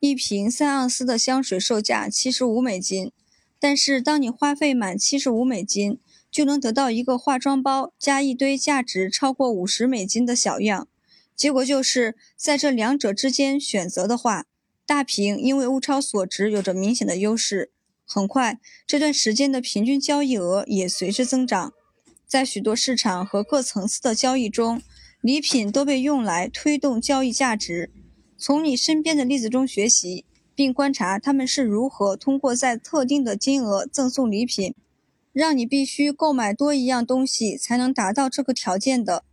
[0.00, 3.10] 一瓶3盎司的香水售价75美金。
[3.58, 5.98] 但是，当你花费满75美金，
[6.30, 10.86] 就能得到一个化妆包加一堆价值超过50美金的小样。
[11.34, 14.44] 结果就是在这两者之间选择的话。
[14.88, 17.70] 大屏因为物超所值有着明显的优势，
[18.06, 21.74] 很快这段时间的平均交易额也随之增长。
[22.26, 24.80] 在许多市场和各层次的交易中，
[25.20, 27.90] 礼品都被用来推动交易价值。
[28.38, 34.74] 从你身边的例子中学习，并观察他们是如何通过在特定的金额赠送礼品，
[35.34, 39.24] 让你必须购买多一样东西才能达到这个条件的。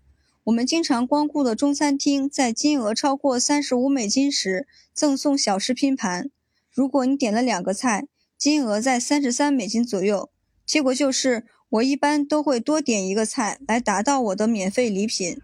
[0.45, 6.30] 我们经常光顾的中餐厅，在金额超过三十五美金时赠送小食拼盘。
[6.72, 8.07] 如果你点了两个菜，
[8.38, 10.30] 金额在三十三美金左右，
[10.64, 15.41] 结果就是我一般都会多点一个菜来达到我的免费礼品。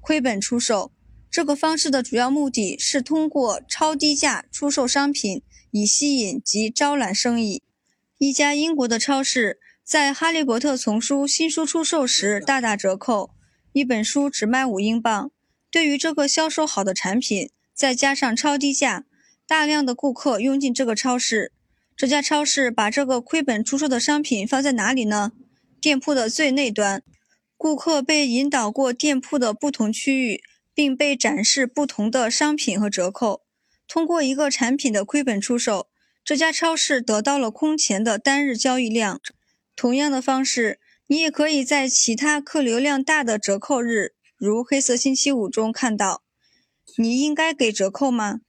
[0.00, 0.92] 亏本出售，
[1.30, 7.62] 这个方式的主要目的是通过超低价出售商品，以吸引及招揽生意。
[8.16, 13.30] 一家英国的超市在《哈利波特》丛书新书出售时大打折扣，
[13.72, 15.30] 一本书只卖五英镑。
[15.70, 19.04] 对于这个销售好的产品，再加上超低价，
[19.46, 21.52] 大量的顾客涌进这个超市。
[21.96, 25.32] 这家超市把这个亏本出售的商品放在哪里呢？
[25.80, 27.02] 店铺的最内端。
[27.56, 30.42] 顾客被引导过店铺的不同区域。
[30.74, 33.42] 并被展示不同的商品和折扣。
[33.86, 35.88] 通过一个产品的亏本出售，
[36.24, 39.20] 这家超市得到了空前的单日交易量。
[39.76, 46.22] 同样的方式，你也可以在其他客流量大的折扣日，如黑色星期五中看到。
[46.96, 48.40] 你应该给折扣吗？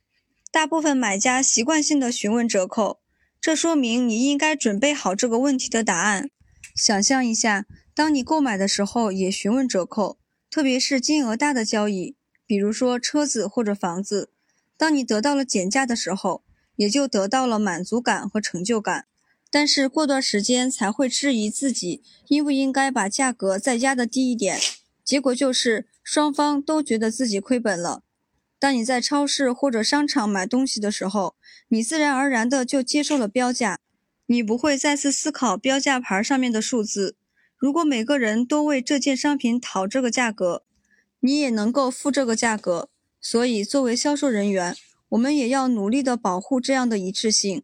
[0.51, 2.99] 大部分买家习惯性的询问折扣，
[3.41, 6.29] 这说明你应该准备好这个问题的答案。
[6.75, 10.17] 想象一下，当你购买的时候也询问折扣。
[10.49, 12.15] 特别是金额大的交易，
[12.45, 14.29] 比如说车子或者房子，
[14.77, 16.43] 当你得到了减价的时候，
[16.75, 19.07] 也就得到了满足感和成就感。
[19.53, 24.59] 但是过段时间才会质疑自己应不应该把价格再压得低一点，
[25.05, 28.01] 结果就是双方都觉得自己亏本了。
[28.57, 31.35] 当你在超市或者商场买东西的时候，
[31.67, 33.79] 你自然而然的就接受了标价，
[34.25, 37.15] 你不会再次思考标价牌上面的数字。
[37.55, 40.63] 如果每个人都为这件商品讨这个价格，
[41.19, 42.89] 你也能够付这个价格。
[43.21, 44.75] 所以，作为销售人员，
[45.09, 47.61] 我们也要努力的保护这样的一致性。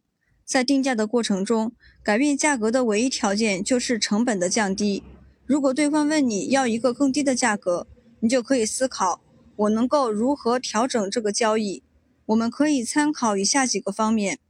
[0.50, 1.70] 在定价的过程中，
[2.02, 5.04] 改变价格的唯一条件就是成本的降低。
[5.46, 7.86] 如果对方问你要一个更低的价格，
[8.18, 9.20] 你就可以思考：
[9.54, 11.84] 我能够如何调整这个交易？
[12.26, 14.40] 我们可以参考以下几个方面：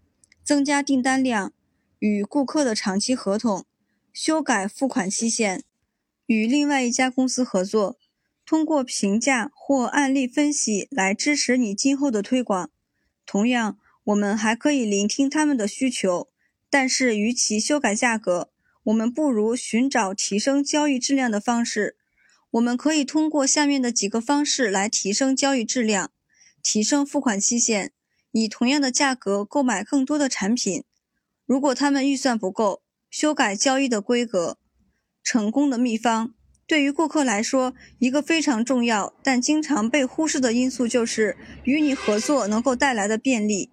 [0.42, 1.52] 增加订单量，
[1.98, 3.66] 与顾客的长期合同。
[4.10, 5.62] 修改付款期限，
[6.24, 7.98] 与另外一家公司合作，
[8.46, 12.70] 通过评价或案例分析来支持你今后的推广。
[13.26, 13.76] 同样，
[14.10, 16.28] 我们还可以聆听他们的需求，
[16.68, 18.50] 但是与其修改价格，
[18.82, 21.96] 我们不如寻找提升交易质量的方式。
[22.50, 26.10] 我们可以通过下面的几个方式来提升交易质量：
[26.60, 27.92] 提升付款期限，
[28.32, 30.82] 以同样的价格购买更多的产品。
[31.46, 32.82] 如果他们预算不够。
[33.08, 34.56] 修改交易的规格，
[35.24, 36.32] 成功的秘方。
[36.64, 43.68] 对于顾客来说，一个非常重要但经常被忽视的因素就是与你合作能够带来的便利。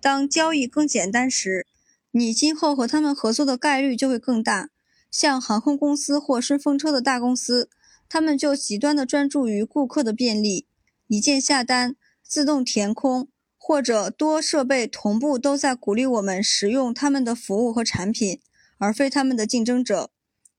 [0.00, 1.66] 当交易更简单时，
[2.10, 4.70] 你今后和他们合作的概率就会更大。
[5.10, 7.70] 像航空公司或顺风车的大公司，
[8.08, 10.66] 他们就极端的专注于顾客的便利，
[11.06, 18.40] 一键下单、自动填空或者多设备同步都在鼓励我们使用他们的服务和产品。
[18.80, 20.10] 而非他们的竞争者，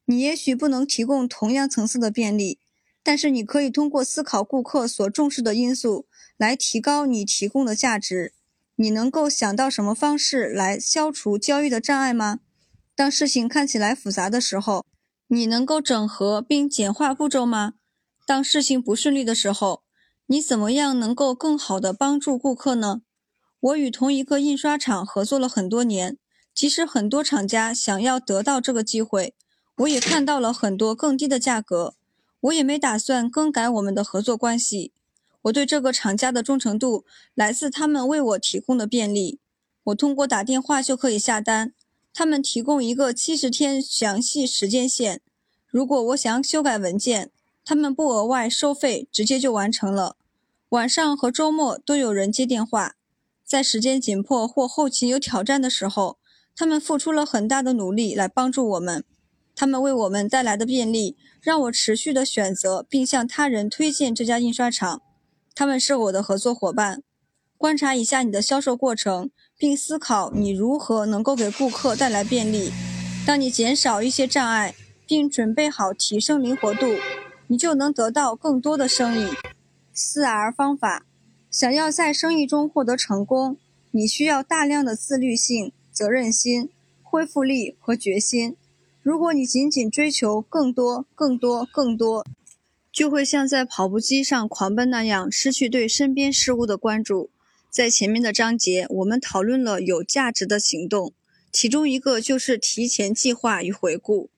[0.03, 2.59] 你也许不能提供同样层次的便利，
[3.01, 8.33] 但是你可以通过思考顾客所重视的因素来提高你提供的价值。
[8.81, 12.39] 你能够想到什么方式来消除交易的障碍吗？
[12.95, 14.85] 当事情看起来复杂的时候，
[15.27, 17.73] 你能够整合并简化步骤吗？
[18.25, 19.83] 当事情不顺利的时候，
[20.27, 23.01] 你怎么样能够更好的帮助顾客呢？
[23.59, 26.17] 我与同一个印刷厂合作了很多年。
[26.53, 29.35] 即使很多厂家想要得到这个机会，
[29.79, 31.95] 我也看到了很多更低的价格。
[32.39, 34.93] 我也没打算更改我们的合作关系。
[35.43, 39.39] 我对这个厂家的忠诚度来自他们为我提供的便利。
[39.85, 41.73] 我通过打电话就可以下单，
[42.13, 45.21] 他们提供一个七十天详细时间线。
[45.67, 47.31] 如果我想修改文件，
[47.63, 50.17] 他们不额外收费，直接就完成了。
[50.69, 52.95] 晚上和周末都有人接电话。
[53.45, 56.17] 在时间紧迫或后勤有挑战的时候。
[56.55, 59.05] 他们付出了很大的努力来帮助我们，
[59.55, 65.01] 他们为我们带来的便利让我持续的选择并向他人推荐这家印刷厂。
[65.59, 67.03] 他们是我的合作伙伴。
[67.57, 72.71] 观察一下你的销售过程，并思考你如何能够给顾客带来便利。
[73.27, 74.73] 当你减少一些障碍，
[75.05, 76.95] 并准备好提升灵活度，
[77.47, 79.33] 你就能得到更多的生意。
[79.91, 81.05] 四 R 方法，
[81.51, 83.57] 想要在生意中获得成功，
[83.91, 85.73] 你需要大量的自律性。
[85.91, 86.69] 责任心、
[87.03, 88.55] 恢复力和决心。
[89.01, 92.25] 如果你仅仅追求更多、更多、更多，
[92.99, 97.31] 就会像在跑步机上狂奔那样，失去对身边事物的关注。
[97.69, 101.13] 在前面的章节，我们讨论了有价值的行动，
[101.49, 104.29] 其中一个就是提前计划与回顾。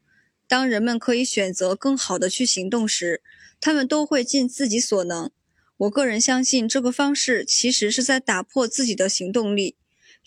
[0.48, 3.24] 当人们可以选择更好的去行动时，
[3.60, 5.32] 他们都会尽自己所能。
[5.78, 9.76] 我个人相信，这个方式其实是在打破自己的行动力。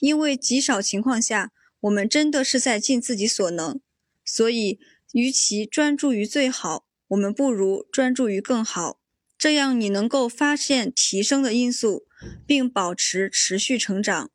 [0.01, 3.79] 因为极少情况下，我们真的是在尽自己所能，
[4.25, 4.81] 所以
[5.13, 8.99] 与其专注于最好，我们不如专注于更好。
[9.36, 12.07] 这样你能够发现提升的因素，
[12.47, 14.31] 并保持持续成长。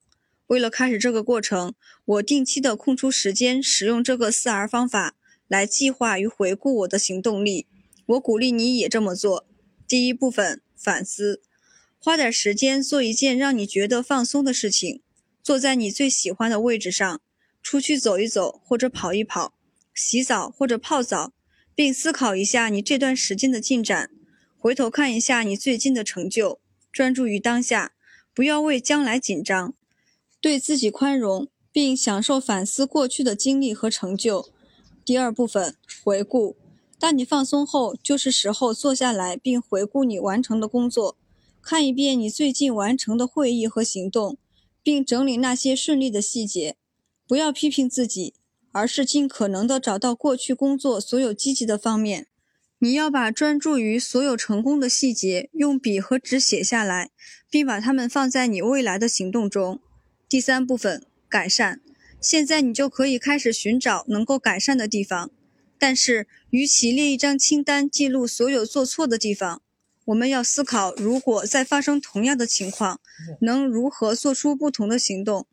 [0.48, 1.74] 为了开始这个过程，
[2.06, 5.16] 我定期的空出时间，使用这个四 R 方法
[5.48, 7.68] 来计划与回顾我的行动力。
[8.08, 9.48] 我鼓励你也这么做。
[9.88, 11.42] 第一部分反思，
[12.00, 15.02] 花点时间做一件让你觉得放松的事情，
[15.42, 17.22] 坐在你最喜欢的位置上，
[17.62, 19.56] 出去走一走或者跑一跑，
[19.94, 21.34] 洗澡或者泡澡，
[21.80, 24.12] 并思考一下你这段时间的进展。
[24.58, 26.60] 回头看一下你最近的成就，
[26.92, 27.94] 专注于当下，
[28.36, 29.74] 不要为将来紧张，
[30.42, 34.50] 对自己宽容，并享受反思过去的经历和成就。
[35.06, 36.58] 第二部分回顾。
[37.00, 41.16] 当你放松后，就是时候坐下来并回顾你完成的工作，
[41.62, 44.38] 看一遍你最近完成的会议和行动，
[44.84, 46.76] 并整理那些顺利的细节。
[47.26, 48.34] 不要批评自己，
[48.72, 52.28] 而是尽可能的找到过去工作所有积极的方面。
[52.80, 57.10] 你要把专注于所有成功的细节用笔和纸写下来，
[57.50, 59.82] 并把它们放在你未来的行动中。
[60.30, 61.82] 第三部分改善，
[62.22, 65.30] 现在你就可以开始寻找能够改善的地方。
[65.78, 69.62] 但是，与其列一张清单记录所有做错的地方，
[70.06, 73.02] 我们要思考，如果再发生同样的情况，
[73.42, 75.48] 能如何做出不同的行动。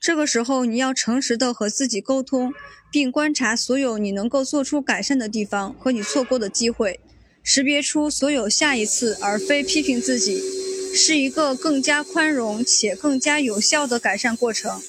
[0.00, 2.54] 这个时候，你要诚实的和自己沟通，
[2.90, 6.98] 并观察所有你能够做出改善的地方和你错过的机会，
[7.42, 10.40] 识别出所有下一次，而非批评自己，
[10.94, 14.80] 是一个更加宽容且更加有效的改善过程。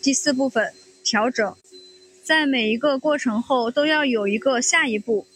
[0.00, 0.72] 第四部分，
[1.04, 1.54] 调整。
[2.24, 5.26] 在每一个过程后都要有一个下一步。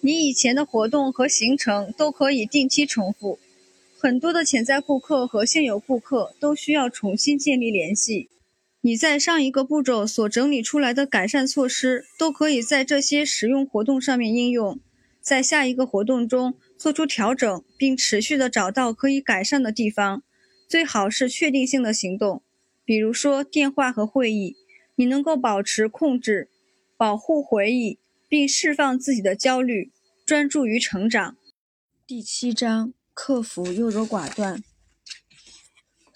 [0.00, 3.38] 你以前的活动和行程都可以定期重复。
[3.98, 8.28] 很多的潜在顾客和现有顾客都需要重新建立联系。
[8.84, 14.80] 你在上一个步骤所整理出来的改善措施都可以在这些实用活动上面应用。
[15.20, 20.24] 在下一个活动中做出调整，并持续的找到可以改善的地方，
[20.68, 22.42] 最好是确定性的行动，
[22.84, 24.56] 比如说电话和会议。
[24.96, 26.50] 你能够保持控制，
[26.96, 29.92] 保护回忆，并释放自己的焦虑，
[30.26, 31.36] 专注于成长。
[32.04, 34.62] 第七章：克服优柔寡断。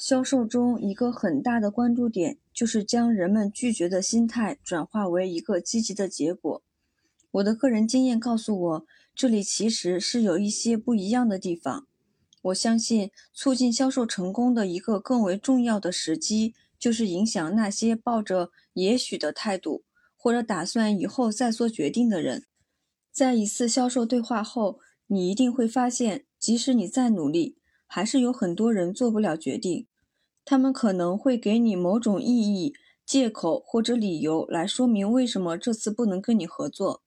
[0.08, 6.62] 销售中一个很大的关注点就是将人们拒绝的心态转化为一个积极的结果。
[7.32, 8.86] 我的个人经验告诉我，
[9.16, 11.88] 这里其实是有一些不一样的地方。
[12.42, 16.54] 我相信，促进销售成功的一个更为重要的时机。
[16.78, 19.82] 就是影响那些抱着也许的态度，
[20.16, 22.44] 或者打算以后再做决定的人。
[23.10, 24.78] 在一次销售对话后，
[25.08, 27.56] 你一定会发现，即使你再努力，
[27.88, 29.88] 还是有很多人做不了决定。
[30.46, 32.72] 他们可能会给你某种意义、
[33.04, 37.02] 借口或者理由来说明为什么这次不能跟你合作。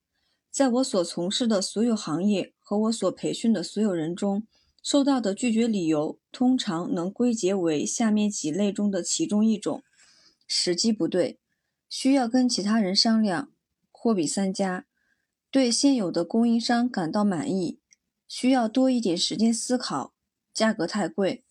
[0.50, 4.46] 在我所从事的所有行业和我所培训的所有人中，
[4.82, 9.82] 受到的拒绝理由通常能归结为下面几类中的其中一种：
[10.46, 11.38] 时机不对，
[11.88, 13.48] 需要跟其他人商量；
[13.90, 14.84] 货比三家，
[15.50, 17.78] 对现有的供应商感到满意，
[18.28, 20.12] 需要多一点时间思考；
[20.52, 21.44] 价格太贵。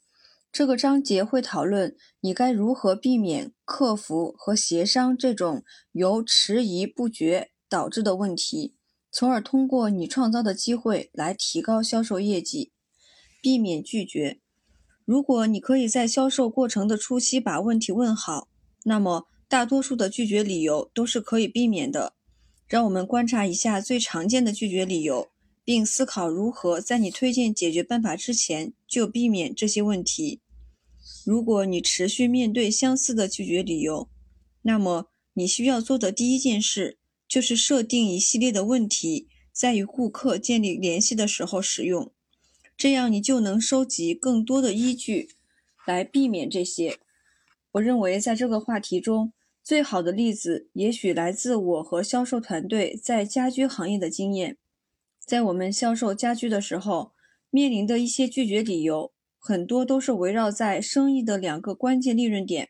[0.52, 8.76] 这个章节会讨论你该如何避免、克服和协商这种由迟疑不决导致的问题，
[9.12, 12.72] 从而通过你创造的机会来提高销售业绩。
[13.42, 14.42] 避免拒绝。
[15.06, 18.50] 如果你可以在销售过程的初期把问题问好，
[18.84, 22.16] 那么大多数的拒绝理由都是可以避免的。
[22.68, 25.30] 让我们观察一下最常见的拒绝理由，
[25.70, 30.42] 并思考如何在你推荐解决办法之前就避免这些问题。
[31.24, 34.10] 如果你持续面对相似的拒绝理由，
[34.64, 42.12] 那么你需要做的第一件事就是设定一系列的问题，在与顾客建立联系的时候使用。
[42.76, 45.36] 这样你就能收集更多的依据，
[45.86, 46.98] 来避免这些。
[47.74, 49.34] 我认为在这个话题中，
[49.64, 54.58] 最好的例子也许来自我和销售团队在家居行业的经验。
[55.30, 57.12] 在我们销售家居的时候，
[57.52, 62.70] 面临的一些拒绝理由，很多都是围绕在生意的两个关键利润点。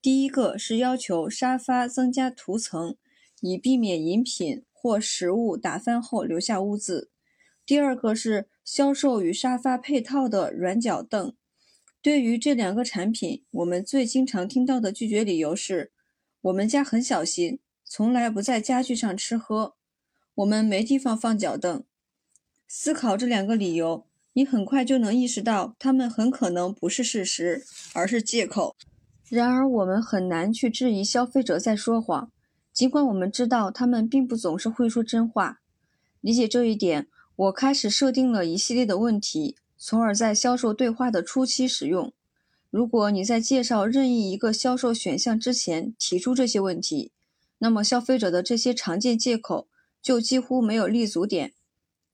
[0.00, 2.96] 第一个是要求沙发增加涂层，
[3.42, 7.10] 以避免饮品或食物打翻后留下污渍。
[7.66, 8.48] 第二个是。
[8.62, 11.34] 销售与沙发配套的软脚凳，
[12.00, 15.90] 对于这两个产品，我们最经常听到的拒绝理由是：
[16.42, 19.74] 我们家很小心，从来不在家具上吃喝，
[20.36, 21.82] 我们没地方放脚凳。
[22.72, 28.76] 思考这两个理由，你很快就能意识到，他们很可能不是事实，而是借口。
[29.28, 32.30] 然而，我们很难去质疑消费者在说谎，
[32.72, 35.58] 尽管我们知道他们并不总是会说真话。
[36.20, 37.08] 理解这一点。
[37.34, 42.12] 我开始设定了一系列的问题，从而在销售对话的初期使用。
[42.70, 47.10] 如果你在介绍任意一个销售选项之前提出这些问题，
[47.58, 49.66] 那么消费者的这些常见借口
[50.00, 51.52] 就几乎没有立足点。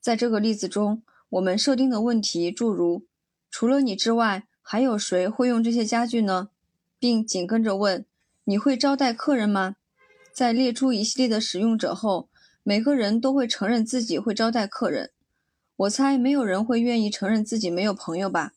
[0.06, 3.06] 在这个例子中，我们设定的问题诸如：
[3.50, 6.50] 除了你之外，还有谁会用这些家具呢？
[7.00, 8.06] 并紧跟着问：
[8.44, 9.74] 你会招待客人吗？
[10.32, 12.28] 在列出一系列的使用者后，
[12.62, 15.10] 每个人都会承认自己会招待客人。
[15.74, 18.52] 我猜没有人会愿意承认自己没有朋友吧。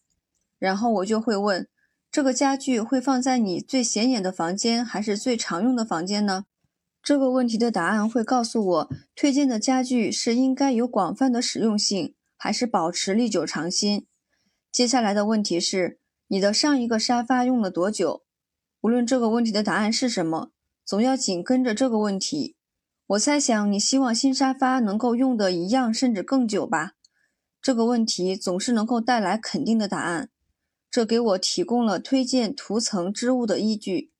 [0.60, 1.68] 然后我就会问：
[2.12, 6.46] 这个家具会放在你最显眼的房间，还是最常用的房间呢？
[7.02, 14.06] 这个问题的答案会告诉我，推荐的家具是应该有广泛的实用性，还是保持历久常新。
[14.72, 18.24] 接下来的问题是：你的上一个沙发用了多久？
[18.82, 20.52] 无论这个问题的答案是什么，
[20.86, 22.56] 总要紧跟着这个问题。
[23.08, 26.92] 我猜想你希望新沙发能够用的一样，甚至更久吧。
[27.62, 30.30] 这个问题总是能够带来肯定的答案，
[30.92, 34.12] 这给我提供了推荐涂层织物的依据。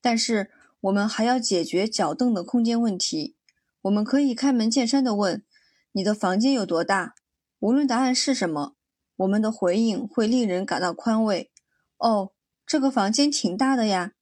[0.00, 0.50] 但是
[0.82, 3.36] 我们还要解决脚凳的空间问题。
[3.82, 5.44] 我们可以开门见山地问
[5.92, 7.14] ：“你的房间有多大？”
[7.60, 8.74] 无论答案是什么，
[9.14, 11.52] 我们的回应会令人感到宽慰。
[11.98, 12.32] 哦，
[12.66, 14.12] 这个房间挺大的呀。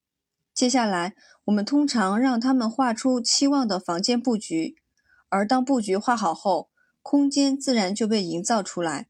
[0.52, 1.14] 接下来，
[1.46, 4.76] 我们通常让他们画出期望的房间布局，
[5.30, 6.68] 而当布局画好后，
[7.00, 9.08] 空间自然就被营造出来。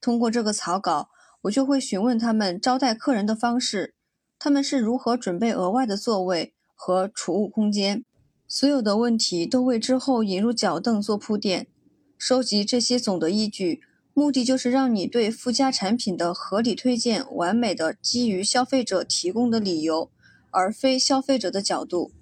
[0.00, 1.10] 通过这个草稿，
[1.42, 3.94] 我就会询问他们招待客人的方式，
[4.36, 8.04] 他们是如何准备额外的座位和储物空间。
[8.46, 11.66] 所有的问题都为之后引入脚凳做铺垫。
[12.16, 13.80] 收集这些总的依据，
[14.14, 20.10] 目的就是让你对附加产品的合理推荐完美的基于消费者提供的理由，
[20.50, 22.12] 而非消费者的角度。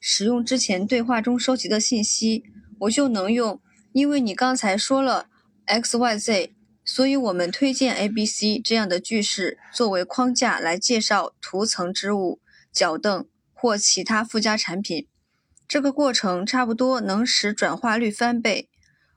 [0.00, 2.44] 使用之前对话中收集的信息，
[2.80, 3.60] 我就能用。
[3.92, 5.28] 因为你刚才说了
[5.66, 6.52] X Y Z，
[6.84, 12.40] 所以我们推荐 A B C 这样的句式作为框架来介绍涂层织物、
[12.72, 13.26] 脚凳
[13.60, 15.08] 或其他附加产品。
[15.66, 18.68] 这个过程差不多能使转化率翻倍，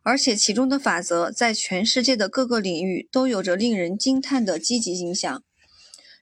[0.02, 5.44] 而且其中的法则在全世界的各个领域都有着令人惊叹的积极影响。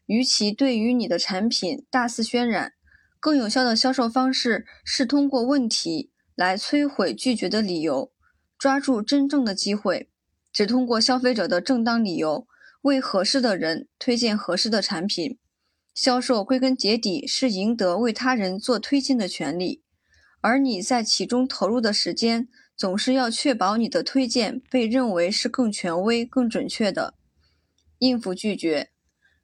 [0.06, 2.74] 与其对于你的产品大肆渲染，
[3.22, 8.12] 更有效的销售方式是通过问题来摧毁拒绝的理由。
[8.58, 10.10] 抓住真正的机会，
[10.52, 12.46] 只通过消费者的正当理由，
[12.82, 15.38] 为合适的人推荐合适的产品。
[16.02, 19.84] 销售归根结底是赢得为他人做推荐的权利，
[20.40, 22.48] 而你在其中投入的时间，
[22.78, 27.16] 总是要确保你的推荐被认为是更权威、更准确的。
[27.98, 28.92] 应付拒绝，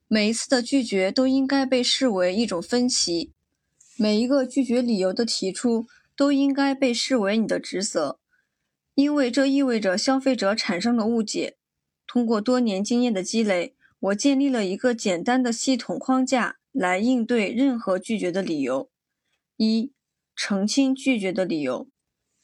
[0.08, 3.34] 每一次的拒绝都应该被视为一种分歧，
[3.98, 5.86] 每一个拒绝理由的提出
[6.16, 8.18] 都应该被视为你的职责。
[8.94, 11.58] 因为这意味着消费者产生了误解。
[12.06, 18.88] 通过多年经验的积累，我建立了一个简单的系统框架来应对任何拒绝的理由。
[19.56, 19.92] 一、
[20.34, 21.88] 澄清拒绝的理由。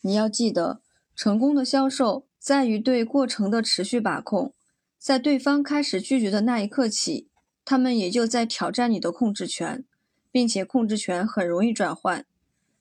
[0.00, 0.80] 你要记得，
[1.14, 4.54] 成功的销售在于对过程的持续把控。
[4.98, 7.28] 在对方开始拒绝的那一刻起，
[7.64, 9.84] 他们也就在挑战你的控制权，
[10.30, 12.24] 并且控制权很容易转换。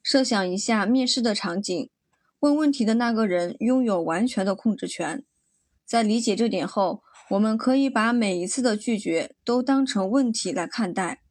[0.02, 1.90] 设想一下面试的场景。
[2.40, 5.24] 问问题的那个人拥有完全的控制权。
[5.86, 11.22] 在理解这点后，我们可以把每一次的拒绝都当成问题来看待，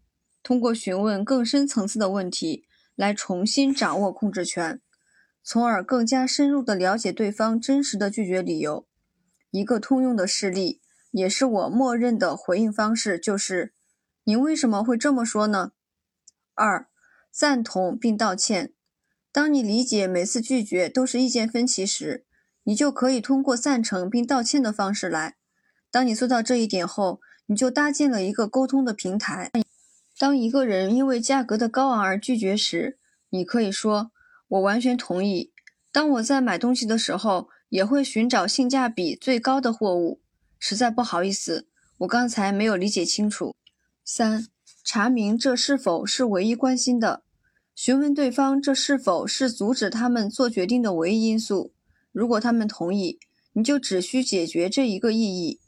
[0.42, 2.64] 通过询问更深层次的问题
[2.96, 4.80] 来重新掌握控制权，
[5.42, 8.86] 从而更加深入地了解对方真实的拒绝理由。
[9.50, 10.80] 一个通用的事例，
[11.10, 13.74] 也是我默认的回应方式，就是
[14.24, 15.72] “您为什么会这么说呢？”
[16.56, 16.88] 二、
[17.30, 18.72] 赞同并道歉。
[19.30, 22.24] 当你理解每次拒绝都是意见分歧时，
[22.62, 25.36] 你就可以通过赞成并道歉的方式来。
[25.90, 29.50] 当你做到这一点后，你就搭建了一个沟通的平台。
[30.16, 32.98] 当一个人因为价格的高昂而拒绝时，
[33.30, 34.12] 你可以说
[34.48, 35.50] ：“我完全同意。
[35.90, 40.20] 当我在买东西的时候，也会寻找性价比最高的货物。
[40.58, 41.66] 实在不好意思，
[41.98, 43.54] 我刚才没有理解清楚。”
[44.04, 44.46] 三、
[44.84, 47.22] 查明这是否是唯一关心的。
[47.74, 51.72] 询问对方这是否是阻止他们做决定的唯一因素。
[52.12, 53.18] 如果他们同意，
[53.54, 55.60] 你就只需解决这一个异议。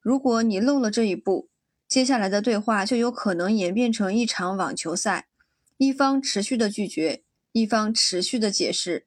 [0.00, 1.48] 如果你漏了这一步，
[1.86, 5.28] 接下来的对话就有可能演变成一场网球赛：
[5.76, 9.06] 一方持续的拒绝，一方持续的解释。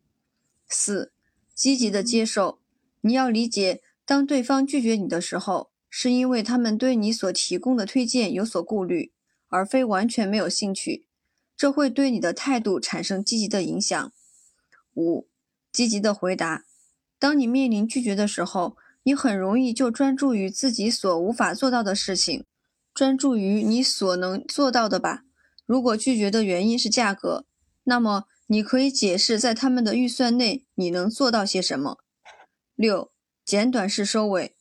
[0.68, 1.12] 四、
[1.54, 2.60] 积极的接受。
[3.02, 9.12] 你要理解，当对方拒绝你的时候，是因为他们对你所提供的推荐有所顾虑，
[9.48, 11.06] 而非完全没有兴趣。
[11.58, 14.12] 这会对你的态度产生积极的影响。
[14.96, 15.28] 五、
[15.72, 16.66] 积极的回答。
[17.20, 22.46] 当你面临拒绝的时候，你很容易就专注于自己所无法做到的事情，
[22.94, 25.24] 专注于你所能做到的吧。
[25.66, 27.46] 如果拒绝的原因是价格，
[27.86, 32.00] 那么你可以解释在他们的预算内你能做到些什么。
[32.76, 33.12] 六、
[33.46, 34.56] 简短式收尾。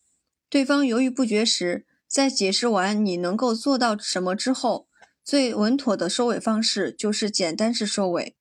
[0.49, 4.89] 对方犹豫不决时，在解释完你能够做到什么之后，
[5.23, 8.37] 最稳妥的收尾方式就是简单式收尾。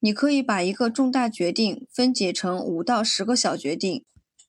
[0.00, 4.04] 你可以把一个重大决定分解成五到十个小决定，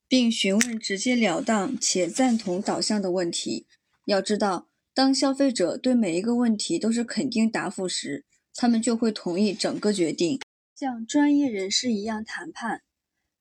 [0.10, 3.68] 并询问直截了当且赞同导向的问题。
[4.06, 10.42] 要知道，当消费者对每一个问题都是肯定答复时，他们就会同意整个决定。
[10.76, 12.82] 像专业人士一样谈判，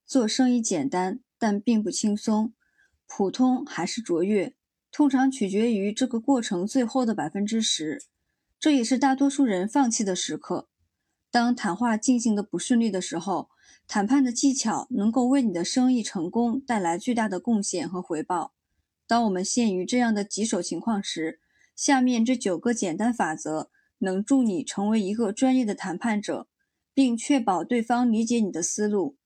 [0.05, 2.53] 做生意简单，但并不轻松。
[3.07, 4.53] 普通还是卓越，
[4.91, 8.03] 通常取决于这个过程最后的百分之十。
[8.59, 10.69] 这也是大多数人放弃的时刻。
[11.31, 13.49] 当谈话进行的不顺利的时候，
[13.89, 18.53] 谈判的技巧能够为你的生意成功带来巨大的贡献和回报。
[19.07, 21.39] 当我们陷于这样的棘手情况时，
[21.75, 26.47] 下面这九个简单法则能助你成为一个专业的谈判者，
[26.93, 29.17] 并确保对方理解你的思路。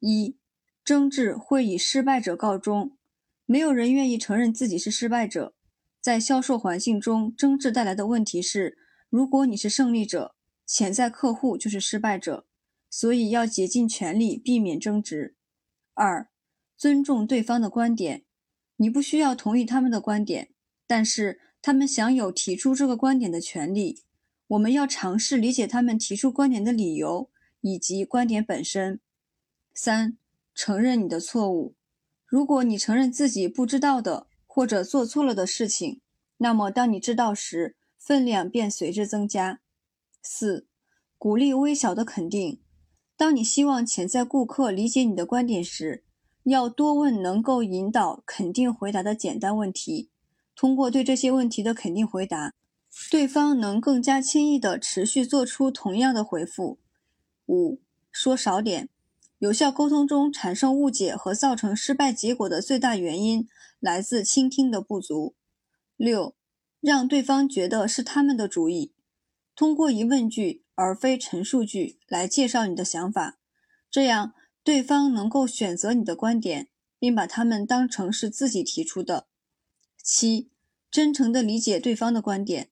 [0.00, 0.36] 一，
[0.84, 2.96] 争执会以失败者告终。
[3.46, 5.54] 没有人愿意承认自己是失败者。
[6.00, 8.76] 在销售环境中，争执带来的问题是：
[9.08, 10.34] 如果你是胜利者，
[10.66, 12.44] 潜在客户就是失败者。
[12.96, 15.34] 所以要竭尽全力避免争执。
[15.94, 16.28] 二、
[16.76, 18.22] 尊重对方的观点。
[18.76, 20.50] 你不需要同意他们的观点，
[20.86, 24.04] 但是他们享有提出这个观点的权利。
[24.46, 27.28] 我们要尝试理解他们提出观点的理由
[27.62, 29.00] 以及观点本身。
[29.74, 30.16] 三、
[30.54, 31.74] 承认你的错误。
[32.24, 36.00] 如果你承认自己不知道的或者做错了的事情，
[36.36, 39.58] 那么当你知道时，分量便随之增加。
[40.22, 40.68] 四、
[41.18, 42.60] 鼓励微小的肯定。
[43.16, 46.02] 当你希望潜在顾客理解你的观点时，
[46.42, 50.10] 要多问能够引导肯定回答的简单问题。
[50.56, 52.52] 通过对这些问题的肯定回答，
[53.10, 56.78] 对方能更加轻易地持续做出同样的回复。
[57.46, 58.88] 五、说少点。
[59.38, 63.46] 有效沟通中产生误解和造成失败结果的最大原因
[63.78, 65.34] 来自倾听的不足。
[65.96, 66.34] 六，
[66.80, 68.94] 让对方觉得是他们的主意，
[69.54, 73.38] 通过疑问句而非陈述句来介绍你的想法，
[73.90, 79.26] 这样对方能够选择你的观点，并把他们当成是自己提出的。
[80.02, 80.50] 七，
[80.90, 82.70] 真诚地理解对方的观点，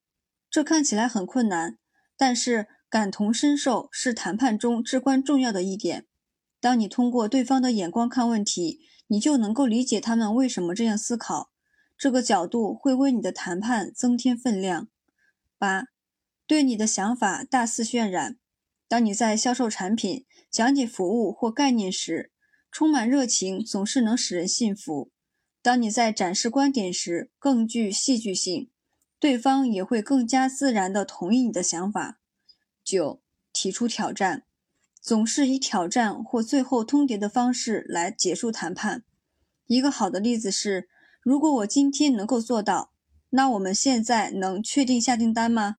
[0.51, 1.79] 这看起来很困难，
[2.17, 6.07] 但是感同身受是谈判中至关重要的一点。
[6.61, 11.51] 当你通过对方的眼光看问题，你就能够理解他们为什么这样思考。
[11.97, 14.89] 这个角度会为你的谈判增添分量。
[15.59, 15.85] 八，
[16.53, 18.37] 对你的想法大肆渲染。
[18.87, 22.31] 当你在销售产品、讲解服务或概念时，
[22.71, 25.11] 充满热情总是能使人信服。
[25.63, 28.69] 当你在展示观点时，更具戏剧性，
[29.19, 32.21] 对方也会更加自然地同意你的想法。
[32.85, 34.43] 九，提出挑战。
[35.01, 39.05] 总是以挑战或最后通牒的方式来结束谈判。
[39.69, 40.91] 一个好的例子是：
[41.23, 42.93] 如果我今天能够做到，
[43.31, 45.77] 那我们现在能确定下订单吗？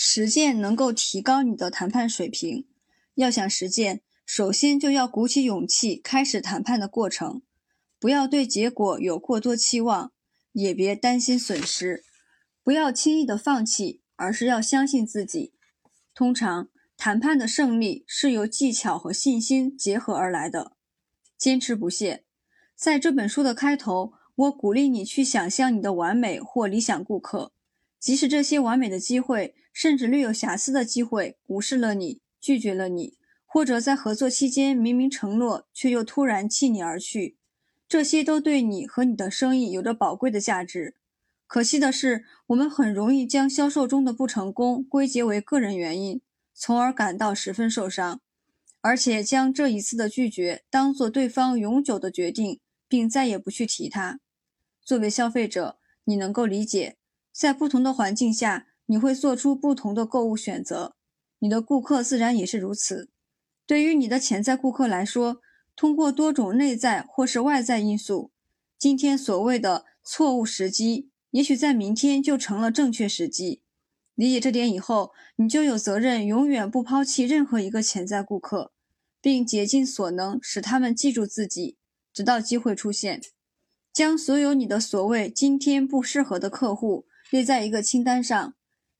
[0.00, 2.68] 实践能够提高你的谈判水平。
[3.16, 7.42] 要想实践，首先就要鼓起勇气开始谈判的过程。
[7.98, 10.12] 不要对结果有过多期望，
[10.52, 12.04] 也别担心损失。
[12.62, 15.52] 不要轻易的放弃，而是要相信自己。
[16.14, 16.68] 通常。
[16.96, 20.72] 谈判的胜利是由技巧和信心结合而来的。
[21.36, 22.24] 坚持不懈。
[22.74, 27.52] 在这本书的开头，我鼓励你去想象你的完美或理想顾客，
[28.00, 33.16] 即使这些完美的机会，甚至略有瑕疵的机会，无视了你，拒绝了你，
[33.46, 37.36] 或者在合作期间明明承诺，却又突然弃你而去，
[37.88, 40.96] 这些都对你和你的生意有着宝贵的价值。
[41.46, 46.20] 可惜的是，我们很容易将销售中的不成功归结为个人原因。
[46.52, 48.20] 从而感到十分受伤，
[48.80, 52.58] 而且将这一次的拒绝当做对方永久的决定，
[52.88, 54.18] 并再也不去提它。
[54.82, 56.96] 作为消费者，你能够理解，
[57.30, 60.96] 在不同的环境下，你会做出不同的购物选择。
[61.38, 63.10] 你的顾客自然也是如此。
[63.66, 65.40] 对于你的潜在顾客来说，
[65.76, 68.32] 通过多种内在或是外在因素，
[68.78, 73.62] 今天所谓的错误时机，也许在明天就成了正确时机。
[74.14, 78.72] 理解这点以后，你就有责任永远不抛弃任何一个潜在顾客，
[79.20, 81.76] 并竭尽所能使他们记住自己，
[82.12, 83.20] 直到机会出现。
[83.92, 88.54] 将所有你的所谓今天不适合的客户列在一个清单上，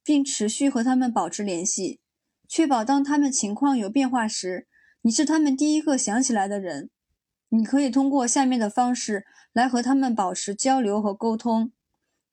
[0.09, 2.01] 并持续和他们保持联系，
[2.49, 4.67] 确保当他们情况有变化时，
[5.03, 6.89] 你是他们第一个想起来的人。
[7.51, 11.73] 你可以通过下面的方式来和他们保持交流和沟通：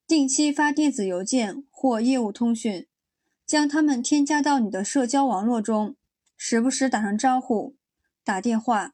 [0.07, 2.87] 定期发电子邮件或业务通讯，
[3.45, 5.97] 将他们添加到你的社交网络中，
[6.37, 7.75] 时不时打声招呼，
[8.23, 8.93] 打电话，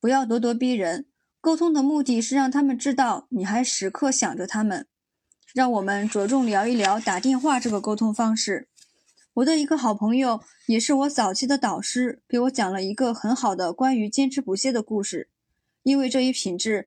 [0.00, 1.06] 不要咄咄逼人。
[1.40, 4.88] 沟通的目的是让他们知道你还时刻想着他们。
[5.58, 8.68] 让我们着重聊一聊打电话这个沟通方式。
[9.34, 15.28] 我的一个好朋友，也是我早期的导师，给我讲了一个很好的关于坚持不懈的故事。
[15.82, 16.86] 因为这一品质，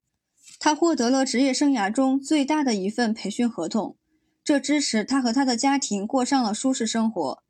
[0.58, 3.98] 他获得了职业生涯中最大的一份培训合同，
[4.42, 7.44] 这支持他和他的家庭过上了舒适生活。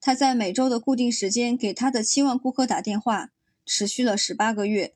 [0.00, 3.30] 他在每周的固定时间给他的七万顾客打电话，
[3.66, 4.94] 持续了十八个月，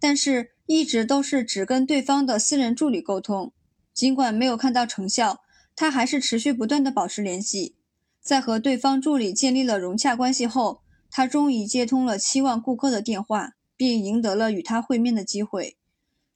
[0.00, 3.52] 但是一直都是只跟对方的私人助理沟通。
[3.98, 5.40] 尽管没有看到成效，
[5.74, 7.74] 他还是持续不断的保持联系。
[8.22, 15.76] 在和对方助理建立了融洽关系后，他终于接通了七万顾客的电话，并赢得了与他会面的机会。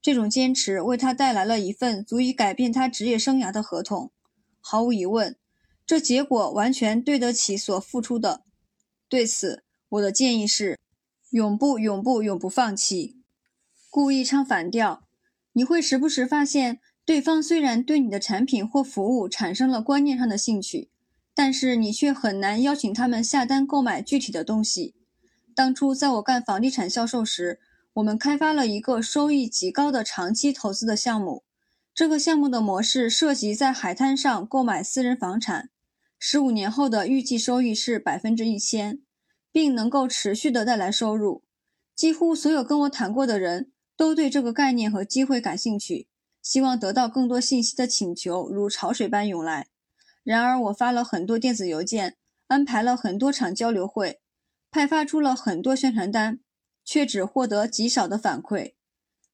[0.00, 4.10] 这种坚持为他带来了一份足以改变他职业生涯的合同。
[4.58, 5.36] 毫无疑问，
[5.86, 8.42] 这结果完全对得起所付出的。
[9.08, 10.80] 对此，我的建议是：
[11.30, 13.20] 永不、永不、永不放弃。
[13.88, 15.04] 故意唱反调，
[15.52, 16.80] 你会时不时发现。
[17.04, 20.88] 对方虽然对你的产品或服务产生了观念上的兴趣，
[21.34, 24.94] 但是你却很难邀请他们下单购买具体的东西。
[25.54, 27.58] 当初在我干房地产销售时，
[27.94, 31.44] 我们开发了一个收益极高的长期投资的项目。
[31.94, 35.68] 这个项目的模式涉及在海滩上购买私人房产，
[36.18, 39.00] 十五年后的预计收益是百分之一千，
[39.50, 41.42] 并能够持续的带来收入。
[41.94, 46.06] 几乎所有跟我谈过的人都对这个概念和机会感兴趣。
[46.42, 49.68] 希望得到更多信息的请求如潮水般涌来。
[50.24, 52.16] 然而，我发了很多电子邮件，
[52.48, 54.20] 安排了很多场交流会，
[54.70, 56.40] 派发出了很多宣传单，
[56.84, 58.74] 却只获得极少的反馈。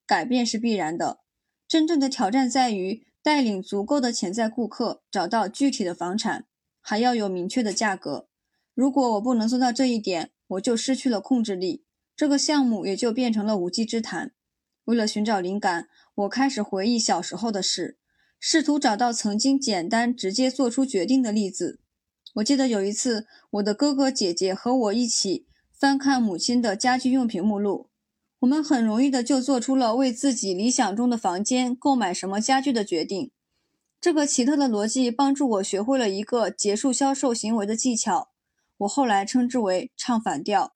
[0.07, 1.21] 改变是必然的，
[1.67, 6.47] 真正的挑战在于带领足够的潜在顾客找到具体的房产，
[6.81, 8.29] 还要有明确的价格。
[8.75, 11.85] 如果我不能做到这一点，我就失去了控制力，
[12.17, 14.33] 这个项目也就变成了无稽之谈。
[14.85, 15.89] 为了寻找灵感。
[16.19, 17.97] 我开始回忆小时候的事，
[18.41, 21.79] 试图找到曾经简单直接做出决定的例子。
[22.35, 27.89] 我记得有一次，我的哥哥姐姐和我一起翻看母亲的家居用品目录，
[28.41, 33.31] 我们很容易的就做出了为自己理想中的房间购买什么家具的决定。
[34.01, 38.31] 这个奇特的逻辑帮助我学会了一个结束销售行为的技巧，
[38.79, 40.75] 我后来称之为唱反调。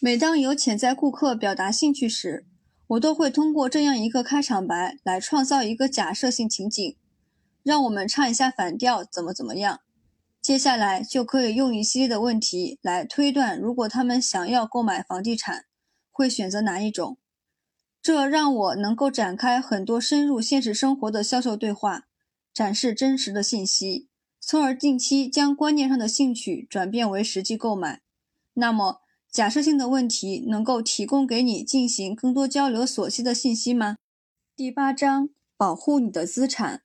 [0.00, 2.46] 每当有潜在顾客表达兴趣时，
[2.88, 6.96] 我都会通过这样一个开场白来创造一个假设性情景，
[7.64, 9.80] 让我们唱一下反调，怎么怎么样。
[10.40, 15.64] 接下来就可以用一系列的问题来推断，如果他们想要购买房地产，
[16.12, 17.18] 会选择哪一种。
[18.00, 22.04] 这让我能够展开很多深入现实生活的销售对话，
[22.54, 24.08] 展示真实的信息，
[24.38, 28.02] 从而定期将观念上的兴趣转变为实际购买。
[28.54, 29.00] 那么。
[29.36, 33.98] 假设性的问题能够提供给你进行更多交流所需的信息吗？
[34.56, 36.80] 第八章：保护你的资产，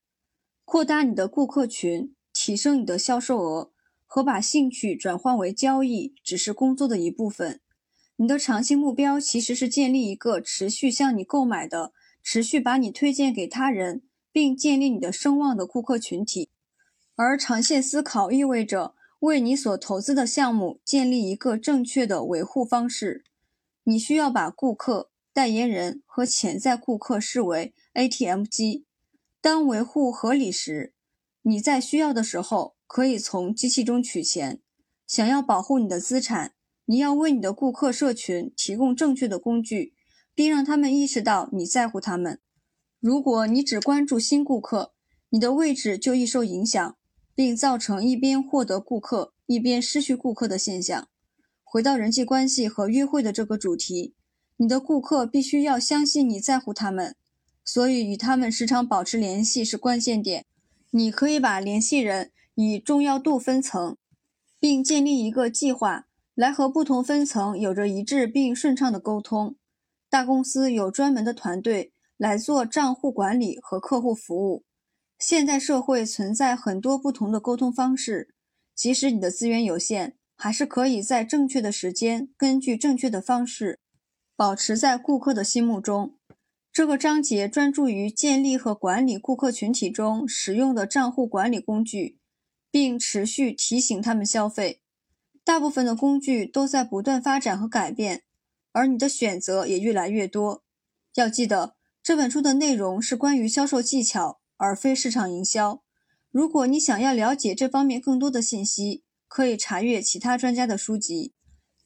[0.65, 3.71] 扩大你的顾客群，提升你的销售额
[4.05, 7.61] 和把兴趣转换为交易，只是工作的一部分。
[8.17, 14.01] 你的长期目标其实是建立一个持续向你购买的、持续把你推荐给他人，
[14.33, 16.49] 并建立你的声望的顾客群体。
[17.15, 18.93] 而长线思考意味着。
[19.21, 23.23] 为你所投资的项目建立一个正确的维护方式，
[23.83, 28.85] 你需要把顾客、代言人和潜在顾客视为 ATM 机。
[29.39, 30.93] 当维护合理时，
[31.43, 34.59] 你在需要的时候可以从机器中取钱。
[35.05, 36.53] 想要保护你的资产，
[36.85, 39.93] 你要为你的顾客社群提供正确的工具，
[40.33, 42.39] 并让他们意识到你在乎他们。
[42.99, 44.93] 如果你只关注新顾客，
[45.29, 46.97] 你的位置就易受影响。
[47.33, 51.07] 并造成一边获得顾客一边失去顾客的现象。
[51.63, 54.13] 回到人际关系和约会的这个主题，
[54.57, 57.15] 你的顾客必须要相信你在乎他们，
[57.63, 60.45] 所以与他们时常保持联系是关键点。
[60.91, 63.95] 你可以把联系人以重要度分层，
[64.59, 69.55] 并建立一个计划来和不同分层有着一致并顺畅的沟通。
[70.09, 74.65] 大公司有专门的团队来做账户管理和客户服务。
[75.21, 78.33] 现代社会存在很多不同的沟通方式，
[78.73, 83.79] 即使你的资源有限，还是可以在正确的时间，根据正确的方式，
[84.35, 86.17] 保持在顾客的心目中。
[86.73, 92.17] 这个章节专注于建立和管理顾客群体中使用的账户管理工具，
[92.71, 94.81] 并持续提醒他们消费。
[95.43, 98.23] 大部分的工具都在不断发展和改变，
[98.71, 100.63] 而你的选择也越来越多。
[101.13, 105.81] 要记得，这本书的内容是关于销售技巧，而非市场营销。
[106.29, 111.33] 如果你想要了解这方面更多的信息，可以查阅其他专家的书籍。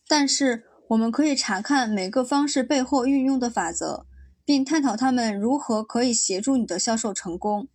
[0.09, 4.05] 但是，我们可以查看每个方式背后运用的法则，
[4.43, 7.69] 并探讨它们如何可以协助你的销售成功。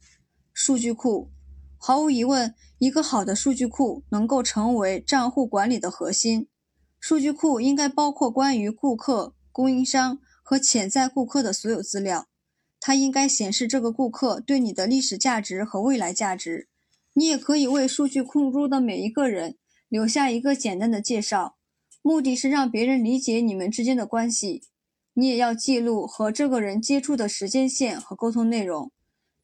[0.52, 1.30] 数据库，
[1.78, 6.46] 毫无疑问，一个好的数据库能够成为账户管理的核心。
[7.00, 12.26] 数据库应该包括关于顾客、供应商和潜在顾客的所有资料。
[12.80, 16.66] 它应该显示这个顾客对你的历史价值和未来价值。
[17.12, 19.56] 你也可以为数据库中的每一个人
[19.88, 21.56] 留下一个简单的介绍。
[22.02, 24.62] 目的是让别人理解你们之间的关系。
[25.12, 28.90] 你也要记录和这个人接触的时间线和沟通内容，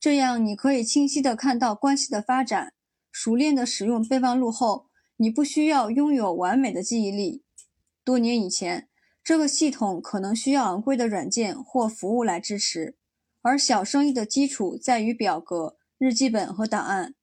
[0.01, 2.73] 这样你可以清晰地看到关系的发展。
[3.13, 7.43] 熟练地使用备忘录后，你不需要拥有完美的记忆力。
[8.05, 8.89] 多年以前，
[9.25, 12.95] 这个系统可能需要昂贵的软件或服务来支持，
[13.47, 17.15] 而小生意的基础在于表格、日记本和档案。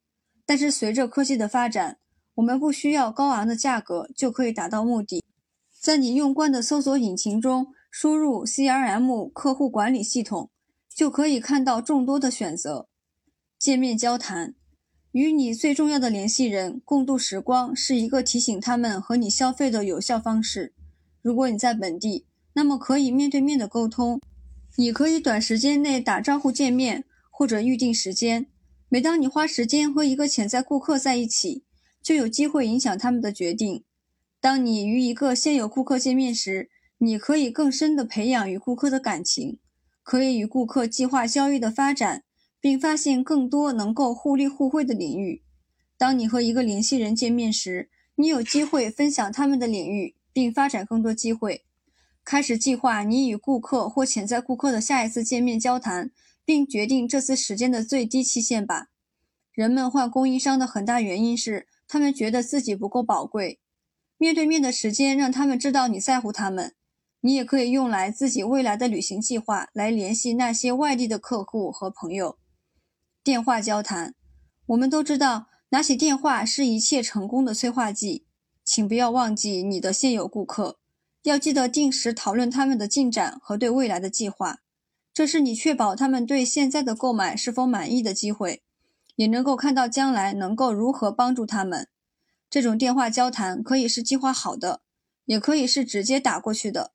[0.46, 1.98] 但是随着科技的发展，
[2.36, 5.22] 我们不需要高昂的价格就可以达到目的。
[5.78, 10.50] 在你用惯的搜索引擎中输入 CRM 客户管理系统，
[10.88, 12.88] 就可以看到众多的选择。
[13.60, 14.56] 见面交谈，
[15.12, 20.74] 与你最重要的联系人共度时光是一个提醒他们和你消费的有效方式。
[21.22, 24.22] 如果你在本地，那么可以面对面的沟通。
[24.76, 28.48] 你可以短时间内打招呼见面，或者预定时间。
[28.90, 31.64] 每当你花时间和一个潜在顾客在一起，
[32.02, 33.84] 就有机会影响他们的决定。
[34.42, 39.60] 当你与一个现有顾客见面时，你可以更深地培养与顾客的感情，
[40.02, 42.24] 可以与顾客计划交易的发展，
[42.60, 45.44] 并发现更多能够互利互惠的领域。
[45.98, 51.64] 当你和一个联系人见面时，你有机会分享他们的领域，并发展更多机会。
[52.26, 56.12] 开始计划你与顾客或潜在顾客的下一次见面交谈，
[56.46, 58.88] 并决定这次时间的最低期限吧。
[59.52, 61.68] 人们换供应商的很大原因是。
[61.86, 63.60] 他们觉得自己不够宝贵，
[64.18, 66.74] 面对面的时间让他们知道你在乎他们。
[67.22, 72.40] 你也可以用来自己未来的旅行计划，来联系那些外地的客户和朋友。
[73.24, 74.16] 电话交谈，
[74.68, 78.26] 我们都知道，拿起电话是一切成功的催化剂。
[78.64, 80.80] 请不要忘记你的现有顾客，
[81.24, 84.60] 要记得定时讨论他们的进展和对未来的计划。
[85.14, 88.62] 这是你确保他们对现在的购买是否满意的机会。
[89.16, 91.88] 也能够看到将来能够如何帮助他们。
[92.50, 94.82] 这种电话交谈可以是计划好的，
[95.26, 96.94] 也可以是直接打过去的。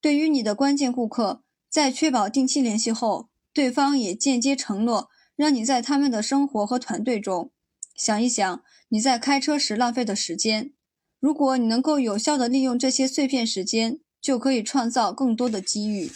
[0.00, 7.50] 对于你的关键顾客，在确保定期联系后，对方也间接承诺让你在他们的生活和团队中
[7.94, 10.72] 想一想你在开车时浪费的时间。
[11.20, 16.10] 如果你能够有效地利用这些碎片时间，就可以创造更多的机遇。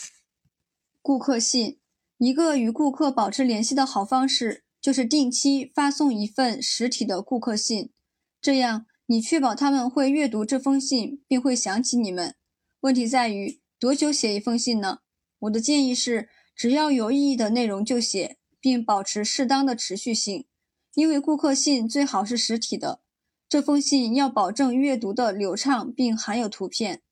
[1.00, 1.78] 顾客信，
[2.18, 4.62] 一个与顾客保持联系的好方式。
[4.84, 7.90] 就是定期发送一份实体的顾客信，
[8.38, 12.34] 这样你确保他们会阅读这封信，并会想起你们。
[12.80, 14.98] 问题在于多久写一封信呢？
[15.38, 20.44] 我的建议是，只要有意义的内容就写，并保持适当的持续性。
[20.92, 23.00] 因为顾客信最好是实体的，
[23.48, 27.02] 这封信要保证阅读的流畅并含有图片。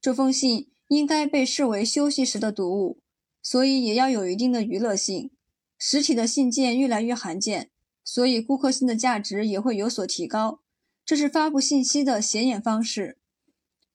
[0.00, 3.00] 这封信应该被视为休息时的读物，
[3.42, 5.30] 所以也要有一定的娱乐性。
[5.78, 7.70] 实体的信件越来越罕见，
[8.04, 10.60] 所以顾客信的价值也会有所提高。
[11.04, 13.18] 这是发布信息的显眼方式。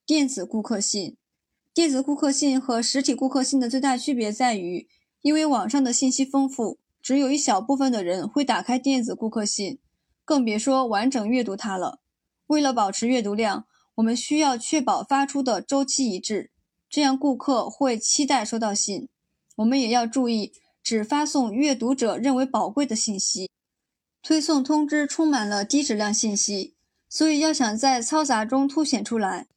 [0.04, 1.16] 电子顾客信，
[1.72, 4.88] 电子顾客信和实体顾客信的最大区别在于，
[5.22, 9.78] 因为网上的信息丰富，只有一小部分的人会打开电子顾客信，
[10.26, 12.00] 更别说完整阅读它了。
[12.48, 16.50] 为了保持阅读量，我们需要确保发出的周期一致，
[16.90, 19.08] 这样顾客会期待收到信。
[19.56, 20.52] 我们也要注意。
[20.86, 23.50] 只发送阅读者认为宝贵的信息，
[24.22, 26.76] 推送通知充满了低质量信息，
[27.08, 29.48] 所以要想在嘈杂中凸显出来，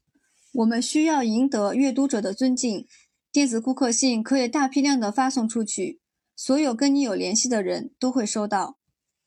[0.53, 2.87] 我们需要赢得阅读者的尊敬。
[3.31, 6.01] 电子顾客信可以大批量的发送出去，
[6.35, 8.78] 所有跟你有联系的人都会收到。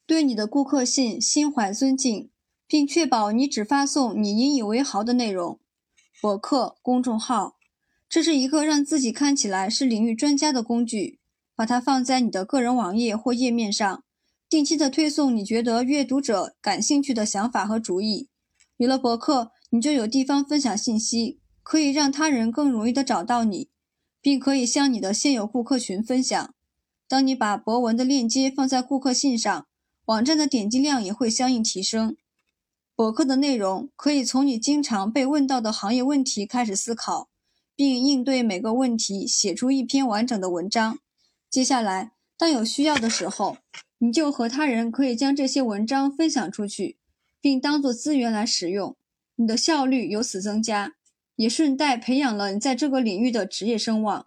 [0.07, 2.31] 对你的顾客信心怀尊敬，
[2.67, 5.59] 并确保你只发送你引以为豪的内容。
[6.21, 7.57] 博客公众号，
[8.09, 11.19] 这是一个让自己看起来是领域专家的工具。
[11.55, 14.03] 把它放在你的个人网页或页面上，
[14.49, 18.29] 定期的推送你觉得阅读者感兴趣的想法和主意。
[18.79, 23.69] 有了博客，你就有地方分享信息，可以让他人更容易的找到你，
[24.21, 26.55] 并可以向你的现有顾客群分享。
[27.07, 29.67] 当你把博文的链接放在顾客信上，
[30.13, 32.19] 网站的点击量也会相应提升。
[32.95, 37.31] 博客的内容可以从你经常被问到的行业问题开始思考，
[37.75, 40.99] 并应对每个问题写出一篇完整的文章。
[41.49, 43.57] 接下来，当有需要的时候，
[43.99, 46.99] 你就和他人可以将这些文章分享出去，
[47.41, 48.95] 并当作资源来使用。
[49.37, 50.93] 你的效率由此增加，
[51.37, 54.27] 也顺带培养了你在这个领域的职业声望。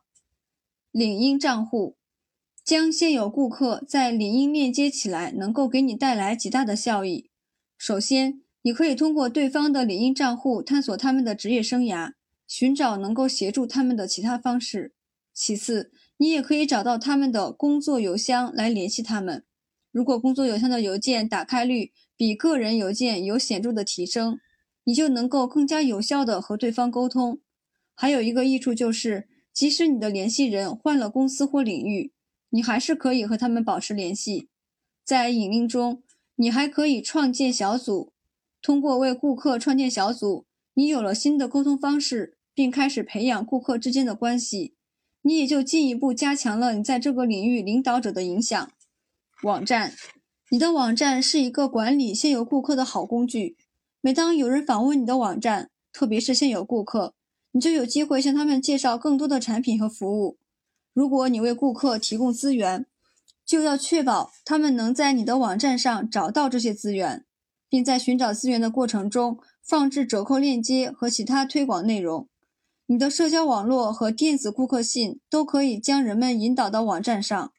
[0.89, 1.95] 领英账户
[2.65, 7.29] 将现有顾客在领英链接起来，能够给你带来极大的效益。
[7.77, 12.13] 首先，你可以通过对方的领英账户探索他们的职业生涯，
[12.47, 14.95] 寻找能够协助他们的其他方式。
[15.31, 19.43] 其次，你也可以找到他们的工作邮箱来联系他们。
[19.91, 24.39] 如果工作邮箱的邮件打开率比个人邮件有显著的提升，
[24.85, 27.39] 你就能够更加有效地和对方沟通。
[27.93, 32.11] 还有一个益处就是，即使你的联系人换了公司或领域，
[32.55, 34.47] 你还是可以和他们保持联系。
[35.03, 36.01] 在引领中，
[36.37, 38.13] 你还可以创建小组。
[38.61, 44.73] 通过为顾客创建小组，你有了新的沟通方式，并开始培养顾客之间的关系。
[45.23, 48.71] 你也就进一步加强了你在这个领域领导者的影响。
[49.43, 49.93] 网站，
[50.49, 53.57] 你的网站是一个管理现有顾客的好工具。
[53.99, 57.13] 每当有人访问你的网站，特别是现有顾客，
[57.51, 60.37] 你就有机会向他们介绍更多的产品和服务。
[60.95, 62.85] 如果你为顾客提供资源，
[63.45, 67.25] 就要确保他们能在你的网站上找到这些资源，
[67.67, 72.29] 并在寻找资源的过程中放置折扣链接和其他推广内容。
[72.85, 77.51] 你的社交网络和电子顾客信都可以将人们引导到网站上，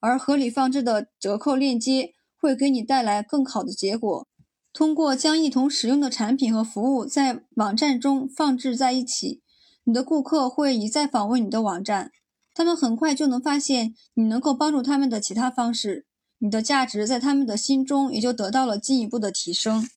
[0.00, 4.26] 而合理放置的折扣链接会给你带来更好的结果。
[4.72, 9.42] 通过将一同使用的产品和服务在网站中放置在一起，
[9.84, 12.10] 你的顾客会一再访问你的网站。
[12.52, 16.06] 他们很快就能发现你能够帮助他们的其他方式，
[16.38, 19.88] 你的价值在他们的心中也就得到了进一步的提升。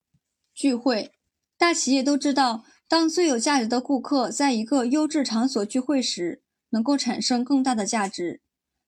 [0.53, 1.11] 聚会，
[1.57, 8.41] 大企业都知道，当最有价值的顾客在一个优质场所聚会时，能够产生更大的价值。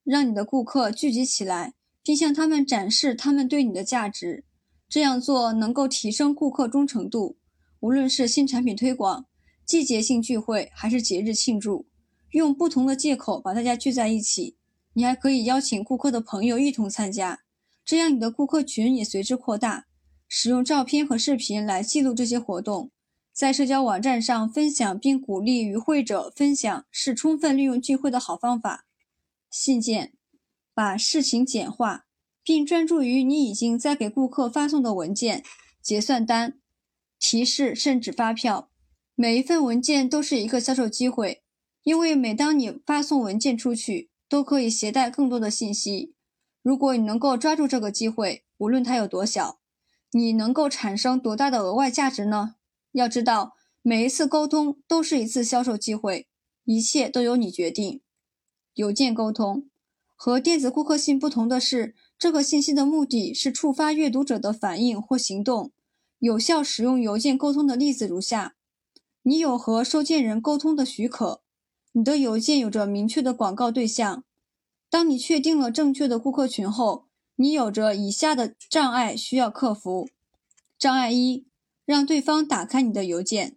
[0.04, 4.46] 让你的顾客聚集起来，并向他们展示他们对你的价值。
[4.88, 7.38] 这样做能够提升顾客忠诚度。
[7.80, 9.26] 无论是新产品推广、
[9.66, 11.88] 季节性聚会还是节日庆祝，
[12.32, 14.58] 用不同的借口把大家聚在一起。
[14.94, 17.42] 你还可以邀请顾客的朋友一同参加，
[17.84, 19.86] 这样你的顾客群也随之扩大。
[20.28, 22.92] 使用照片和视频来记录这些活动，
[23.34, 28.86] 在社交网站上分享并鼓励与会者分享，是充分利用聚会的好方法。
[29.50, 30.14] 信件，
[30.74, 32.06] 把事情简化。
[32.48, 35.44] 并专注于你已经在给顾客发送的文件、
[35.82, 36.60] 结算单、
[37.20, 38.70] 提示甚至发票。
[39.16, 41.42] 每一份文件都是一个销售机会，
[41.86, 46.14] 因为每当你发送文件出去，都可以携带更多的信息。
[46.62, 49.60] 如果你能够抓住这个机会，无论它有多小，
[50.12, 52.56] 你能够产生多大的额外价值呢？
[52.92, 56.28] 要知道，每一次沟通都是一次销售机会，
[56.66, 58.02] 一切都由你决定。
[58.74, 59.70] 邮件沟通
[60.16, 61.96] 和电子顾客信不同的是。
[62.18, 65.74] 这个信息的目的是触发阅读者的反应或行动。
[66.20, 68.56] 有效使用邮件沟通的例子如下：
[69.24, 71.42] 你有和收件人沟通的许可，
[71.98, 74.26] 你的邮件有着明确的广告对象。
[74.90, 77.06] 当你确定了正确的顾客群后，
[77.38, 80.10] 你有着以下的障碍需要克服。
[80.78, 81.46] 障碍一：
[81.86, 83.56] 让对方打开你的邮件。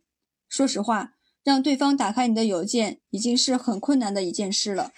[0.49, 4.92] 说实话，让对方打开你的邮件已经是很困难的一件事了。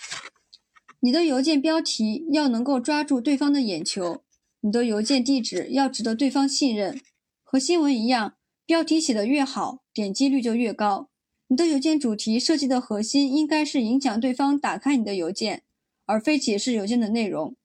[1.01, 4.23] 你的邮件标题要能够抓住对方的眼球，
[4.61, 7.01] 你的邮件地址要值得对方信任。
[7.43, 8.35] 和新闻一样，
[8.67, 11.10] 标题写得越好，点击率就越高。
[11.51, 15.65] 你的邮件主题设计的核心应该是影响对方打开你的邮件，
[16.07, 17.57] 而非解释邮件的内容。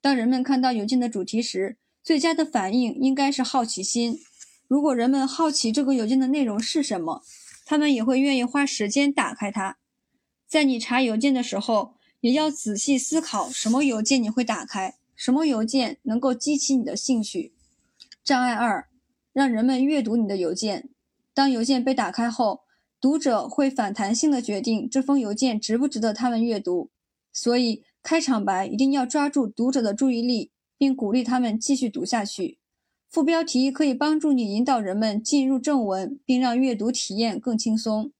[0.00, 4.20] 当人们看到邮件的主题时，最佳的反应应该是好奇心。
[4.68, 7.24] 如果人们好奇这个邮件的内容是什么，
[7.66, 9.78] 他们也会愿意花时间打开它。
[10.46, 11.94] 在你查邮件的时候。
[12.22, 17.52] 也要仔细思考什么邮件你会打开，什么邮件能够激起你的兴趣。
[18.22, 18.86] 障碍二，
[19.32, 20.88] 让人们阅读你的邮件。
[21.34, 22.60] 当邮件被打开后，
[23.02, 26.90] 读者会反弹性的决定这封邮件值不值得他们阅读。
[27.32, 32.60] 所以，开场白一定要抓住读者的注意力，并鼓励他们继续读下去。
[33.10, 38.12] 副标题可以帮助你引导人们进入正文，并让阅读体验更轻松。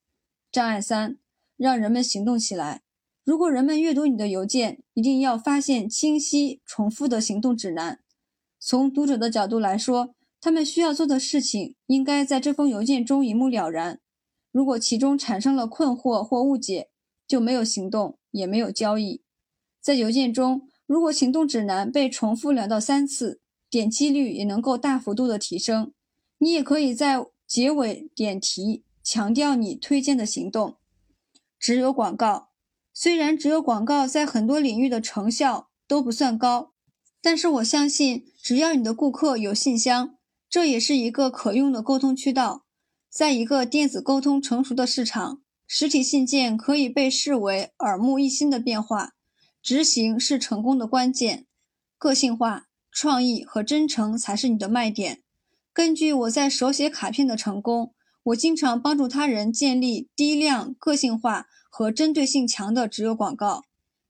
[0.50, 1.16] 障碍三，
[1.56, 2.82] 让人们行动起来。
[3.24, 8.00] 如果人们阅读你的邮件，一定要发现清晰、重复的行动指南。
[8.58, 14.00] 从读者的角度来说，他们需要做的事情应该在这封邮件中一目了然。
[14.52, 16.90] 如果其中产生了困惑或误解，
[17.26, 19.22] 就没有行动，也没有交易。
[19.80, 25.92] 在邮件中，如果行动指南被重复两到三次，点击率也能够大幅度的提升。
[26.38, 30.76] 你也可以在结尾点题，强调你推荐的行动。
[31.58, 32.50] 只有广告。
[32.94, 36.74] 虽然只有广告在很多领域的成效都不算高，
[37.22, 40.18] 但是我相信，只要你的顾客有信箱，
[40.50, 42.61] 这也是一个可用的沟通渠道。
[43.12, 49.12] 在一个电子沟通成熟的市场，实体信件可以被视为耳目一新的变化。
[49.62, 51.44] 执行是成功的关键，
[51.98, 55.20] 个性化、创意和真诚才是你的卖点。
[55.74, 57.92] 根据我在手写卡片的成功，
[58.22, 63.64] 我经常帮助他人建立低量、个性化和针对性强的直邮广告。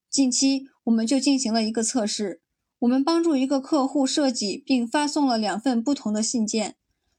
[0.09, 2.41] 近期，我们就进行了一个测试，
[2.79, 6.77] 我们帮助一个客户设计并发送了两份不同的信件，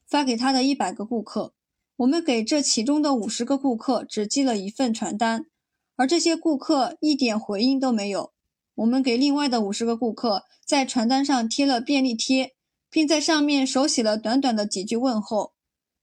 [0.08, 1.53] 发给他的一百个顾客。
[1.96, 5.46] 我们给这其中的五十个顾客只寄了一份传单。
[5.96, 8.32] 而这些顾客一点回应都没有。
[8.74, 12.54] 我们给另外的五十个顾客在传单上贴了便利贴，
[12.90, 15.52] 并在上面手写了短短的几句问候。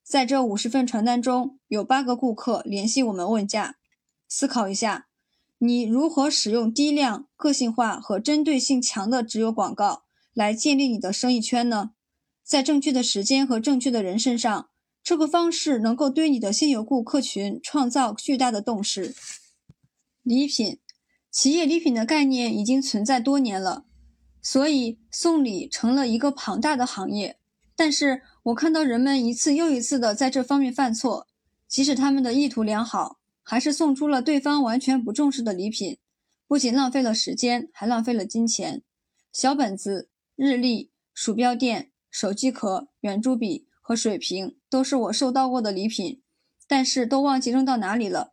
[0.02, 3.76] 在这五十份传单中，有八个顾客联系我们问价。
[4.30, 5.08] 思考一下，
[5.58, 10.04] 你如何使用低量、个性化和针对性强的直邮广告
[10.34, 11.92] 来建立你的生意圈呢？
[12.44, 14.70] 在正确的时间和正确的人身上，
[15.04, 19.16] 这个方式能够对你的现有顾客群创造巨大的动势。
[20.24, 20.80] 礼品，
[21.32, 23.86] 企业礼品的概念已经存在多年了，
[24.42, 27.40] 所以送礼成了一个庞大的行业。
[27.76, 31.28] 但是我看到人们一次又一次的在这方面犯错，
[31.68, 35.98] 即使他们的意图良好，还是送出了对方完全不重视的礼品，
[36.48, 38.84] 不仅浪费了时间，还浪费了金钱。
[39.34, 46.22] 小本子、日历、鼠标垫、手机壳、圆珠笔和水瓶都是我收到过的礼品，
[46.66, 48.32] 但是都忘记扔到哪里了。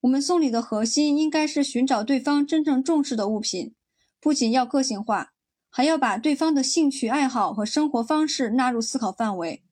[0.00, 3.74] 我们送礼的核心应该是寻找对方真正重视的物品，
[4.18, 5.34] 不仅要个性化，
[5.68, 9.62] 还要把对方的兴趣爱好和生活方式纳入思考范围。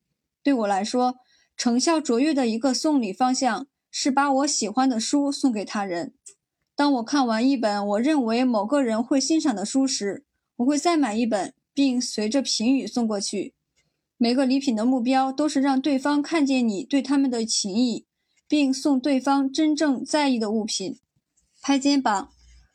[0.43, 1.15] 对我来说，
[1.57, 6.13] 成效卓越的一个送礼方向是把我喜欢的书送给他人。
[6.75, 10.25] 当我看完一本我认为某个人会欣赏的书时，
[10.57, 13.55] 我会再买一本，并随着评语送过去。
[14.23, 18.05] 每个礼品的目标都是让对方看见你对他们的情谊。
[18.47, 20.99] 并送对方真正在意的物品。
[21.61, 22.29] 拍肩膀，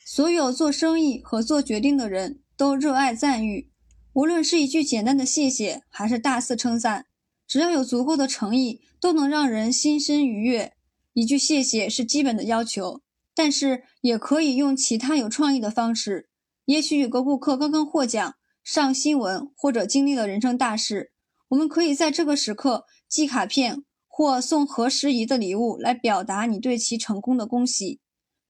[0.05, 3.70] 所有做生意和做决定的人都热爱赞誉，
[4.12, 7.07] 无论是一句简单的谢谢，还是大肆称赞，
[7.47, 10.75] 只要有足够的诚意，都能让人心生愉悦。
[11.15, 13.01] 一句谢谢是基本的要求，
[13.35, 16.28] 但是也可以用其他有创意的方式。
[16.67, 21.12] 也许有个顾客刚刚获奖、上新闻，或者经历了人生大事，
[21.49, 23.85] 我们可以在这个时刻寄卡片。
[24.10, 28.01] 或送合时宜的礼物来表达你对其成功的恭喜，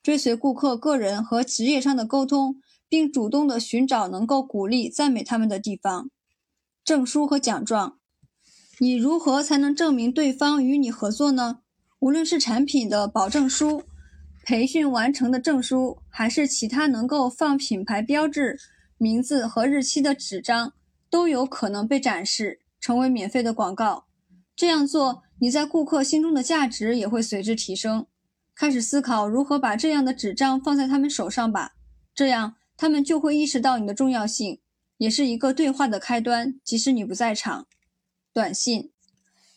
[0.02, 2.57] 追随顾客个人和职业上的沟通，
[2.89, 6.09] 并主动的寻找能够鼓励赞美他们的地方。
[6.83, 7.99] 证书和奖状，
[8.78, 11.59] 你如何才能证明对方与你合作呢？
[11.99, 13.83] 无论是产品的保证书、
[14.47, 18.59] 培训完成的证书，还是其他能够放品牌标志、
[18.97, 20.73] 名字和日期的纸张，
[21.10, 24.07] 都有可能被展示，成为免费的广告。
[24.57, 25.23] 这样做。
[25.41, 28.07] 你在顾客心中的价值也会随之提升。
[28.57, 31.77] 开始思考如何把这样的纸张放在他们手上吧，
[32.13, 34.59] 这样他们就会意识到你的重要性，
[34.97, 37.69] 也是一个对话的开端，即使你不在场。
[38.33, 38.91] 短信，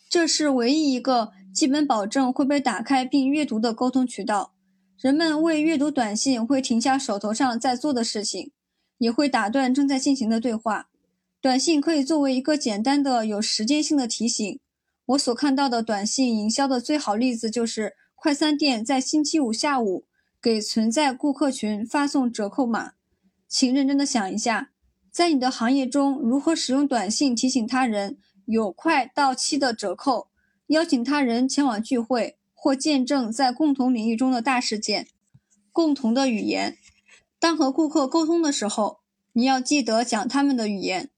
[0.07, 4.53] 这是唯一一个基本保证会被打开并阅读的沟通渠道。
[4.99, 8.51] 人们为阅读短信会停下手头上在做的事情，
[8.99, 10.90] 也会打断正在进行的对话。
[11.41, 14.59] 短信可以作为一个简单的、有时间性的提醒。
[15.07, 20.05] 我所看到的短信营销的最好例子就是快餐店在星期五下午
[20.39, 22.91] 给存在顾客群发送折扣码。
[23.47, 24.69] 请认真的想一下，
[25.09, 30.27] 在你的行业中，如何使用短信提醒他人有快到期的折扣，
[30.67, 35.07] 邀请他人前往聚会或见证在共同领域中的大事件。
[35.71, 36.77] 共同的语言，
[37.39, 38.99] 当和顾客沟通的时候，
[39.33, 41.09] 你要记得讲他们的语言。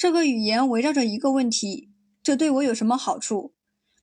[0.00, 1.90] 这个语言围绕着一个问题。
[2.22, 3.52] 这对我有什么好处？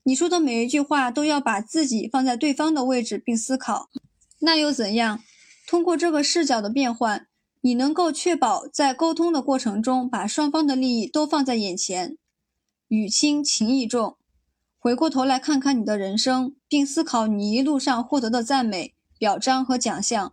[0.04, 3.90] 你说的每一句话都要把自己放在对方的位置并思考，
[4.42, 5.24] 那又怎样？
[5.66, 7.26] 通过这个视角的变换，
[7.62, 12.16] 你能够确保在沟通的过程中把双方的利益都放在眼前。
[12.90, 14.18] 语轻情意重，
[14.78, 20.32] 回过头来看看你的人生，并思考你一路上获得的赞美、表彰和奖项。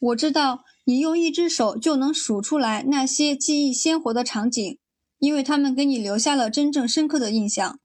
[0.00, 4.78] 我知道你用一只手就能数出来那些记忆鲜活的场景。
[5.18, 7.78] 因为他们给你留下了真正深刻的印象。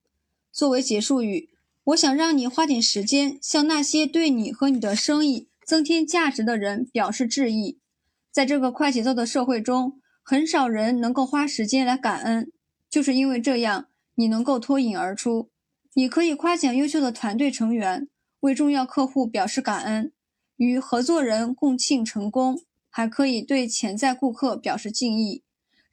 [0.52, 1.50] 作为结束语，
[1.84, 7.78] 我想让你花点时间向那些对你和你的生意增添价值的人表示致意。
[8.32, 12.50] 在这个快节奏的社会中，很少人能够花时间来感恩。
[12.90, 15.50] 就是因为这样，你能够脱颖而出。
[15.94, 18.08] 你可以夸奖优秀的团队成员，
[18.40, 20.12] 为重要客户表示感恩，
[20.56, 25.43] 与合作人共庆成功，还可以对潜在顾客表示敬意。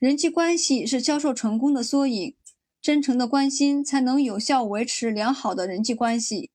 [0.01, 2.35] 人际关系是销售成功的缩影，
[2.81, 6.49] 真诚的关心才能有效维持良好的人际关系。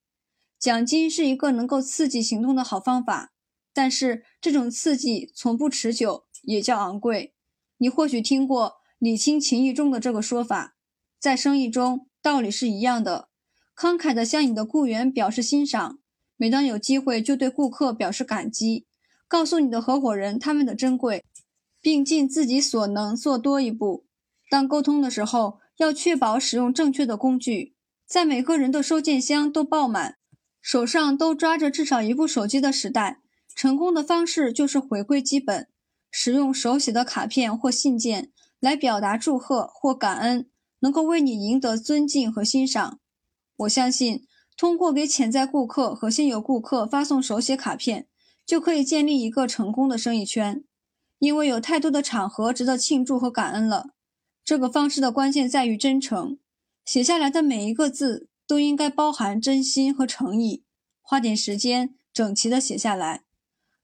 [0.59, 3.31] 奖金是一个能够刺激行动的好方法，
[3.73, 7.35] 但是这种刺激从不持久，也较昂贵。
[7.79, 10.75] 你或许听过“礼轻情意重”的这个说法，
[11.21, 13.29] 在生意中道理是一样的。
[13.77, 16.01] 慷慨地向你的雇员表示欣赏，
[16.37, 18.87] 每当有机会就对顾客表示感激，
[19.29, 21.25] 告诉你的合伙人他们的珍贵，
[21.87, 24.07] 并尽自己所能做多一步。
[24.51, 27.77] 当沟通的时候，要确保使用正确的工具，
[28.09, 30.17] 在每个人的收件箱都爆满，
[30.61, 33.21] 手上都抓着至少一部手机的时代，
[33.55, 35.69] 成功的方式就是回归基本，
[36.11, 40.51] 使用手写的卡片或信件来表达祝贺或感恩，
[40.81, 42.99] 能够为你赢得尊敬和欣赏。
[43.59, 48.09] 我相信，通过给潜在顾客和现有顾客发送手写卡片，
[48.45, 50.65] 就可以建立一个成功的生意圈。
[51.19, 53.91] 因为有太多的场合值得庆祝和感恩了。
[54.45, 56.39] 这个方式的关键在于真诚，
[56.85, 60.65] 写下来的每一个字都应该包含真心和诚意。
[61.03, 63.25] 花点时间，整齐地写下来。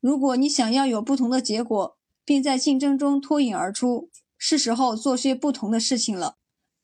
[0.00, 6.36] 如果你想要有不同的结果，并在竞争中脱颖而出，是时候做些不同的事情了。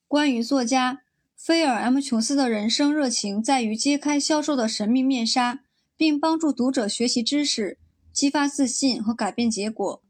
[0.07, 1.03] 关于作家。
[1.41, 5.61] 菲尔 ·M· 琼斯的人生热情在于揭开销售的神秘面纱，
[5.97, 7.79] 并帮助读者学习知识、
[8.13, 10.03] 激发自信和改变结果。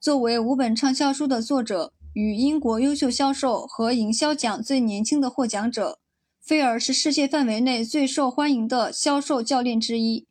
[0.00, 5.98] 作为五本畅销书的作者与英国优秀销售和营销奖最年轻的获奖者，
[6.40, 10.26] 菲尔是世界范围内最受欢迎的销售教练之一。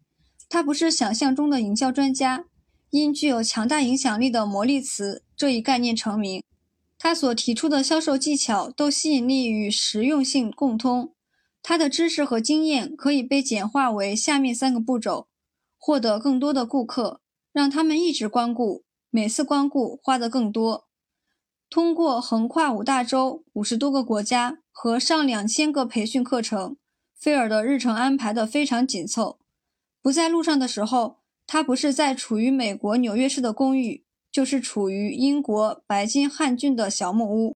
[0.49, 2.45] 他不是想象中的营销专家，
[2.89, 6.41] 因具有强大影响力的魔力词这一概念成名。
[6.97, 11.13] 他所提出的销售技巧都吸引力与实用性共通。
[11.61, 15.27] 他的知识和经验可以被简化为下面三个步骤：
[15.77, 17.21] 获得更多的顾客，
[17.53, 20.87] 让他们一直光顾，每次光顾花的更多。
[21.69, 26.77] 通过横跨五大洲、五十多个国家和上两千个培训课程，
[27.17, 29.39] 菲尔的日程安排的非常紧凑。
[30.01, 34.05] 不在路上的时候，他不是在处于美国纽约市的公寓。
[34.31, 37.55] 就是处于英国白金汉郡的小木屋。